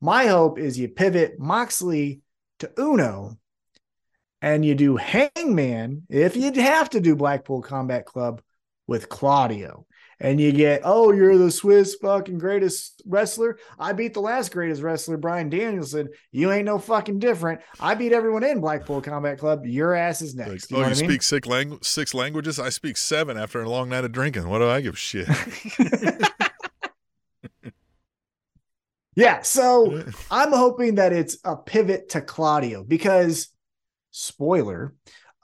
My 0.00 0.26
hope 0.26 0.58
is 0.58 0.78
you 0.78 0.88
pivot 0.88 1.38
Moxley 1.38 2.22
to 2.60 2.72
Uno 2.78 3.38
and 4.42 4.64
you 4.64 4.74
do 4.74 4.96
Hangman 4.96 6.02
if 6.10 6.36
you'd 6.36 6.56
have 6.56 6.90
to 6.90 7.00
do 7.00 7.14
Blackpool 7.14 7.62
Combat 7.62 8.04
Club 8.04 8.42
with 8.88 9.08
Claudio. 9.08 9.86
And 10.18 10.40
you 10.40 10.52
get, 10.52 10.82
oh, 10.84 11.10
you're 11.12 11.36
the 11.36 11.50
Swiss 11.50 11.96
fucking 12.00 12.38
greatest 12.38 13.02
wrestler. 13.06 13.58
I 13.76 13.92
beat 13.92 14.14
the 14.14 14.20
last 14.20 14.52
greatest 14.52 14.80
wrestler, 14.80 15.16
Bryan 15.16 15.48
Danielson. 15.48 16.10
You 16.30 16.52
ain't 16.52 16.66
no 16.66 16.78
fucking 16.78 17.18
different. 17.18 17.60
I 17.80 17.96
beat 17.96 18.12
everyone 18.12 18.44
in 18.44 18.60
Blackpool 18.60 19.00
Combat 19.00 19.36
Club. 19.38 19.66
Your 19.66 19.94
ass 19.94 20.22
is 20.22 20.36
Like, 20.36 20.48
next. 20.48 20.72
Oh, 20.72 20.76
you 20.76 20.82
oh, 20.84 20.86
know 20.86 20.88
you 20.90 20.94
I 20.94 21.00
mean? 21.00 21.08
speak 21.08 21.22
six, 21.22 21.48
langu- 21.48 21.84
six 21.84 22.14
languages? 22.14 22.60
I 22.60 22.68
speak 22.68 22.98
seven 22.98 23.36
after 23.36 23.62
a 23.62 23.68
long 23.68 23.88
night 23.88 24.04
of 24.04 24.12
drinking. 24.12 24.48
What 24.48 24.58
do 24.58 24.68
I 24.68 24.80
give 24.80 24.94
a 24.94 24.96
shit? 24.96 25.28
yeah. 29.16 29.42
So 29.42 30.04
I'm 30.30 30.52
hoping 30.52 30.96
that 30.96 31.12
it's 31.12 31.36
a 31.44 31.56
pivot 31.56 32.10
to 32.10 32.20
Claudio 32.20 32.84
because 32.84 33.51
spoiler, 34.12 34.94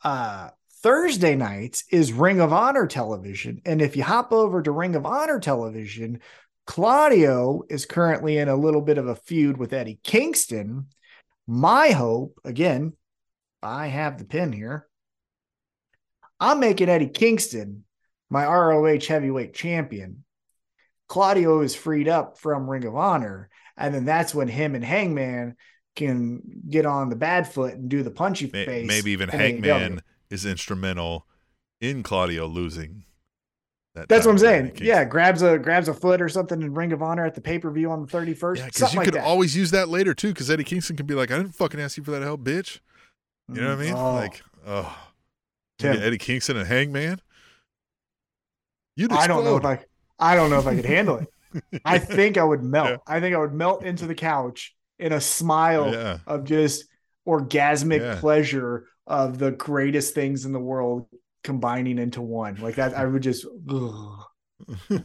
uh 0.05 0.51
Thursday 0.81 1.35
nights 1.35 1.83
is 1.91 2.13
Ring 2.13 2.41
of 2.41 2.53
Honor 2.53 2.87
television. 2.87 3.61
And 3.65 3.83
if 3.83 3.97
you 3.97 4.05
hop 4.05 4.33
over 4.33 4.63
to 4.63 4.71
Ring 4.71 4.95
of 4.95 5.05
Honor 5.05 5.41
television, 5.41 6.21
Claudio 6.67 7.65
is 7.69 7.85
currently 7.85 8.39
in 8.39 8.49
a 8.49 8.55
little 8.55 8.81
bit 8.81 8.97
of 8.97 9.09
a 9.09 9.17
feud 9.17 9.57
with 9.57 9.73
Eddie 9.73 9.99
Kingston. 10.05 10.87
My 11.49 11.89
hope, 11.89 12.39
again, 12.45 12.93
I 13.61 13.89
have 13.89 14.19
the 14.19 14.25
pin 14.25 14.53
here. 14.53 14.87
I'm 16.39 16.61
making 16.61 16.89
Eddie 16.89 17.09
Kingston 17.09 17.85
my 18.31 18.47
ROH 18.47 19.07
heavyweight 19.09 19.55
champion. 19.55 20.25
Claudio 21.09 21.63
is 21.63 21.75
freed 21.75 22.09
up 22.09 22.39
from 22.39 22.69
Ring 22.69 22.85
of 22.85 22.95
Honor. 22.95 23.49
And 23.77 23.95
then 23.95 24.05
that's 24.05 24.35
when 24.35 24.49
him 24.49 24.75
and 24.75 24.85
Hangman 24.85 25.57
can 25.99 26.63
get 26.71 26.87
on 26.87 27.11
the 27.11 27.17
bad 27.17 27.47
foot 27.47 27.75
and 27.75 27.89
do 27.89 28.03
the 28.03 28.11
punchy 28.11 28.49
May- 28.53 28.65
face. 28.65 28.87
Maybe 28.87 29.11
even 29.11 29.29
Hangman 29.29 30.03
is 30.31 30.47
instrumental 30.47 31.27
in 31.81 32.03
Claudio 32.03 32.47
losing. 32.47 33.05
That 33.95 34.09
That's 34.09 34.25
what 34.27 34.33
I'm 34.33 34.39
saying. 34.39 34.79
Yeah, 34.81 35.05
grabs 35.05 35.43
a 35.43 35.59
grabs 35.59 35.89
a 35.89 35.95
foot 35.95 36.23
or 36.23 36.29
something 36.29 36.63
in 36.63 36.73
Ring 36.73 36.93
of 36.93 37.03
Honor 37.03 37.27
at 37.27 37.35
the 37.35 37.41
pay 37.41 37.59
per 37.59 37.71
view 37.71 37.91
on 37.91 38.07
the 38.07 38.07
31st. 38.07 38.57
Yeah, 38.59 38.67
because 38.67 38.93
you 38.93 38.99
like 38.99 39.05
could 39.07 39.15
that. 39.15 39.25
always 39.25 39.57
use 39.57 39.71
that 39.73 39.89
later 39.89 40.15
too. 40.15 40.29
Because 40.29 40.51
Eddie 40.51 40.65
Kingston 40.65 40.97
can 40.97 41.07
be 41.07 41.15
like, 41.15 41.31
"I 41.31 41.37
didn't 41.39 41.55
fucking 41.55 41.81
ask 41.81 41.97
you 41.97 42.05
for 42.05 42.13
that 42.13 42.23
help, 42.23 42.43
bitch." 42.43 42.81
You 43.53 43.61
know 43.61 43.75
what 43.75 43.79
I 43.79 43.85
mean? 43.85 43.95
Mm, 43.95 43.99
oh, 43.99 44.15
Like, 44.15 44.43
oh, 44.67 44.99
Eddie 45.83 46.19
Kingston 46.19 46.57
and 46.59 46.67
Hangman. 46.69 47.21
You'd 48.95 49.13
I 49.13 49.27
don't 49.27 49.45
know 49.45 49.57
if. 49.57 49.65
I 49.65 49.85
I 50.19 50.35
don't 50.37 50.51
know 50.51 50.59
if 50.59 50.67
I 50.67 50.75
could 50.77 50.85
handle 50.85 51.17
it. 51.17 51.81
I 51.85 51.99
think 51.99 52.37
I 52.37 52.45
would 52.45 52.63
melt. 52.63 52.89
Yeah. 52.91 52.97
I 53.07 53.21
think 53.21 53.35
I 53.35 53.39
would 53.39 53.55
melt 53.55 53.83
into 53.85 54.07
the 54.07 54.15
couch 54.15 54.75
in 54.99 55.13
a 55.13 55.21
smile 55.21 55.93
Yeah, 55.93 56.19
of 56.27 56.45
just 56.45 56.85
orgasmic 57.27 58.01
Yeah. 58.01 58.21
pleasure 58.21 58.87
of 59.07 59.39
the 59.39 59.51
greatest 59.53 60.15
things 60.15 60.45
in 60.45 60.53
the 60.53 60.61
world 60.61 61.07
combining 61.45 61.99
into 61.99 62.21
one. 62.23 62.57
Like 62.57 62.77
that, 62.77 62.95
I 62.95 63.05
would 63.07 63.23
just. 63.23 63.47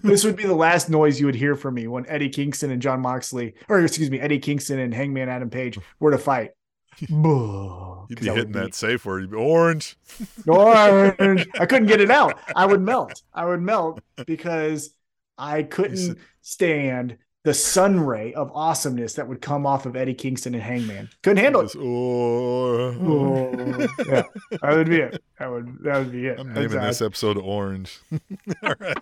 this 0.02 0.26
would 0.26 0.36
be 0.36 0.46
the 0.46 0.56
last 0.56 0.90
noise 0.90 1.20
you 1.20 1.26
would 1.28 1.36
hear 1.36 1.56
from 1.56 1.76
me 1.76 1.88
when 1.88 2.06
Eddie 2.08 2.30
Kingston 2.30 2.72
and 2.72 2.82
Jon 2.82 3.02
Moxley, 3.02 3.54
or 3.70 3.80
excuse 3.80 4.10
me, 4.10 4.20
Eddie 4.20 4.40
Kingston 4.40 4.80
and 4.80 4.94
Hangman 4.94 5.30
Adam 5.30 5.50
Page 5.50 5.78
were 6.00 6.12
to 6.12 6.18
fight. 6.18 6.52
You'd 7.00 8.20
be 8.20 8.30
hitting 8.30 8.52
that 8.54 8.74
safe 8.76 9.06
word. 9.06 9.22
You'd 9.22 9.32
be 9.32 9.38
orange. 9.38 9.96
orange. 10.48 11.48
I 11.60 11.66
couldn't 11.66 11.88
get 11.88 12.02
it 12.02 12.12
out. 12.12 12.40
I 12.56 12.66
would 12.66 12.82
melt. 12.82 13.22
I 13.34 13.46
would 13.46 13.62
melt 13.62 14.02
because 14.26 14.94
I 15.38 15.64
couldn't 15.64 16.18
stand 16.42 17.18
the 17.44 17.54
sun 17.54 18.00
ray 18.00 18.34
of 18.34 18.52
awesomeness 18.54 19.16
that 19.16 19.28
would 19.28 19.42
come 19.42 19.66
off 19.66 19.86
of 19.86 19.96
Eddie 19.96 20.14
Kingston 20.14 20.54
and 20.54 20.64
Hangman. 20.64 21.10
Couldn't 21.24 21.44
handle 21.44 21.62
it. 21.62 21.76
Oh. 21.78 22.92
Yeah, 24.06 24.24
that 24.62 24.76
would 24.76 24.90
be 24.90 24.98
it. 24.98 25.22
That 25.40 25.52
would 25.52 25.78
that 25.84 25.98
would 26.00 26.12
be 26.12 26.28
it. 26.28 26.40
I'm 26.40 26.54
naming 26.54 26.70
That's- 26.70 27.00
this 27.00 27.06
episode 27.06 27.38
Orange. 27.38 28.00
All 28.64 28.74
right. 28.80 28.98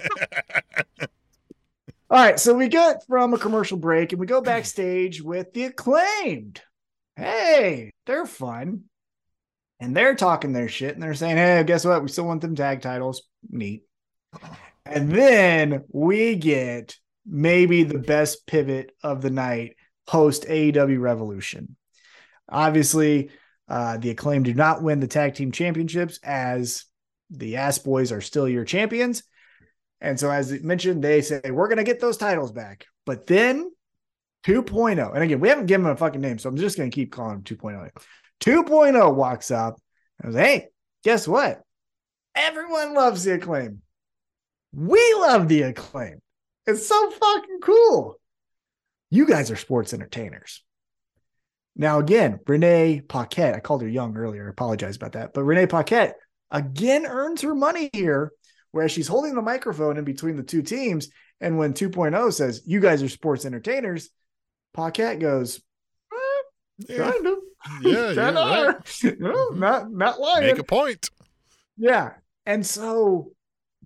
All 2.09 2.17
right, 2.17 2.37
so 2.39 2.53
we 2.53 2.67
get 2.67 3.05
from 3.07 3.33
a 3.33 3.37
commercial 3.37 3.77
break 3.77 4.11
and 4.11 4.19
we 4.19 4.27
go 4.27 4.41
backstage 4.41 5.21
with 5.21 5.53
the 5.53 5.63
acclaimed. 5.65 6.61
Hey, 7.15 7.91
they're 8.05 8.25
fun. 8.25 8.83
And 9.79 9.95
they're 9.95 10.15
talking 10.15 10.51
their 10.51 10.67
shit 10.67 10.93
and 10.93 11.01
they're 11.01 11.13
saying, 11.13 11.37
hey, 11.37 11.63
guess 11.65 11.85
what? 11.85 12.01
We 12.01 12.09
still 12.09 12.25
want 12.25 12.41
them 12.41 12.53
tag 12.53 12.81
titles. 12.81 13.21
Neat. 13.49 13.83
And 14.85 15.09
then 15.09 15.85
we 15.89 16.35
get 16.35 16.97
maybe 17.25 17.83
the 17.83 17.99
best 17.99 18.45
pivot 18.47 18.91
of 19.03 19.21
the 19.21 19.29
night 19.29 19.75
post 20.07 20.43
AEW 20.43 20.99
Revolution. 20.99 21.75
Obviously, 22.49 23.31
uh, 23.67 23.97
the 23.97 24.09
acclaim 24.09 24.43
do 24.43 24.53
not 24.53 24.83
win 24.83 24.99
the 24.99 25.07
tag 25.07 25.35
team 25.35 25.51
championships 25.51 26.19
as 26.23 26.85
the 27.29 27.57
Ass 27.57 27.79
Boys 27.79 28.11
are 28.11 28.21
still 28.21 28.47
your 28.47 28.65
champions. 28.65 29.23
And 30.01 30.19
so, 30.19 30.29
as 30.29 30.51
mentioned, 30.61 31.03
they 31.03 31.21
say, 31.21 31.41
we're 31.49 31.67
going 31.67 31.77
to 31.77 31.83
get 31.83 31.99
those 31.99 32.17
titles 32.17 32.51
back. 32.51 32.85
But 33.05 33.27
then 33.27 33.71
2.0. 34.45 35.13
And 35.13 35.23
again, 35.23 35.39
we 35.39 35.49
haven't 35.49 35.67
given 35.67 35.85
him 35.85 35.91
a 35.91 35.95
fucking 35.95 36.21
name, 36.21 36.39
so 36.39 36.49
I'm 36.49 36.57
just 36.57 36.77
going 36.77 36.89
to 36.89 36.95
keep 36.95 37.11
calling 37.11 37.37
him 37.37 37.43
2.0. 37.43 37.91
2.0 38.41 39.15
walks 39.15 39.51
up 39.51 39.79
and 40.19 40.33
goes, 40.33 40.41
Hey, 40.41 40.67
guess 41.03 41.27
what? 41.27 41.61
Everyone 42.35 42.93
loves 42.93 43.23
the 43.23 43.35
acclaim. 43.35 43.81
We 44.73 45.15
love 45.19 45.47
the 45.47 45.63
acclaim. 45.63 46.21
It's 46.67 46.87
so 46.87 47.11
fucking 47.11 47.59
cool. 47.61 48.19
You 49.09 49.25
guys 49.25 49.51
are 49.51 49.55
sports 49.55 49.93
entertainers. 49.93 50.63
Now, 51.75 51.99
again, 51.99 52.39
Renee 52.45 53.01
Paquette, 53.07 53.55
I 53.55 53.59
called 53.59 53.81
her 53.81 53.87
young 53.87 54.15
earlier. 54.15 54.47
I 54.47 54.51
apologize 54.51 54.95
about 54.95 55.13
that. 55.13 55.33
But 55.33 55.43
Renee 55.43 55.67
Paquette 55.67 56.15
again 56.49 57.05
earns 57.05 57.41
her 57.41 57.55
money 57.55 57.89
here, 57.93 58.31
where 58.71 58.89
she's 58.89 59.07
holding 59.07 59.35
the 59.35 59.41
microphone 59.41 59.97
in 59.97 60.03
between 60.03 60.35
the 60.35 60.43
two 60.43 60.61
teams. 60.61 61.09
And 61.39 61.57
when 61.57 61.73
2.0 61.73 62.33
says, 62.33 62.61
You 62.65 62.79
guys 62.79 63.01
are 63.01 63.09
sports 63.09 63.45
entertainers, 63.45 64.09
Paquette 64.73 65.19
goes, 65.19 65.61
eh, 66.13 66.87
Yeah, 66.89 67.11
Kind 67.11 67.27
of. 67.27 67.37
yeah, 67.81 68.11
yeah, 68.11 68.65
right. 68.65 69.19
No, 69.19 69.49
not, 69.49 69.91
not 69.91 70.19
lying. 70.19 70.47
Make 70.47 70.59
a 70.59 70.63
point. 70.63 71.09
Yeah. 71.77 72.11
And 72.45 72.65
so 72.65 73.31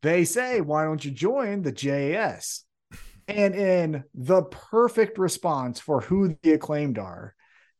they 0.01 0.25
say, 0.25 0.61
why 0.61 0.83
don't 0.83 1.03
you 1.03 1.11
join 1.11 1.61
the 1.61 1.71
JAS? 1.71 2.64
And 3.27 3.55
in 3.55 4.03
the 4.13 4.43
perfect 4.43 5.17
response 5.17 5.79
for 5.79 6.01
who 6.01 6.37
the 6.43 6.53
acclaimed 6.53 6.99
are, 6.99 7.33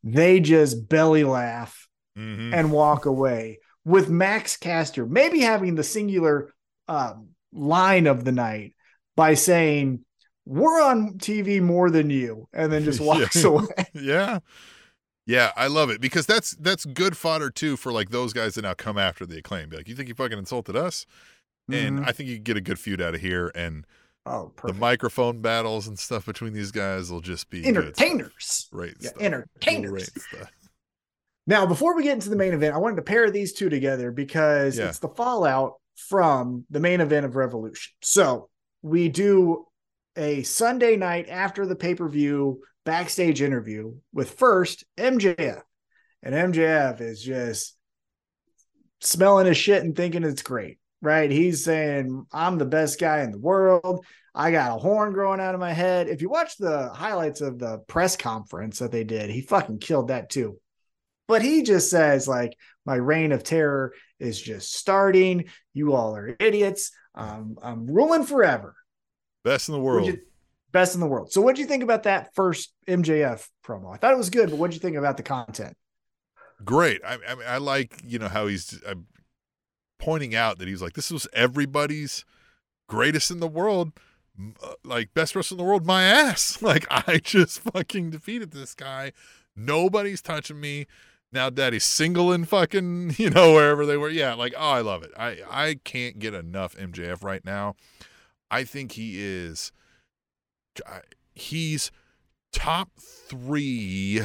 they 0.04 0.40
just 0.40 0.88
belly 0.90 1.24
laugh 1.24 1.88
Mhm. 2.18 2.54
and 2.54 2.72
walk 2.72 3.06
away 3.06 3.60
with 3.84 4.10
Max 4.10 4.58
Caster 4.58 5.06
maybe 5.06 5.42
having 5.42 5.76
the 5.76 5.84
singular 5.84 6.54
um, 6.88 7.30
line 7.52 8.08
of 8.08 8.24
the 8.24 8.32
night 8.32 8.76
by 9.16 9.34
saying, 9.34 10.06
We're 10.46 10.82
on 10.82 11.18
TV 11.18 11.60
more 11.62 11.90
than 11.90 12.10
you, 12.10 12.48
and 12.54 12.72
then 12.72 12.84
just 12.84 13.00
walks 13.02 13.36
Yeah. 13.36 13.48
away. 13.50 13.66
yeah. 13.94 14.40
Yeah, 15.28 15.52
I 15.56 15.68
love 15.68 15.90
it 15.90 16.00
because 16.02 16.28
that's 16.28 16.52
that's 16.52 16.86
good 16.86 17.18
fodder 17.18 17.50
too 17.50 17.78
for 17.78 17.92
like 17.92 18.12
those 18.12 18.32
guys 18.32 18.54
that 18.56 18.62
now 18.62 18.76
come 18.76 18.98
after 18.98 19.26
the 19.26 19.40
acclaim. 19.40 19.70
Be 19.70 19.78
like, 19.78 19.88
you 19.90 19.96
think 19.96 20.08
you 20.08 20.14
fucking 20.16 20.38
insulted 20.38 20.76
us? 20.76 21.06
And 21.72 22.00
Mhm. 22.00 22.08
I 22.08 22.12
think 22.12 22.30
you 22.30 22.38
get 22.38 22.58
a 22.58 22.62
good 22.62 22.78
feud 22.80 23.02
out 23.02 23.16
of 23.16 23.22
here, 23.22 23.52
and 23.56 23.86
oh, 24.26 24.52
the 24.64 24.74
microphone 24.74 25.42
battles 25.42 25.88
and 25.88 25.98
stuff 25.98 26.26
between 26.26 26.54
these 26.54 26.72
guys 26.72 27.12
will 27.12 27.22
just 27.22 27.50
be. 27.50 27.66
Entertainers. 27.66 28.68
Right. 28.72 28.96
Yeah, 29.00 29.12
entertainers. 29.20 30.10
Now, 31.48 31.66
before 31.66 31.96
we 31.96 32.04
get 32.04 32.14
into 32.14 32.30
the 32.30 32.36
main 32.36 32.54
event, 32.54 32.74
I 32.74 32.80
wanted 32.80 32.96
to 32.96 33.02
pair 33.04 33.30
these 33.30 33.54
two 33.54 33.70
together 33.70 34.12
because 34.12 34.78
Yeah. 34.78 34.90
it's 34.90 35.00
the 35.00 35.10
fallout 35.10 35.74
from 35.96 36.66
the 36.70 36.80
main 36.80 37.02
event 37.02 37.26
of 37.26 37.36
Revolution. 37.36 37.94
So 38.02 38.50
we 38.82 39.10
do 39.10 39.66
a 40.16 40.44
Sunday 40.44 40.96
night 40.96 41.30
after 41.30 41.66
the 41.66 41.76
pay 41.76 41.94
per 41.94 42.10
view 42.10 42.62
backstage 42.84 43.42
interview 43.42 43.94
with 44.14 44.32
first 44.32 44.84
MJF. 44.98 45.62
And 46.24 46.34
MJF 46.34 47.02
is 47.02 47.22
just 47.22 47.76
smelling 49.02 49.46
his 49.46 49.58
shit 49.58 49.84
and 49.84 49.96
thinking 49.96 50.24
it's 50.24 50.42
great, 50.42 50.80
right? 51.06 51.30
He's 51.32 51.64
saying, 51.64 52.26
I'm 52.34 52.58
the 52.58 52.66
best 52.66 53.00
guy 53.00 53.22
in 53.22 53.32
the 53.32 53.38
world. 53.40 54.06
I 54.34 54.52
got 54.52 54.76
a 54.76 54.80
horn 54.80 55.14
growing 55.14 55.40
out 55.40 55.54
of 55.54 55.62
my 55.62 55.72
head. 55.72 56.10
If 56.10 56.22
you 56.22 56.30
watch 56.30 56.58
the 56.58 56.90
highlights 56.90 57.40
of 57.42 57.58
the 57.60 57.80
press 57.88 58.18
conference 58.18 58.80
that 58.80 58.92
they 58.92 59.04
did, 59.06 59.30
he 59.30 59.42
fucking 59.42 59.80
killed 59.80 60.10
that 60.10 60.30
too. 60.30 60.60
But 61.28 61.42
he 61.42 61.64
just 61.64 61.90
says, 61.90 62.28
like, 62.28 62.58
my 62.86 62.96
reign 62.96 63.32
of 63.32 63.44
terror 63.44 63.94
is 64.20 64.40
just 64.40 64.74
starting. 64.74 65.46
You 65.74 65.94
all 65.94 66.16
are 66.16 66.36
idiots. 66.40 66.92
Um, 67.16 67.58
I'm 67.62 67.88
ruling 67.88 68.26
forever. 68.26 68.76
Best 69.44 69.70
in 69.70 69.74
the 69.74 69.80
world. 69.82 70.08
you- 70.08 70.20
best 70.72 70.94
in 70.94 71.00
the 71.00 71.08
world. 71.08 71.32
So, 71.32 71.40
what 71.40 71.56
do 71.56 71.62
you 71.62 71.68
think 71.68 71.84
about 71.84 72.04
that 72.04 72.36
first 72.36 72.74
MJF 72.88 73.48
promo? 73.66 73.94
I 73.94 73.98
thought 73.98 74.12
it 74.14 74.18
was 74.18 74.30
good, 74.30 74.50
but 74.50 74.60
what 74.60 74.70
do 74.70 74.76
you 74.76 74.82
think 74.82 74.98
about 74.98 75.16
the 75.18 75.24
content? 75.24 75.76
Great. 76.64 77.02
I, 77.06 77.18
I 77.28 77.36
mean, 77.36 77.46
I 77.48 77.58
like 77.58 78.02
you 78.04 78.20
know 78.20 78.28
how 78.28 78.48
he's 78.48 78.82
uh, 78.86 78.96
pointing 80.00 80.36
out 80.36 80.60
that 80.60 80.68
he's 80.68 80.82
like 80.82 80.94
this 80.94 81.12
was 81.12 81.28
everybody's 81.34 82.26
greatest 82.88 83.32
in 83.32 83.40
the 83.40 83.48
world, 83.48 83.94
uh, 84.64 84.74
like 84.84 85.14
best 85.14 85.36
wrestler 85.36 85.56
in 85.56 85.60
the 85.60 85.64
world. 85.64 85.86
My 85.86 86.04
ass. 86.04 86.62
Like 86.62 86.86
I 86.90 87.20
just 87.24 87.60
fucking 87.60 88.12
defeated 88.12 88.52
this 88.52 88.74
guy. 88.74 89.12
Nobody's 89.56 90.22
touching 90.22 90.60
me. 90.60 90.88
Now 91.32 91.50
daddy's 91.50 91.84
single 91.84 92.32
and 92.32 92.48
fucking, 92.48 93.16
you 93.18 93.30
know, 93.30 93.54
wherever 93.54 93.86
they 93.86 93.98
were. 93.98 94.10
Yeah, 94.10 94.34
like, 94.34 94.54
oh, 94.58 94.70
I 94.72 94.82
love 94.82 95.04
it. 95.04 95.12
I, 95.18 95.40
I 95.50 95.80
can't 95.84 96.20
get 96.20 96.34
enough 96.34 96.76
MJF 96.76 97.24
right 97.24 97.44
now. 97.44 97.76
I 98.50 98.64
think 98.64 98.94
he 98.94 99.16
is 99.18 99.72
he's 101.34 101.92
top 102.52 102.90
three, 103.00 104.22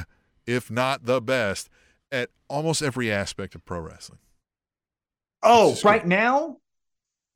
if 0.47 0.71
not 0.71 1.05
the 1.05 1.21
best, 1.21 1.69
at 2.13 2.31
almost 2.49 2.83
every 2.83 3.11
aspect 3.11 3.55
of 3.55 3.65
pro 3.65 3.81
wrestling. 3.81 4.21
Oh, 5.43 5.77
right 5.85 6.07
now? 6.07 6.57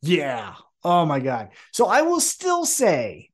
Yeah. 0.02 0.54
Oh 0.82 1.06
my 1.06 1.20
God. 1.20 1.48
So 1.72 1.86
I 1.86 2.02
will 2.02 2.20
still 2.20 2.64
say 2.66 3.30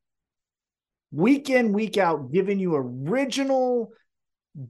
week 1.12 1.50
in, 1.50 1.72
week 1.72 1.98
out, 1.98 2.30
giving 2.32 2.58
you 2.60 2.76
original, 2.76 3.92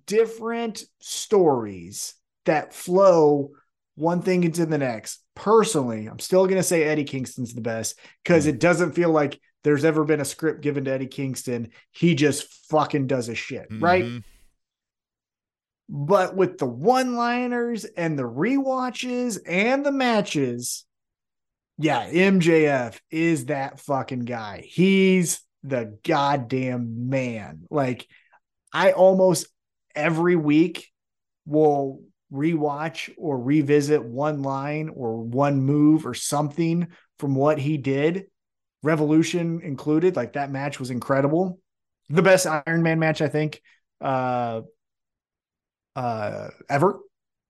different 0.06 0.84
stories 1.00 2.14
that 2.46 2.72
flow 2.72 3.50
one 3.96 4.22
thing 4.22 4.44
into 4.44 4.64
the 4.64 4.78
next. 4.78 5.22
Personally, 5.34 6.06
I'm 6.06 6.18
still 6.18 6.46
going 6.46 6.56
to 6.56 6.62
say 6.62 6.84
Eddie 6.84 7.04
Kingston's 7.04 7.54
the 7.54 7.60
best 7.60 7.98
because 8.24 8.46
it 8.46 8.58
doesn't 8.58 8.92
feel 8.92 9.10
like 9.10 9.38
there's 9.62 9.84
ever 9.84 10.04
been 10.04 10.20
a 10.20 10.24
script 10.24 10.62
given 10.62 10.86
to 10.86 10.90
Eddie 10.90 11.06
Kingston. 11.06 11.70
He 11.90 12.14
just 12.14 12.66
fucking 12.70 13.06
does 13.06 13.26
his 13.26 13.38
shit, 13.38 13.66
right? 13.70 14.04
But 15.92 16.36
with 16.36 16.58
the 16.58 16.66
one 16.66 17.16
liners 17.16 17.84
and 17.84 18.16
the 18.16 18.22
rewatches 18.22 19.40
and 19.44 19.84
the 19.84 19.90
matches, 19.90 20.86
yeah, 21.78 22.08
MJF 22.08 22.96
is 23.10 23.46
that 23.46 23.80
fucking 23.80 24.20
guy. 24.20 24.62
He's 24.64 25.40
the 25.64 25.98
goddamn 26.04 27.08
man. 27.08 27.64
Like, 27.70 28.06
I 28.72 28.92
almost 28.92 29.48
every 29.92 30.36
week 30.36 30.88
will 31.44 32.04
rewatch 32.32 33.12
or 33.18 33.36
revisit 33.36 34.04
one 34.04 34.42
line 34.42 34.90
or 34.94 35.20
one 35.20 35.60
move 35.60 36.06
or 36.06 36.14
something 36.14 36.86
from 37.18 37.34
what 37.34 37.58
he 37.58 37.76
did, 37.78 38.26
Revolution 38.84 39.60
included. 39.64 40.14
Like, 40.14 40.34
that 40.34 40.52
match 40.52 40.78
was 40.78 40.90
incredible. 40.90 41.58
The 42.10 42.22
best 42.22 42.46
Iron 42.46 42.84
Man 42.84 43.00
match, 43.00 43.20
I 43.20 43.28
think. 43.28 43.60
Uh, 44.00 44.62
uh 45.96 46.48
ever 46.68 47.00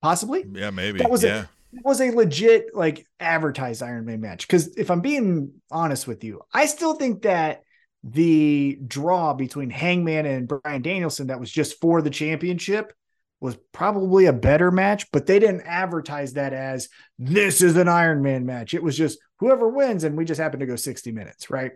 possibly. 0.02 0.44
Yeah, 0.50 0.70
maybe. 0.70 0.98
That 0.98 1.10
was 1.10 1.24
a- 1.24 1.28
yeah. 1.28 1.44
it 1.72 1.84
was 1.84 2.00
a 2.00 2.10
legit 2.10 2.74
like 2.74 3.06
advertised 3.18 3.82
Iron 3.82 4.06
Man 4.06 4.20
match. 4.20 4.46
Because 4.46 4.76
if 4.76 4.90
I'm 4.90 5.00
being 5.00 5.52
honest 5.70 6.06
with 6.06 6.24
you 6.24 6.40
I 6.52 6.66
still 6.66 6.94
think 6.94 7.22
that 7.22 7.62
the 8.02 8.78
draw 8.86 9.34
between 9.34 9.68
Hangman 9.70 10.24
and 10.24 10.48
Bryan 10.48 10.82
Danielson 10.82 11.26
that 11.26 11.40
was 11.40 11.50
just 11.50 11.80
for 11.80 12.00
the 12.00 12.10
championship 12.10 12.94
was 13.40 13.56
probably 13.72 14.26
a 14.26 14.32
better 14.32 14.70
match 14.70 15.10
but 15.12 15.26
they 15.26 15.38
didn't 15.38 15.62
advertise 15.62 16.34
that 16.34 16.52
as 16.52 16.88
this 17.18 17.62
is 17.62 17.76
an 17.76 17.88
Iron 17.88 18.22
Man 18.22 18.46
match. 18.46 18.72
It 18.74 18.82
was 18.82 18.96
just 18.96 19.18
whoever 19.38 19.68
wins 19.68 20.04
and 20.04 20.16
we 20.16 20.24
just 20.24 20.40
happened 20.40 20.60
to 20.60 20.66
go 20.66 20.76
60 20.76 21.12
minutes 21.12 21.50
right? 21.50 21.72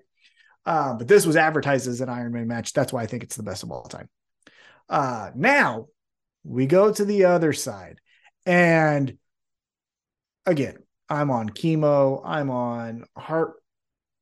Uh, 0.67 0.95
but 0.95 1.07
this 1.09 1.27
was 1.27 1.37
advertised 1.37 1.87
as 1.87 2.01
an 2.01 2.09
Iron 2.09 2.33
Man 2.33 2.49
match. 2.49 2.73
That's 2.73 2.93
why 2.93 3.03
I 3.03 3.07
think 3.07 3.23
it's 3.23 3.37
the 3.37 3.43
best 3.43 3.63
of 3.63 3.71
all 3.71 3.83
time. 3.85 4.09
Uh, 4.89 5.31
now 5.35 5.89
we 6.45 6.67
go 6.67 6.93
to 6.93 7.05
the 7.05 7.25
other 7.25 7.53
side. 7.53 7.99
And 8.47 9.19
again 10.47 10.77
i'm 11.09 11.31
on 11.31 11.49
chemo 11.51 12.21
i'm 12.25 12.51
on 12.51 13.05
heart 13.17 13.55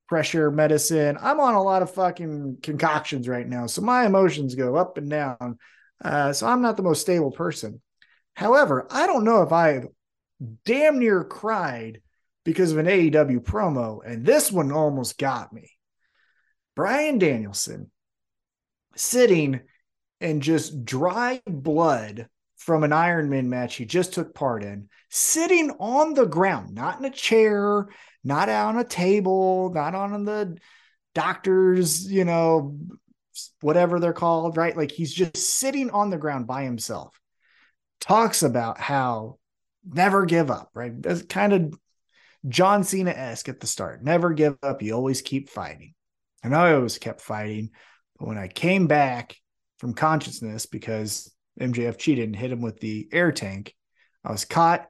pressure 0.09 0.51
medicine 0.51 1.17
i'm 1.21 1.41
on 1.41 1.55
a 1.55 1.63
lot 1.63 1.83
of 1.83 1.93
fucking 1.93 2.59
concoctions 2.63 3.29
right 3.29 3.49
now. 3.49 3.67
So 3.67 3.83
my 3.83 4.07
emotions 4.07 4.55
go 4.55 4.77
up 4.77 4.99
and 4.99 5.09
down. 5.11 5.59
Uh, 6.05 6.33
so 6.33 6.47
i'm 6.47 6.63
not 6.63 6.77
the 6.77 6.83
most 6.83 7.01
stable 7.01 7.31
person. 7.31 7.81
However 8.35 8.87
i 8.91 9.07
don't 9.07 9.25
know 9.25 9.43
if 9.43 9.53
i've 9.53 9.87
damn 10.65 10.99
near 10.99 11.25
cried 11.25 12.01
because 12.45 12.73
of 12.73 12.79
an 12.79 12.87
aew 12.87 13.41
promo 13.41 14.01
and 14.05 14.27
this 14.27 14.51
one 14.51 14.73
almost 14.73 15.19
got 15.19 15.53
me. 15.53 15.71
Bryan 16.75 17.19
Danielson 17.19 17.91
sitting 18.97 19.61
and 20.23 20.43
just 20.43 20.85
dry 20.85 21.41
blood 21.47 22.29
from 22.57 22.85
an 22.85 22.91
Ironman 22.93 23.47
match 23.47 23.75
he 23.77 23.85
just 23.85 24.13
took 24.13 24.35
part 24.35 24.63
in, 24.63 24.89
sitting 25.11 25.71
on 25.81 26.15
the 26.15 26.27
ground, 26.27 26.75
not 26.75 26.99
in 26.99 27.05
a 27.05 27.11
chair, 27.11 27.89
not 28.23 28.49
on 28.49 28.79
a 28.79 28.85
table, 28.85 29.71
not 29.75 29.95
on 29.95 30.25
the 30.25 30.57
doctor's, 31.15 32.11
you 32.11 32.25
know, 32.25 32.79
whatever 33.61 33.99
they're 33.99 34.13
called, 34.13 34.57
right? 34.57 34.77
Like 34.77 34.93
he's 34.93 35.13
just 35.13 35.37
sitting 35.37 35.91
on 35.91 36.11
the 36.11 36.19
ground 36.19 36.47
by 36.47 36.63
himself. 36.65 37.19
Talks 38.01 38.43
about 38.43 38.79
how 38.79 39.39
never 39.85 40.27
give 40.27 40.51
up, 40.51 40.71
right? 40.75 41.03
That's 41.03 41.23
kind 41.23 41.53
of 41.53 41.79
John 42.49 42.85
Cena 42.85 43.11
esque 43.11 43.49
at 43.49 43.61
the 43.61 43.67
start. 43.67 44.03
Never 44.03 44.33
give 44.33 44.57
up. 44.63 44.83
You 44.83 44.95
always 44.95 45.23
keep 45.23 45.49
fighting. 45.49 45.95
And 46.43 46.55
I 46.55 46.75
always 46.75 46.99
kept 46.99 47.21
fighting. 47.21 47.71
But 48.19 48.29
when 48.29 48.39
I 48.39 48.49
came 48.49 48.87
back, 48.87 49.37
from 49.83 49.95
consciousness 49.95 50.65
because 50.65 51.29
MJF 51.61 51.99
cheated 51.99 52.27
and 52.27 52.37
hit 52.37 52.53
him 52.53 52.63
with 52.63 52.79
the 52.79 53.09
air 53.11 53.33
tank. 53.33 53.75
I 54.25 54.31
was 54.31 54.45
caught 54.45 54.87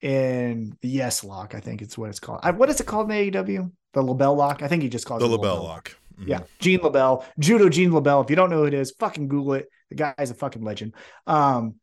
in 0.00 0.74
the 0.80 0.88
yes 0.88 1.22
lock. 1.22 1.54
I 1.54 1.60
think 1.60 1.82
it's 1.82 1.98
what 1.98 2.08
it's 2.08 2.20
called. 2.20 2.40
I, 2.42 2.52
what 2.52 2.70
is 2.70 2.80
it 2.80 2.86
called 2.86 3.12
in 3.12 3.30
AEW? 3.32 3.70
The 3.92 4.02
LeBell 4.02 4.34
lock. 4.34 4.62
I 4.62 4.68
think 4.68 4.82
he 4.82 4.88
just 4.88 5.04
calls 5.04 5.20
The 5.20 5.26
it 5.26 5.38
LeBell 5.38 5.62
lock. 5.62 5.94
Mhm. 6.18 6.26
Yeah, 6.26 6.40
Gene 6.58 6.78
LeBell, 6.80 7.22
Judo 7.38 7.68
Gene 7.68 7.90
LeBell. 7.90 8.24
If 8.24 8.30
you 8.30 8.36
don't 8.36 8.48
know 8.48 8.60
who 8.60 8.64
it 8.64 8.72
is, 8.72 8.94
fucking 8.98 9.28
Google 9.28 9.52
it. 9.52 9.68
The 9.90 9.96
guy's 9.96 10.30
a 10.30 10.34
fucking 10.34 10.64
legend. 10.64 10.94
Um, 11.26 11.74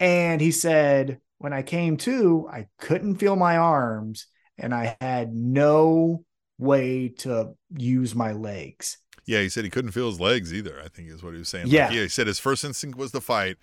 and 0.00 0.40
he 0.40 0.50
said, 0.50 1.20
when 1.38 1.52
I 1.52 1.62
came 1.62 1.96
to, 1.98 2.48
I 2.50 2.66
couldn't 2.80 3.16
feel 3.18 3.36
my 3.36 3.56
arms 3.56 4.26
and 4.58 4.74
I 4.74 4.96
had 5.00 5.32
no 5.32 6.24
way 6.58 7.10
to 7.18 7.54
use 7.76 8.16
my 8.16 8.32
legs. 8.32 8.98
Yeah, 9.26 9.40
he 9.40 9.48
said 9.48 9.64
he 9.64 9.70
couldn't 9.70 9.90
feel 9.92 10.08
his 10.08 10.20
legs 10.20 10.52
either. 10.54 10.80
I 10.84 10.88
think 10.88 11.10
is 11.10 11.22
what 11.22 11.32
he 11.32 11.38
was 11.38 11.48
saying. 11.48 11.66
Yeah. 11.68 11.86
Like, 11.86 11.94
yeah. 11.94 12.02
He 12.02 12.08
said 12.08 12.26
his 12.26 12.38
first 12.38 12.64
instinct 12.64 12.96
was 12.96 13.12
to 13.12 13.20
fight, 13.20 13.56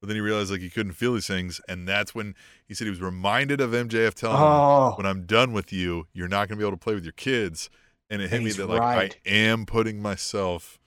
but 0.00 0.08
then 0.08 0.16
he 0.16 0.20
realized 0.20 0.50
like 0.50 0.60
he 0.60 0.70
couldn't 0.70 0.92
feel 0.92 1.14
these 1.14 1.26
things, 1.26 1.60
and 1.68 1.86
that's 1.86 2.14
when 2.14 2.34
he 2.66 2.74
said 2.74 2.84
he 2.86 2.90
was 2.90 3.00
reminded 3.00 3.60
of 3.60 3.70
MJF 3.70 4.14
telling 4.14 4.36
him, 4.36 4.42
Oh, 4.42 4.94
"When 4.96 5.06
I'm 5.06 5.24
done 5.24 5.52
with 5.52 5.72
you, 5.72 6.06
you're 6.12 6.28
not 6.28 6.48
going 6.48 6.58
to 6.58 6.62
be 6.62 6.66
able 6.66 6.76
to 6.76 6.82
play 6.82 6.94
with 6.94 7.04
your 7.04 7.12
kids." 7.12 7.70
And 8.10 8.20
it 8.20 8.30
hit 8.30 8.42
me 8.42 8.52
that 8.52 8.66
like 8.68 8.80
right. 8.80 9.16
I 9.26 9.28
am 9.30 9.66
putting 9.66 10.02
myself 10.02 10.78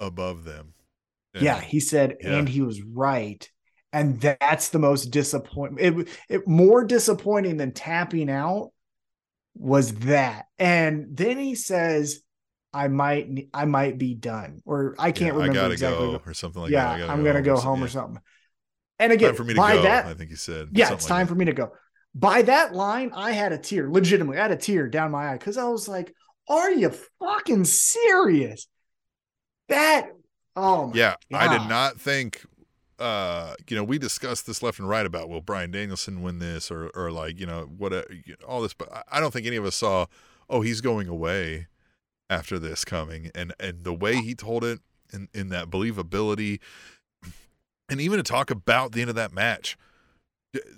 above 0.00 0.44
them. 0.44 0.74
And- 1.34 1.42
yeah. 1.44 1.60
He 1.60 1.80
said, 1.80 2.16
Yeah. 2.20 2.38
and 2.38 2.48
he 2.48 2.62
was 2.62 2.82
right. 2.82 3.48
And 3.92 4.20
that's 4.20 4.68
the 4.68 4.78
most 4.78 5.06
disappointing. 5.06 5.78
It, 5.78 6.08
it 6.28 6.48
more 6.48 6.84
disappointing 6.84 7.56
than 7.56 7.72
tapping 7.72 8.30
out 8.30 8.70
was 9.54 9.92
that. 9.96 10.46
And 10.58 11.08
then 11.10 11.38
he 11.38 11.54
says, 11.54 12.20
I 12.72 12.88
might, 12.88 13.48
I 13.52 13.64
might 13.64 13.98
be 13.98 14.14
done, 14.14 14.62
or 14.64 14.94
I 14.98 15.10
can't 15.12 15.34
yeah, 15.34 15.40
remember 15.40 15.52
I 15.52 15.62
gotta 15.62 15.72
exactly. 15.72 16.06
go 16.06 16.22
or 16.24 16.34
something 16.34 16.62
like 16.62 16.70
yeah, 16.70 16.96
that. 16.96 16.98
Yeah, 17.00 17.12
I'm 17.12 17.24
gonna 17.24 17.42
go 17.42 17.56
some- 17.56 17.64
home 17.64 17.78
yeah. 17.80 17.86
or 17.86 17.88
something. 17.88 18.22
And 18.98 19.12
again, 19.12 19.30
Time 19.30 19.36
for 19.36 19.44
me 19.44 19.54
to 19.54 19.60
by 19.60 19.74
go. 19.76 19.82
that, 19.82 20.06
I 20.06 20.14
think 20.14 20.30
he 20.30 20.36
said. 20.36 20.68
yeah, 20.72 20.92
it's 20.92 21.06
time 21.06 21.26
for 21.26 21.34
me 21.34 21.46
to 21.46 21.52
go. 21.54 21.72
By 22.14 22.42
that 22.42 22.74
line, 22.74 23.12
I 23.14 23.32
had 23.32 23.52
a 23.52 23.58
tear. 23.58 23.88
Legitimately, 23.90 24.38
I 24.38 24.42
had 24.42 24.50
a 24.52 24.56
tear 24.56 24.88
down 24.88 25.10
my 25.10 25.30
eye 25.30 25.38
because 25.38 25.56
I 25.56 25.64
was 25.64 25.88
like, 25.88 26.14
"Are 26.48 26.70
you 26.70 26.92
fucking 27.18 27.64
serious?" 27.64 28.68
That, 29.68 30.10
oh 30.54 30.88
my, 30.88 30.92
Yeah, 30.94 31.14
I 31.32 31.58
did 31.58 31.68
not 31.68 32.00
think. 32.00 32.44
Uh, 32.98 33.54
you 33.66 33.76
know, 33.76 33.82
we 33.82 33.98
discussed 33.98 34.46
this 34.46 34.62
left 34.62 34.78
and 34.78 34.86
right 34.86 35.06
about 35.06 35.30
will 35.30 35.40
Bryan 35.40 35.70
Danielson 35.70 36.22
win 36.22 36.38
this 36.38 36.70
or 36.70 36.90
or 36.94 37.10
like 37.10 37.40
you 37.40 37.46
know 37.46 37.70
what 37.78 37.94
a, 37.94 38.04
all 38.46 38.60
this, 38.60 38.74
but 38.74 39.06
I 39.10 39.18
don't 39.18 39.32
think 39.32 39.46
any 39.46 39.56
of 39.56 39.64
us 39.64 39.76
saw. 39.76 40.06
Oh, 40.50 40.60
he's 40.60 40.80
going 40.80 41.08
away 41.08 41.68
after 42.30 42.58
this 42.58 42.84
coming, 42.86 43.30
and 43.34 43.52
and 43.60 43.84
the 43.84 43.92
way 43.92 44.16
he 44.16 44.34
told 44.34 44.64
it 44.64 44.80
in 45.12 45.28
in 45.34 45.50
that 45.50 45.68
believability, 45.68 46.60
and 47.90 48.00
even 48.00 48.16
to 48.16 48.22
talk 48.22 48.50
about 48.50 48.92
the 48.92 49.00
end 49.02 49.10
of 49.10 49.16
that 49.16 49.32
match, 49.32 49.76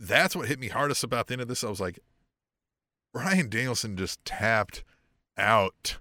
that's 0.00 0.34
what 0.34 0.48
hit 0.48 0.58
me 0.58 0.68
hardest 0.68 1.04
about 1.04 1.26
the 1.28 1.34
end 1.34 1.42
of 1.42 1.48
this. 1.48 1.62
I 1.62 1.68
was 1.68 1.80
like, 1.80 1.98
Bryan 3.14 3.48
Danielson 3.48 3.96
just 3.96 4.24
tapped 4.24 4.82
out 5.36 5.98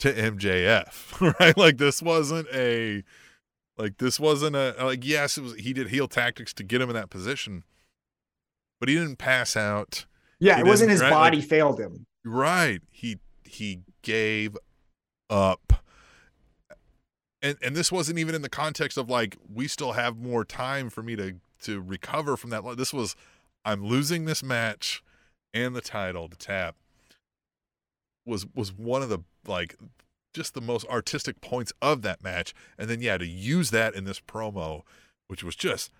to 0.00 0.12
MJF, 0.12 1.34
right? 1.40 1.56
Like 1.56 1.78
this 1.78 2.02
wasn't 2.02 2.48
a 2.52 3.02
like 3.78 3.98
this 3.98 4.18
wasn't 4.20 4.56
a 4.56 4.74
like 4.84 5.04
yes, 5.06 5.38
it 5.38 5.42
was 5.42 5.54
he 5.54 5.72
did 5.72 5.88
heel 5.88 6.08
tactics 6.08 6.52
to 6.54 6.64
get 6.64 6.80
him 6.80 6.90
in 6.90 6.94
that 6.96 7.10
position, 7.10 7.62
but 8.80 8.88
he 8.88 8.96
didn't 8.96 9.16
pass 9.18 9.56
out. 9.56 10.06
yeah, 10.40 10.56
He 10.56 10.60
it 10.62 10.66
wasn't 10.66 10.90
his 10.90 11.00
right? 11.00 11.10
body 11.10 11.38
Like- 11.38 11.48
failed 11.48 11.78
him. 11.80 12.06
Right. 12.24 12.80
He 12.90 13.18
he 13.44 13.80
gave 14.02 14.56
up. 15.30 15.84
And 17.42 17.58
and 17.62 17.76
this 17.76 17.92
wasn't 17.92 18.18
even 18.18 18.34
in 18.34 18.42
the 18.42 18.48
context 18.48 18.96
of 18.96 19.10
like 19.10 19.36
we 19.52 19.68
still 19.68 19.92
have 19.92 20.16
more 20.16 20.44
time 20.44 20.88
for 20.90 21.02
me 21.02 21.16
to 21.16 21.34
to 21.62 21.80
recover 21.80 22.36
from 22.36 22.50
that. 22.50 22.62
This 22.76 22.92
was 22.92 23.16
I'm 23.64 23.84
losing 23.84 24.24
this 24.24 24.42
match 24.42 25.02
and 25.52 25.74
the 25.74 25.80
title 25.80 26.28
to 26.28 26.36
tap 26.36 26.76
was 28.26 28.46
was 28.54 28.72
one 28.72 29.02
of 29.02 29.08
the 29.08 29.20
like 29.46 29.76
just 30.32 30.54
the 30.54 30.60
most 30.60 30.86
artistic 30.88 31.40
points 31.40 31.72
of 31.80 32.02
that 32.02 32.22
match. 32.22 32.54
And 32.78 32.88
then 32.88 33.00
yeah, 33.00 33.18
to 33.18 33.26
use 33.26 33.70
that 33.70 33.94
in 33.94 34.04
this 34.04 34.20
promo, 34.20 34.82
which 35.28 35.44
was 35.44 35.54
just 35.54 35.90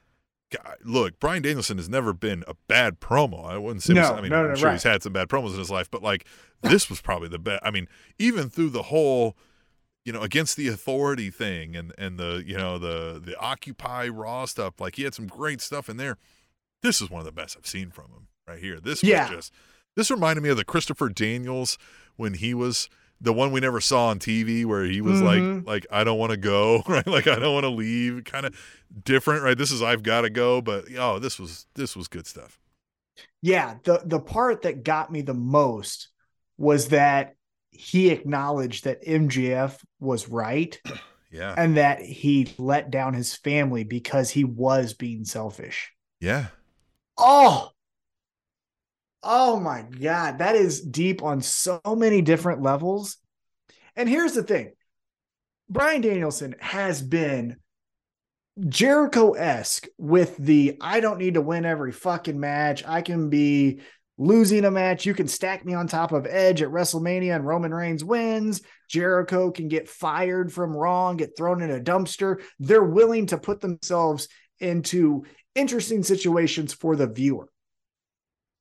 God, 0.50 0.76
look, 0.84 1.18
Bryan 1.18 1.42
Danielson 1.42 1.78
has 1.78 1.88
never 1.88 2.12
been 2.12 2.44
a 2.46 2.54
bad 2.68 3.00
promo. 3.00 3.44
I 3.46 3.58
wouldn't 3.58 3.82
say. 3.82 3.94
No, 3.94 4.14
I 4.14 4.20
mean, 4.20 4.30
no, 4.30 4.48
I'm 4.50 4.56
sure 4.56 4.66
right. 4.66 4.72
he's 4.74 4.82
had 4.84 5.02
some 5.02 5.12
bad 5.12 5.28
promos 5.28 5.52
in 5.52 5.58
his 5.58 5.70
life, 5.70 5.90
but 5.90 6.02
like 6.02 6.26
this 6.62 6.88
was 6.88 7.00
probably 7.00 7.28
the 7.28 7.38
best. 7.38 7.62
I 7.64 7.70
mean, 7.70 7.88
even 8.18 8.48
through 8.50 8.70
the 8.70 8.84
whole, 8.84 9.36
you 10.04 10.12
know, 10.12 10.20
against 10.22 10.56
the 10.56 10.68
authority 10.68 11.30
thing 11.30 11.74
and 11.74 11.92
and 11.98 12.18
the 12.18 12.42
you 12.46 12.56
know 12.56 12.78
the 12.78 13.20
the 13.24 13.36
Occupy 13.40 14.08
Raw 14.08 14.44
stuff, 14.44 14.80
like 14.80 14.96
he 14.96 15.02
had 15.02 15.14
some 15.14 15.26
great 15.26 15.60
stuff 15.60 15.88
in 15.88 15.96
there. 15.96 16.18
This 16.82 17.00
is 17.00 17.10
one 17.10 17.20
of 17.20 17.26
the 17.26 17.32
best 17.32 17.56
I've 17.58 17.66
seen 17.66 17.90
from 17.90 18.10
him 18.12 18.28
right 18.46 18.58
here. 18.58 18.78
This 18.78 19.02
was 19.02 19.08
Yeah. 19.10 19.28
just 19.30 19.52
this 19.96 20.10
reminded 20.10 20.42
me 20.42 20.50
of 20.50 20.56
the 20.56 20.64
Christopher 20.64 21.08
Daniels 21.08 21.78
when 22.16 22.34
he 22.34 22.52
was 22.54 22.88
the 23.24 23.32
one 23.32 23.52
we 23.52 23.60
never 23.60 23.80
saw 23.80 24.09
on 24.09 24.18
TV 24.18 24.64
where 24.64 24.84
he 24.84 25.01
was 25.01 25.20
Mhm. 25.20 25.56
like 25.66 25.66
like 25.66 25.86
I 25.90 26.05
don't 26.05 26.18
want 26.18 26.30
to 26.30 26.36
go, 26.36 26.82
right? 26.88 27.06
Like 27.06 27.26
I 27.26 27.38
don't 27.38 27.55
want 27.55 27.64
to 27.64 27.70
leave, 27.70 28.24
kind 28.24 28.46
of 28.46 28.55
different, 29.05 29.42
right? 29.42 29.59
This 29.59 29.72
is 29.72 29.82
I've 29.82 30.02
got 30.02 30.22
to 30.22 30.30
go, 30.30 30.60
but 30.60 30.84
oh, 30.96 31.18
this 31.18 31.38
was 31.38 31.66
this 31.74 31.96
was 31.96 32.09
good 32.09 32.26
stuff. 32.26 32.59
Yeah, 33.42 33.76
the 33.84 34.02
the 34.05 34.20
part 34.20 34.62
that 34.62 34.84
got 34.84 35.10
me 35.12 35.22
the 35.22 35.34
most 35.34 36.09
was 36.59 36.88
that 36.88 37.34
he 37.70 38.10
acknowledged 38.10 38.84
that 38.84 39.05
MJF 39.05 39.82
was 40.01 40.28
right 40.28 40.80
Yeah. 41.32 41.55
and 41.56 41.76
that 41.76 42.01
he 42.01 42.55
let 42.59 42.90
down 42.90 43.14
his 43.14 43.34
family 43.34 43.82
because 43.84 44.30
he 44.30 44.44
was 44.44 44.94
being 44.94 45.24
selfish. 45.24 45.92
Yeah. 46.20 46.46
Oh, 47.18 47.70
oh 49.24 49.59
my 49.59 49.82
God. 49.82 50.38
That 50.38 50.55
is 50.55 50.80
deep 50.80 51.22
on 51.22 51.40
so 51.40 51.80
many 51.84 52.22
different 52.22 52.62
levels. 52.62 53.16
And 53.96 54.09
here's 54.09 54.34
the 54.34 54.42
thing 54.42 54.72
Bryan 55.68 56.01
Danielson 56.01 56.55
has 56.60 57.02
been 57.02 57.56
Jericho 58.68 59.32
esque 59.32 59.86
with 59.98 60.36
the 60.36 60.76
I 60.80 61.01
don't 61.01 61.18
need 61.18 61.34
to 61.34 61.40
win 61.40 61.64
every 61.64 61.92
fucking 61.92 62.38
match. 62.38 62.84
I 62.86 63.02
can 63.02 63.30
be 63.30 63.80
losing 64.16 64.64
a 64.64 64.70
match. 64.70 65.06
You 65.06 65.14
can 65.14 65.26
stack 65.26 65.64
me 65.64 65.74
on 65.74 65.88
top 65.88 66.12
of 66.12 66.26
Edge 66.26 66.62
at 66.62 66.68
WrestleMania 66.68 67.34
and 67.34 67.46
Roman 67.46 67.74
Reigns 67.74 68.05
wins. 68.05 68.62
Jericho 68.88 69.51
can 69.51 69.68
get 69.68 69.88
fired 69.88 70.52
from 70.52 70.76
and 70.76 71.18
get 71.18 71.36
thrown 71.36 71.62
in 71.62 71.70
a 71.70 71.80
dumpster. 71.80 72.40
They're 72.60 72.84
willing 72.84 73.26
to 73.26 73.38
put 73.38 73.60
themselves 73.60 74.28
into 74.60 75.24
interesting 75.55 76.05
situations 76.05 76.72
for 76.72 76.94
the 76.94 77.09
viewer. 77.09 77.48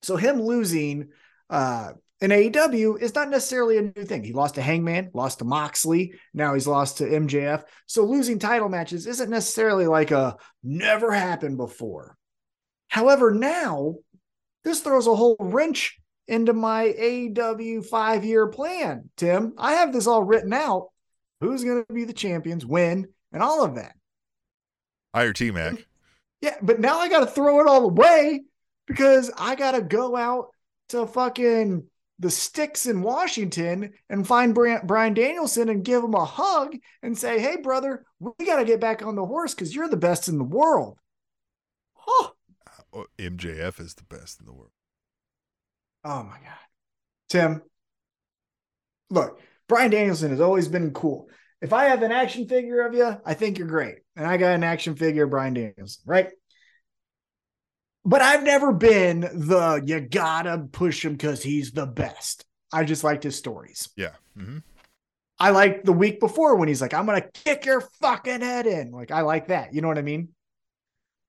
So 0.03 0.15
him 0.15 0.41
losing 0.41 1.09
uh 1.49 1.93
in 2.21 2.31
AEW 2.31 3.01
is 3.01 3.13
not 3.15 3.29
necessarily 3.29 3.77
a 3.77 3.81
new 3.81 4.05
thing. 4.05 4.23
He 4.23 4.31
lost 4.31 4.55
to 4.55 4.61
Hangman, 4.61 5.11
lost 5.13 5.39
to 5.39 5.45
Moxley, 5.45 6.13
now 6.33 6.53
he's 6.53 6.67
lost 6.67 6.99
to 6.99 7.03
MJF. 7.03 7.63
So 7.85 8.05
losing 8.05 8.39
title 8.39 8.69
matches 8.69 9.07
isn't 9.07 9.29
necessarily 9.29 9.87
like 9.87 10.11
a 10.11 10.37
never 10.63 11.11
happened 11.11 11.57
before. 11.57 12.15
However, 12.87 13.33
now 13.33 13.95
this 14.63 14.79
throws 14.79 15.07
a 15.07 15.15
whole 15.15 15.35
wrench 15.39 15.99
into 16.27 16.53
my 16.53 16.85
AEW 16.97 17.85
five 17.85 18.23
year 18.23 18.47
plan, 18.47 19.09
Tim. 19.17 19.53
I 19.57 19.73
have 19.73 19.91
this 19.91 20.07
all 20.07 20.23
written 20.23 20.53
out. 20.53 20.89
Who's 21.41 21.63
going 21.65 21.83
to 21.85 21.93
be 21.93 22.05
the 22.05 22.13
champions, 22.13 22.65
when, 22.65 23.07
and 23.33 23.43
all 23.43 23.65
of 23.65 23.75
that. 23.75 23.95
Hire 25.13 25.33
T 25.33 25.51
Mac. 25.51 25.75
Yeah, 26.41 26.57
but 26.61 26.81
now 26.81 26.99
I 26.99 27.07
got 27.07 27.21
to 27.21 27.25
throw 27.25 27.61
it 27.61 27.67
all 27.67 27.85
away 27.85 28.43
because 28.87 29.31
I 29.37 29.55
got 29.55 29.71
to 29.71 29.81
go 29.81 30.15
out 30.15 30.47
to 30.89 31.07
fucking 31.07 31.85
the 32.19 32.29
sticks 32.29 32.85
in 32.85 33.01
Washington 33.01 33.93
and 34.09 34.27
find 34.27 34.53
Bryan, 34.53 35.13
Danielson 35.13 35.69
and 35.69 35.83
give 35.83 36.03
him 36.03 36.13
a 36.13 36.25
hug 36.25 36.75
and 37.01 37.17
say, 37.17 37.39
"Hey, 37.39 37.57
brother, 37.57 38.05
we 38.19 38.45
got 38.45 38.57
to 38.57 38.65
get 38.65 38.79
back 38.79 39.01
on 39.01 39.15
the 39.15 39.25
horse 39.25 39.53
because 39.53 39.75
you're 39.75 39.89
the 39.89 39.97
best 39.97 40.27
in 40.27 40.37
the 40.37 40.43
world." 40.43 40.99
Huh. 41.93 42.29
Uh, 42.67 42.83
oh, 42.93 43.05
MJF 43.17 43.79
is 43.79 43.95
the 43.95 44.03
best 44.03 44.39
in 44.39 44.45
the 44.45 44.53
world. 44.53 44.71
Oh 46.03 46.23
my 46.23 46.37
god, 46.37 46.59
Tim. 47.29 47.61
Look, 49.09 49.39
Bryan 49.67 49.91
Danielson 49.91 50.31
has 50.31 50.41
always 50.41 50.67
been 50.67 50.91
cool. 50.91 51.29
If 51.61 51.71
I 51.71 51.85
have 51.85 52.03
an 52.03 52.11
action 52.11 52.47
figure 52.47 52.85
of 52.85 52.93
you, 52.93 53.17
I 53.25 53.33
think 53.33 53.57
you're 53.57 53.67
great, 53.67 53.97
and 54.15 54.25
I 54.27 54.37
got 54.37 54.55
an 54.55 54.63
action 54.63 54.95
figure 54.95 55.23
of 55.23 55.29
Bryan 55.29 55.53
Danielson, 55.53 56.03
right? 56.05 56.29
But 58.05 58.21
I've 58.21 58.43
never 58.43 58.73
been 58.73 59.21
the 59.21 59.81
you 59.85 60.01
gotta 60.01 60.67
push 60.71 61.05
him 61.05 61.13
because 61.13 61.41
he's 61.41 61.71
the 61.71 61.85
best. 61.85 62.45
I 62.71 62.83
just 62.83 63.03
liked 63.03 63.23
his 63.23 63.37
stories. 63.37 63.89
Yeah. 63.95 64.11
hmm 64.37 64.59
I 65.39 65.49
liked 65.49 65.85
the 65.85 65.93
week 65.93 66.19
before 66.19 66.55
when 66.55 66.67
he's 66.67 66.81
like, 66.81 66.93
I'm 66.93 67.05
gonna 67.05 67.25
kick 67.33 67.65
your 67.65 67.81
fucking 68.01 68.41
head 68.41 68.67
in. 68.67 68.91
Like, 68.91 69.11
I 69.11 69.21
like 69.21 69.47
that. 69.47 69.73
You 69.73 69.81
know 69.81 69.87
what 69.87 69.97
I 69.97 70.03
mean? 70.03 70.29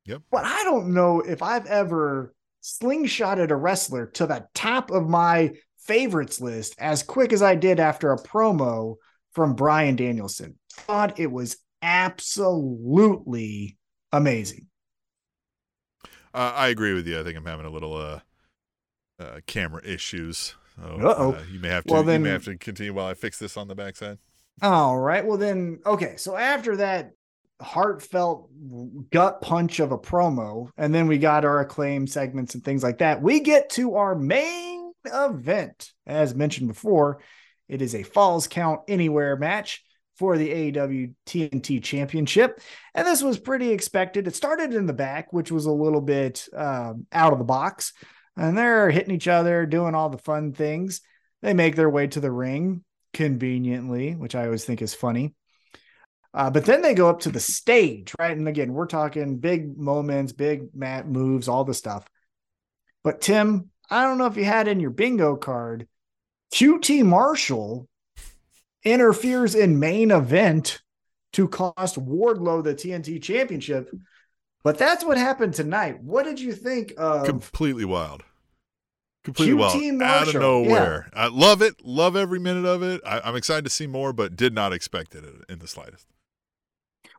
Yep. 0.05 0.23
But 0.31 0.45
I 0.45 0.63
don't 0.65 0.93
know 0.95 1.21
if 1.21 1.43
I've 1.43 1.67
ever 1.67 2.35
slingshotted 2.63 3.51
a 3.51 3.57
wrestler 3.57 4.07
to 4.07 4.27
the 4.27 4.47
top 4.55 4.91
of 4.91 5.09
my 5.09 5.53
favorites 5.79 6.41
list 6.41 6.75
as 6.79 7.03
quick 7.03 7.33
as 7.33 7.43
I 7.43 7.55
did 7.55 7.81
after 7.81 8.13
a 8.13 8.23
promo 8.23 8.97
from 9.33 9.55
Bryan 9.55 9.97
Danielson. 9.97 10.59
Thought 10.73 11.19
it 11.19 11.31
was 11.31 11.57
absolutely 11.83 13.77
amazing. 14.13 14.67
Uh, 16.35 16.53
I 16.55 16.69
agree 16.69 16.93
with 16.93 17.07
you. 17.07 17.21
I 17.21 17.23
think 17.23 17.39
I'm 17.39 17.47
having 17.47 17.65
a 17.65 17.71
little 17.71 17.97
uh, 17.97 18.21
uh, 19.21 19.41
camera 19.47 19.81
issues. 19.85 20.57
So, 20.77 20.83
uh, 20.83 21.43
you 21.53 21.61
may 21.61 21.69
have 21.69 21.85
to. 21.85 21.93
Well, 21.93 22.03
then, 22.03 22.21
you 22.21 22.25
may 22.25 22.31
have 22.33 22.45
to 22.47 22.59
continue 22.59 22.93
while 22.93 23.07
I 23.07 23.15
fix 23.15 23.39
this 23.39 23.57
on 23.57 23.69
the 23.69 23.77
backside. 23.77 24.19
All 24.61 24.99
right. 24.99 25.25
Well, 25.25 25.39
then, 25.39 25.79
okay. 25.87 26.17
So 26.17 26.37
after 26.37 26.77
that 26.77 27.13
heartfelt 27.63 28.51
gut 29.11 29.41
punch 29.41 29.79
of 29.79 29.93
a 29.93 29.99
promo, 29.99 30.71
and 30.77 30.93
then 30.93 31.07
we 31.07 31.19
got 31.19 31.45
our 31.45 31.61
acclaim 31.61 32.09
segments 32.09 32.55
and 32.55 32.65
things 32.65 32.83
like 32.83 32.99
that, 32.99 33.23
we 33.23 33.39
get 33.39 33.71
to 33.71 33.95
our 33.95 34.17
main 34.17 34.93
event. 35.05 35.93
As 36.05 36.35
mentioned 36.35 36.67
before, 36.67 37.21
it 37.69 37.81
is 37.81 37.95
a 37.95 38.03
Falls 38.03 38.49
Count 38.49 38.81
Anywhere 38.89 39.37
match 39.37 39.85
for 40.17 40.39
the 40.39 40.49
AEW 40.73 41.15
TNT 41.27 41.83
Championship. 41.83 42.61
And 42.95 43.07
this 43.07 43.23
was 43.23 43.39
pretty 43.39 43.71
expected. 43.71 44.27
It 44.27 44.37
started 44.37 44.75
in 44.75 44.87
the 44.87 44.93
back, 44.93 45.33
which 45.33 45.51
was 45.51 45.67
a 45.67 45.73
little 45.73 46.01
bit 46.01 46.47
um, 46.55 47.07
out 47.13 47.33
of 47.33 47.39
the 47.39 47.45
box. 47.45 47.93
And 48.37 48.57
they're 48.57 48.91
hitting 48.91 49.15
each 49.15 49.29
other, 49.29 49.67
doing 49.67 49.95
all 49.95 50.09
the 50.09 50.19
fun 50.19 50.53
things. 50.53 51.01
They 51.43 51.55
make 51.55 51.77
their 51.77 51.91
way 51.91 52.07
to 52.09 52.21
the 52.21 52.33
ring 52.33 52.85
conveniently, 53.13 54.15
which 54.15 54.35
I 54.35 54.45
always 54.45 54.65
think 54.65 54.83
is 54.83 54.95
funny. 54.95 55.35
Uh, 56.33 56.51
but 56.51 56.65
then 56.65 56.83
they 56.83 56.95
go 56.95 57.09
up 57.09 57.21
to 57.21 57.31
the 57.31 57.39
stage, 57.39 58.13
right? 58.19 58.37
And 58.37 58.49
again, 58.49 58.73
we're 58.73 58.87
talking 58.87 59.39
big 59.39 59.79
moments, 59.79 60.33
big 60.33 60.75
mat 60.75 61.07
moves, 61.07 61.47
all 61.47 61.65
the 61.65 61.75
stuff. 61.75 62.05
But 63.05 63.21
Tim, 63.21 63.71
I 63.89 64.03
don't 64.03 64.19
know 64.19 64.27
if 64.27 64.37
you 64.37 64.45
had 64.45 64.67
in 64.67 64.81
your 64.81 64.91
bingo 64.91 65.37
card, 65.37 65.87
QT 66.53 67.05
Marshall 67.05 67.89
interferes 68.85 69.55
in 69.55 69.79
main 69.79 70.11
event 70.11 70.83
to 71.33 71.49
cost 71.49 71.97
Wardlow 71.97 72.63
the 72.63 72.75
TNT 72.75 73.23
championship. 73.23 73.91
But 74.63 74.79
that's 74.79 75.05
what 75.05 75.19
happened 75.19 75.55
tonight. 75.55 76.03
What 76.03 76.25
did 76.25 76.41
you 76.41 76.53
think 76.53 76.95
of 76.97 77.27
Completely 77.27 77.85
wild. 77.85 78.23
Completely 79.25 79.55
QT 79.55 79.99
wild. 79.99 80.03
Out 80.03 80.29
of 80.29 80.35
nowhere. 80.35 81.11
I 81.15 81.29
love 81.29 81.63
it. 81.63 81.75
Love 81.83 82.17
every 82.17 82.39
minute 82.39 82.67
of 82.67 82.83
it. 82.83 83.01
I, 83.07 83.21
I'm 83.21 83.37
excited 83.37 83.65
to 83.65 83.71
see 83.71 83.87
more, 83.87 84.13
but 84.13 84.37
did 84.37 84.55
not 84.55 84.73
expect 84.73 85.15
it 85.15 85.25
in 85.49 85.59
the 85.59 85.69
slightest. 85.69 86.07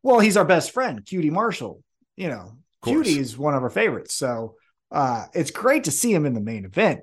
Well, 0.01 0.19
he's 0.19 0.37
our 0.37 0.45
best 0.45 0.71
friend, 0.71 1.03
QT 1.03 1.31
Marshall. 1.31 1.83
You 2.15 2.29
know. 2.29 2.57
QT 2.83 3.17
is 3.17 3.37
one 3.37 3.55
of 3.55 3.63
our 3.63 3.69
favorites. 3.69 4.13
So 4.13 4.55
uh, 4.91 5.25
it's 5.33 5.51
great 5.51 5.85
to 5.85 5.91
see 5.91 6.13
him 6.13 6.25
in 6.25 6.33
the 6.33 6.41
main 6.41 6.65
event. 6.65 7.01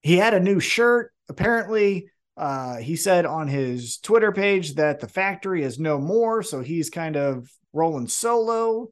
He 0.00 0.16
had 0.16 0.34
a 0.34 0.40
new 0.40 0.60
shirt. 0.60 1.12
Apparently, 1.28 2.10
uh, 2.36 2.76
he 2.76 2.96
said 2.96 3.26
on 3.26 3.48
his 3.48 3.98
Twitter 3.98 4.32
page 4.32 4.74
that 4.74 5.00
the 5.00 5.08
factory 5.08 5.62
is 5.62 5.78
no 5.78 5.98
more. 5.98 6.42
So 6.42 6.60
he's 6.60 6.90
kind 6.90 7.16
of 7.16 7.48
rolling 7.72 8.08
solo. 8.08 8.88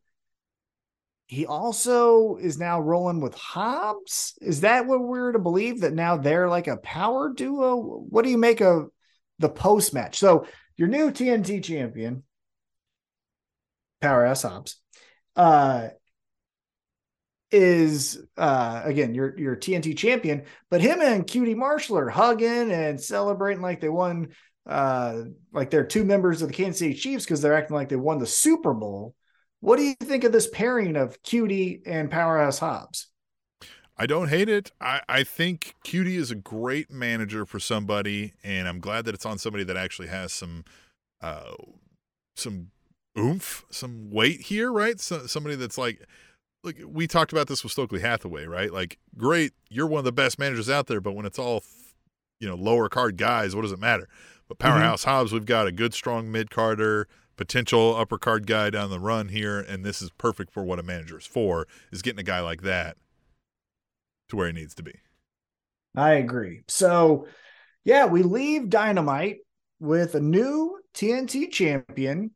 He 1.26 1.46
also 1.46 2.36
is 2.36 2.58
now 2.58 2.80
rolling 2.80 3.20
with 3.20 3.34
Hobbs. 3.34 4.34
Is 4.40 4.60
that 4.60 4.86
what 4.86 5.00
we're 5.00 5.32
to 5.32 5.38
believe 5.38 5.80
that 5.80 5.94
now 5.94 6.16
they're 6.16 6.48
like 6.48 6.66
a 6.66 6.76
power 6.76 7.32
duo? 7.32 7.76
What 8.08 8.22
do 8.22 8.30
you 8.30 8.38
make 8.38 8.60
of 8.60 8.90
the 9.38 9.48
post 9.48 9.94
match? 9.94 10.18
So 10.18 10.46
your 10.76 10.88
new 10.88 11.10
TNT 11.10 11.64
champion, 11.64 12.22
Power 14.00 14.20
Powerhouse 14.20 14.42
Hobbs, 14.42 14.76
uh, 15.34 15.88
is 17.52 18.22
uh 18.36 18.82
again 18.84 19.14
your 19.14 19.38
your 19.38 19.56
TNT 19.56 19.96
champion, 19.96 20.44
but 20.70 20.80
him 20.80 21.00
and 21.00 21.26
QT 21.26 21.54
Marshall 21.56 21.98
are 21.98 22.08
hugging 22.08 22.72
and 22.72 23.00
celebrating 23.00 23.62
like 23.62 23.80
they 23.80 23.88
won 23.88 24.28
uh 24.66 25.22
like 25.52 25.70
they're 25.70 25.84
two 25.84 26.04
members 26.04 26.42
of 26.42 26.48
the 26.48 26.54
Kansas 26.54 26.78
City 26.78 26.94
Chiefs 26.94 27.24
because 27.24 27.42
they're 27.42 27.54
acting 27.54 27.76
like 27.76 27.88
they 27.88 27.96
won 27.96 28.18
the 28.18 28.26
Super 28.26 28.72
Bowl. 28.72 29.14
What 29.60 29.76
do 29.76 29.84
you 29.84 29.94
think 29.94 30.24
of 30.24 30.32
this 30.32 30.48
pairing 30.48 30.96
of 30.96 31.22
QT 31.22 31.82
and 31.86 32.10
Powerhouse 32.10 32.58
Hobbs? 32.58 33.08
I 33.96 34.06
don't 34.06 34.28
hate 34.28 34.48
it. 34.48 34.72
I, 34.80 35.02
I 35.08 35.22
think 35.22 35.76
QT 35.84 36.06
is 36.06 36.30
a 36.30 36.34
great 36.34 36.90
manager 36.90 37.46
for 37.46 37.60
somebody, 37.60 38.32
and 38.42 38.66
I'm 38.66 38.80
glad 38.80 39.04
that 39.04 39.14
it's 39.14 39.26
on 39.26 39.38
somebody 39.38 39.62
that 39.64 39.76
actually 39.76 40.08
has 40.08 40.32
some 40.32 40.64
uh 41.20 41.52
some 42.34 42.70
oomph, 43.18 43.64
some 43.70 44.10
weight 44.10 44.40
here, 44.42 44.72
right? 44.72 44.98
So, 44.98 45.26
somebody 45.26 45.56
that's 45.56 45.78
like 45.78 46.00
like 46.64 46.80
we 46.86 47.06
talked 47.06 47.32
about 47.32 47.48
this 47.48 47.62
with 47.62 47.72
Stokely 47.72 48.00
Hathaway, 48.00 48.44
right? 48.46 48.72
Like, 48.72 48.98
great, 49.16 49.52
you're 49.68 49.86
one 49.86 50.00
of 50.00 50.04
the 50.04 50.12
best 50.12 50.38
managers 50.38 50.70
out 50.70 50.86
there, 50.86 51.00
but 51.00 51.12
when 51.12 51.26
it's 51.26 51.38
all 51.38 51.64
you 52.40 52.48
know 52.48 52.54
lower 52.54 52.88
card 52.88 53.16
guys, 53.16 53.54
what 53.54 53.62
does 53.62 53.72
it 53.72 53.78
matter? 53.78 54.08
But 54.48 54.58
mm-hmm. 54.58 54.68
Powerhouse 54.72 55.04
Hobbs, 55.04 55.32
we've 55.32 55.46
got 55.46 55.66
a 55.66 55.72
good, 55.72 55.94
strong 55.94 56.30
mid 56.30 56.50
carder, 56.50 57.08
potential 57.36 57.96
upper 57.96 58.18
card 58.18 58.46
guy 58.46 58.70
down 58.70 58.90
the 58.90 59.00
run 59.00 59.28
here, 59.28 59.58
and 59.58 59.84
this 59.84 60.02
is 60.02 60.10
perfect 60.10 60.52
for 60.52 60.62
what 60.64 60.78
a 60.78 60.82
manager 60.82 61.18
is 61.18 61.26
for. 61.26 61.66
Is 61.90 62.02
getting 62.02 62.20
a 62.20 62.24
guy 62.24 62.40
like 62.40 62.62
that 62.62 62.96
to 64.28 64.36
where 64.36 64.46
he 64.46 64.52
needs 64.52 64.74
to 64.76 64.82
be. 64.82 64.94
I 65.96 66.14
agree. 66.14 66.62
So, 66.68 67.26
yeah, 67.84 68.06
we 68.06 68.22
leave 68.22 68.70
Dynamite 68.70 69.38
with 69.78 70.14
a 70.14 70.20
new 70.20 70.78
TNT 70.94 71.50
champion, 71.50 72.30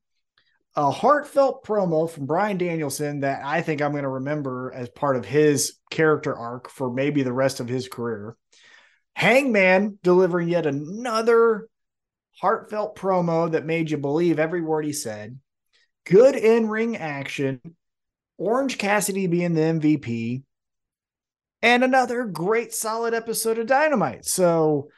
a 0.77 0.91
heartfelt 0.91 1.65
promo 1.65 2.09
from 2.09 2.27
Bryan 2.27 2.59
Danielson 2.59 3.21
that 3.21 3.43
I 3.43 3.63
think 3.63 3.81
I'm 3.81 3.93
going 3.93 4.03
to 4.03 4.09
remember 4.09 4.73
as 4.75 4.91
part 4.91 5.17
of 5.17 5.25
his 5.25 5.79
character 5.91 6.37
arc 6.37 6.69
for 6.69 6.93
maybe 6.93 7.23
the 7.23 7.33
rest 7.33 7.61
of 7.61 7.69
his 7.69 7.89
career. 7.89 8.37
Hangman 9.15 9.99
delivering 10.03 10.49
yet 10.49 10.67
another 10.67 11.69
heartfelt 12.39 12.97
promo 12.97 13.51
that 13.51 13.65
made 13.65 13.91
you 13.91 13.97
believe 13.97 14.39
every 14.39 14.61
word 14.61 14.85
he 14.85 14.93
said. 14.93 15.39
Good 16.05 16.37
in 16.37 16.69
ring 16.69 16.99
action. 16.99 17.61
Orange 18.37 18.77
Cassidy 18.77 19.27
being 19.27 19.55
the 19.55 19.63
MVP 19.63 20.43
and 21.63 21.83
another 21.83 22.25
great 22.25 22.75
solid 22.75 23.15
episode 23.15 23.59
of 23.59 23.67
Dynamite. 23.67 24.27
So, 24.27 24.89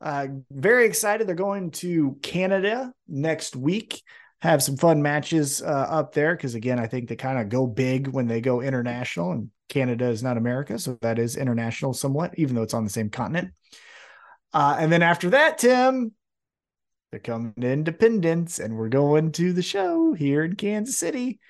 uh, 0.00 0.28
very 0.50 0.86
excited. 0.86 1.26
They're 1.26 1.34
going 1.34 1.72
to 1.72 2.16
Canada 2.22 2.92
next 3.06 3.54
week. 3.54 4.02
Have 4.42 4.62
some 4.62 4.76
fun 4.76 5.02
matches 5.02 5.62
uh, 5.62 5.86
up 5.88 6.12
there 6.12 6.36
because, 6.36 6.54
again, 6.54 6.78
I 6.78 6.86
think 6.86 7.08
they 7.08 7.16
kind 7.16 7.38
of 7.38 7.48
go 7.48 7.66
big 7.66 8.08
when 8.08 8.26
they 8.26 8.40
go 8.40 8.60
international, 8.60 9.32
and 9.32 9.50
Canada 9.68 10.08
is 10.08 10.22
not 10.22 10.36
America, 10.36 10.78
so 10.78 10.98
that 11.00 11.18
is 11.18 11.36
international 11.36 11.94
somewhat, 11.94 12.34
even 12.36 12.54
though 12.54 12.62
it's 12.62 12.74
on 12.74 12.84
the 12.84 12.90
same 12.90 13.10
continent. 13.10 13.52
Uh, 14.52 14.76
and 14.78 14.92
then 14.92 15.02
after 15.02 15.30
that, 15.30 15.58
Tim, 15.58 16.12
they're 17.10 17.20
coming 17.20 17.54
to 17.60 17.70
Independence, 17.70 18.58
and 18.58 18.76
we're 18.76 18.88
going 18.88 19.32
to 19.32 19.52
the 19.52 19.62
show 19.62 20.12
here 20.12 20.44
in 20.44 20.54
Kansas 20.56 20.98
City. 20.98 21.40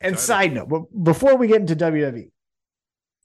And 0.00 0.14
Excited. 0.14 0.18
side 0.18 0.52
note, 0.54 0.68
but 0.68 1.04
before 1.04 1.36
we 1.36 1.46
get 1.46 1.60
into 1.60 1.76
WWE, 1.76 2.30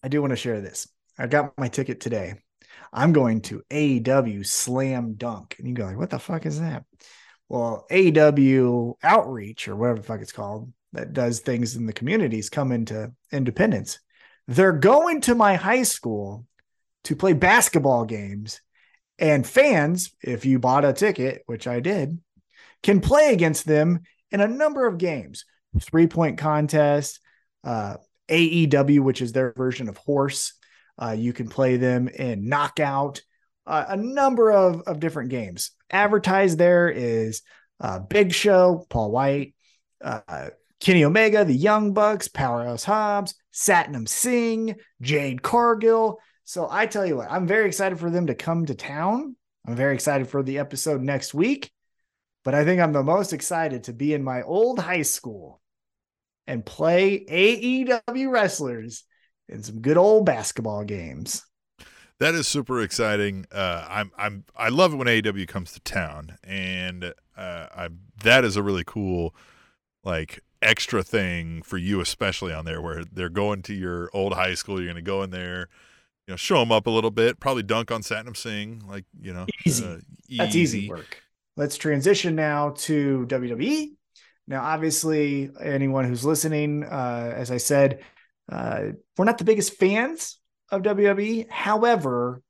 I 0.03 0.07
do 0.07 0.21
want 0.21 0.31
to 0.31 0.37
share 0.37 0.61
this. 0.61 0.87
I 1.17 1.27
got 1.27 1.57
my 1.57 1.67
ticket 1.67 1.99
today. 1.99 2.35
I'm 2.93 3.13
going 3.13 3.41
to 3.41 3.63
AEW 3.69 4.45
Slam 4.45 5.15
Dunk. 5.15 5.55
And 5.57 5.67
you 5.67 5.73
go 5.73 5.85
like, 5.85 5.97
what 5.97 6.09
the 6.09 6.19
fuck 6.19 6.45
is 6.45 6.59
that? 6.59 6.85
Well, 7.49 7.85
AEW 7.89 8.95
Outreach 9.03 9.67
or 9.67 9.75
whatever 9.75 9.99
the 9.99 10.05
fuck 10.05 10.21
it's 10.21 10.31
called 10.31 10.71
that 10.93 11.13
does 11.13 11.39
things 11.39 11.75
in 11.75 11.85
the 11.85 11.93
communities 11.93 12.49
come 12.49 12.71
into 12.71 13.11
Independence. 13.31 13.99
They're 14.47 14.73
going 14.73 15.21
to 15.21 15.35
my 15.35 15.55
high 15.55 15.83
school 15.83 16.45
to 17.05 17.15
play 17.15 17.33
basketball 17.33 18.05
games. 18.05 18.61
And 19.19 19.47
fans, 19.47 20.11
if 20.21 20.45
you 20.45 20.59
bought 20.59 20.85
a 20.85 20.93
ticket, 20.93 21.43
which 21.45 21.67
I 21.67 21.79
did, 21.79 22.19
can 22.83 23.01
play 23.01 23.33
against 23.33 23.65
them 23.65 24.01
in 24.31 24.41
a 24.41 24.47
number 24.47 24.85
of 24.87 24.97
games. 24.97 25.45
Three 25.79 26.07
point 26.07 26.37
contest, 26.37 27.19
uh, 27.63 27.97
AEW, 28.29 28.99
which 28.99 29.21
is 29.21 29.31
their 29.31 29.53
version 29.53 29.89
of 29.89 29.97
horse. 29.97 30.53
Uh, 31.01 31.15
you 31.17 31.33
can 31.33 31.47
play 31.47 31.77
them 31.77 32.07
in 32.07 32.47
knockout, 32.47 33.21
uh, 33.65 33.85
a 33.89 33.97
number 33.97 34.51
of, 34.51 34.81
of 34.81 34.99
different 34.99 35.29
games. 35.29 35.71
Advertised 35.89 36.57
there 36.57 36.89
is 36.89 37.41
uh, 37.79 37.99
Big 37.99 38.33
Show, 38.33 38.85
Paul 38.89 39.11
White, 39.11 39.55
uh, 40.01 40.49
Kenny 40.79 41.03
Omega, 41.03 41.43
the 41.43 41.53
Young 41.53 41.93
Bucks, 41.93 42.27
Powerhouse 42.27 42.83
Hobbs, 42.83 43.35
Satnam 43.53 44.07
Singh, 44.07 44.75
Jade 45.01 45.41
Cargill. 45.41 46.19
So 46.43 46.67
I 46.69 46.85
tell 46.85 47.05
you 47.05 47.17
what, 47.17 47.31
I'm 47.31 47.47
very 47.47 47.67
excited 47.67 47.99
for 47.99 48.09
them 48.09 48.27
to 48.27 48.35
come 48.35 48.65
to 48.65 48.75
town. 48.75 49.35
I'm 49.65 49.75
very 49.75 49.93
excited 49.95 50.29
for 50.29 50.43
the 50.43 50.59
episode 50.59 51.01
next 51.01 51.33
week. 51.33 51.71
But 52.43 52.55
I 52.55 52.63
think 52.63 52.79
I'm 52.79 52.93
the 52.93 53.03
most 53.03 53.33
excited 53.33 53.85
to 53.85 53.93
be 53.93 54.13
in 54.13 54.23
my 54.23 54.41
old 54.43 54.79
high 54.79 55.01
school 55.01 55.59
and 56.45 56.65
play 56.65 57.25
AEW 57.25 58.31
wrestlers 58.31 59.03
in 59.49 59.63
some 59.63 59.81
good 59.81 59.97
old 59.97 60.25
basketball 60.25 60.85
games. 60.85 61.43
That 62.19 62.33
is 62.33 62.47
super 62.47 62.81
exciting. 62.81 63.45
Uh, 63.51 63.85
I'm 63.87 64.11
I'm 64.17 64.43
I 64.55 64.69
love 64.69 64.93
it 64.93 64.97
when 64.97 65.07
AEW 65.07 65.47
comes 65.47 65.71
to 65.73 65.79
town, 65.81 66.37
and 66.43 67.13
uh, 67.37 67.67
I 67.75 67.89
that 68.23 68.43
is 68.43 68.55
a 68.55 68.63
really 68.63 68.83
cool 68.85 69.35
like 70.03 70.39
extra 70.61 71.03
thing 71.03 71.61
for 71.61 71.77
you, 71.77 72.01
especially 72.01 72.51
on 72.53 72.65
there 72.65 72.81
where 72.81 73.03
they're 73.05 73.29
going 73.29 73.61
to 73.63 73.73
your 73.75 74.09
old 74.13 74.33
high 74.33 74.55
school. 74.55 74.77
You're 74.79 74.87
going 74.91 74.95
to 74.95 75.01
go 75.03 75.21
in 75.21 75.29
there, 75.29 75.67
you 76.27 76.31
know, 76.33 76.35
show 76.37 76.59
them 76.59 76.71
up 76.71 76.87
a 76.87 76.89
little 76.89 77.11
bit, 77.11 77.39
probably 77.39 77.61
dunk 77.61 77.91
on 77.91 78.01
Satnam 78.01 78.35
Singh, 78.35 78.81
like 78.87 79.05
you 79.21 79.31
know, 79.33 79.45
Easy. 79.65 79.85
uh, 79.85 79.97
That's 80.37 80.55
easy 80.55 80.89
work. 80.89 81.21
let's 81.55 81.77
transition 81.77 82.35
now 82.35 82.71
to 82.77 83.27
WWE. 83.29 83.91
Now, 84.47 84.63
obviously, 84.63 85.51
anyone 85.61 86.05
who's 86.05 86.25
listening, 86.25 86.83
uh, 86.85 87.33
as 87.35 87.51
I 87.51 87.57
said, 87.57 87.99
uh, 88.51 88.83
we're 89.17 89.25
not 89.25 89.37
the 89.37 89.43
biggest 89.43 89.73
fans 89.73 90.39
of 90.71 90.81
WWE. 90.81 91.49
However, 91.49 92.41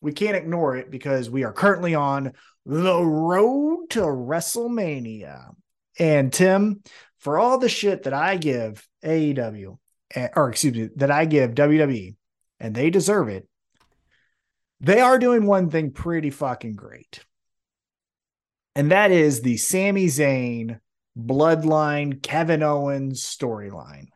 we 0.00 0.12
can't 0.12 0.36
ignore 0.36 0.76
it 0.76 0.90
because 0.90 1.28
we 1.28 1.44
are 1.44 1.52
currently 1.52 1.94
on 1.94 2.32
the 2.64 3.02
road 3.02 3.90
to 3.90 4.00
WrestleMania. 4.00 5.54
And 5.98 6.32
Tim, 6.32 6.82
for 7.18 7.38
all 7.38 7.58
the 7.58 7.68
shit 7.68 8.04
that 8.04 8.14
I 8.14 8.36
give 8.36 8.86
AEW, 9.04 9.78
eh, 10.14 10.28
or 10.34 10.50
excuse 10.50 10.74
me, 10.74 10.88
that 10.96 11.10
I 11.10 11.26
give 11.26 11.54
WWE, 11.54 12.16
and 12.58 12.74
they 12.74 12.90
deserve 12.90 13.28
it, 13.28 13.46
they 14.80 15.00
are 15.00 15.18
doing 15.18 15.46
one 15.46 15.70
thing 15.70 15.92
pretty 15.92 16.30
fucking 16.30 16.74
great. 16.74 17.24
And 18.74 18.90
that 18.92 19.10
is 19.10 19.42
the 19.42 19.56
Sami 19.56 20.06
Zayn 20.06 20.78
bloodline 21.18 22.22
Kevin 22.22 22.62
Owens 22.62 23.22
storyline. 23.22 24.06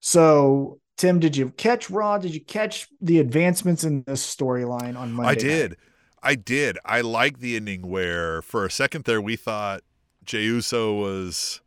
So, 0.00 0.80
Tim, 0.96 1.18
did 1.18 1.36
you 1.36 1.50
catch 1.50 1.90
Raw? 1.90 2.18
Did 2.18 2.34
you 2.34 2.40
catch 2.40 2.88
the 3.00 3.18
advancements 3.18 3.84
in 3.84 4.04
this 4.06 4.24
storyline 4.24 4.96
on 4.96 5.12
Monday? 5.12 5.30
I 5.30 5.34
did. 5.34 5.70
Night? 5.72 5.78
I 6.22 6.34
did. 6.36 6.78
I 6.84 7.00
like 7.02 7.40
the 7.40 7.56
ending 7.56 7.88
where 7.88 8.40
for 8.42 8.64
a 8.64 8.70
second 8.70 9.04
there 9.04 9.20
we 9.20 9.36
thought 9.36 9.82
Jey 10.24 10.44
Uso 10.44 10.94
was 10.94 11.60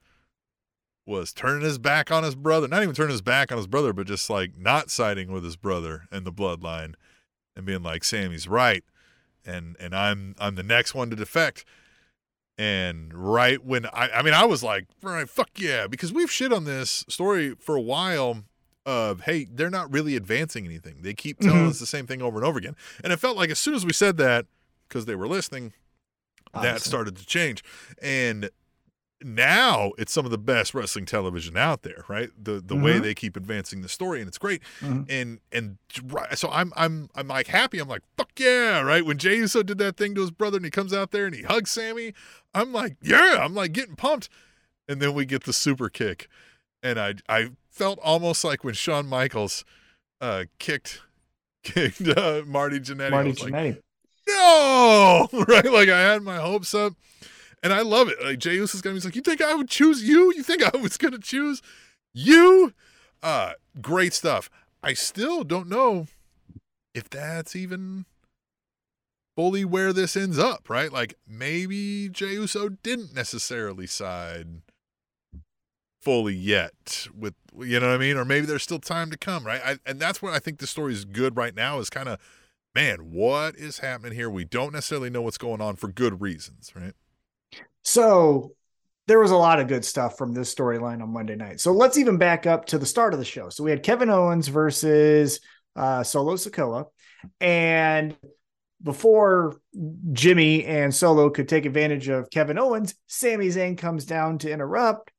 was 1.06 1.32
turning 1.32 1.64
his 1.64 1.78
back 1.78 2.12
on 2.12 2.24
his 2.24 2.36
brother. 2.36 2.68
Not 2.68 2.84
even 2.84 2.96
turning 2.96 3.12
his 3.12 3.22
back 3.22 3.52
on 3.52 3.58
his 3.58 3.68
brother, 3.68 3.94
but 3.94 4.08
just 4.08 4.30
like 4.30 4.58
not 4.58 4.90
siding 4.90 5.32
with 5.32 5.44
his 5.44 5.56
brother 5.56 6.04
and 6.12 6.26
the 6.26 6.34
bloodline 6.34 6.96
and 7.56 7.66
being 7.66 7.84
like, 7.84 8.04
Sami's 8.04 8.48
right. 8.48 8.84
And 9.46 9.76
and 9.80 9.94
I'm 9.96 10.36
I'm 10.40 10.56
the 10.56 10.64
next 10.64 10.96
one 10.96 11.10
to 11.10 11.16
defect. 11.16 11.64
And 12.58 13.14
right 13.14 13.64
when 13.64 13.86
I 13.88 14.10
I 14.10 14.22
mean 14.22 14.34
I 14.34 14.46
was 14.46 14.64
like, 14.64 14.86
right, 15.04 15.30
fuck 15.30 15.52
yeah, 15.58 15.86
because 15.88 16.12
we've 16.12 16.32
shit 16.32 16.52
on 16.52 16.64
this 16.64 17.06
story 17.08 17.56
for 17.60 17.76
a 17.76 17.82
while 17.82 18.44
of 18.88 19.22
hey, 19.22 19.46
they're 19.52 19.70
not 19.70 19.92
really 19.92 20.16
advancing 20.16 20.66
anything. 20.66 21.02
They 21.02 21.14
keep 21.14 21.40
telling 21.40 21.66
Mhm. 21.66 21.70
us 21.70 21.80
the 21.80 21.86
same 21.86 22.08
thing 22.08 22.22
over 22.24 22.38
and 22.38 22.46
over 22.46 22.58
again. 22.58 22.76
And 23.04 23.12
it 23.14 23.18
felt 23.18 23.38
like 23.38 23.50
as 23.52 23.60
soon 23.60 23.76
as 23.76 23.86
we 23.86 23.92
said 23.94 24.18
that, 24.18 24.46
because 24.88 25.06
they 25.06 25.16
were 25.16 25.28
listening, 25.28 25.74
that 26.54 26.82
started 26.82 27.16
to 27.18 27.26
change. 27.26 27.64
And 28.02 28.50
now 29.22 29.92
it's 29.98 30.14
some 30.14 30.26
of 30.26 30.32
the 30.32 30.38
best 30.38 30.74
wrestling 30.74 31.06
television 31.06 31.58
out 31.58 31.82
there, 31.82 32.06
right? 32.08 32.30
The 32.42 32.62
the 32.62 32.76
way 32.76 32.94
Mhm. 32.94 33.02
they 33.02 33.14
keep 33.16 33.36
advancing 33.36 33.82
the 33.82 33.90
story, 33.90 34.20
and 34.22 34.28
it's 34.28 34.38
great. 34.38 34.62
Mhm. 34.80 35.06
And 35.10 35.40
and 35.52 35.78
right, 36.04 36.38
so 36.38 36.50
I'm 36.52 36.72
I'm 36.76 37.10
I'm 37.16 37.28
like 37.28 37.48
happy. 37.48 37.80
I'm 37.80 37.88
like 37.90 38.04
fuck 38.16 38.30
yeah, 38.40 38.80
right? 38.82 39.04
When 39.06 39.18
Jey 39.18 39.38
Uso 39.38 39.64
did 39.64 39.80
that 39.80 39.98
thing 39.98 40.14
to 40.16 40.22
his 40.22 40.32
brother, 40.32 40.58
and 40.58 40.66
he 40.66 40.72
comes 40.72 40.94
out 40.94 41.12
there 41.12 41.26
and 41.26 41.36
he 41.36 41.42
hugs 41.44 41.72
Sami, 41.72 42.14
I'm 42.54 42.72
like 42.72 42.96
yeah, 43.02 43.40
I'm 43.42 43.54
like 43.56 43.74
getting 43.74 43.96
pumped. 43.96 44.30
And 44.88 45.02
then 45.02 45.14
we 45.14 45.26
get 45.26 45.44
the 45.44 45.52
super 45.54 45.90
kick, 45.90 46.30
and 46.84 47.00
I 47.00 47.16
I 47.28 47.50
felt 47.78 48.00
almost 48.00 48.44
like 48.44 48.64
when 48.64 48.74
Shawn 48.74 49.08
Michaels 49.08 49.64
uh 50.20 50.46
kicked 50.60 51.02
kicked 51.64 52.08
uh, 52.08 52.42
Marty 52.46 52.80
Jannetty. 52.80 53.12
Marty 53.12 53.30
was 53.30 53.44
like, 53.44 53.54
Jannetty. 53.54 53.82
no, 54.28 55.28
right? 55.48 55.72
Like 55.72 55.90
I 55.90 56.02
had 56.02 56.24
my 56.24 56.38
hopes 56.38 56.74
up, 56.74 56.94
and 57.64 57.74
I 57.74 57.82
love 57.82 58.10
it. 58.10 58.22
Like 58.24 58.40
Jey 58.40 58.56
Uso's 58.56 58.82
gonna 58.82 58.96
be 58.96 59.02
like, 59.02 59.16
you 59.16 59.22
think 59.22 59.42
I 59.42 59.56
would 59.56 59.70
choose 59.70 60.04
you? 60.04 60.34
You 60.36 60.44
think 60.44 60.64
I 60.64 60.76
was 60.78 60.98
gonna 60.98 61.20
choose 61.20 61.62
you? 62.14 62.74
Uh, 63.22 63.54
great 63.82 64.14
stuff. 64.14 64.50
I 64.84 64.94
still 64.94 65.44
don't 65.44 65.68
know 65.68 66.08
if 66.94 67.10
that's 67.10 67.56
even 67.56 68.06
fully 69.36 69.64
where 69.64 69.94
this 69.94 70.18
ends 70.18 70.40
up, 70.40 70.70
right? 70.70 70.92
Like 70.92 71.16
maybe 71.28 72.10
Jey 72.10 72.34
Uso 72.34 72.70
didn't 72.70 73.14
necessarily 73.14 73.86
side 73.86 74.48
fully 76.08 76.34
yet 76.34 77.06
with 77.14 77.34
you 77.60 77.82
know 77.82 77.88
what 77.88 77.96
I 77.96 77.98
mean, 77.98 78.16
or 78.16 78.24
maybe 78.24 78.46
there's 78.46 78.64
still 78.64 78.80
time 78.80 79.12
to 79.12 79.18
come, 79.18 79.46
right? 79.46 79.60
I, 79.62 79.78
and 79.86 80.00
that's 80.00 80.22
what 80.22 80.34
I 80.34 80.40
think 80.40 80.60
the 80.60 80.68
story 80.68 80.94
is 80.94 81.04
good 81.04 81.36
right 81.36 81.54
now 81.54 81.80
is 81.80 81.90
kind 81.90 82.08
of 82.08 82.18
man, 82.74 83.12
what 83.12 83.58
is 83.58 83.80
happening 83.80 84.14
here? 84.14 84.30
We 84.30 84.46
don't 84.46 84.72
necessarily 84.72 85.10
know 85.10 85.22
what's 85.22 85.38
going 85.38 85.60
on 85.60 85.76
for 85.76 85.90
good 85.90 86.22
reasons, 86.22 86.72
right? 86.74 86.94
So 87.84 88.54
there 89.08 89.20
was 89.20 89.32
a 89.32 89.36
lot 89.36 89.60
of 89.60 89.68
good 89.68 89.84
stuff 89.84 90.18
from 90.18 90.34
this 90.34 90.54
storyline 90.56 91.02
on 91.02 91.12
Monday 91.12 91.36
night. 91.36 91.60
So 91.60 91.74
let's 91.74 91.98
even 91.98 92.18
back 92.18 92.46
up 92.46 92.64
to 92.68 92.78
the 92.78 92.86
start 92.86 93.12
of 93.14 93.20
the 93.20 93.26
show. 93.26 93.50
So 93.50 93.66
we 93.66 93.72
had 93.72 93.84
Kevin 93.84 94.10
Owens 94.10 94.48
versus 94.48 95.42
uh, 95.76 96.04
Solo 96.04 96.36
Sikoa. 96.36 96.86
And 97.42 98.16
before 98.82 99.60
Jimmy 100.14 100.64
and 100.64 100.96
Solo 100.96 101.30
could 101.32 101.50
take 101.50 101.66
advantage 101.66 102.08
of 102.08 102.30
Kevin 102.30 102.58
Owens, 102.58 102.96
Sami 103.08 103.48
Zayn 103.48 103.78
comes 103.78 104.06
down 104.06 104.38
to 104.38 104.50
interrupt. 104.50 105.12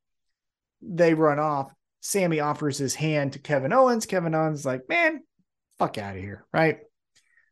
They 0.81 1.13
run 1.13 1.39
off. 1.39 1.71
Sami 2.01 2.39
offers 2.39 2.77
his 2.77 2.95
hand 2.95 3.33
to 3.33 3.39
Kevin 3.39 3.73
Owens. 3.73 4.05
Kevin 4.05 4.35
Owens 4.35 4.59
is 4.59 4.65
like, 4.65 4.87
man, 4.87 5.21
fuck 5.77 5.97
out 5.97 6.15
of 6.15 6.21
here. 6.21 6.45
Right. 6.53 6.79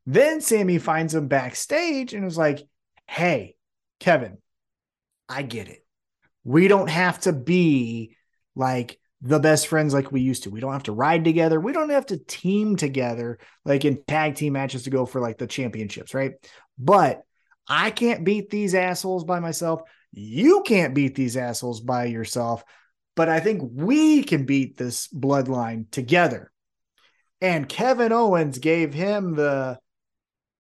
Then 0.06 0.40
Sami 0.40 0.78
finds 0.78 1.14
him 1.14 1.28
backstage 1.28 2.14
and 2.14 2.24
was 2.24 2.38
like, 2.38 2.66
hey, 3.08 3.56
Kevin, 4.00 4.38
I 5.28 5.42
get 5.42 5.68
it. 5.68 5.86
We 6.44 6.70
don't 6.70 6.90
have 6.90 7.20
to 7.22 7.34
be 7.34 8.16
like 8.56 9.00
the 9.22 9.40
best 9.40 9.68
friends 9.68 9.94
like 9.94 10.12
we 10.12 10.22
used 10.22 10.44
to. 10.44 10.50
We 10.50 10.60
don't 10.60 10.74
have 10.74 10.84
to 10.84 10.94
ride 10.94 11.26
together. 11.26 11.60
We 11.60 11.74
don't 11.74 11.90
have 11.90 12.06
to 12.08 12.18
team 12.18 12.76
together 12.76 13.40
like 13.66 13.84
in 13.84 14.04
tag 14.08 14.36
team 14.36 14.54
matches 14.54 14.84
to 14.84 14.90
go 14.90 15.06
for 15.06 15.20
like 15.20 15.38
the 15.38 15.48
championships, 15.48 16.14
right? 16.14 16.34
But 16.78 17.24
I 17.68 17.92
can't 17.92 18.24
beat 18.24 18.50
these 18.50 18.76
assholes 18.76 19.26
by 19.26 19.40
myself. 19.40 19.82
You 20.14 20.64
can't 20.66 20.96
beat 20.96 21.16
these 21.16 21.36
assholes 21.36 21.82
by 21.82 22.06
yourself. 22.06 22.64
But 23.18 23.30
I 23.30 23.40
think 23.40 23.64
we 23.74 24.24
can 24.24 24.46
beat 24.46 24.78
this 24.78 25.08
bloodline 25.08 25.90
together. 25.90 26.52
And 27.42 27.68
Kevin 27.68 28.14
Owens 28.14 28.60
gave 28.60 28.94
him 28.94 29.36
the 29.36 29.80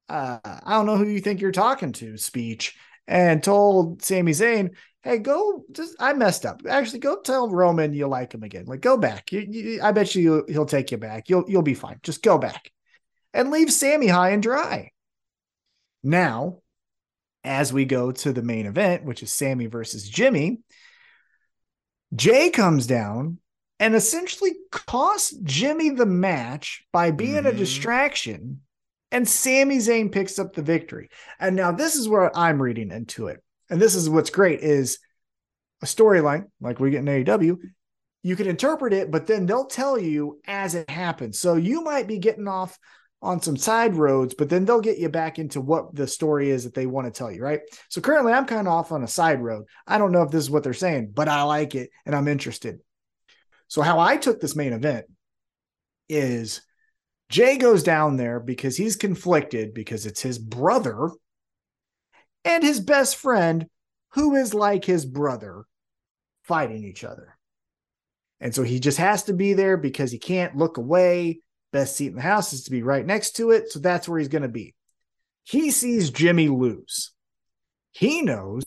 uh, 0.09 0.39
I 0.43 0.71
don't 0.71 0.87
know 0.87 0.97
who 0.97 1.07
you 1.07 1.19
think 1.19 1.39
you're 1.39 1.51
talking 1.51 1.91
to 1.93 2.17
speech 2.17 2.75
and 3.07 3.43
told 3.43 4.01
Sami 4.01 4.31
Zayn, 4.31 4.75
hey, 5.03 5.19
go 5.19 5.65
just 5.71 5.95
I 5.99 6.13
messed 6.13 6.47
up. 6.47 6.63
Actually, 6.67 6.99
go 6.99 7.21
tell 7.21 7.47
Roman 7.47 7.93
you 7.93 8.07
like 8.07 8.33
him 8.33 8.41
again. 8.41 8.65
Like, 8.65 8.81
go 8.81 8.97
back. 8.97 9.31
You, 9.31 9.45
you, 9.47 9.79
I 9.83 9.91
bet 9.91 10.15
you 10.15 10.43
he'll 10.49 10.65
take 10.65 10.89
you 10.89 10.97
back. 10.97 11.29
You'll 11.29 11.45
you'll 11.47 11.61
be 11.61 11.75
fine. 11.75 11.99
Just 12.01 12.23
go 12.23 12.39
back 12.39 12.71
and 13.35 13.51
leave 13.51 13.71
Sami 13.71 14.07
high 14.07 14.31
and 14.31 14.41
dry. 14.41 14.89
Now, 16.03 16.61
as 17.43 17.71
we 17.71 17.85
go 17.85 18.11
to 18.11 18.33
the 18.33 18.41
main 18.41 18.65
event, 18.65 19.03
which 19.03 19.21
is 19.21 19.31
Sami 19.31 19.67
versus 19.67 20.09
Jimmy, 20.09 20.61
Jey 22.15 22.49
comes 22.49 22.87
down 22.87 23.39
and 23.79 23.95
essentially 23.95 24.53
costs 24.71 25.35
Jimmy 25.43 25.89
the 25.89 26.05
match 26.05 26.85
by 26.91 27.11
being 27.11 27.45
a 27.45 27.51
Mhm. 27.51 27.57
distraction. 27.57 28.61
And 29.11 29.27
Sami 29.27 29.77
Zayn 29.77 30.11
picks 30.11 30.39
up 30.39 30.53
the 30.53 30.61
victory. 30.61 31.09
And 31.39 31.55
now 31.55 31.71
this 31.71 31.95
is 31.95 32.09
where 32.09 32.35
I'm 32.35 32.61
reading 32.61 32.91
into 32.91 33.27
it. 33.27 33.41
And 33.69 33.81
this 33.81 33.95
is 33.95 34.09
what's 34.09 34.29
great 34.29 34.61
is 34.61 34.99
a 35.81 35.85
storyline 35.85 36.45
like 36.59 36.79
we 36.79 36.91
get 36.91 36.99
in 36.99 37.07
AEW. 37.07 37.57
You 38.23 38.35
can 38.35 38.47
interpret 38.47 38.93
it, 38.93 39.11
but 39.11 39.27
then 39.27 39.45
they'll 39.45 39.67
tell 39.67 39.97
you 39.99 40.41
as 40.45 40.75
it 40.75 40.89
happens. 40.89 41.39
So 41.39 41.55
you 41.55 41.81
might 41.81 42.07
be 42.07 42.17
getting 42.17 42.47
off 42.47 42.77
on 43.21 43.41
some 43.41 43.57
side 43.57 43.95
roads, 43.95 44.35
but 44.35 44.49
then 44.49 44.65
they'll 44.65 44.81
get 44.81 44.99
you 44.99 45.09
back 45.09 45.39
into 45.39 45.59
what 45.59 45.93
the 45.95 46.07
story 46.07 46.51
is 46.51 46.63
that 46.63 46.73
they 46.73 46.85
want 46.85 47.05
to 47.07 47.17
tell 47.17 47.31
you, 47.31 47.41
right? 47.41 47.61
So 47.89 47.99
currently 47.99 48.31
I'm 48.31 48.45
kind 48.45 48.67
of 48.67 48.73
off 48.73 48.91
on 48.91 49.03
a 49.03 49.07
side 49.07 49.41
road. 49.41 49.65
I 49.87 49.97
don't 49.97 50.11
know 50.11 50.21
if 50.21 50.29
this 50.29 50.43
is 50.43 50.51
what 50.51 50.63
they're 50.63 50.73
saying, 50.73 51.11
but 51.13 51.27
I 51.27 51.41
like 51.43 51.73
it 51.73 51.89
and 52.05 52.15
I'm 52.15 52.27
interested. 52.27 52.79
So 53.67 53.81
how 53.81 53.99
I 53.99 54.17
took 54.17 54.39
this 54.39 54.55
main 54.55 54.73
event 54.73 55.05
is 56.07 56.61
Jey 57.29 57.57
goes 57.57 57.83
down 57.83 58.17
there 58.17 58.39
because 58.39 58.77
he's 58.77 58.95
conflicted 58.95 59.73
because 59.73 60.05
it's 60.05 60.21
his 60.21 60.37
brother 60.39 61.09
and 62.45 62.63
his 62.63 62.79
best 62.79 63.17
friend, 63.17 63.67
who 64.13 64.35
is 64.35 64.53
like 64.53 64.85
his 64.85 65.05
brother, 65.05 65.65
fighting 66.43 66.83
each 66.85 67.03
other. 67.03 67.37
And 68.39 68.55
so 68.55 68.63
he 68.63 68.79
just 68.79 68.99
has 68.99 69.23
to 69.23 69.33
be 69.33 69.53
there 69.53 69.75
because 69.75 70.11
he 70.11 70.19
can't 70.19 70.55
look 70.55 70.77
away. 70.77 71.41
Best 71.71 71.95
seat 71.95 72.07
in 72.07 72.15
the 72.15 72.21
house 72.21 72.53
is 72.53 72.63
to 72.63 72.71
be 72.71 72.83
right 72.83 73.05
next 73.05 73.35
to 73.37 73.51
it. 73.51 73.71
So 73.71 73.79
that's 73.79 74.07
where 74.07 74.19
he's 74.19 74.27
going 74.27 74.43
to 74.43 74.47
be. 74.47 74.73
He 75.43 75.71
sees 75.71 76.09
Jimmy 76.09 76.47
lose. 76.47 77.11
He 77.91 78.21
knows, 78.21 78.65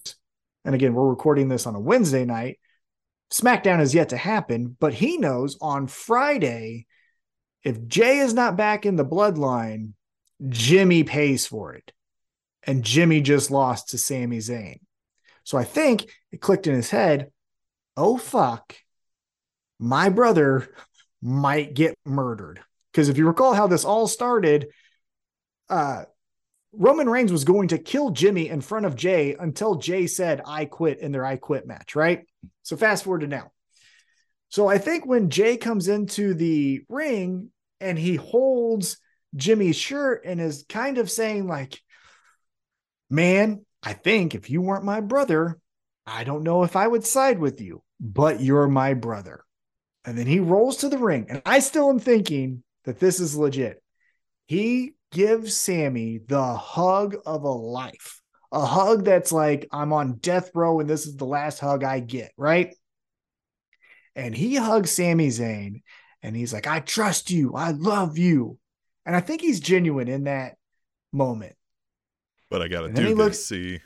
and 0.64 0.74
again, 0.74 0.94
we're 0.94 1.08
recording 1.08 1.48
this 1.48 1.66
on 1.66 1.74
a 1.74 1.80
Wednesday 1.80 2.24
night. 2.24 2.58
SmackDown 3.32 3.80
is 3.80 3.94
yet 3.94 4.08
to 4.08 4.16
happen, 4.16 4.76
but 4.80 4.94
he 4.94 5.16
knows 5.16 5.56
on 5.60 5.86
Friday, 5.86 6.86
if 7.62 7.86
Jey 7.86 8.18
is 8.18 8.34
not 8.34 8.56
back 8.56 8.86
in 8.86 8.96
the 8.96 9.04
bloodline, 9.04 9.92
Jimmy 10.48 11.04
pays 11.04 11.46
for 11.46 11.74
it. 11.74 11.92
And 12.64 12.82
Jimmy 12.82 13.20
just 13.20 13.50
lost 13.50 13.90
to 13.90 13.98
Sami 13.98 14.38
Zayn. 14.38 14.80
So 15.44 15.58
I 15.58 15.64
think 15.64 16.10
it 16.32 16.40
clicked 16.40 16.66
in 16.66 16.74
his 16.74 16.90
head 16.90 17.30
oh, 17.96 18.16
fuck, 18.16 18.74
my 19.78 20.08
brother 20.08 20.74
might 21.20 21.74
get 21.74 21.98
murdered. 22.04 22.60
Because 22.92 23.08
if 23.08 23.18
you 23.18 23.26
recall 23.26 23.54
how 23.54 23.66
this 23.66 23.84
all 23.84 24.06
started, 24.06 24.68
uh, 25.68 26.04
Roman 26.72 27.08
Reigns 27.08 27.32
was 27.32 27.44
going 27.44 27.68
to 27.68 27.78
kill 27.78 28.10
Jimmy 28.10 28.48
in 28.48 28.60
front 28.60 28.86
of 28.86 28.96
Jey 28.96 29.34
until 29.38 29.76
Jey 29.76 30.06
said, 30.06 30.40
I 30.46 30.64
quit 30.64 31.00
in 31.00 31.12
their 31.12 31.24
I 31.24 31.36
quit 31.36 31.66
match, 31.66 31.96
right? 31.96 32.24
So 32.62 32.76
fast 32.76 33.04
forward 33.04 33.20
to 33.20 33.26
now. 33.26 33.50
So 34.48 34.68
I 34.68 34.78
think 34.78 35.06
when 35.06 35.30
Jey 35.30 35.56
comes 35.56 35.88
into 35.88 36.34
the 36.34 36.82
ring 36.88 37.50
and 37.80 37.98
he 37.98 38.16
holds 38.16 38.98
Jimmy's 39.34 39.76
shirt 39.76 40.24
and 40.24 40.40
is 40.40 40.64
kind 40.68 40.98
of 40.98 41.10
saying, 41.10 41.46
like, 41.46 41.80
man, 43.08 43.64
I 43.82 43.92
think 43.92 44.34
if 44.34 44.50
you 44.50 44.60
weren't 44.60 44.84
my 44.84 45.00
brother, 45.00 45.58
I 46.06 46.24
don't 46.24 46.42
know 46.42 46.64
if 46.64 46.76
I 46.76 46.86
would 46.86 47.06
side 47.06 47.38
with 47.38 47.60
you, 47.60 47.82
but 48.00 48.40
you're 48.40 48.68
my 48.68 48.94
brother. 48.94 49.44
And 50.04 50.16
then 50.16 50.26
he 50.26 50.40
rolls 50.40 50.78
to 50.78 50.88
the 50.88 50.98
ring. 50.98 51.26
And 51.28 51.42
I 51.46 51.60
still 51.60 51.88
am 51.88 51.98
thinking 51.98 52.62
that 52.90 52.98
this 52.98 53.20
is 53.20 53.36
legit. 53.36 53.80
He 54.46 54.94
gives 55.12 55.56
Sami 55.56 56.18
the 56.18 56.54
hug 56.54 57.16
of 57.24 57.44
a 57.44 57.48
life, 57.52 58.20
a 58.50 58.66
hug 58.66 59.04
that's 59.04 59.30
like, 59.30 59.68
I'm 59.70 59.92
on 59.92 60.14
death 60.14 60.50
row 60.56 60.80
and 60.80 60.90
this 60.90 61.06
is 61.06 61.14
the 61.14 61.24
last 61.24 61.60
hug 61.60 61.84
I 61.84 62.00
get, 62.00 62.32
right? 62.36 62.74
And 64.16 64.34
he 64.34 64.56
hugs 64.56 64.90
Sami 64.90 65.28
Zayn 65.28 65.82
and 66.20 66.34
he's 66.34 66.52
like, 66.52 66.66
I 66.66 66.80
trust 66.80 67.30
you. 67.30 67.54
I 67.54 67.70
love 67.70 68.18
you. 68.18 68.58
And 69.06 69.14
I 69.14 69.20
think 69.20 69.40
he's 69.40 69.60
genuine 69.60 70.08
in 70.08 70.24
that 70.24 70.56
moment. 71.12 71.54
But 72.50 72.60
I 72.60 72.66
got 72.66 72.80
to 72.80 72.92
do 72.92 73.02
he 73.02 73.08
this. 73.10 73.16
looks- 73.16 73.44
see, 73.44 73.80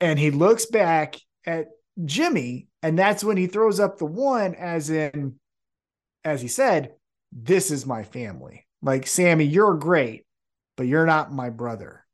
And 0.00 0.16
he 0.16 0.30
looks 0.30 0.66
back 0.66 1.16
at 1.44 1.66
Jimmy. 2.04 2.68
And 2.84 2.96
that's 2.96 3.24
when 3.24 3.36
he 3.36 3.48
throws 3.48 3.80
up 3.80 3.98
the 3.98 4.06
one, 4.06 4.54
as 4.54 4.90
in, 4.90 5.40
as 6.24 6.40
he 6.40 6.46
said, 6.46 6.92
This 7.34 7.70
is 7.70 7.84
my 7.84 8.04
family. 8.04 8.66
Like, 8.80 9.06
Sami, 9.06 9.44
you're 9.44 9.74
great, 9.74 10.24
but 10.76 10.86
you're 10.86 11.06
not 11.06 11.32
my 11.32 11.50
brother. 11.50 12.04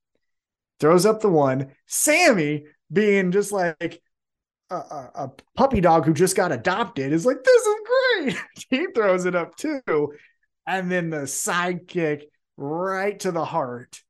Throws 0.80 1.04
up 1.04 1.20
the 1.20 1.28
one. 1.28 1.72
Sami, 1.86 2.64
being 2.90 3.30
just 3.30 3.52
like 3.52 4.00
a, 4.70 4.74
a, 4.74 5.10
a 5.14 5.30
puppy 5.54 5.80
dog 5.80 6.06
who 6.06 6.14
just 6.14 6.36
got 6.36 6.52
adopted, 6.52 7.12
is 7.12 7.26
like, 7.26 7.44
This 7.44 7.66
is 7.66 7.76
great. 7.86 8.36
he 8.70 8.86
throws 8.94 9.26
it 9.26 9.34
up 9.34 9.56
too. 9.56 10.14
And 10.66 10.90
then 10.90 11.10
the 11.10 11.22
sidekick 11.22 12.22
right 12.56 13.18
to 13.20 13.32
the 13.32 13.44
heart 13.44 14.00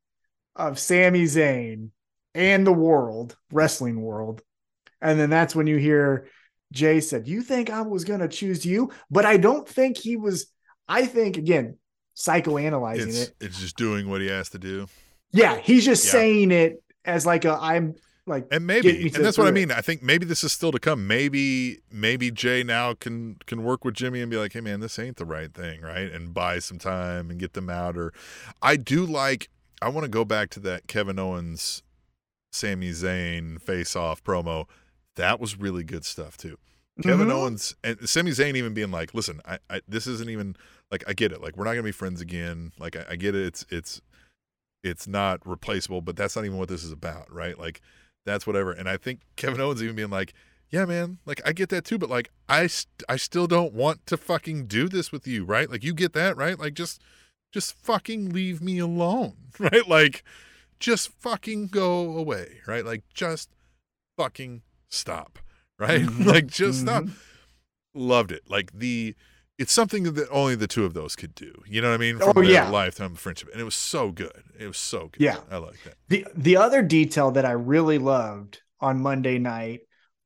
of 0.55 0.79
Sami 0.79 1.25
Zayn 1.25 1.91
and 2.35 2.67
the 2.67 2.73
world, 2.73 3.37
wrestling 3.53 4.01
world. 4.01 4.43
And 5.01 5.19
then 5.19 5.31
that's 5.31 5.55
when 5.55 5.67
you 5.67 5.77
hear 5.77 6.29
Jey 6.73 7.01
said, 7.01 7.27
You 7.27 7.43
think 7.43 7.71
I 7.71 7.83
was 7.83 8.05
going 8.05 8.21
to 8.21 8.29
choose 8.29 8.65
you? 8.65 8.91
But 9.11 9.25
I 9.25 9.37
don't 9.37 9.69
think 9.69 9.97
he 9.97 10.17
was. 10.17 10.47
I 10.91 11.07
think, 11.07 11.37
again, 11.39 11.77
psychoanalyzing 12.17 13.07
it's 13.09 13.19
it. 13.23 13.35
it's 13.41 13.61
just 13.61 13.77
doing 13.77 14.09
what 14.11 14.21
he 14.21 14.27
has 14.29 14.51
to 14.51 14.59
do, 14.59 14.87
Yeah, 15.33 15.57
he's 15.59 15.85
just 15.85 16.05
Yeah. 16.07 16.11
saying 16.13 16.51
it 16.51 16.83
as 17.05 17.25
like 17.25 17.45
a, 17.45 17.57
I'm 17.61 17.95
like, 18.27 18.47
and 18.51 18.67
maybe, 18.67 19.07
and 19.15 19.25
that's 19.25 19.39
what 19.39 19.47
I 19.47 19.51
it. 19.51 19.55
mean. 19.55 19.71
I 19.71 19.81
think 19.81 20.03
maybe 20.03 20.27
this 20.27 20.45
is 20.45 20.53
still 20.53 20.73
to 20.73 20.79
come. 20.79 21.07
Maybe 21.07 21.79
maybe 21.91 22.31
Jey 22.31 22.63
now 22.63 22.95
can 22.95 23.37
can 23.47 23.63
work 23.65 23.85
with 23.85 23.95
Jimmy 23.95 24.21
and 24.21 24.31
be 24.31 24.37
like, 24.37 24.53
hey 24.53 24.61
man, 24.61 24.81
this 24.81 24.99
ain't 24.99 25.17
the 25.17 25.25
right 25.25 25.53
thing, 25.55 25.81
right? 25.81 26.11
And 26.13 26.35
buy 26.35 26.59
some 26.59 26.79
time 26.79 27.31
and 27.31 27.39
get 27.41 27.55
them 27.55 27.71
out. 27.71 27.97
Or 27.97 28.13
I 28.61 28.77
do 28.77 29.07
like. 29.07 29.49
I 29.83 29.89
want 29.89 30.05
to 30.05 30.11
go 30.11 30.25
back 30.27 30.51
to 30.51 30.61
that 30.61 30.87
Kevin 30.89 31.19
Owens, 31.19 31.83
Sami 32.53 32.91
Zayn 32.91 33.61
face 33.63 33.97
off 33.97 34.23
promo. 34.23 34.67
That 35.17 35.41
was 35.41 35.59
really 35.59 35.85
good 35.85 36.05
stuff 36.05 36.37
too. 36.37 36.59
Kevin 37.03 37.29
Mhm. 37.29 37.33
Owens 37.33 37.75
and 37.83 38.09
Sami 38.09 38.31
Zayn 38.33 38.57
even 38.57 38.75
being 38.75 38.91
like, 38.91 39.15
"Listen, 39.15 39.41
I, 39.47 39.59
I 39.71 39.81
this 39.89 40.07
isn't 40.07 40.29
even 40.29 40.55
like 40.91 41.05
I 41.07 41.13
get 41.13 41.33
it. 41.33 41.41
Like 41.43 41.57
we're 41.57 41.65
not 41.65 41.73
gonna 41.73 41.83
be 41.83 41.93
friends 41.93 42.21
again. 42.21 42.73
Like 42.79 42.97
I, 42.97 43.05
I 43.11 43.17
get 43.17 43.35
it. 43.35 43.45
It's 43.47 43.67
it's 43.71 44.01
it's 44.83 45.07
not 45.07 45.41
replaceable, 45.47 46.01
but 46.01 46.17
that's 46.17 46.37
not 46.37 46.45
even 46.45 46.59
what 46.59 46.69
this 46.69 46.85
is 46.85 46.93
about, 46.93 47.33
right? 47.33 47.59
Like 47.59 47.81
that's 48.27 48.47
whatever." 48.47 48.73
And 48.73 48.89
I 48.89 48.97
think 48.97 49.21
Kevin 49.37 49.61
Owens 49.61 49.83
even 49.83 49.97
being 49.97 50.11
like, 50.11 50.33
"Yeah, 50.71 50.85
man. 50.87 51.19
Like 51.27 51.41
I 51.45 51.53
get 51.53 51.69
that 51.71 51.85
too, 51.85 51.99
but 51.99 52.11
like 52.11 52.31
I 52.49 52.67
st- 52.67 53.03
I 53.09 53.17
still 53.17 53.47
don't 53.47 53.73
want 53.75 54.07
to 54.07 54.17
fucking 54.17 54.67
do 54.67 54.89
this 54.89 55.13
with 55.13 55.27
you, 55.27 55.45
right? 55.45 55.71
Like 55.71 55.85
you 55.85 55.95
get 55.95 56.13
that, 56.15 56.37
right? 56.37 56.59
Like 56.59 56.75
just 56.75 57.01
just 57.53 57.75
fucking 57.75 58.31
leave 58.31 58.61
me 58.63 58.79
alone, 58.79 59.35
right? 59.59 59.87
Like 59.89 60.25
just 60.79 61.09
fucking 61.21 61.67
go 61.69 62.17
away, 62.17 62.61
right? 62.67 62.85
Like 62.85 63.03
just 63.15 63.51
fucking 64.17 64.63
stop." 64.89 65.39
Right? 65.81 66.03
Mhm. 66.03 66.27
like 66.27 66.47
just 66.47 66.83
stop 66.83 67.05
Mhm. 67.05 67.13
loved 67.95 68.33
it. 68.33 68.43
Like 68.51 68.71
the 68.79 69.15
it's 69.61 69.75
something 69.75 70.05
that 70.05 70.27
only 70.31 70.55
the 70.55 70.67
two 70.67 70.87
of 70.87 70.95
those 70.95 71.15
could 71.15 71.35
do. 71.35 71.53
You 71.67 71.83
know 71.83 71.91
what 71.91 71.95
I 71.95 71.99
mean? 71.99 72.19
Oh, 72.23 72.33
their 72.33 72.45
yeah. 72.45 72.71
lifetime 72.71 73.13
of 73.13 73.21
friendship, 73.21 73.51
and 73.53 73.61
it 73.61 73.65
was 73.65 73.75
so 73.75 74.11
good. 74.11 74.43
It 74.59 74.67
was 74.67 74.79
so 74.79 75.09
good. 75.13 75.21
Yeah. 75.21 75.37
I 75.51 75.59
like 75.59 75.77
that. 75.85 75.95
The 76.09 76.27
the 76.35 76.57
other 76.57 76.81
detail 76.81 77.31
that 77.33 77.45
I 77.45 77.53
really 77.53 77.99
loved 77.99 78.63
on 78.81 79.03
Monday 79.03 79.39
night 79.39 79.81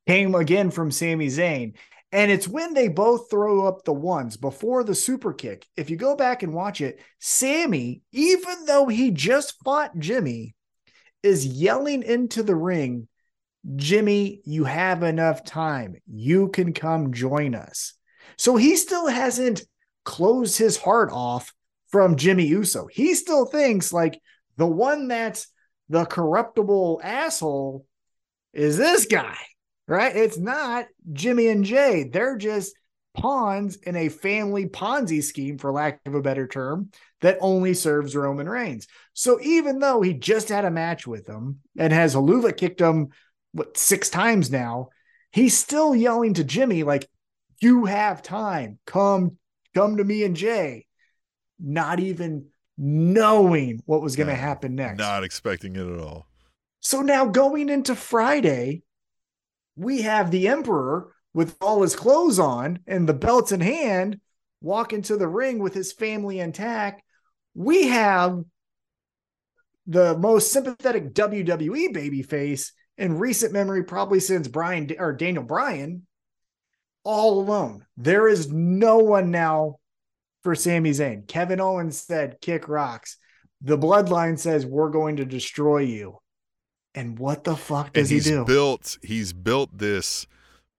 came 0.06 0.36
again 0.36 0.70
from 0.70 0.92
Sami 0.92 1.26
Zayn. 1.26 1.74
And 2.12 2.30
it's 2.30 2.46
when 2.46 2.74
they 2.74 2.86
both 2.86 3.28
throw 3.28 3.66
up 3.66 3.84
the 3.84 3.92
ones 3.92 4.36
before 4.36 4.84
the 4.84 4.94
super 4.94 5.32
kick. 5.32 5.66
If 5.76 5.90
you 5.90 5.96
go 5.96 6.14
back 6.14 6.44
and 6.44 6.54
watch 6.54 6.80
it, 6.80 7.00
Sami, 7.18 8.02
even 8.12 8.66
though 8.66 8.86
he 8.86 9.10
just 9.10 9.56
fought 9.64 9.98
Jimmy, 9.98 10.54
is 11.24 11.44
yelling 11.44 12.04
into 12.04 12.44
the 12.44 12.54
ring, 12.54 13.08
Jimmy, 13.74 14.42
you 14.44 14.62
have 14.62 15.02
enough 15.02 15.42
time. 15.42 15.96
You 16.06 16.50
can 16.50 16.72
come 16.72 17.12
join 17.12 17.56
us. 17.56 17.94
So 18.36 18.56
he 18.56 18.76
still 18.76 19.06
hasn't 19.06 19.62
closed 20.04 20.58
his 20.58 20.76
heart 20.76 21.10
off 21.12 21.52
from 21.88 22.16
Jimmy 22.16 22.46
Uso. 22.46 22.86
He 22.86 23.14
still 23.14 23.46
thinks 23.46 23.92
like 23.92 24.20
the 24.56 24.66
one 24.66 25.08
that's 25.08 25.48
the 25.88 26.04
corruptible 26.04 27.00
asshole 27.02 27.86
is 28.52 28.76
this 28.76 29.06
guy, 29.06 29.36
right? 29.86 30.14
It's 30.14 30.38
not 30.38 30.86
Jimmy 31.12 31.48
and 31.48 31.64
Jey. 31.64 32.04
They're 32.04 32.36
just 32.36 32.74
pawns 33.14 33.76
in 33.76 33.94
a 33.96 34.08
family 34.08 34.66
Ponzi 34.66 35.22
scheme, 35.22 35.56
for 35.56 35.70
lack 35.70 36.00
of 36.04 36.14
a 36.14 36.20
better 36.20 36.48
term, 36.48 36.90
that 37.20 37.38
only 37.40 37.74
serves 37.74 38.16
Roman 38.16 38.48
Reigns. 38.48 38.88
So 39.12 39.40
even 39.40 39.78
though 39.78 40.02
he 40.02 40.14
just 40.14 40.48
had 40.48 40.64
a 40.64 40.70
match 40.70 41.06
with 41.06 41.26
him 41.26 41.60
and 41.78 41.92
has 41.92 42.14
Haluva 42.14 42.56
kicked 42.56 42.80
him 42.80 43.10
what 43.52 43.76
six 43.76 44.10
times 44.10 44.50
now, 44.50 44.88
he's 45.30 45.56
still 45.56 45.94
yelling 45.94 46.34
to 46.34 46.44
Jimmy 46.44 46.82
like, 46.82 47.08
"You 47.60 47.84
have 47.86 48.22
time. 48.22 48.78
Come, 48.86 49.38
come 49.74 49.96
to 49.96 50.04
me 50.04 50.24
and 50.24 50.36
Jey." 50.36 50.86
Not 51.58 52.00
even 52.00 52.46
knowing 52.76 53.80
what 53.86 54.02
was 54.02 54.16
going 54.16 54.28
to 54.28 54.34
happen 54.34 54.74
next. 54.74 54.98
Not 54.98 55.24
expecting 55.24 55.76
it 55.76 55.86
at 55.86 56.00
all. 56.00 56.26
So 56.80 57.00
now 57.00 57.26
going 57.26 57.68
into 57.68 57.94
Friday, 57.94 58.82
we 59.76 60.02
have 60.02 60.30
the 60.30 60.48
Emperor 60.48 61.14
with 61.32 61.56
all 61.60 61.82
his 61.82 61.96
clothes 61.96 62.38
on 62.38 62.80
and 62.86 63.08
the 63.08 63.14
belts 63.14 63.52
in 63.52 63.60
hand 63.60 64.20
walk 64.60 64.92
into 64.92 65.16
the 65.16 65.28
ring 65.28 65.58
with 65.58 65.74
his 65.74 65.92
family 65.92 66.40
intact. 66.40 67.02
We 67.54 67.88
have 67.88 68.42
the 69.86 70.16
most 70.16 70.52
sympathetic 70.52 71.12
WWE 71.12 71.94
babyface 71.94 72.72
in 72.96 73.18
recent 73.18 73.52
memory, 73.52 73.84
probably 73.84 74.20
since 74.20 74.48
Bryan 74.48 74.90
or 74.98 75.12
Daniel 75.12 75.44
Bryan, 75.44 76.06
all 77.04 77.40
alone. 77.40 77.84
There 77.96 78.28
is 78.28 78.50
no 78.52 78.98
one 78.98 79.30
now 79.30 79.76
for 80.42 80.54
Sami 80.54 80.90
Zayn. 80.90 81.26
Kevin 81.26 81.60
Owens 81.60 81.98
said, 81.98 82.40
kick 82.40 82.68
rocks. 82.68 83.16
The 83.60 83.78
bloodline 83.78 84.38
says, 84.38 84.66
we're 84.66 84.90
going 84.90 85.16
to 85.16 85.24
destroy 85.24 85.78
you. 85.78 86.18
And 86.94 87.18
what 87.18 87.44
the 87.44 87.56
fuck 87.56 87.92
does 87.92 88.10
he 88.10 88.20
do? 88.20 88.44
built 88.44 88.98
he's 89.02 89.32
built 89.32 89.78
this 89.78 90.28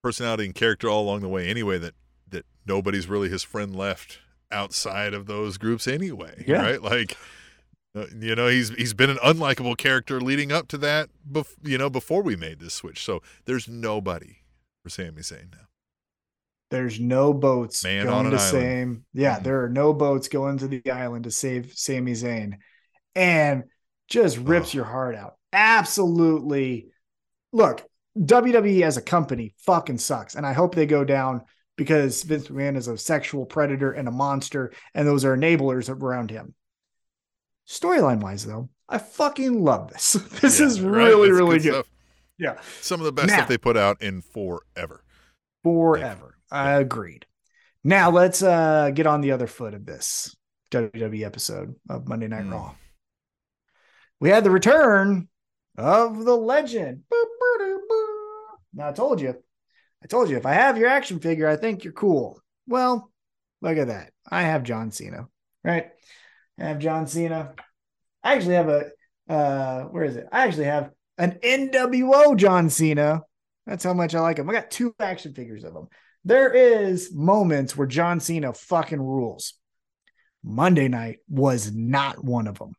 personality 0.01 0.45
and 0.45 0.55
character 0.55 0.87
all 0.87 1.03
along 1.03 1.21
the 1.21 1.27
way 1.27 1.47
anyway 1.49 1.77
that 1.77 1.93
that 2.29 2.45
nobody's 2.65 3.07
really 3.07 3.27
his 3.27 3.43
friend 3.43 3.75
left 3.75 4.19
outside 4.49 5.13
of 5.13 5.25
those 5.25 5.57
groups 5.57 5.87
anyway. 5.87 6.45
Yeah. 6.47 6.61
Right? 6.61 6.81
Like 6.81 7.17
uh, 7.95 8.05
you 8.19 8.35
know, 8.35 8.47
he's 8.47 8.69
he's 8.69 8.93
been 8.93 9.09
an 9.09 9.17
unlikable 9.17 9.77
character 9.77 10.19
leading 10.19 10.51
up 10.51 10.67
to 10.67 10.77
that, 10.79 11.09
bef- 11.29 11.55
you 11.63 11.77
know, 11.77 11.89
before 11.89 12.21
we 12.21 12.35
made 12.35 12.59
this 12.59 12.73
switch. 12.73 13.03
So 13.03 13.21
there's 13.45 13.67
nobody 13.69 14.37
for 14.83 14.89
Sami 14.89 15.21
Zayn 15.21 15.51
now. 15.51 15.64
There's 16.71 16.99
no 16.99 17.33
boats 17.33 17.83
Man 17.83 18.05
going 18.05 18.31
to 18.31 18.39
same. 18.39 19.05
Yeah, 19.13 19.39
Mhm. 19.39 19.43
there 19.43 19.63
are 19.63 19.69
no 19.69 19.93
boats 19.93 20.27
going 20.27 20.57
to 20.59 20.67
the 20.67 20.89
island 20.91 21.25
to 21.25 21.31
save 21.31 21.73
Sami 21.75 22.13
Zayn, 22.13 22.57
and 23.15 23.65
just 24.07 24.37
rips 24.37 24.69
Ugh. 24.69 24.73
your 24.75 24.85
heart 24.85 25.15
out. 25.15 25.35
Absolutely. 25.53 26.87
Look, 27.53 27.85
WWE 28.19 28.81
as 28.83 28.97
a 28.97 29.01
company 29.01 29.53
fucking 29.59 29.99
sucks, 29.99 30.35
and 30.35 30.45
I 30.45 30.53
hope 30.53 30.73
they 30.75 30.85
go 30.85 31.03
down 31.03 31.41
because 31.77 32.23
Vince 32.23 32.47
McMahon 32.47 32.77
is 32.77 32.87
a 32.87 32.97
sexual 32.97 33.45
predator 33.45 33.91
and 33.91 34.07
a 34.07 34.11
monster, 34.11 34.71
and 34.93 35.07
those 35.07 35.23
are 35.25 35.35
enablers 35.37 35.89
around 35.89 36.31
him. 36.31 36.55
Storyline 37.67 38.21
wise, 38.21 38.45
though, 38.45 38.69
I 38.87 38.97
fucking 38.99 39.63
love 39.63 39.91
this. 39.91 40.13
This 40.41 40.59
Yeah, 40.59 40.65
is 40.67 40.81
really, 40.81 41.29
It's 41.29 41.37
really 41.37 41.59
good. 41.59 41.73
stuff. 41.73 41.89
Yeah. 42.37 42.59
Some 42.81 42.99
of 42.99 43.05
the 43.05 43.11
best 43.11 43.27
Now- 43.29 43.35
stuff 43.37 43.47
they 43.49 43.57
put 43.57 43.77
out 43.77 44.01
in 44.01 44.21
forever. 44.21 45.03
forever. 45.63 46.34
I 46.51 46.73
agreed. 46.73 47.25
Now 47.83 48.09
let's 48.11 48.41
uh 48.41 48.91
get 48.93 49.07
on 49.07 49.21
the 49.21 49.31
other 49.31 49.47
foot 49.47 49.73
of 49.73 49.85
this 49.85 50.35
WWE 50.71 51.23
episode 51.25 51.75
of 51.89 52.07
Monday 52.07 52.27
Night 52.27 52.43
Hmm. 52.45 52.51
Raw. 52.53 52.75
we 54.19 54.29
had 54.29 54.43
the 54.43 54.51
return 54.51 55.27
of 55.77 56.23
the 56.25 56.35
legend. 56.35 57.03
Now 58.73 58.89
I 58.89 58.91
told 58.91 59.21
you, 59.21 59.35
I 60.03 60.07
told 60.07 60.29
you, 60.29 60.37
if 60.37 60.45
I 60.45 60.53
have 60.53 60.77
your 60.77 60.89
action 60.89 61.19
figure, 61.19 61.47
I 61.47 61.55
think 61.55 61.83
you're 61.83 61.93
cool. 61.93 62.41
Well, 62.67 63.11
look 63.61 63.77
at 63.77 63.87
that. 63.87 64.11
I 64.29 64.43
have 64.43 64.63
John 64.63 64.91
Cena, 64.91 65.27
right? 65.63 65.91
I 66.59 66.63
have 66.65 66.79
John 66.79 67.07
Cena. 67.07 67.53
I 68.23 68.33
actually 68.33 68.55
have 68.55 68.69
a 68.69 68.91
uh 69.29 69.83
where 69.85 70.03
is 70.03 70.15
it? 70.15 70.27
I 70.31 70.45
actually 70.45 70.65
have 70.65 70.91
an 71.17 71.39
NWO 71.43 72.35
John 72.35 72.69
Cena. 72.69 73.21
That's 73.65 73.83
how 73.83 73.93
much 73.93 74.13
I 74.13 74.19
like 74.19 74.37
him. 74.37 74.49
I 74.49 74.53
got 74.53 74.69
two 74.71 74.93
action 74.99 75.33
figures 75.33 75.63
of 75.63 75.73
him. 75.75 75.87
There 76.25 76.51
is 76.51 77.13
moments 77.13 77.77
where 77.77 77.85
John 77.85 78.19
Cena 78.19 78.51
fucking 78.51 79.01
rules. 79.01 79.53
Monday 80.43 80.87
night 80.87 81.19
was 81.29 81.71
not 81.71 82.23
one 82.23 82.47
of 82.47 82.57
them. 82.57 82.73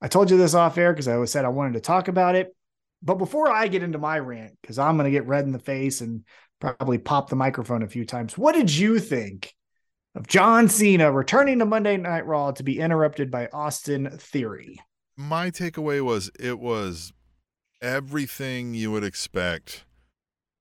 I 0.00 0.08
told 0.08 0.30
you 0.30 0.36
this 0.36 0.54
off 0.54 0.76
air 0.76 0.92
because 0.92 1.08
I 1.08 1.14
always 1.14 1.30
said 1.30 1.44
I 1.44 1.48
wanted 1.48 1.74
to 1.74 1.80
talk 1.80 2.08
about 2.08 2.34
it. 2.34 2.54
But 3.00 3.14
before 3.14 3.48
I 3.48 3.68
get 3.68 3.84
into 3.84 3.98
my 3.98 4.18
rant, 4.18 4.56
because 4.60 4.78
I'm 4.78 4.96
going 4.96 5.04
to 5.04 5.16
get 5.16 5.26
red 5.26 5.44
in 5.44 5.52
the 5.52 5.60
face 5.60 6.00
and 6.00 6.24
probably 6.60 6.98
pop 6.98 7.30
the 7.30 7.36
microphone 7.36 7.84
a 7.84 7.88
few 7.88 8.04
times, 8.04 8.36
what 8.36 8.54
did 8.56 8.74
you 8.74 8.98
think 8.98 9.54
of 10.16 10.26
John 10.26 10.68
Cena 10.68 11.12
returning 11.12 11.60
to 11.60 11.64
Monday 11.64 11.96
Night 11.96 12.26
Raw 12.26 12.50
to 12.52 12.64
be 12.64 12.80
interrupted 12.80 13.30
by 13.30 13.48
Austin 13.52 14.10
Theory? 14.18 14.80
My 15.16 15.50
takeaway 15.50 16.00
was 16.00 16.30
it 16.40 16.58
was 16.58 17.12
everything 17.80 18.74
you 18.74 18.90
would 18.90 19.04
expect 19.04 19.84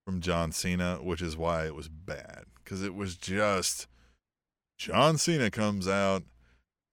from 0.07 0.21
John 0.21 0.53
Cena, 0.53 0.99
which 1.03 1.21
is 1.21 1.35
why 1.35 1.65
it 1.65 1.75
was 1.75 1.89
bad 1.89 2.45
because 2.63 2.81
it 2.81 2.95
was 2.95 3.17
just 3.17 3.87
John 4.77 5.17
Cena 5.17 5.51
comes 5.51 5.85
out 5.85 6.23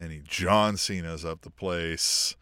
and 0.01 0.11
he 0.11 0.21
John 0.25 0.77
Cena's 0.77 1.25
up 1.25 1.43
the 1.43 1.51
place. 1.51 2.35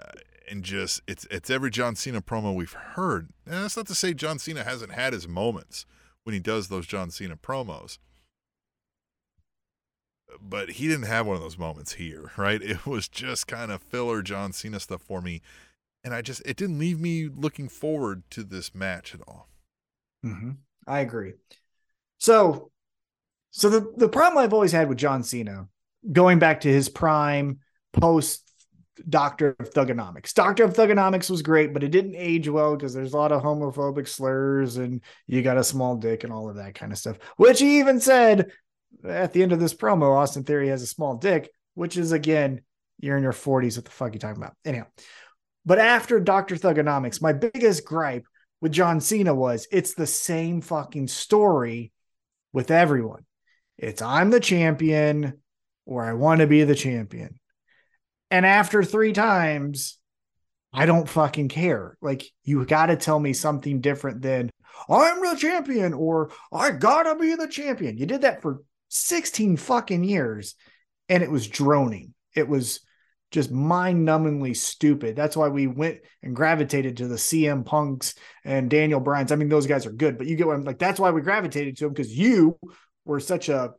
Uh, 0.00 0.12
and 0.48 0.62
just 0.62 1.02
it's 1.08 1.26
it's 1.28 1.50
every 1.50 1.72
John 1.72 1.96
Cena 1.96 2.22
promo 2.22 2.54
we've 2.54 2.72
heard. 2.72 3.30
And 3.46 3.64
that's 3.64 3.76
not 3.76 3.88
to 3.88 3.96
say 3.96 4.14
John 4.14 4.38
Cena 4.38 4.62
hasn't 4.62 4.92
had 4.92 5.12
his 5.12 5.26
moments 5.26 5.86
when 6.22 6.34
he 6.34 6.38
does 6.38 6.68
those 6.68 6.86
John 6.86 7.10
Cena 7.10 7.36
promos. 7.36 7.98
But 10.40 10.70
he 10.70 10.86
didn't 10.86 11.06
have 11.06 11.26
one 11.26 11.34
of 11.34 11.42
those 11.42 11.58
moments 11.58 11.94
here, 11.94 12.30
right? 12.36 12.62
It 12.62 12.86
was 12.86 13.08
just 13.08 13.48
kind 13.48 13.72
of 13.72 13.82
filler 13.82 14.22
John 14.22 14.52
Cena 14.52 14.78
stuff 14.78 15.02
for 15.02 15.20
me. 15.20 15.42
And 16.04 16.14
I 16.14 16.22
just 16.22 16.42
it 16.46 16.56
didn't 16.56 16.78
leave 16.78 17.00
me 17.00 17.26
looking 17.26 17.68
forward 17.68 18.22
to 18.30 18.44
this 18.44 18.72
match 18.72 19.12
at 19.12 19.20
all. 19.26 19.48
Mm-hmm. 20.26 20.50
I 20.86 21.00
agree. 21.00 21.34
So 22.18 22.70
so 23.50 23.70
the, 23.70 23.92
the 23.96 24.08
problem 24.08 24.42
I've 24.42 24.52
always 24.52 24.72
had 24.72 24.88
with 24.88 24.98
John 24.98 25.22
Cena, 25.22 25.68
going 26.12 26.38
back 26.38 26.60
to 26.60 26.68
his 26.68 26.88
prime 26.88 27.60
post 27.92 28.42
Doctor 29.08 29.56
of 29.58 29.72
Thuganomics. 29.72 30.32
Doctor 30.32 30.64
of 30.64 30.74
Thuganomics 30.74 31.30
was 31.30 31.42
great, 31.42 31.72
but 31.72 31.82
it 31.82 31.90
didn't 31.90 32.16
age 32.16 32.48
well 32.48 32.76
because 32.76 32.94
there's 32.94 33.12
a 33.12 33.16
lot 33.16 33.32
of 33.32 33.42
homophobic 33.42 34.08
slurs 34.08 34.76
and 34.76 35.02
you 35.26 35.42
got 35.42 35.58
a 35.58 35.64
small 35.64 35.96
dick 35.96 36.24
and 36.24 36.32
all 36.32 36.48
of 36.48 36.56
that 36.56 36.74
kind 36.74 36.92
of 36.92 36.98
stuff. 36.98 37.18
Which 37.36 37.60
he 37.60 37.78
even 37.78 38.00
said 38.00 38.50
at 39.06 39.32
the 39.32 39.42
end 39.42 39.52
of 39.52 39.60
this 39.60 39.74
promo, 39.74 40.16
Austin 40.16 40.44
Theory 40.44 40.68
has 40.68 40.82
a 40.82 40.86
small 40.86 41.16
dick, 41.16 41.50
which 41.74 41.96
is 41.96 42.12
again, 42.12 42.62
you're 42.98 43.16
in 43.16 43.22
your 43.22 43.32
40s. 43.32 43.76
What 43.76 43.84
the 43.84 43.90
fuck 43.90 44.10
are 44.10 44.12
you 44.14 44.18
talking 44.18 44.42
about? 44.42 44.56
Anyhow, 44.64 44.86
but 45.66 45.78
after 45.78 46.18
Doctor 46.18 46.56
Thuganomics, 46.56 47.20
my 47.20 47.32
biggest 47.32 47.84
gripe 47.84 48.26
with 48.66 48.72
John 48.72 49.00
Cena 49.00 49.32
was 49.32 49.68
it's 49.70 49.94
the 49.94 50.08
same 50.08 50.60
fucking 50.60 51.06
story 51.06 51.92
with 52.52 52.72
everyone. 52.72 53.24
It's 53.78 54.02
I'm 54.02 54.30
the 54.30 54.40
champion 54.40 55.34
or 55.84 56.04
I 56.04 56.14
want 56.14 56.40
to 56.40 56.48
be 56.48 56.64
the 56.64 56.74
champion. 56.74 57.38
And 58.28 58.44
after 58.44 58.82
three 58.82 59.12
times, 59.12 60.00
I 60.72 60.84
don't 60.84 61.08
fucking 61.08 61.46
care. 61.46 61.96
Like, 62.02 62.24
you 62.42 62.64
got 62.66 62.86
to 62.86 62.96
tell 62.96 63.20
me 63.20 63.34
something 63.34 63.80
different 63.80 64.20
than 64.20 64.50
I'm 64.88 65.20
the 65.20 65.36
champion 65.38 65.94
or 65.94 66.32
I 66.52 66.72
gotta 66.72 67.14
be 67.14 67.36
the 67.36 67.46
champion. 67.46 67.96
You 67.96 68.06
did 68.06 68.22
that 68.22 68.42
for 68.42 68.62
16 68.88 69.58
fucking 69.58 70.02
years 70.02 70.56
and 71.08 71.22
it 71.22 71.30
was 71.30 71.46
droning. 71.46 72.14
It 72.34 72.48
was 72.48 72.80
just 73.36 73.52
mind 73.52 74.08
numbingly 74.08 74.56
stupid. 74.56 75.14
That's 75.14 75.36
why 75.36 75.48
we 75.48 75.66
went 75.66 75.98
and 76.22 76.34
gravitated 76.34 76.96
to 76.96 77.06
the 77.06 77.16
CM 77.16 77.66
Punks 77.66 78.14
and 78.46 78.70
Daniel 78.70 78.98
Bryan's. 78.98 79.30
I 79.30 79.36
mean, 79.36 79.50
those 79.50 79.66
guys 79.66 79.84
are 79.84 79.92
good, 79.92 80.16
but 80.16 80.26
you 80.26 80.36
get 80.36 80.46
what 80.46 80.56
I'm 80.56 80.62
like. 80.62 80.78
That's 80.78 80.98
why 80.98 81.10
we 81.10 81.20
gravitated 81.20 81.76
to 81.76 81.84
them 81.84 81.92
because 81.92 82.16
you 82.16 82.58
were 83.04 83.20
such 83.20 83.50
a 83.50 83.74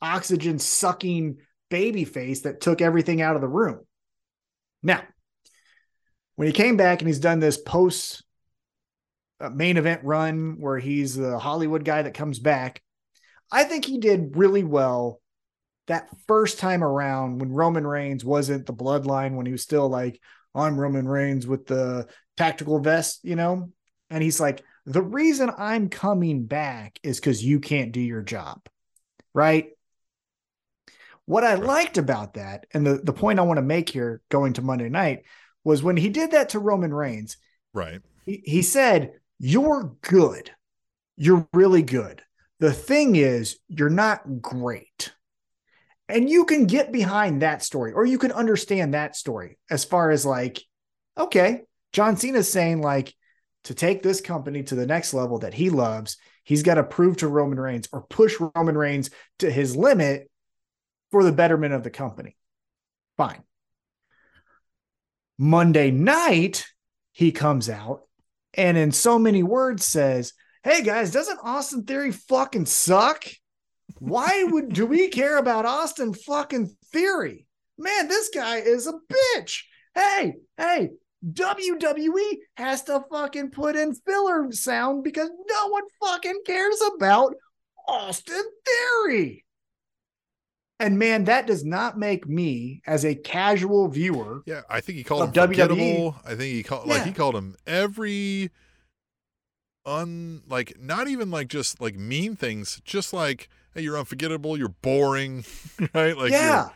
oxygen 0.00 0.60
sucking 0.60 1.38
baby 1.70 2.04
face 2.04 2.42
that 2.42 2.60
took 2.60 2.80
everything 2.80 3.20
out 3.20 3.34
of 3.34 3.42
the 3.42 3.48
room. 3.48 3.80
Now, 4.80 5.02
when 6.36 6.46
he 6.46 6.52
came 6.52 6.76
back 6.76 7.00
and 7.00 7.08
he's 7.08 7.18
done 7.18 7.40
this 7.40 7.58
post 7.58 8.22
uh, 9.40 9.50
main 9.50 9.76
event 9.76 10.04
run 10.04 10.60
where 10.60 10.78
he's 10.78 11.16
the 11.16 11.36
Hollywood 11.36 11.84
guy 11.84 12.02
that 12.02 12.14
comes 12.14 12.38
back, 12.38 12.80
I 13.50 13.64
think 13.64 13.84
he 13.84 13.98
did 13.98 14.36
really 14.36 14.62
well 14.62 15.20
that 15.90 16.08
first 16.28 16.60
time 16.60 16.84
around 16.84 17.40
when 17.40 17.50
Roman 17.50 17.84
Reigns 17.84 18.24
wasn't 18.24 18.64
the 18.64 18.72
bloodline, 18.72 19.34
when 19.34 19.44
he 19.44 19.50
was 19.50 19.62
still 19.62 19.88
like, 19.88 20.20
I'm 20.54 20.78
Roman 20.78 21.08
Reigns 21.08 21.48
with 21.48 21.66
the 21.66 22.06
tactical 22.36 22.78
vest, 22.78 23.20
you 23.24 23.34
know? 23.34 23.72
And 24.08 24.22
he's 24.22 24.38
like, 24.38 24.62
the 24.86 25.02
reason 25.02 25.50
I'm 25.58 25.88
coming 25.88 26.46
back 26.46 27.00
is 27.02 27.18
because 27.18 27.44
you 27.44 27.58
can't 27.58 27.90
do 27.90 28.00
your 28.00 28.22
job. 28.22 28.60
Right. 29.34 29.70
What 31.24 31.42
I 31.42 31.54
liked 31.54 31.98
about 31.98 32.34
that, 32.34 32.66
and 32.72 32.86
the, 32.86 33.00
the 33.02 33.12
point 33.12 33.40
I 33.40 33.42
want 33.42 33.58
to 33.58 33.62
make 33.62 33.88
here 33.88 34.22
going 34.28 34.52
to 34.54 34.62
Monday 34.62 34.88
night, 34.88 35.24
was 35.64 35.82
when 35.82 35.96
he 35.96 36.08
did 36.08 36.30
that 36.30 36.50
to 36.50 36.60
Roman 36.60 36.94
Reigns. 36.94 37.36
Right. 37.74 38.00
He, 38.26 38.42
he 38.44 38.62
said, 38.62 39.14
You're 39.40 39.96
good. 40.02 40.52
You're 41.16 41.48
really 41.52 41.82
good. 41.82 42.22
The 42.60 42.72
thing 42.72 43.16
is, 43.16 43.58
you're 43.66 43.90
not 43.90 44.40
great. 44.40 45.12
And 46.10 46.28
you 46.28 46.44
can 46.44 46.66
get 46.66 46.92
behind 46.92 47.42
that 47.42 47.62
story, 47.62 47.92
or 47.92 48.04
you 48.04 48.18
can 48.18 48.32
understand 48.32 48.94
that 48.94 49.16
story 49.16 49.58
as 49.70 49.84
far 49.84 50.10
as 50.10 50.26
like, 50.26 50.62
okay, 51.16 51.62
John 51.92 52.16
Cena's 52.16 52.50
saying, 52.50 52.80
like, 52.82 53.14
to 53.64 53.74
take 53.74 54.02
this 54.02 54.20
company 54.20 54.62
to 54.64 54.74
the 54.74 54.86
next 54.86 55.12
level 55.12 55.38
that 55.40 55.54
he 55.54 55.70
loves, 55.70 56.16
he's 56.44 56.62
got 56.62 56.74
to 56.74 56.82
prove 56.84 57.18
to 57.18 57.28
Roman 57.28 57.60
Reigns 57.60 57.88
or 57.92 58.02
push 58.02 58.36
Roman 58.54 58.76
Reigns 58.76 59.10
to 59.38 59.50
his 59.50 59.76
limit 59.76 60.30
for 61.10 61.24
the 61.24 61.32
betterment 61.32 61.74
of 61.74 61.82
the 61.82 61.90
company. 61.90 62.36
Fine. 63.16 63.42
Monday 65.36 65.90
night, 65.90 66.66
he 67.12 67.32
comes 67.32 67.68
out 67.68 68.02
and 68.54 68.76
in 68.76 68.92
so 68.92 69.18
many 69.18 69.42
words 69.42 69.84
says, 69.84 70.32
Hey 70.62 70.82
guys, 70.82 71.10
doesn't 71.10 71.40
Austin 71.42 71.84
Theory 71.84 72.12
fucking 72.12 72.66
suck? 72.66 73.24
Why 74.00 74.44
would 74.44 74.72
do 74.72 74.86
we 74.86 75.08
care 75.08 75.36
about 75.36 75.66
Austin 75.66 76.14
fucking 76.14 76.74
Theory? 76.86 77.46
Man, 77.76 78.08
this 78.08 78.30
guy 78.34 78.56
is 78.56 78.86
a 78.86 78.94
bitch. 79.12 79.60
Hey, 79.94 80.34
hey, 80.56 80.90
WWE 81.24 82.36
has 82.56 82.82
to 82.84 83.04
fucking 83.10 83.50
put 83.50 83.76
in 83.76 83.94
filler 83.94 84.50
sound 84.52 85.04
because 85.04 85.28
no 85.28 85.68
one 85.68 85.82
fucking 86.02 86.40
cares 86.46 86.80
about 86.96 87.34
Austin 87.86 88.42
Theory. 88.66 89.44
And 90.78 90.98
man, 90.98 91.24
that 91.24 91.46
does 91.46 91.62
not 91.62 91.98
make 91.98 92.26
me 92.26 92.80
as 92.86 93.04
a 93.04 93.14
casual 93.14 93.88
viewer. 93.88 94.42
Yeah, 94.46 94.62
I 94.70 94.80
think 94.80 94.96
he 94.96 95.04
called 95.04 95.24
him 95.24 95.48
forgettable. 95.48 96.16
I 96.24 96.30
think 96.30 96.54
he 96.54 96.62
called 96.62 96.86
yeah. 96.86 96.94
like 96.94 97.04
he 97.04 97.12
called 97.12 97.36
him 97.36 97.54
every 97.66 98.50
un 99.84 100.42
like 100.48 100.80
not 100.80 101.06
even 101.06 101.30
like 101.30 101.48
just 101.48 101.82
like 101.82 101.96
mean 101.96 102.34
things, 102.34 102.80
just 102.82 103.12
like 103.12 103.50
hey, 103.74 103.82
you're 103.82 103.98
unforgettable, 103.98 104.56
you're 104.56 104.68
boring, 104.68 105.44
right? 105.94 106.16
Like 106.16 106.32
yeah, 106.32 106.70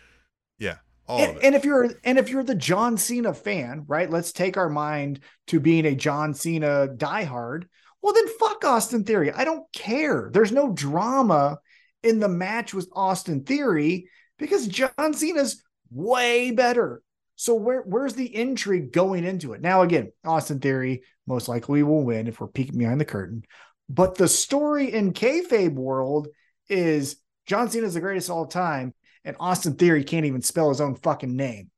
yeah. 0.58 0.76
And, 1.06 1.38
and, 1.42 1.54
if 1.54 1.66
you're 1.66 1.90
and 2.02 2.18
if 2.18 2.30
you're 2.30 2.42
the 2.42 2.54
John 2.54 2.96
Cena 2.96 3.34
fan, 3.34 3.84
right? 3.86 4.08
Let's 4.08 4.32
take 4.32 4.56
our 4.56 4.70
mind 4.70 5.20
to 5.48 5.60
being 5.60 5.84
a 5.84 5.94
John 5.94 6.32
Cena 6.32 6.88
diehard. 6.88 7.64
Well, 8.00 8.14
then 8.14 8.28
fuck 8.38 8.64
Austin 8.64 9.04
Theory. 9.04 9.30
I 9.30 9.44
don't 9.44 9.70
care. 9.72 10.30
There's 10.32 10.52
no 10.52 10.72
drama 10.72 11.58
in 12.02 12.20
the 12.20 12.28
match 12.28 12.72
with 12.72 12.88
Austin 12.92 13.44
Theory 13.44 14.08
because 14.38 14.66
John 14.66 15.12
Cena's 15.12 15.62
way 15.90 16.52
better. 16.52 17.02
So 17.36 17.54
where 17.54 17.82
where's 17.82 18.14
the 18.14 18.34
intrigue 18.34 18.92
going 18.92 19.24
into 19.24 19.52
it? 19.52 19.60
Now 19.60 19.82
again, 19.82 20.12
Austin 20.24 20.60
Theory 20.60 21.02
most 21.26 21.48
likely 21.48 21.82
will 21.82 22.04
win 22.04 22.28
if 22.28 22.40
we're 22.40 22.48
peeking 22.48 22.78
behind 22.78 23.00
the 23.00 23.04
curtain. 23.04 23.42
But 23.88 24.14
the 24.14 24.28
story 24.28 24.92
in 24.92 25.12
kayfabe 25.12 25.74
world 25.74 26.28
is 26.68 27.16
John 27.46 27.68
Cena's 27.68 27.94
the 27.94 28.00
greatest 28.00 28.30
all 28.30 28.46
time, 28.46 28.94
and 29.24 29.36
Austin 29.40 29.74
Theory 29.74 30.04
can't 30.04 30.26
even 30.26 30.42
spell 30.42 30.68
his 30.68 30.80
own 30.80 30.94
fucking 30.96 31.34
name. 31.34 31.70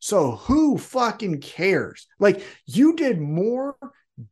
So 0.00 0.32
who 0.32 0.78
fucking 0.78 1.40
cares? 1.40 2.06
Like 2.18 2.42
you 2.66 2.94
did 2.94 3.20
more 3.20 3.76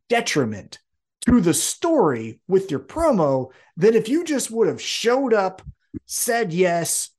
detriment 0.09 0.79
to 1.25 1.41
the 1.41 1.53
story 1.53 2.39
with 2.47 2.71
your 2.71 2.79
promo 2.79 3.51
than 3.75 3.93
if 3.93 4.07
you 4.07 4.23
just 4.23 4.49
would 4.49 4.67
have 4.67 4.81
showed 4.81 5.33
up, 5.33 5.61
said 6.05 6.53
yes, 6.53 7.09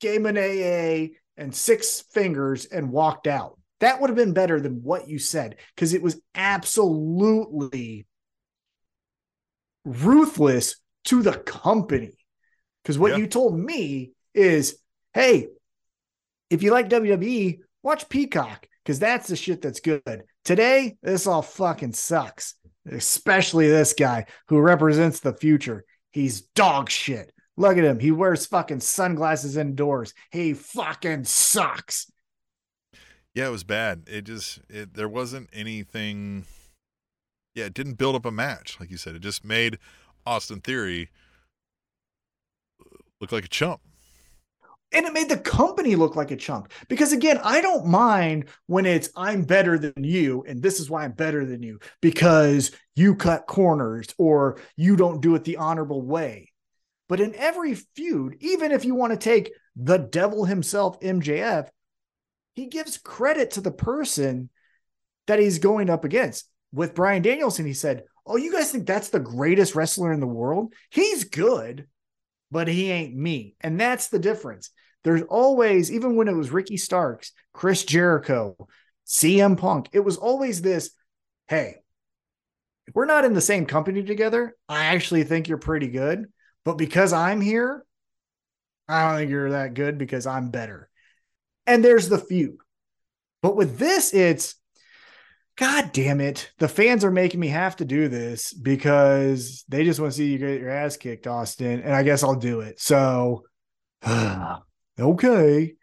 gave 0.00 0.26
an 0.26 0.36
AA 0.36 1.14
and 1.36 1.54
six 1.54 2.02
fingers 2.12 2.66
and 2.66 2.90
walked 2.90 3.26
out. 3.26 3.58
That 3.80 4.00
would 4.00 4.10
have 4.10 4.16
been 4.16 4.32
better 4.32 4.60
than 4.60 4.82
what 4.82 5.08
you 5.08 5.18
said 5.18 5.56
because 5.74 5.94
it 5.94 6.02
was 6.02 6.20
absolutely 6.34 8.06
ruthless 9.84 10.76
to 11.04 11.22
the 11.22 11.34
company. 11.34 12.12
Because 12.86 13.00
what 13.00 13.10
Yeah. 13.10 13.16
you 13.16 13.26
told 13.26 13.58
me 13.58 14.12
is, 14.32 14.78
hey, 15.12 15.48
if 16.50 16.62
you 16.62 16.70
like 16.70 16.88
WWE, 16.88 17.58
watch 17.82 18.08
Peacock 18.08 18.68
because 18.84 19.00
that's 19.00 19.26
the 19.26 19.34
shit 19.34 19.60
that's 19.60 19.80
good. 19.80 20.22
Today, 20.44 20.96
this 21.02 21.26
all 21.26 21.42
fucking 21.42 21.94
sucks, 21.94 22.54
especially 22.88 23.66
this 23.66 23.92
guy 23.92 24.26
who 24.46 24.60
represents 24.60 25.18
the 25.18 25.32
future. 25.32 25.84
He's 26.12 26.42
dog 26.42 26.88
shit. 26.88 27.32
Look 27.56 27.76
at 27.76 27.82
him. 27.82 27.98
He 27.98 28.12
wears 28.12 28.46
fucking 28.46 28.78
sunglasses 28.78 29.56
indoors. 29.56 30.14
He 30.30 30.54
fucking 30.54 31.24
sucks. 31.24 32.08
Yeah, 33.34 33.48
it 33.48 33.50
was 33.50 33.64
bad. 33.64 34.04
It 34.06 34.22
just 34.22 34.60
it 34.70 34.94
there 34.94 35.08
wasn't 35.08 35.50
anything. 35.52 36.44
Yeah, 37.56 37.64
it 37.64 37.74
didn't 37.74 37.94
build 37.94 38.14
up 38.14 38.26
a 38.26 38.30
match, 38.30 38.76
like 38.78 38.92
you 38.92 38.96
said. 38.96 39.16
It 39.16 39.22
just 39.22 39.44
made 39.44 39.80
Austin 40.24 40.60
Theory 40.60 41.10
look 43.20 43.32
like 43.32 43.44
a 43.44 43.48
chump. 43.48 43.80
and 44.92 45.06
it 45.06 45.12
made 45.12 45.28
the 45.28 45.36
company 45.36 45.96
look 45.96 46.16
like 46.16 46.30
a 46.30 46.36
chump 46.36 46.72
because 46.88 47.12
again 47.12 47.38
i 47.42 47.60
don't 47.60 47.86
mind 47.86 48.44
when 48.66 48.86
it's 48.86 49.10
i'm 49.16 49.42
better 49.42 49.78
than 49.78 49.92
you 50.04 50.44
and 50.46 50.62
this 50.62 50.78
is 50.80 50.88
why 50.88 51.04
i'm 51.04 51.12
better 51.12 51.44
than 51.44 51.62
you 51.62 51.78
because 52.00 52.70
you 52.94 53.14
cut 53.14 53.46
corners 53.46 54.06
or 54.18 54.58
you 54.76 54.96
don't 54.96 55.20
do 55.20 55.34
it 55.34 55.44
the 55.44 55.56
honorable 55.58 56.02
way. 56.02 56.50
But 57.08 57.20
in 57.20 57.34
every 57.36 57.74
feud 57.74 58.36
even 58.40 58.72
if 58.72 58.84
you 58.84 58.94
want 58.94 59.12
to 59.12 59.18
take 59.18 59.52
the 59.76 59.98
devil 59.98 60.44
himself 60.44 60.98
mjf 61.00 61.68
he 62.54 62.66
gives 62.66 62.96
credit 62.96 63.52
to 63.52 63.60
the 63.60 63.70
person 63.70 64.48
that 65.26 65.38
he's 65.38 65.58
going 65.58 65.90
up 65.90 66.04
against. 66.04 66.48
With 66.72 66.94
bryan 66.94 67.22
danielson 67.22 67.66
he 67.66 67.74
said 67.74 68.04
oh 68.26 68.36
you 68.36 68.52
guys 68.52 68.72
think 68.72 68.86
that's 68.86 69.10
the 69.10 69.20
greatest 69.20 69.74
wrestler 69.74 70.12
in 70.12 70.20
the 70.20 70.26
world? 70.26 70.72
He's 70.90 71.24
good 71.24 71.86
but 72.56 72.68
he 72.68 72.90
ain't 72.90 73.14
me. 73.14 73.54
And 73.60 73.78
that's 73.78 74.08
the 74.08 74.18
difference. 74.18 74.70
There's 75.04 75.20
always, 75.28 75.92
even 75.92 76.16
when 76.16 76.26
it 76.26 76.32
was 76.32 76.50
Ricky 76.50 76.78
Starks, 76.78 77.32
Chris 77.52 77.84
Jericho, 77.84 78.56
CM 79.06 79.58
Punk, 79.58 79.90
it 79.92 80.00
was 80.00 80.16
always 80.16 80.62
this 80.62 80.88
hey, 81.48 81.76
we're 82.94 83.04
not 83.04 83.26
in 83.26 83.34
the 83.34 83.42
same 83.42 83.66
company 83.66 84.02
together, 84.02 84.56
I 84.70 84.86
actually 84.86 85.24
think 85.24 85.48
you're 85.48 85.58
pretty 85.58 85.88
good. 85.88 86.32
But 86.64 86.78
because 86.78 87.12
I'm 87.12 87.42
here, 87.42 87.84
I 88.88 89.06
don't 89.06 89.18
think 89.18 89.30
you're 89.30 89.50
that 89.50 89.74
good 89.74 89.98
because 89.98 90.26
I'm 90.26 90.48
better. 90.48 90.88
And 91.66 91.84
there's 91.84 92.08
the 92.08 92.16
feud. 92.16 92.56
But 93.42 93.54
with 93.54 93.76
this, 93.76 94.14
it's 94.14 94.54
God 95.56 95.90
damn 95.92 96.20
it. 96.20 96.50
The 96.58 96.68
fans 96.68 97.02
are 97.04 97.10
making 97.10 97.40
me 97.40 97.48
have 97.48 97.76
to 97.76 97.84
do 97.84 98.08
this 98.08 98.52
because 98.52 99.64
they 99.68 99.84
just 99.84 99.98
want 99.98 100.12
to 100.12 100.16
see 100.16 100.30
you 100.30 100.38
get 100.38 100.60
your 100.60 100.68
ass 100.70 100.96
kicked, 100.98 101.26
Austin. 101.26 101.80
And 101.80 101.94
I 101.94 102.02
guess 102.02 102.22
I'll 102.22 102.34
do 102.34 102.60
it. 102.60 102.78
So, 102.78 103.44
okay. 104.98 105.74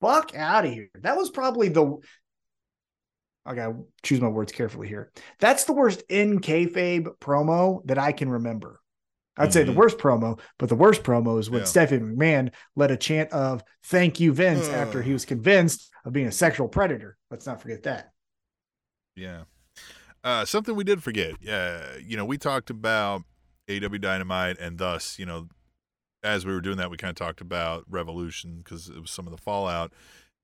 Fuck 0.00 0.34
out 0.36 0.64
of 0.64 0.72
here. 0.72 0.90
That 1.02 1.16
was 1.16 1.30
probably 1.30 1.68
the. 1.68 1.96
I 3.44 3.54
gotta 3.54 3.78
choose 4.02 4.20
my 4.20 4.28
words 4.28 4.52
carefully 4.52 4.86
here. 4.88 5.10
That's 5.40 5.64
the 5.64 5.72
worst 5.72 6.02
in 6.08 6.38
kayfabe 6.38 7.08
promo 7.18 7.84
that 7.86 7.98
I 7.98 8.12
can 8.12 8.28
remember. 8.28 8.78
I'd 9.36 9.52
say 9.52 9.62
the 9.62 9.72
Mhm. 9.72 9.76
worst 9.76 9.98
promo, 9.98 10.38
but 10.58 10.68
the 10.68 10.74
worst 10.74 11.02
promo 11.02 11.38
is 11.38 11.48
when 11.48 11.60
Yeah. 11.60 11.66
Stephanie 11.66 12.14
McMahon 12.14 12.52
led 12.76 12.90
a 12.90 12.96
chant 12.96 13.30
of 13.32 13.62
"Thank 13.84 14.20
you, 14.20 14.32
Vince" 14.32 14.68
after 14.68 15.00
he 15.00 15.12
was 15.12 15.24
convinced 15.24 15.90
of 16.04 16.12
being 16.12 16.26
a 16.26 16.32
sexual 16.32 16.68
predator. 16.68 17.16
Let's 17.30 17.46
not 17.46 17.62
forget 17.62 17.84
that. 17.84 18.10
Yeah. 19.18 19.42
Uh, 20.24 20.44
something 20.44 20.74
we 20.74 20.84
did 20.84 21.02
forget. 21.02 21.34
Yeah, 21.40 21.96
you 22.04 22.16
know, 22.16 22.24
we 22.24 22.38
talked 22.38 22.70
about 22.70 23.22
AEW 23.68 24.00
Dynamite, 24.00 24.58
and 24.58 24.78
thus, 24.78 25.18
you 25.18 25.26
know, 25.26 25.48
as 26.22 26.44
we 26.44 26.52
were 26.52 26.60
doing 26.60 26.76
that, 26.78 26.90
we 26.90 26.96
kind 26.96 27.10
of 27.10 27.16
talked 27.16 27.40
about 27.40 27.84
Revolution 27.88 28.58
because 28.58 28.88
it 28.88 29.00
was 29.00 29.10
some 29.10 29.26
of 29.26 29.30
the 29.30 29.38
fallout, 29.38 29.92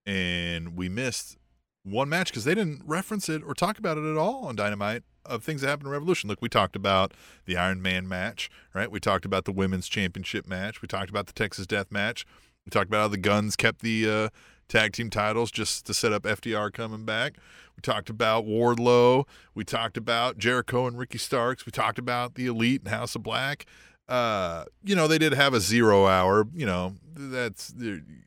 and 0.07 0.77
we 0.77 0.89
missed 0.89 1.37
one 1.83 2.09
match 2.09 2.29
because 2.29 2.45
they 2.45 2.55
didn't 2.55 2.83
reference 2.87 3.29
it 3.29 3.43
or 3.45 3.55
talk 3.55 3.79
about 3.79 3.99
it 3.99 4.11
at 4.11 4.17
all 4.17 4.45
on 4.45 4.57
Dynamite 4.57 5.03
of 5.27 5.43
things 5.43 5.61
that 5.61 5.69
happened 5.69 5.87
in 5.87 5.93
Revolution. 5.93 6.29
Look, 6.29 6.41
we 6.41 6.49
talked 6.49 6.77
about 6.77 7.13
the 7.47 7.57
Iron 7.57 7.83
Man 7.83 8.07
match, 8.07 8.51
right? 8.75 8.91
We 8.91 9.01
talked 9.01 9.25
about 9.25 9.45
the 9.45 9.53
women's 9.53 9.89
championship 9.89 10.47
match. 10.47 10.83
We 10.83 10.89
talked 10.89 11.11
about 11.11 11.27
the 11.27 11.33
Texas 11.33 11.67
Death 11.67 11.91
match. 11.91 12.27
We 12.65 12.71
talked 12.71 12.89
about 12.89 13.01
how 13.01 13.09
the 13.09 13.19
Guns 13.19 13.57
kept 13.57 13.81
the 13.81 14.09
uh, 14.09 14.29
tag 14.69 14.93
team 14.93 15.11
titles 15.11 15.51
just 15.51 15.87
to 15.87 15.95
set 15.95 16.13
up 16.13 16.23
FTR 16.23 16.73
coming 16.73 17.05
back. 17.05 17.35
We 17.77 17.81
talked 17.81 18.11
about 18.11 18.47
Wardlow. 18.47 19.27
We 19.55 19.65
talked 19.65 19.97
about 19.97 20.39
Jericho 20.39 20.87
and 20.87 20.99
Ricky 20.99 21.19
Starks. 21.19 21.67
We 21.67 21.73
talked 21.73 21.99
about 21.99 22.35
the 22.35 22.47
Elite 22.47 22.83
and 22.83 22.95
House 22.95 23.15
of 23.15 23.23
Black. 23.23 23.67
Uh, 24.09 24.65
you 24.85 24.95
know, 24.95 25.09
they 25.09 25.19
did 25.19 25.33
have 25.33 25.55
a 25.55 25.61
zero 25.61 26.07
hour, 26.07 26.47
you 26.55 26.67
know, 26.67 26.95
that's 27.15 27.73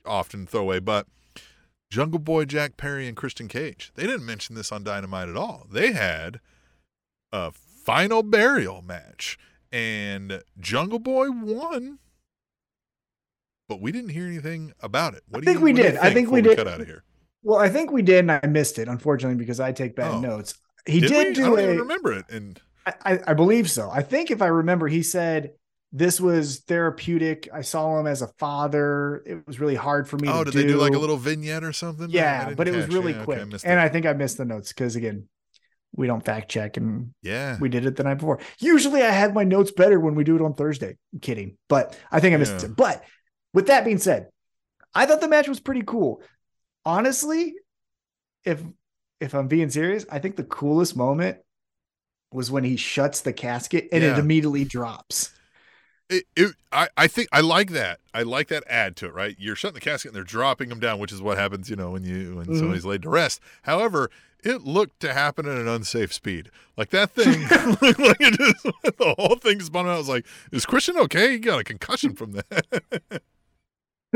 often 0.06 0.48
throwaway, 0.48 0.80
but 0.80 1.08
Jungle 1.90 2.20
Boy, 2.20 2.46
Jack 2.46 2.78
Perry, 2.78 3.08
and 3.08 3.16
Christian 3.16 3.48
Cage, 3.48 3.92
they 3.96 4.04
didn't 4.04 4.26
mention 4.26 4.56
this 4.56 4.72
on 4.72 4.84
Dynamite 4.84 5.30
at 5.30 5.38
all. 5.38 5.68
They 5.72 5.94
had 5.94 6.40
a 7.32 7.52
final 7.52 8.24
burial 8.24 8.82
match, 8.82 9.38
and 9.72 10.42
Jungle 10.60 11.00
Boy 11.00 11.30
won, 11.30 12.00
but 13.68 13.82
we 13.82 13.92
didn't 13.92 14.10
hear 14.10 14.26
anything 14.26 14.74
about 14.82 15.14
it. 15.14 15.24
What 15.30 15.40
I 15.40 15.42
do 15.42 15.46
think 15.46 15.60
you, 15.60 15.64
we 15.66 15.74
do 15.74 15.84
did. 15.84 15.98
I 15.98 16.02
think 16.04 16.14
think 16.16 16.32
we 16.32 16.42
did. 16.42 16.58
Cut 16.58 16.68
out 16.68 16.82
of 16.82 16.88
here. 16.88 17.04
Well, 17.44 17.60
I 17.60 17.70
think 17.70 17.92
we 17.92 18.02
did, 18.02 18.20
and 18.20 18.32
I 18.32 18.42
missed 18.48 18.80
it, 18.80 18.88
unfortunately, 18.88 19.38
because 19.38 19.60
I 19.60 19.72
take 19.72 19.96
bad 19.96 20.16
Oh. 20.16 20.20
notes. 20.20 20.56
He 20.86 21.00
Did, 21.02 21.10
did, 21.10 21.28
we? 21.28 21.34
do 21.34 21.58
I 21.58 21.62
a. 21.62 21.78
remember 21.78 22.14
it. 22.14 22.26
And 22.30 22.60
I, 22.86 23.20
I- 23.28 23.34
believe 23.34 23.70
so. 23.70 23.90
I 23.90 24.02
think 24.02 24.32
if 24.32 24.42
I 24.42 24.48
remember, 24.48 24.88
he 24.88 25.04
said 25.04 25.52
this 25.92 26.20
was 26.22 26.60
therapeutic. 26.60 27.48
I 27.54 27.62
saw 27.62 28.00
him 28.00 28.08
as 28.08 28.22
a 28.22 28.28
father. 28.40 29.22
It 29.26 29.46
was 29.48 29.60
really 29.60 29.76
hard 29.76 30.08
for 30.08 30.18
me 30.18 30.28
oh, 30.30 30.44
did 30.44 30.54
they 30.54 30.66
do 30.66 30.78
like 30.78 30.94
a 30.94 30.98
little 31.00 31.18
vignette 31.18 31.64
or 31.64 31.74
something? 31.74 32.10
Yeah, 32.10 32.54
but 32.54 32.68
it 32.68 32.76
was 32.76 32.88
really 32.88 33.12
Yeah, 33.12 33.18
okay, 33.20 33.26
quick. 33.26 33.40
I 33.40 33.70
and. 33.72 33.80
I 33.80 33.90
think 33.90 34.06
I 34.06 34.14
missed 34.14 34.38
the 34.38 34.46
notes 34.46 34.70
because 34.74 34.96
again, 34.96 35.28
we 35.96 36.08
don't 36.08 36.24
fact 36.24 36.50
check 36.50 36.78
and 36.78 37.14
yeah, 37.22 37.58
we 37.60 37.70
did 37.70 37.86
it 37.86 37.96
the 37.96 38.04
night 38.04 38.16
before. 38.16 38.40
Usually 38.60 39.02
I 39.04 39.10
have 39.12 39.34
my 39.34 39.44
notes 39.44 39.72
better 39.72 40.00
when 40.00 40.16
we 40.16 40.24
do 40.24 40.36
it 40.36 40.42
on 40.42 40.54
Thursday. 40.54 40.98
I'm 41.14 41.20
kidding, 41.20 41.58
but 41.70 41.98
I 42.12 42.20
think 42.20 42.34
I 42.34 42.38
missed 42.38 42.60
Yeah. 42.60 42.66
it. 42.70 42.76
But 42.76 43.04
with 43.58 43.66
that 43.68 43.86
being 43.86 43.98
said, 43.98 44.30
I 44.94 45.08
thought 45.08 45.20
the 45.20 45.28
match 45.28 45.48
was 45.50 45.60
pretty 45.60 45.82
cool. 45.82 46.22
Honestly, 46.86 47.56
if 48.46 48.62
if 49.20 49.34
I'm 49.34 49.48
being 49.48 49.70
serious, 49.72 50.06
I 50.12 50.20
think 50.20 50.36
the 50.36 50.44
coolest 50.44 50.96
moment 50.96 51.40
was 52.32 52.52
when 52.52 52.64
he 52.64 52.76
shuts 52.78 53.22
the 53.22 53.34
casket 53.34 53.90
and 53.92 54.04
it 54.04 54.18
immediately 54.20 54.64
drops. 54.64 55.32
it, 56.10 56.24
it, 56.36 56.56
I, 56.72 56.88
I 56.96 57.08
think 57.08 57.28
I 57.32 57.42
like 57.42 57.72
that. 57.72 58.00
I 58.14 58.24
like 58.24 58.48
that 58.50 58.64
add 58.68 58.96
to 58.98 59.08
it. 59.08 59.14
Right, 59.14 59.36
you're 59.40 59.56
shutting 59.56 59.76
the 59.76 59.82
casket 59.82 60.10
and 60.10 60.16
they're 60.16 60.24
dropping 60.24 60.70
them 60.70 60.80
down, 60.80 61.00
which 61.00 61.12
is 61.12 61.22
what 61.22 61.38
happens, 61.38 61.70
you 61.70 61.76
know, 61.76 61.92
when 61.92 62.04
you 62.04 62.36
when 62.36 62.54
Mhm. 62.54 62.60
somebody's 62.60 62.86
laid 62.86 63.02
to 63.02 63.10
rest. 63.10 63.42
However, 63.64 64.10
it 64.44 64.62
looked 64.62 65.00
to 65.02 65.14
happen 65.14 65.46
at 65.48 65.58
an 65.58 65.68
unsafe 65.68 66.14
speed. 66.14 66.50
Like 66.78 66.92
that 66.92 67.12
thing 67.12 67.48
looked 67.82 68.00
like 68.00 68.18
it 68.22 68.34
just 68.36 68.64
the 68.98 69.16
whole 69.18 69.36
thing 69.36 69.60
spun 69.62 69.88
out. 69.88 69.96
I 69.96 69.98
was 69.98 70.10
like, 70.10 70.26
is 70.52 70.66
Christian 70.66 70.98
okay? 70.98 71.32
He 71.34 71.40
got 71.40 71.60
a 71.60 71.64
concussion 71.64 72.16
from 72.16 72.32
that. 72.34 73.22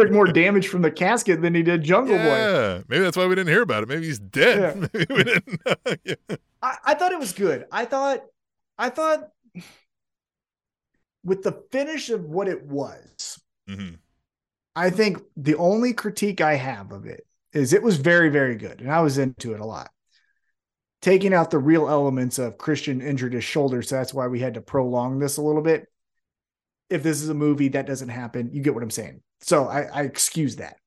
Took 0.04 0.12
more 0.12 0.28
damage 0.28 0.68
from 0.68 0.82
the 0.82 0.92
casket 0.92 1.42
than 1.42 1.54
he 1.56 1.64
did 1.64 1.84
Jungle 1.84 2.18
Boy. 2.18 2.24
yeah, 2.24 2.82
maybe 2.88 3.04
that's 3.04 3.18
why 3.18 3.26
we 3.28 3.36
didn't 3.36 3.50
hear 3.54 3.62
about 3.62 3.84
it. 3.84 3.90
Maybe 3.90 4.06
he's 4.06 4.20
dead. 4.20 4.78
Yeah. 4.82 4.88
Maybe 4.94 5.14
we 5.14 5.24
didn't. 5.24 5.62
yeah. 6.04 6.36
I, 6.62 6.78
I 6.86 6.94
thought 6.96 7.12
it 7.12 7.20
was 7.20 7.34
good. 7.34 7.66
I 7.72 7.86
thought, 7.86 8.22
I 8.78 8.90
thought 8.90 9.30
with 11.24 11.44
the 11.44 11.64
finish 11.72 12.10
of 12.10 12.26
what 12.26 12.48
it 12.48 12.64
was, 12.64 13.40
Mhm. 13.70 13.98
I 14.76 14.90
think 14.90 15.22
the 15.38 15.56
only 15.56 15.94
critique 15.94 16.42
I 16.42 16.56
have 16.56 16.92
of 16.92 17.06
it 17.06 17.28
is 17.54 17.74
it 17.74 17.84
was 17.84 17.98
very, 17.98 18.30
very 18.30 18.56
good. 18.56 18.80
And 18.82 18.92
I 18.92 19.02
was 19.02 19.18
into 19.18 19.54
it 19.54 19.60
a 19.60 19.66
lot. 19.66 19.92
Taking 21.02 21.34
out 21.34 21.52
the 21.52 21.60
real 21.60 21.90
elements 21.90 22.40
of 22.40 22.58
Christian 22.58 23.02
injured 23.02 23.34
his 23.34 23.44
shoulder. 23.44 23.82
So 23.82 23.96
that's 23.96 24.14
why 24.14 24.28
we 24.28 24.40
had 24.40 24.54
to 24.54 24.62
prolong 24.62 25.20
this 25.20 25.38
a 25.38 25.42
little 25.42 25.62
bit. 25.62 25.88
If 26.90 27.04
this 27.04 27.22
is 27.22 27.30
a 27.30 27.34
movie 27.34 27.70
that 27.70 27.86
doesn't 27.88 28.10
happen, 28.10 28.52
you 28.54 28.62
get 28.62 28.74
what 28.74 28.84
I'm 28.84 28.90
saying. 28.92 29.22
So 29.42 29.68
I, 29.68 29.82
I 29.84 30.02
excuse 30.04 30.58
that. 30.58 30.78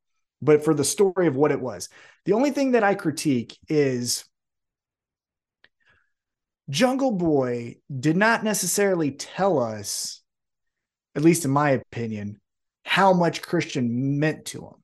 But 0.43 0.65
for 0.65 0.75
the 0.75 0.85
story 0.85 1.27
of 1.27 1.37
what 1.37 1.53
it 1.53 1.61
was, 1.61 1.89
the 2.25 2.35
only 2.35 2.51
thing 2.51 2.73
that 2.73 2.85
I 2.85 2.95
critique 2.95 3.59
is 3.69 4.25
Jungle 6.71 7.13
Boy 7.13 7.77
did 7.95 8.17
not 8.17 8.45
necessarily 8.45 9.11
tell 9.11 9.59
us, 9.59 10.23
at 11.15 11.23
least 11.23 11.45
in 11.45 11.51
my 11.51 11.71
opinion, 11.71 12.41
how 12.85 13.13
much 13.13 13.43
Christian 13.43 14.19
meant 14.19 14.47
to 14.47 14.61
him. 14.67 14.75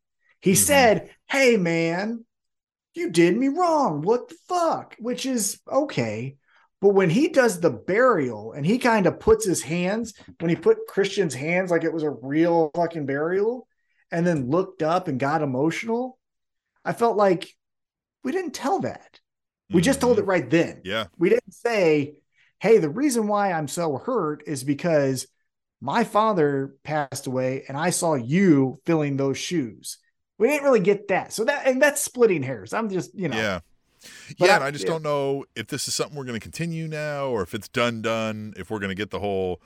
He 0.40 0.52
Mhm. 0.52 0.56
said, 0.56 1.10
Hey, 1.28 1.56
man, 1.56 2.24
you 2.94 3.10
did 3.10 3.36
me 3.36 3.48
wrong. 3.48 4.02
What 4.02 4.28
the 4.28 4.36
fuck? 4.48 4.96
Which 4.98 5.26
is 5.26 5.60
okay. 5.70 6.36
But 6.80 6.94
when 6.94 7.10
he 7.10 7.28
does 7.28 7.60
the 7.60 7.70
burial 7.70 8.52
and 8.52 8.64
he 8.64 8.78
kind 8.78 9.06
of 9.06 9.20
puts 9.20 9.44
his 9.44 9.62
hands, 9.62 10.14
when 10.38 10.48
he 10.48 10.56
put 10.56 10.86
Christian's 10.88 11.34
hands 11.34 11.70
like 11.70 11.84
it 11.84 11.92
was 11.92 12.02
a 12.02 12.10
real 12.10 12.70
fucking 12.74 13.06
burial, 13.06 13.66
and 14.10 14.26
then 14.26 14.50
looked 14.50 14.82
up 14.82 15.06
and 15.06 15.20
got 15.20 15.42
emotional, 15.42 16.18
I 16.84 16.92
felt 16.92 17.16
like 17.16 17.54
we 18.24 18.32
didn't 18.32 18.54
tell 18.54 18.80
that. 18.80 19.20
We 19.72 19.82
just 19.82 20.00
told 20.00 20.18
it 20.18 20.22
mm-hmm. 20.22 20.30
right 20.30 20.50
then. 20.50 20.80
Yeah. 20.84 21.06
We 21.16 21.28
didn't 21.28 21.54
say, 21.54 22.16
hey, 22.58 22.78
the 22.78 22.90
reason 22.90 23.28
why 23.28 23.52
I'm 23.52 23.68
so 23.68 23.98
hurt 23.98 24.42
is 24.46 24.64
because 24.64 25.28
my 25.80 26.02
father 26.02 26.74
passed 26.82 27.28
away 27.28 27.64
and 27.68 27.76
I 27.76 27.90
saw 27.90 28.14
you 28.14 28.80
filling 28.84 29.16
those 29.16 29.38
shoes. 29.38 29.98
We 30.38 30.48
didn't 30.48 30.64
really 30.64 30.80
get 30.80 31.08
that. 31.08 31.32
So 31.32 31.44
that 31.44 31.66
and 31.66 31.80
that's 31.80 32.02
splitting 32.02 32.42
hairs. 32.42 32.72
I'm 32.72 32.88
just, 32.88 33.16
you 33.16 33.28
know. 33.28 33.36
Yeah. 33.36 33.60
But 34.38 34.46
yeah, 34.46 34.52
I- 34.52 34.54
and 34.56 34.64
I 34.64 34.70
just 34.70 34.84
yeah. 34.84 34.90
don't 34.92 35.02
know 35.02 35.44
if 35.54 35.66
this 35.68 35.86
is 35.88 35.94
something 35.94 36.16
we're 36.16 36.24
going 36.24 36.38
to 36.38 36.42
continue 36.42 36.88
now 36.88 37.26
or 37.26 37.42
if 37.42 37.54
it's 37.54 37.68
done 37.68 38.02
done, 38.02 38.54
if 38.56 38.70
we're 38.70 38.78
going 38.78 38.90
to 38.90 38.94
get 38.94 39.10
the 39.10 39.20
whole 39.20 39.60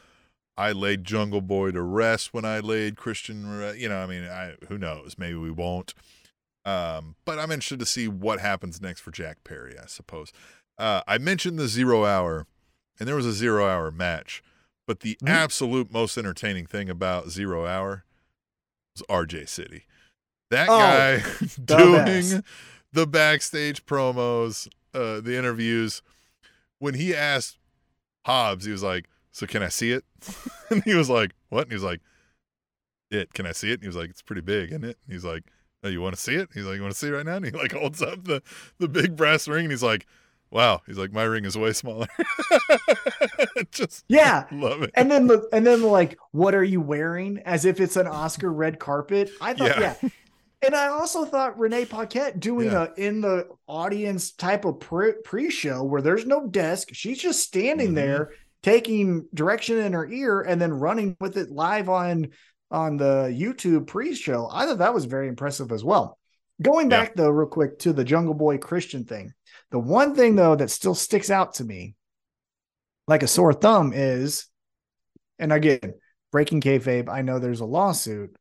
I 0.57 0.71
laid 0.73 1.03
Jungle 1.05 1.41
Boy 1.41 1.73
to 1.73 1.83
rest 1.83 2.33
when 2.33 2.45
I 2.45 2.61
laid 2.61 2.97
Christian, 2.97 3.75
you 3.77 3.89
know, 3.89 3.99
I 3.99 4.07
mean, 4.07 4.25
I 4.25 4.55
who 4.69 4.79
knows, 4.79 5.17
maybe 5.19 5.35
we 5.35 5.51
won't. 5.51 5.95
Um, 6.65 7.17
but 7.25 7.39
I'm 7.39 7.51
interested 7.51 7.79
to 7.81 7.87
see 7.87 8.09
what 8.09 8.41
happens 8.41 8.81
next 8.81 9.01
for 9.01 9.11
Jack 9.11 9.45
Perry, 9.45 9.77
I 9.79 9.87
suppose. 9.87 10.33
Uh, 10.79 11.03
I 11.07 11.19
mentioned 11.19 11.59
the 11.59 11.69
0 11.69 12.05
hour 12.05 12.47
and 12.99 13.09
there 13.09 13.17
was 13.17 13.27
a 13.27 13.33
0 13.33 13.67
hour 13.67 13.91
match, 13.91 14.43
but 14.87 15.01
the 15.01 15.17
Mhm. 15.23 15.29
absolute 15.29 15.93
most 15.93 16.17
entertaining 16.17 16.67
thing 16.67 16.89
about 16.89 17.31
0 17.31 17.67
hour 17.67 18.05
was 18.97 19.03
RJ 19.09 19.47
City. 19.49 19.85
That 20.51 20.69
Oh, 20.69 20.79
guy 20.79 21.23
doing 21.65 22.45
the 22.95 23.07
backstage 23.07 23.85
promos, 23.87 24.69
uh, 24.95 25.21
the 25.21 25.37
interviews. 25.37 26.01
When 26.79 26.95
he 26.95 27.15
asked 27.15 27.59
Hobbs, 28.25 28.65
he 28.65 28.73
was 28.73 28.83
like, 28.83 29.09
"So 29.33 29.47
can 29.47 29.63
I 29.63 29.69
see 29.69 29.93
it?" 29.93 30.05
and 30.71 30.83
he 30.85 30.95
was 30.95 31.11
like, 31.11 31.33
"What?" 31.51 31.63
And 31.63 31.71
he 31.73 31.75
was 31.77 31.85
like, 31.85 32.01
"It. 33.11 33.35
Can 33.35 33.47
I 33.47 33.53
see 33.53 33.71
it?" 33.71 33.75
And 33.75 33.83
he 33.83 33.87
was 33.89 33.97
like, 33.97 34.11
"It's 34.11 34.23
pretty 34.23 34.43
big, 34.43 34.71
isn't 34.71 34.85
it?" 34.85 34.99
And 35.07 35.13
he's 35.13 35.25
like, 35.25 35.45
"Oh, 35.83 35.89
you 35.89 36.01
want 36.01 36.15
to 36.15 36.21
see 36.21 36.35
it?" 36.35 36.49
He's 36.55 36.65
like, 36.65 36.77
"You 36.77 36.83
want 36.83 36.93
to 36.95 36.99
see 36.99 37.09
it 37.09 37.13
right 37.13 37.27
now?" 37.27 37.37
And 37.37 37.45
he 37.45 37.51
like 37.53 37.73
holds 37.81 38.01
up 38.03 38.25
the 38.25 38.43
the 38.79 38.89
big 38.89 39.17
brass 39.17 39.47
ring, 39.49 39.65
and 39.65 39.73
he's 39.73 39.83
like, 39.83 40.07
"Wow." 40.51 40.83
He's 40.87 40.99
like, 40.99 41.13
"My 41.13 41.25
ring 41.25 41.45
is 41.45 41.57
way 41.59 41.73
smaller." 41.73 42.07
Just 43.71 44.05
Yeah. 44.09 44.45
love 44.53 44.83
it. 44.83 44.91
And 44.95 45.11
then 45.11 45.27
the 45.27 45.49
and 45.53 45.67
then 45.67 45.83
like, 45.83 46.19
what 46.33 46.55
are 46.55 46.65
you 46.65 46.81
wearing? 46.81 47.39
As 47.45 47.65
if 47.65 47.81
it's 47.81 47.97
an 47.97 48.07
Oscar 48.07 48.53
red 48.53 48.79
carpet. 48.79 49.31
I 49.41 49.55
thought, 49.55 49.79
Yeah. 49.79 49.95
yeah. 50.03 50.09
And 50.65 50.75
I 50.75 50.89
also 50.89 51.25
thought 51.25 51.59
Renee 51.59 51.85
Paquette 51.85 52.41
doing 52.41 52.71
Yeah. 52.71 52.89
a 52.97 53.01
in 53.01 53.21
the 53.21 53.49
audience 53.67 54.33
type 54.33 54.65
of 54.65 54.81
pre 54.81 55.51
show 55.51 55.83
where 55.83 56.03
there's 56.03 56.27
no 56.27 56.47
desk. 56.47 56.89
She's 56.93 57.19
just 57.19 57.41
standing 57.41 57.91
Mhm. 57.91 57.95
there 57.97 58.31
taking 58.63 59.29
direction 59.35 59.77
in 59.77 59.93
her 59.93 60.09
ear 60.09 60.41
and 60.41 60.61
then 60.61 60.73
running 60.73 61.17
with 61.21 61.37
it 61.37 61.51
live 61.51 61.89
on 61.89 62.29
on 62.71 62.97
the 62.97 63.33
YouTube 63.33 63.87
pre-show. 63.87 64.49
I 64.51 64.67
thought 64.67 64.79
that 64.79 64.95
was 64.95 65.05
very 65.05 65.29
impressive 65.29 65.71
as 65.71 65.85
well. 65.85 66.19
Going 66.61 66.91
Yeah. 66.91 67.03
back 67.03 67.15
though, 67.15 67.29
real 67.29 67.47
quick 67.47 67.79
to 67.81 67.93
the 67.93 68.03
Jungle 68.03 68.35
Boy 68.35 68.59
Christian 68.59 69.05
thing. 69.05 69.33
The 69.71 69.79
one 69.79 70.15
thing 70.17 70.35
though 70.35 70.57
that 70.57 70.71
still 70.71 70.95
sticks 70.95 71.31
out 71.31 71.55
to 71.55 71.65
me 71.65 71.95
like 73.07 73.23
a 73.23 73.29
sore 73.29 73.53
thumb 73.53 73.93
is, 73.95 74.47
and 75.39 75.53
again, 75.53 75.95
breaking 76.33 76.63
kayfabe. 76.63 77.09
I 77.09 77.23
know 77.23 77.39
there's 77.39 77.61
a 77.61 77.67
lawsuit, 77.67 78.35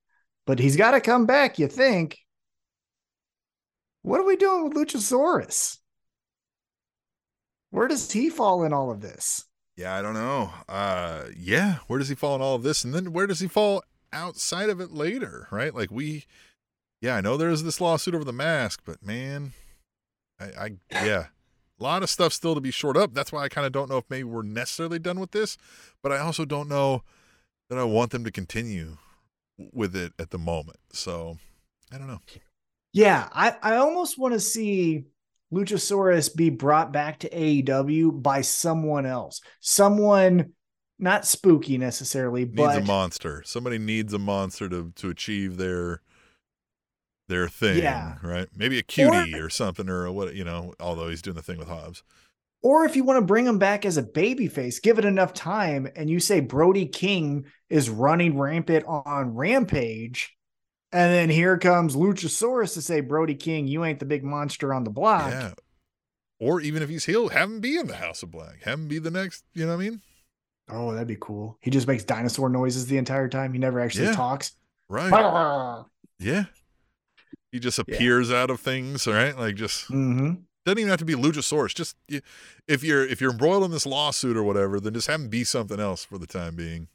but 0.45 0.59
he's 0.59 0.75
got 0.75 0.91
to 0.91 1.01
come 1.01 1.25
back. 1.25 1.59
You 1.59 1.67
think? 1.67 2.19
What 4.01 4.19
are 4.19 4.25
we 4.25 4.35
doing 4.35 4.65
with 4.65 4.73
Luchasaurus? 4.73 5.77
Where 7.71 7.87
does 7.87 8.11
he 8.11 8.29
fall 8.29 8.63
in 8.63 8.73
all 8.73 8.91
of 8.91 9.01
this? 9.01 9.45
Yeah, 9.75 9.95
I 9.95 10.01
don't 10.03 10.13
know. 10.13 10.51
Uh 10.69 11.23
yeah, 11.35 11.77
where 11.87 11.97
does 11.97 12.09
he 12.09 12.15
fall 12.15 12.35
in 12.35 12.41
all 12.41 12.55
of 12.55 12.63
this? 12.63 12.83
And 12.83 12.93
then 12.93 13.13
where 13.13 13.25
does 13.25 13.39
he 13.39 13.47
fall 13.47 13.83
outside 14.11 14.69
of 14.69 14.79
it 14.79 14.91
later, 14.91 15.47
right? 15.49 15.73
Like 15.73 15.89
we 15.89 16.25
yeah, 17.01 17.15
I 17.15 17.21
know 17.21 17.35
there's 17.35 17.63
this 17.63 17.81
lawsuit 17.81 18.13
over 18.13 18.23
the 18.23 18.31
mask, 18.31 18.81
but 18.85 19.03
man, 19.03 19.53
I, 20.39 20.45
I 20.45 20.71
yeah. 20.91 21.25
A 21.79 21.83
lot 21.83 22.03
of 22.03 22.09
stuff 22.09 22.31
still 22.31 22.53
to 22.53 22.61
be 22.61 22.69
shored 22.71 22.95
up. 22.95 23.13
That's 23.13 23.31
why 23.31 23.43
I 23.43 23.49
kind 23.49 23.65
of 23.65 23.73
don't 23.73 23.89
know 23.89 23.97
if 23.97 24.05
maybe 24.09 24.23
we're 24.23 24.43
necessarily 24.43 24.99
done 24.99 25.19
with 25.19 25.31
this, 25.31 25.57
but 26.03 26.11
I 26.11 26.19
also 26.19 26.45
don't 26.45 26.69
know 26.69 27.01
that 27.69 27.79
I 27.79 27.83
want 27.83 28.11
them 28.11 28.23
to 28.23 28.31
continue 28.31 28.99
with 29.57 29.95
it 29.95 30.13
at 30.19 30.31
the 30.31 30.37
moment. 30.37 30.79
So 30.91 31.37
I 31.91 31.97
don't 31.97 32.07
know. 32.07 32.19
Yeah, 32.91 33.27
I, 33.31 33.55
I 33.61 33.75
almost 33.77 34.19
want 34.19 34.33
to 34.33 34.39
see 34.39 35.05
Luchasaurus 35.53 36.35
be 36.35 36.49
brought 36.49 36.91
back 36.91 37.19
to 37.19 37.29
AEW 37.29 38.21
by 38.21 38.41
someone 38.41 39.05
else. 39.05 39.41
Someone 39.61 40.51
not 40.99 41.25
spooky 41.25 41.77
necessarily, 41.77 42.45
Needs 42.45 42.55
but 42.55 42.77
a 42.77 42.85
monster. 42.85 43.43
Somebody 43.45 43.77
needs 43.77 44.13
a 44.13 44.19
monster 44.19 44.69
to 44.69 44.91
to 44.95 45.09
achieve 45.09 45.57
their 45.57 46.01
their 47.27 47.47
thing, 47.47 47.77
Yeah. 47.81 48.15
right? 48.21 48.47
Maybe 48.55 48.77
a 48.77 48.83
QT 48.83 49.33
or, 49.41 49.49
something 49.49 49.89
or 49.89 50.11
what, 50.11 50.35
you 50.35 50.43
know, 50.43 50.73
although 50.79 51.07
he's 51.09 51.21
doing 51.21 51.35
the 51.35 51.41
thing 51.41 51.57
with 51.57 51.67
Hobbs. 51.69 52.03
Or 52.63 52.85
if 52.85 52.95
you 52.95 53.03
want 53.03 53.17
to 53.19 53.25
bring 53.25 53.45
him 53.45 53.59
back 53.59 53.85
as 53.85 53.97
a 53.97 54.03
babyface, 54.03 54.81
give 54.81 54.97
it 54.97 55.05
enough 55.05 55.33
time, 55.33 55.87
and 55.95 56.09
you 56.09 56.19
say 56.19 56.39
Brody 56.39 56.87
King 56.87 57.45
is 57.69 57.89
running 57.89 58.37
rampant 58.39 58.85
on 58.87 59.35
Rampage, 59.35 60.35
and 60.91 61.13
then 61.13 61.29
here 61.29 61.57
comes 61.57 61.95
Luchasaurus 61.95 62.73
to 62.75 62.81
say, 62.81 63.01
Brody 63.01 63.35
King, 63.35 63.67
you 63.67 63.83
ain't 63.83 63.99
the 63.99 64.05
big 64.05 64.23
monster 64.23 64.73
on 64.73 64.83
the 64.83 64.89
block. 64.89 65.31
Yeah. 65.31 65.53
Or 66.39 66.59
even 66.61 66.81
if 66.83 66.89
he's 66.89 67.05
healed, 67.05 67.31
have 67.33 67.49
him 67.49 67.59
be 67.59 67.77
in 67.77 67.87
the 67.87 67.95
House 67.95 68.23
of 68.23 68.31
Black. 68.31 68.63
Have 68.63 68.79
him 68.79 68.87
be 68.87 68.99
the 68.99 69.11
next, 69.11 69.43
you 69.53 69.65
know 69.65 69.75
what 69.77 69.83
I 69.83 69.89
mean? 69.89 70.01
Oh, 70.69 70.93
that'd 70.93 71.07
be 71.07 71.17
cool. 71.19 71.57
He 71.61 71.69
just 71.71 71.87
makes 71.87 72.03
dinosaur 72.03 72.49
noises 72.49 72.85
the 72.87 72.97
entire 72.97 73.27
time. 73.27 73.53
He 73.53 73.59
never 73.59 73.79
actually 73.79 74.05
Yeah. 74.07 74.15
talks. 74.15 74.53
Right. 74.89 75.85
Yeah. 76.19 76.45
He 77.51 77.59
just 77.59 77.77
Yeah. 77.77 77.83
appears 77.95 78.31
out 78.31 78.49
of 78.49 78.59
things, 78.59 79.07
right? 79.07 79.37
Like 79.37 79.55
just 79.55 79.87
hmm 79.87 80.33
doesn't 80.65 80.79
even 80.79 80.89
have 80.89 80.99
to 80.99 81.05
be 81.05 81.15
Luchasaurus. 81.15 81.73
Just 81.73 81.95
if 82.67 82.83
you're 82.83 83.05
if 83.05 83.19
you're 83.21 83.31
embroiled 83.31 83.63
in 83.65 83.71
this 83.71 83.85
lawsuit 83.85 84.37
or 84.37 84.43
whatever, 84.43 84.79
then 84.79 84.93
just 84.93 85.07
have 85.07 85.19
him 85.21 85.29
be 85.29 85.43
something 85.43 85.79
else 85.79 86.05
for 86.05 86.17
the 86.17 86.27
time 86.27 86.55
being, 86.55 86.87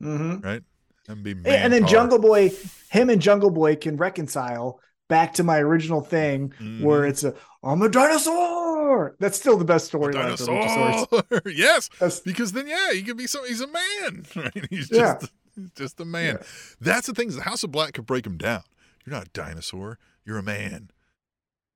hmm 0.00 0.38
right? 0.40 0.62
Him 1.08 1.22
be 1.22 1.32
and 1.44 1.72
then. 1.72 1.86
Jungle 1.86 2.18
Boy, 2.18 2.50
him 2.90 3.10
and 3.10 3.20
Jungle 3.20 3.50
Boy 3.50 3.76
can 3.76 3.96
reconcile 3.96 4.80
back 5.08 5.34
to 5.34 5.42
my 5.42 5.58
original 5.58 6.00
thing 6.02 6.52
where 6.80 7.00
Mhm. 7.02 7.08
it's 7.10 7.24
a 7.24 7.34
I'm 7.62 7.82
a 7.82 7.88
dinosaur. 7.88 9.16
That's 9.18 9.38
still 9.38 9.56
the 9.58 9.64
best 9.64 9.92
A 9.92 9.96
storyline 9.98 10.38
for 10.38 10.46
Luchasaurus. 10.46 11.42
yes, 11.56 11.88
That's- 11.98 12.20
because 12.20 12.52
then 12.52 12.66
yeah, 12.68 12.92
he 12.92 13.02
could 13.02 13.16
be 13.16 13.26
so 13.26 13.44
he's 13.44 13.60
a 13.60 13.66
man, 13.66 14.24
right? 14.36 14.66
He's 14.70 14.90
Yeah. 14.90 15.18
just 15.20 15.32
he's 15.56 15.70
just 15.72 16.00
a 16.00 16.04
man. 16.04 16.38
That's 16.80 17.06
the 17.06 17.12
thing. 17.12 17.28
is 17.28 17.36
The 17.36 17.42
House 17.42 17.62
of 17.64 17.72
Black 17.72 17.94
could 17.94 18.06
break 18.06 18.24
him 18.26 18.36
down. 18.38 18.62
You're 19.04 19.14
not 19.14 19.26
a 19.26 19.30
dinosaur. 19.30 19.98
You're 20.24 20.38
a 20.38 20.42
man. 20.42 20.90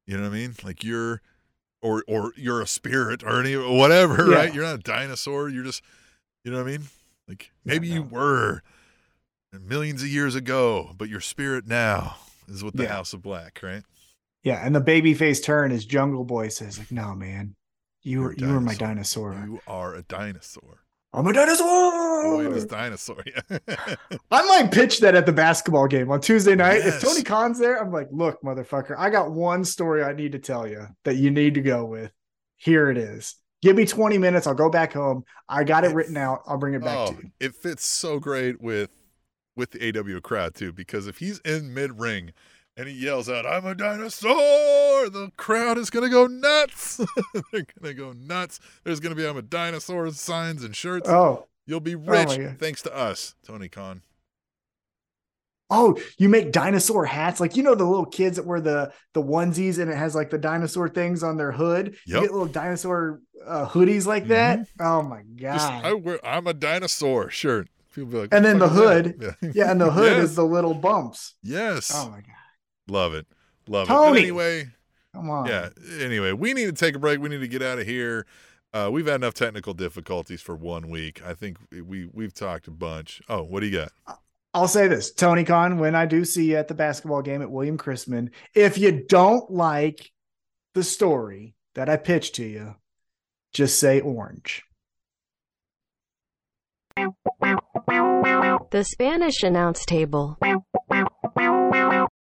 You 0.06 0.16
know 0.16 0.24
what 0.24 0.28
I 0.32 0.38
mean? 0.38 0.54
Like 0.62 0.84
you're, 0.84 1.22
or 1.84 2.02
or 2.08 2.32
you're 2.36 2.62
a 2.62 2.66
spirit 2.66 3.22
or 3.22 3.38
any 3.40 3.54
whatever, 3.56 4.28
Yeah. 4.30 4.36
right? 4.36 4.54
You're 4.54 4.64
not 4.64 4.76
a 4.76 4.82
dinosaur. 4.82 5.48
You're 5.48 5.64
just, 5.64 5.82
you 6.42 6.50
know 6.50 6.56
what 6.58 6.68
I 6.68 6.70
mean? 6.78 6.82
Like 7.28 7.52
maybe 7.64 7.86
you 7.88 8.02
were 8.02 8.62
millions 9.52 10.02
of 10.02 10.08
years 10.08 10.34
ago, 10.34 10.90
but 10.96 11.08
your 11.08 11.20
spirit 11.20 11.66
now 11.68 12.16
is 12.48 12.64
with 12.64 12.74
the 12.74 12.84
Yeah. 12.84 12.88
House 12.92 13.12
of 13.12 13.22
Black, 13.22 13.60
right? 13.62 13.82
Yeah, 14.42 14.64
and 14.64 14.74
the 14.74 14.80
baby 14.80 15.14
face 15.14 15.40
turn 15.40 15.70
is 15.72 15.84
Jungle 15.86 16.24
Boy 16.24 16.48
says 16.48 16.78
like, 16.78 16.90
"No, 16.90 17.14
man, 17.14 17.54
you 18.02 18.20
were 18.20 18.34
you 18.34 18.48
were 18.48 18.60
my 18.60 18.74
dinosaur. 18.74 19.32
You 19.46 19.60
are 19.66 19.94
a 19.94 20.02
dinosaur. 20.02 20.80
I'm 21.12 21.26
a 21.26 21.32
dinosaur." 21.32 22.13
Boy, 22.24 22.48
this 22.48 22.64
oh. 22.64 22.66
dinosaur. 22.66 23.22
Yeah. 23.26 23.58
I 24.30 24.42
might 24.46 24.72
pitch 24.72 25.00
that 25.00 25.14
at 25.14 25.26
the 25.26 25.32
basketball 25.32 25.86
game 25.86 26.10
on 26.10 26.20
Tuesday 26.20 26.54
night. 26.54 26.82
Yes. 26.84 27.02
If 27.02 27.08
Tony 27.08 27.22
Khan's 27.22 27.58
there, 27.58 27.80
I'm 27.80 27.92
like, 27.92 28.08
"Look, 28.10 28.42
motherfucker, 28.42 28.94
I 28.98 29.10
got 29.10 29.30
one 29.30 29.64
story 29.64 30.02
I 30.02 30.12
need 30.12 30.32
to 30.32 30.38
tell 30.38 30.66
you 30.66 30.86
that 31.04 31.16
you 31.16 31.30
need 31.30 31.54
to 31.54 31.60
go 31.60 31.84
with. 31.84 32.10
Here 32.56 32.90
it 32.90 32.98
is. 32.98 33.36
Give 33.62 33.76
me 33.76 33.86
20 33.86 34.18
minutes. 34.18 34.46
I'll 34.46 34.54
go 34.54 34.70
back 34.70 34.92
home. 34.92 35.24
I 35.48 35.64
got 35.64 35.84
it 35.84 35.90
It- 35.90 35.94
written 35.94 36.16
out. 36.16 36.40
I'll 36.46 36.58
bring 36.58 36.74
it 36.74 36.82
back 36.82 36.96
oh, 36.96 37.12
to 37.12 37.22
you." 37.22 37.30
it 37.40 37.54
fits 37.54 37.84
so 37.84 38.18
great 38.18 38.60
with 38.60 38.90
with 39.56 39.70
the 39.70 39.78
AEW 39.78 40.22
crowd 40.22 40.54
too, 40.54 40.72
because 40.72 41.06
if 41.06 41.18
he's 41.18 41.38
in 41.40 41.72
mid 41.72 41.98
ring 41.98 42.32
and 42.76 42.88
he 42.88 42.94
yells 42.94 43.28
out, 43.28 43.46
"I'm 43.46 43.66
a 43.66 43.74
dinosaur," 43.74 45.08
the 45.08 45.30
crowd 45.36 45.78
is 45.78 45.90
gonna 45.90 46.08
go 46.08 46.26
nuts. 46.26 46.96
They're 47.52 47.66
gonna 47.80 47.94
go 47.94 48.12
nuts. 48.12 48.60
There's 48.82 49.00
gonna 49.00 49.14
be 49.14 49.26
"I'm 49.26 49.36
a 49.36 49.42
dinosaur" 49.42 50.10
signs 50.10 50.64
and 50.64 50.74
shirts. 50.74 51.08
Oh, 51.08 51.46
You'll 51.66 51.80
be 51.80 51.94
rich 51.94 52.36
God. 52.36 52.56
thanks 52.58 52.82
to 52.82 52.94
us, 52.94 53.34
Tony 53.46 53.68
Khan. 53.68 54.02
Oh, 55.70 55.98
you 56.18 56.28
make 56.28 56.52
dinosaur 56.52 57.06
hats 57.06 57.40
like 57.40 57.56
you 57.56 57.62
know 57.62 57.74
the 57.74 57.84
little 57.86 58.04
kids 58.04 58.36
that 58.36 58.46
wear 58.46 58.60
the 58.60 58.92
the 59.14 59.22
onesies 59.22 59.78
and 59.78 59.90
it 59.90 59.96
has 59.96 60.14
like 60.14 60.30
the 60.30 60.38
dinosaur 60.38 60.88
things 60.88 61.22
on 61.22 61.36
their 61.36 61.52
hood. 61.52 61.96
You 62.06 62.14
Yep. 62.16 62.22
get 62.22 62.32
little 62.32 62.46
dinosaur 62.46 63.20
uh, 63.44 63.66
hoodies 63.66 64.06
like 64.06 64.28
that. 64.28 64.60
Oh 64.78 65.02
my 65.02 65.22
Just, 65.34 65.66
god! 65.68 65.84
I 65.84 65.92
wear, 65.94 66.24
I'm 66.24 66.46
a 66.46 66.54
dinosaur 66.54 67.30
shirt. 67.30 67.68
People 67.94 68.10
be 68.10 68.18
like, 68.18 68.34
And 68.34 68.44
then 68.44 68.58
the 68.58 68.68
hood, 68.68 69.18
that?" 69.20 69.36
yeah, 69.54 69.70
and 69.70 69.80
the 69.80 69.90
hood 69.90 70.12
yes. 70.18 70.24
is 70.30 70.36
the 70.36 70.44
little 70.44 70.74
bumps. 70.74 71.34
yes. 71.42 71.90
Oh 71.94 72.10
my 72.10 72.18
god! 72.18 72.26
Love 72.88 73.14
it. 73.14 73.26
Love 73.66 73.86
it. 73.86 73.88
But 73.88 73.94
Tony. 74.06 74.20
anyway, 74.20 74.66
Come 75.14 75.30
on. 75.30 75.46
yeah. 75.46 75.70
Anyway, 76.00 76.32
we 76.32 76.52
need 76.52 76.66
to 76.66 76.72
take 76.72 76.94
a 76.94 76.98
break. 76.98 77.20
We 77.20 77.30
need 77.30 77.40
to 77.40 77.48
get 77.48 77.62
out 77.62 77.78
of 77.78 77.86
here. 77.86 78.26
Uh, 78.74 78.90
we've 78.90 79.06
had 79.06 79.14
enough 79.14 79.34
technical 79.34 79.72
difficulties 79.72 80.42
for 80.42 80.56
one 80.56 80.88
week. 80.88 81.24
I 81.24 81.32
think 81.32 81.58
we 81.70 82.10
we've 82.12 82.34
talked 82.34 82.66
a 82.66 82.72
bunch. 82.72 83.22
Oh, 83.28 83.44
what 83.44 83.60
do 83.60 83.66
you 83.66 83.78
got? 83.78 83.92
I'll 84.52 84.68
say 84.68 84.88
this, 84.88 85.12
Tony 85.12 85.44
Khan, 85.44 85.78
when 85.78 85.94
I 85.94 86.06
do 86.06 86.24
see 86.24 86.50
you 86.50 86.56
at 86.56 86.68
the 86.68 86.74
basketball 86.74 87.22
game 87.22 87.40
at 87.40 87.50
William 87.50 87.78
Chrisman, 87.78 88.30
if 88.54 88.76
you 88.76 89.04
don't 89.08 89.48
like 89.50 90.10
the 90.74 90.82
story 90.82 91.54
that 91.74 91.88
I 91.88 91.96
pitched 91.96 92.34
to 92.36 92.44
you, 92.44 92.74
just 93.52 93.78
say 93.78 94.00
orange. 94.00 94.64
The 96.96 98.84
Spanish 98.84 99.42
announce 99.42 99.84
table. 99.84 100.38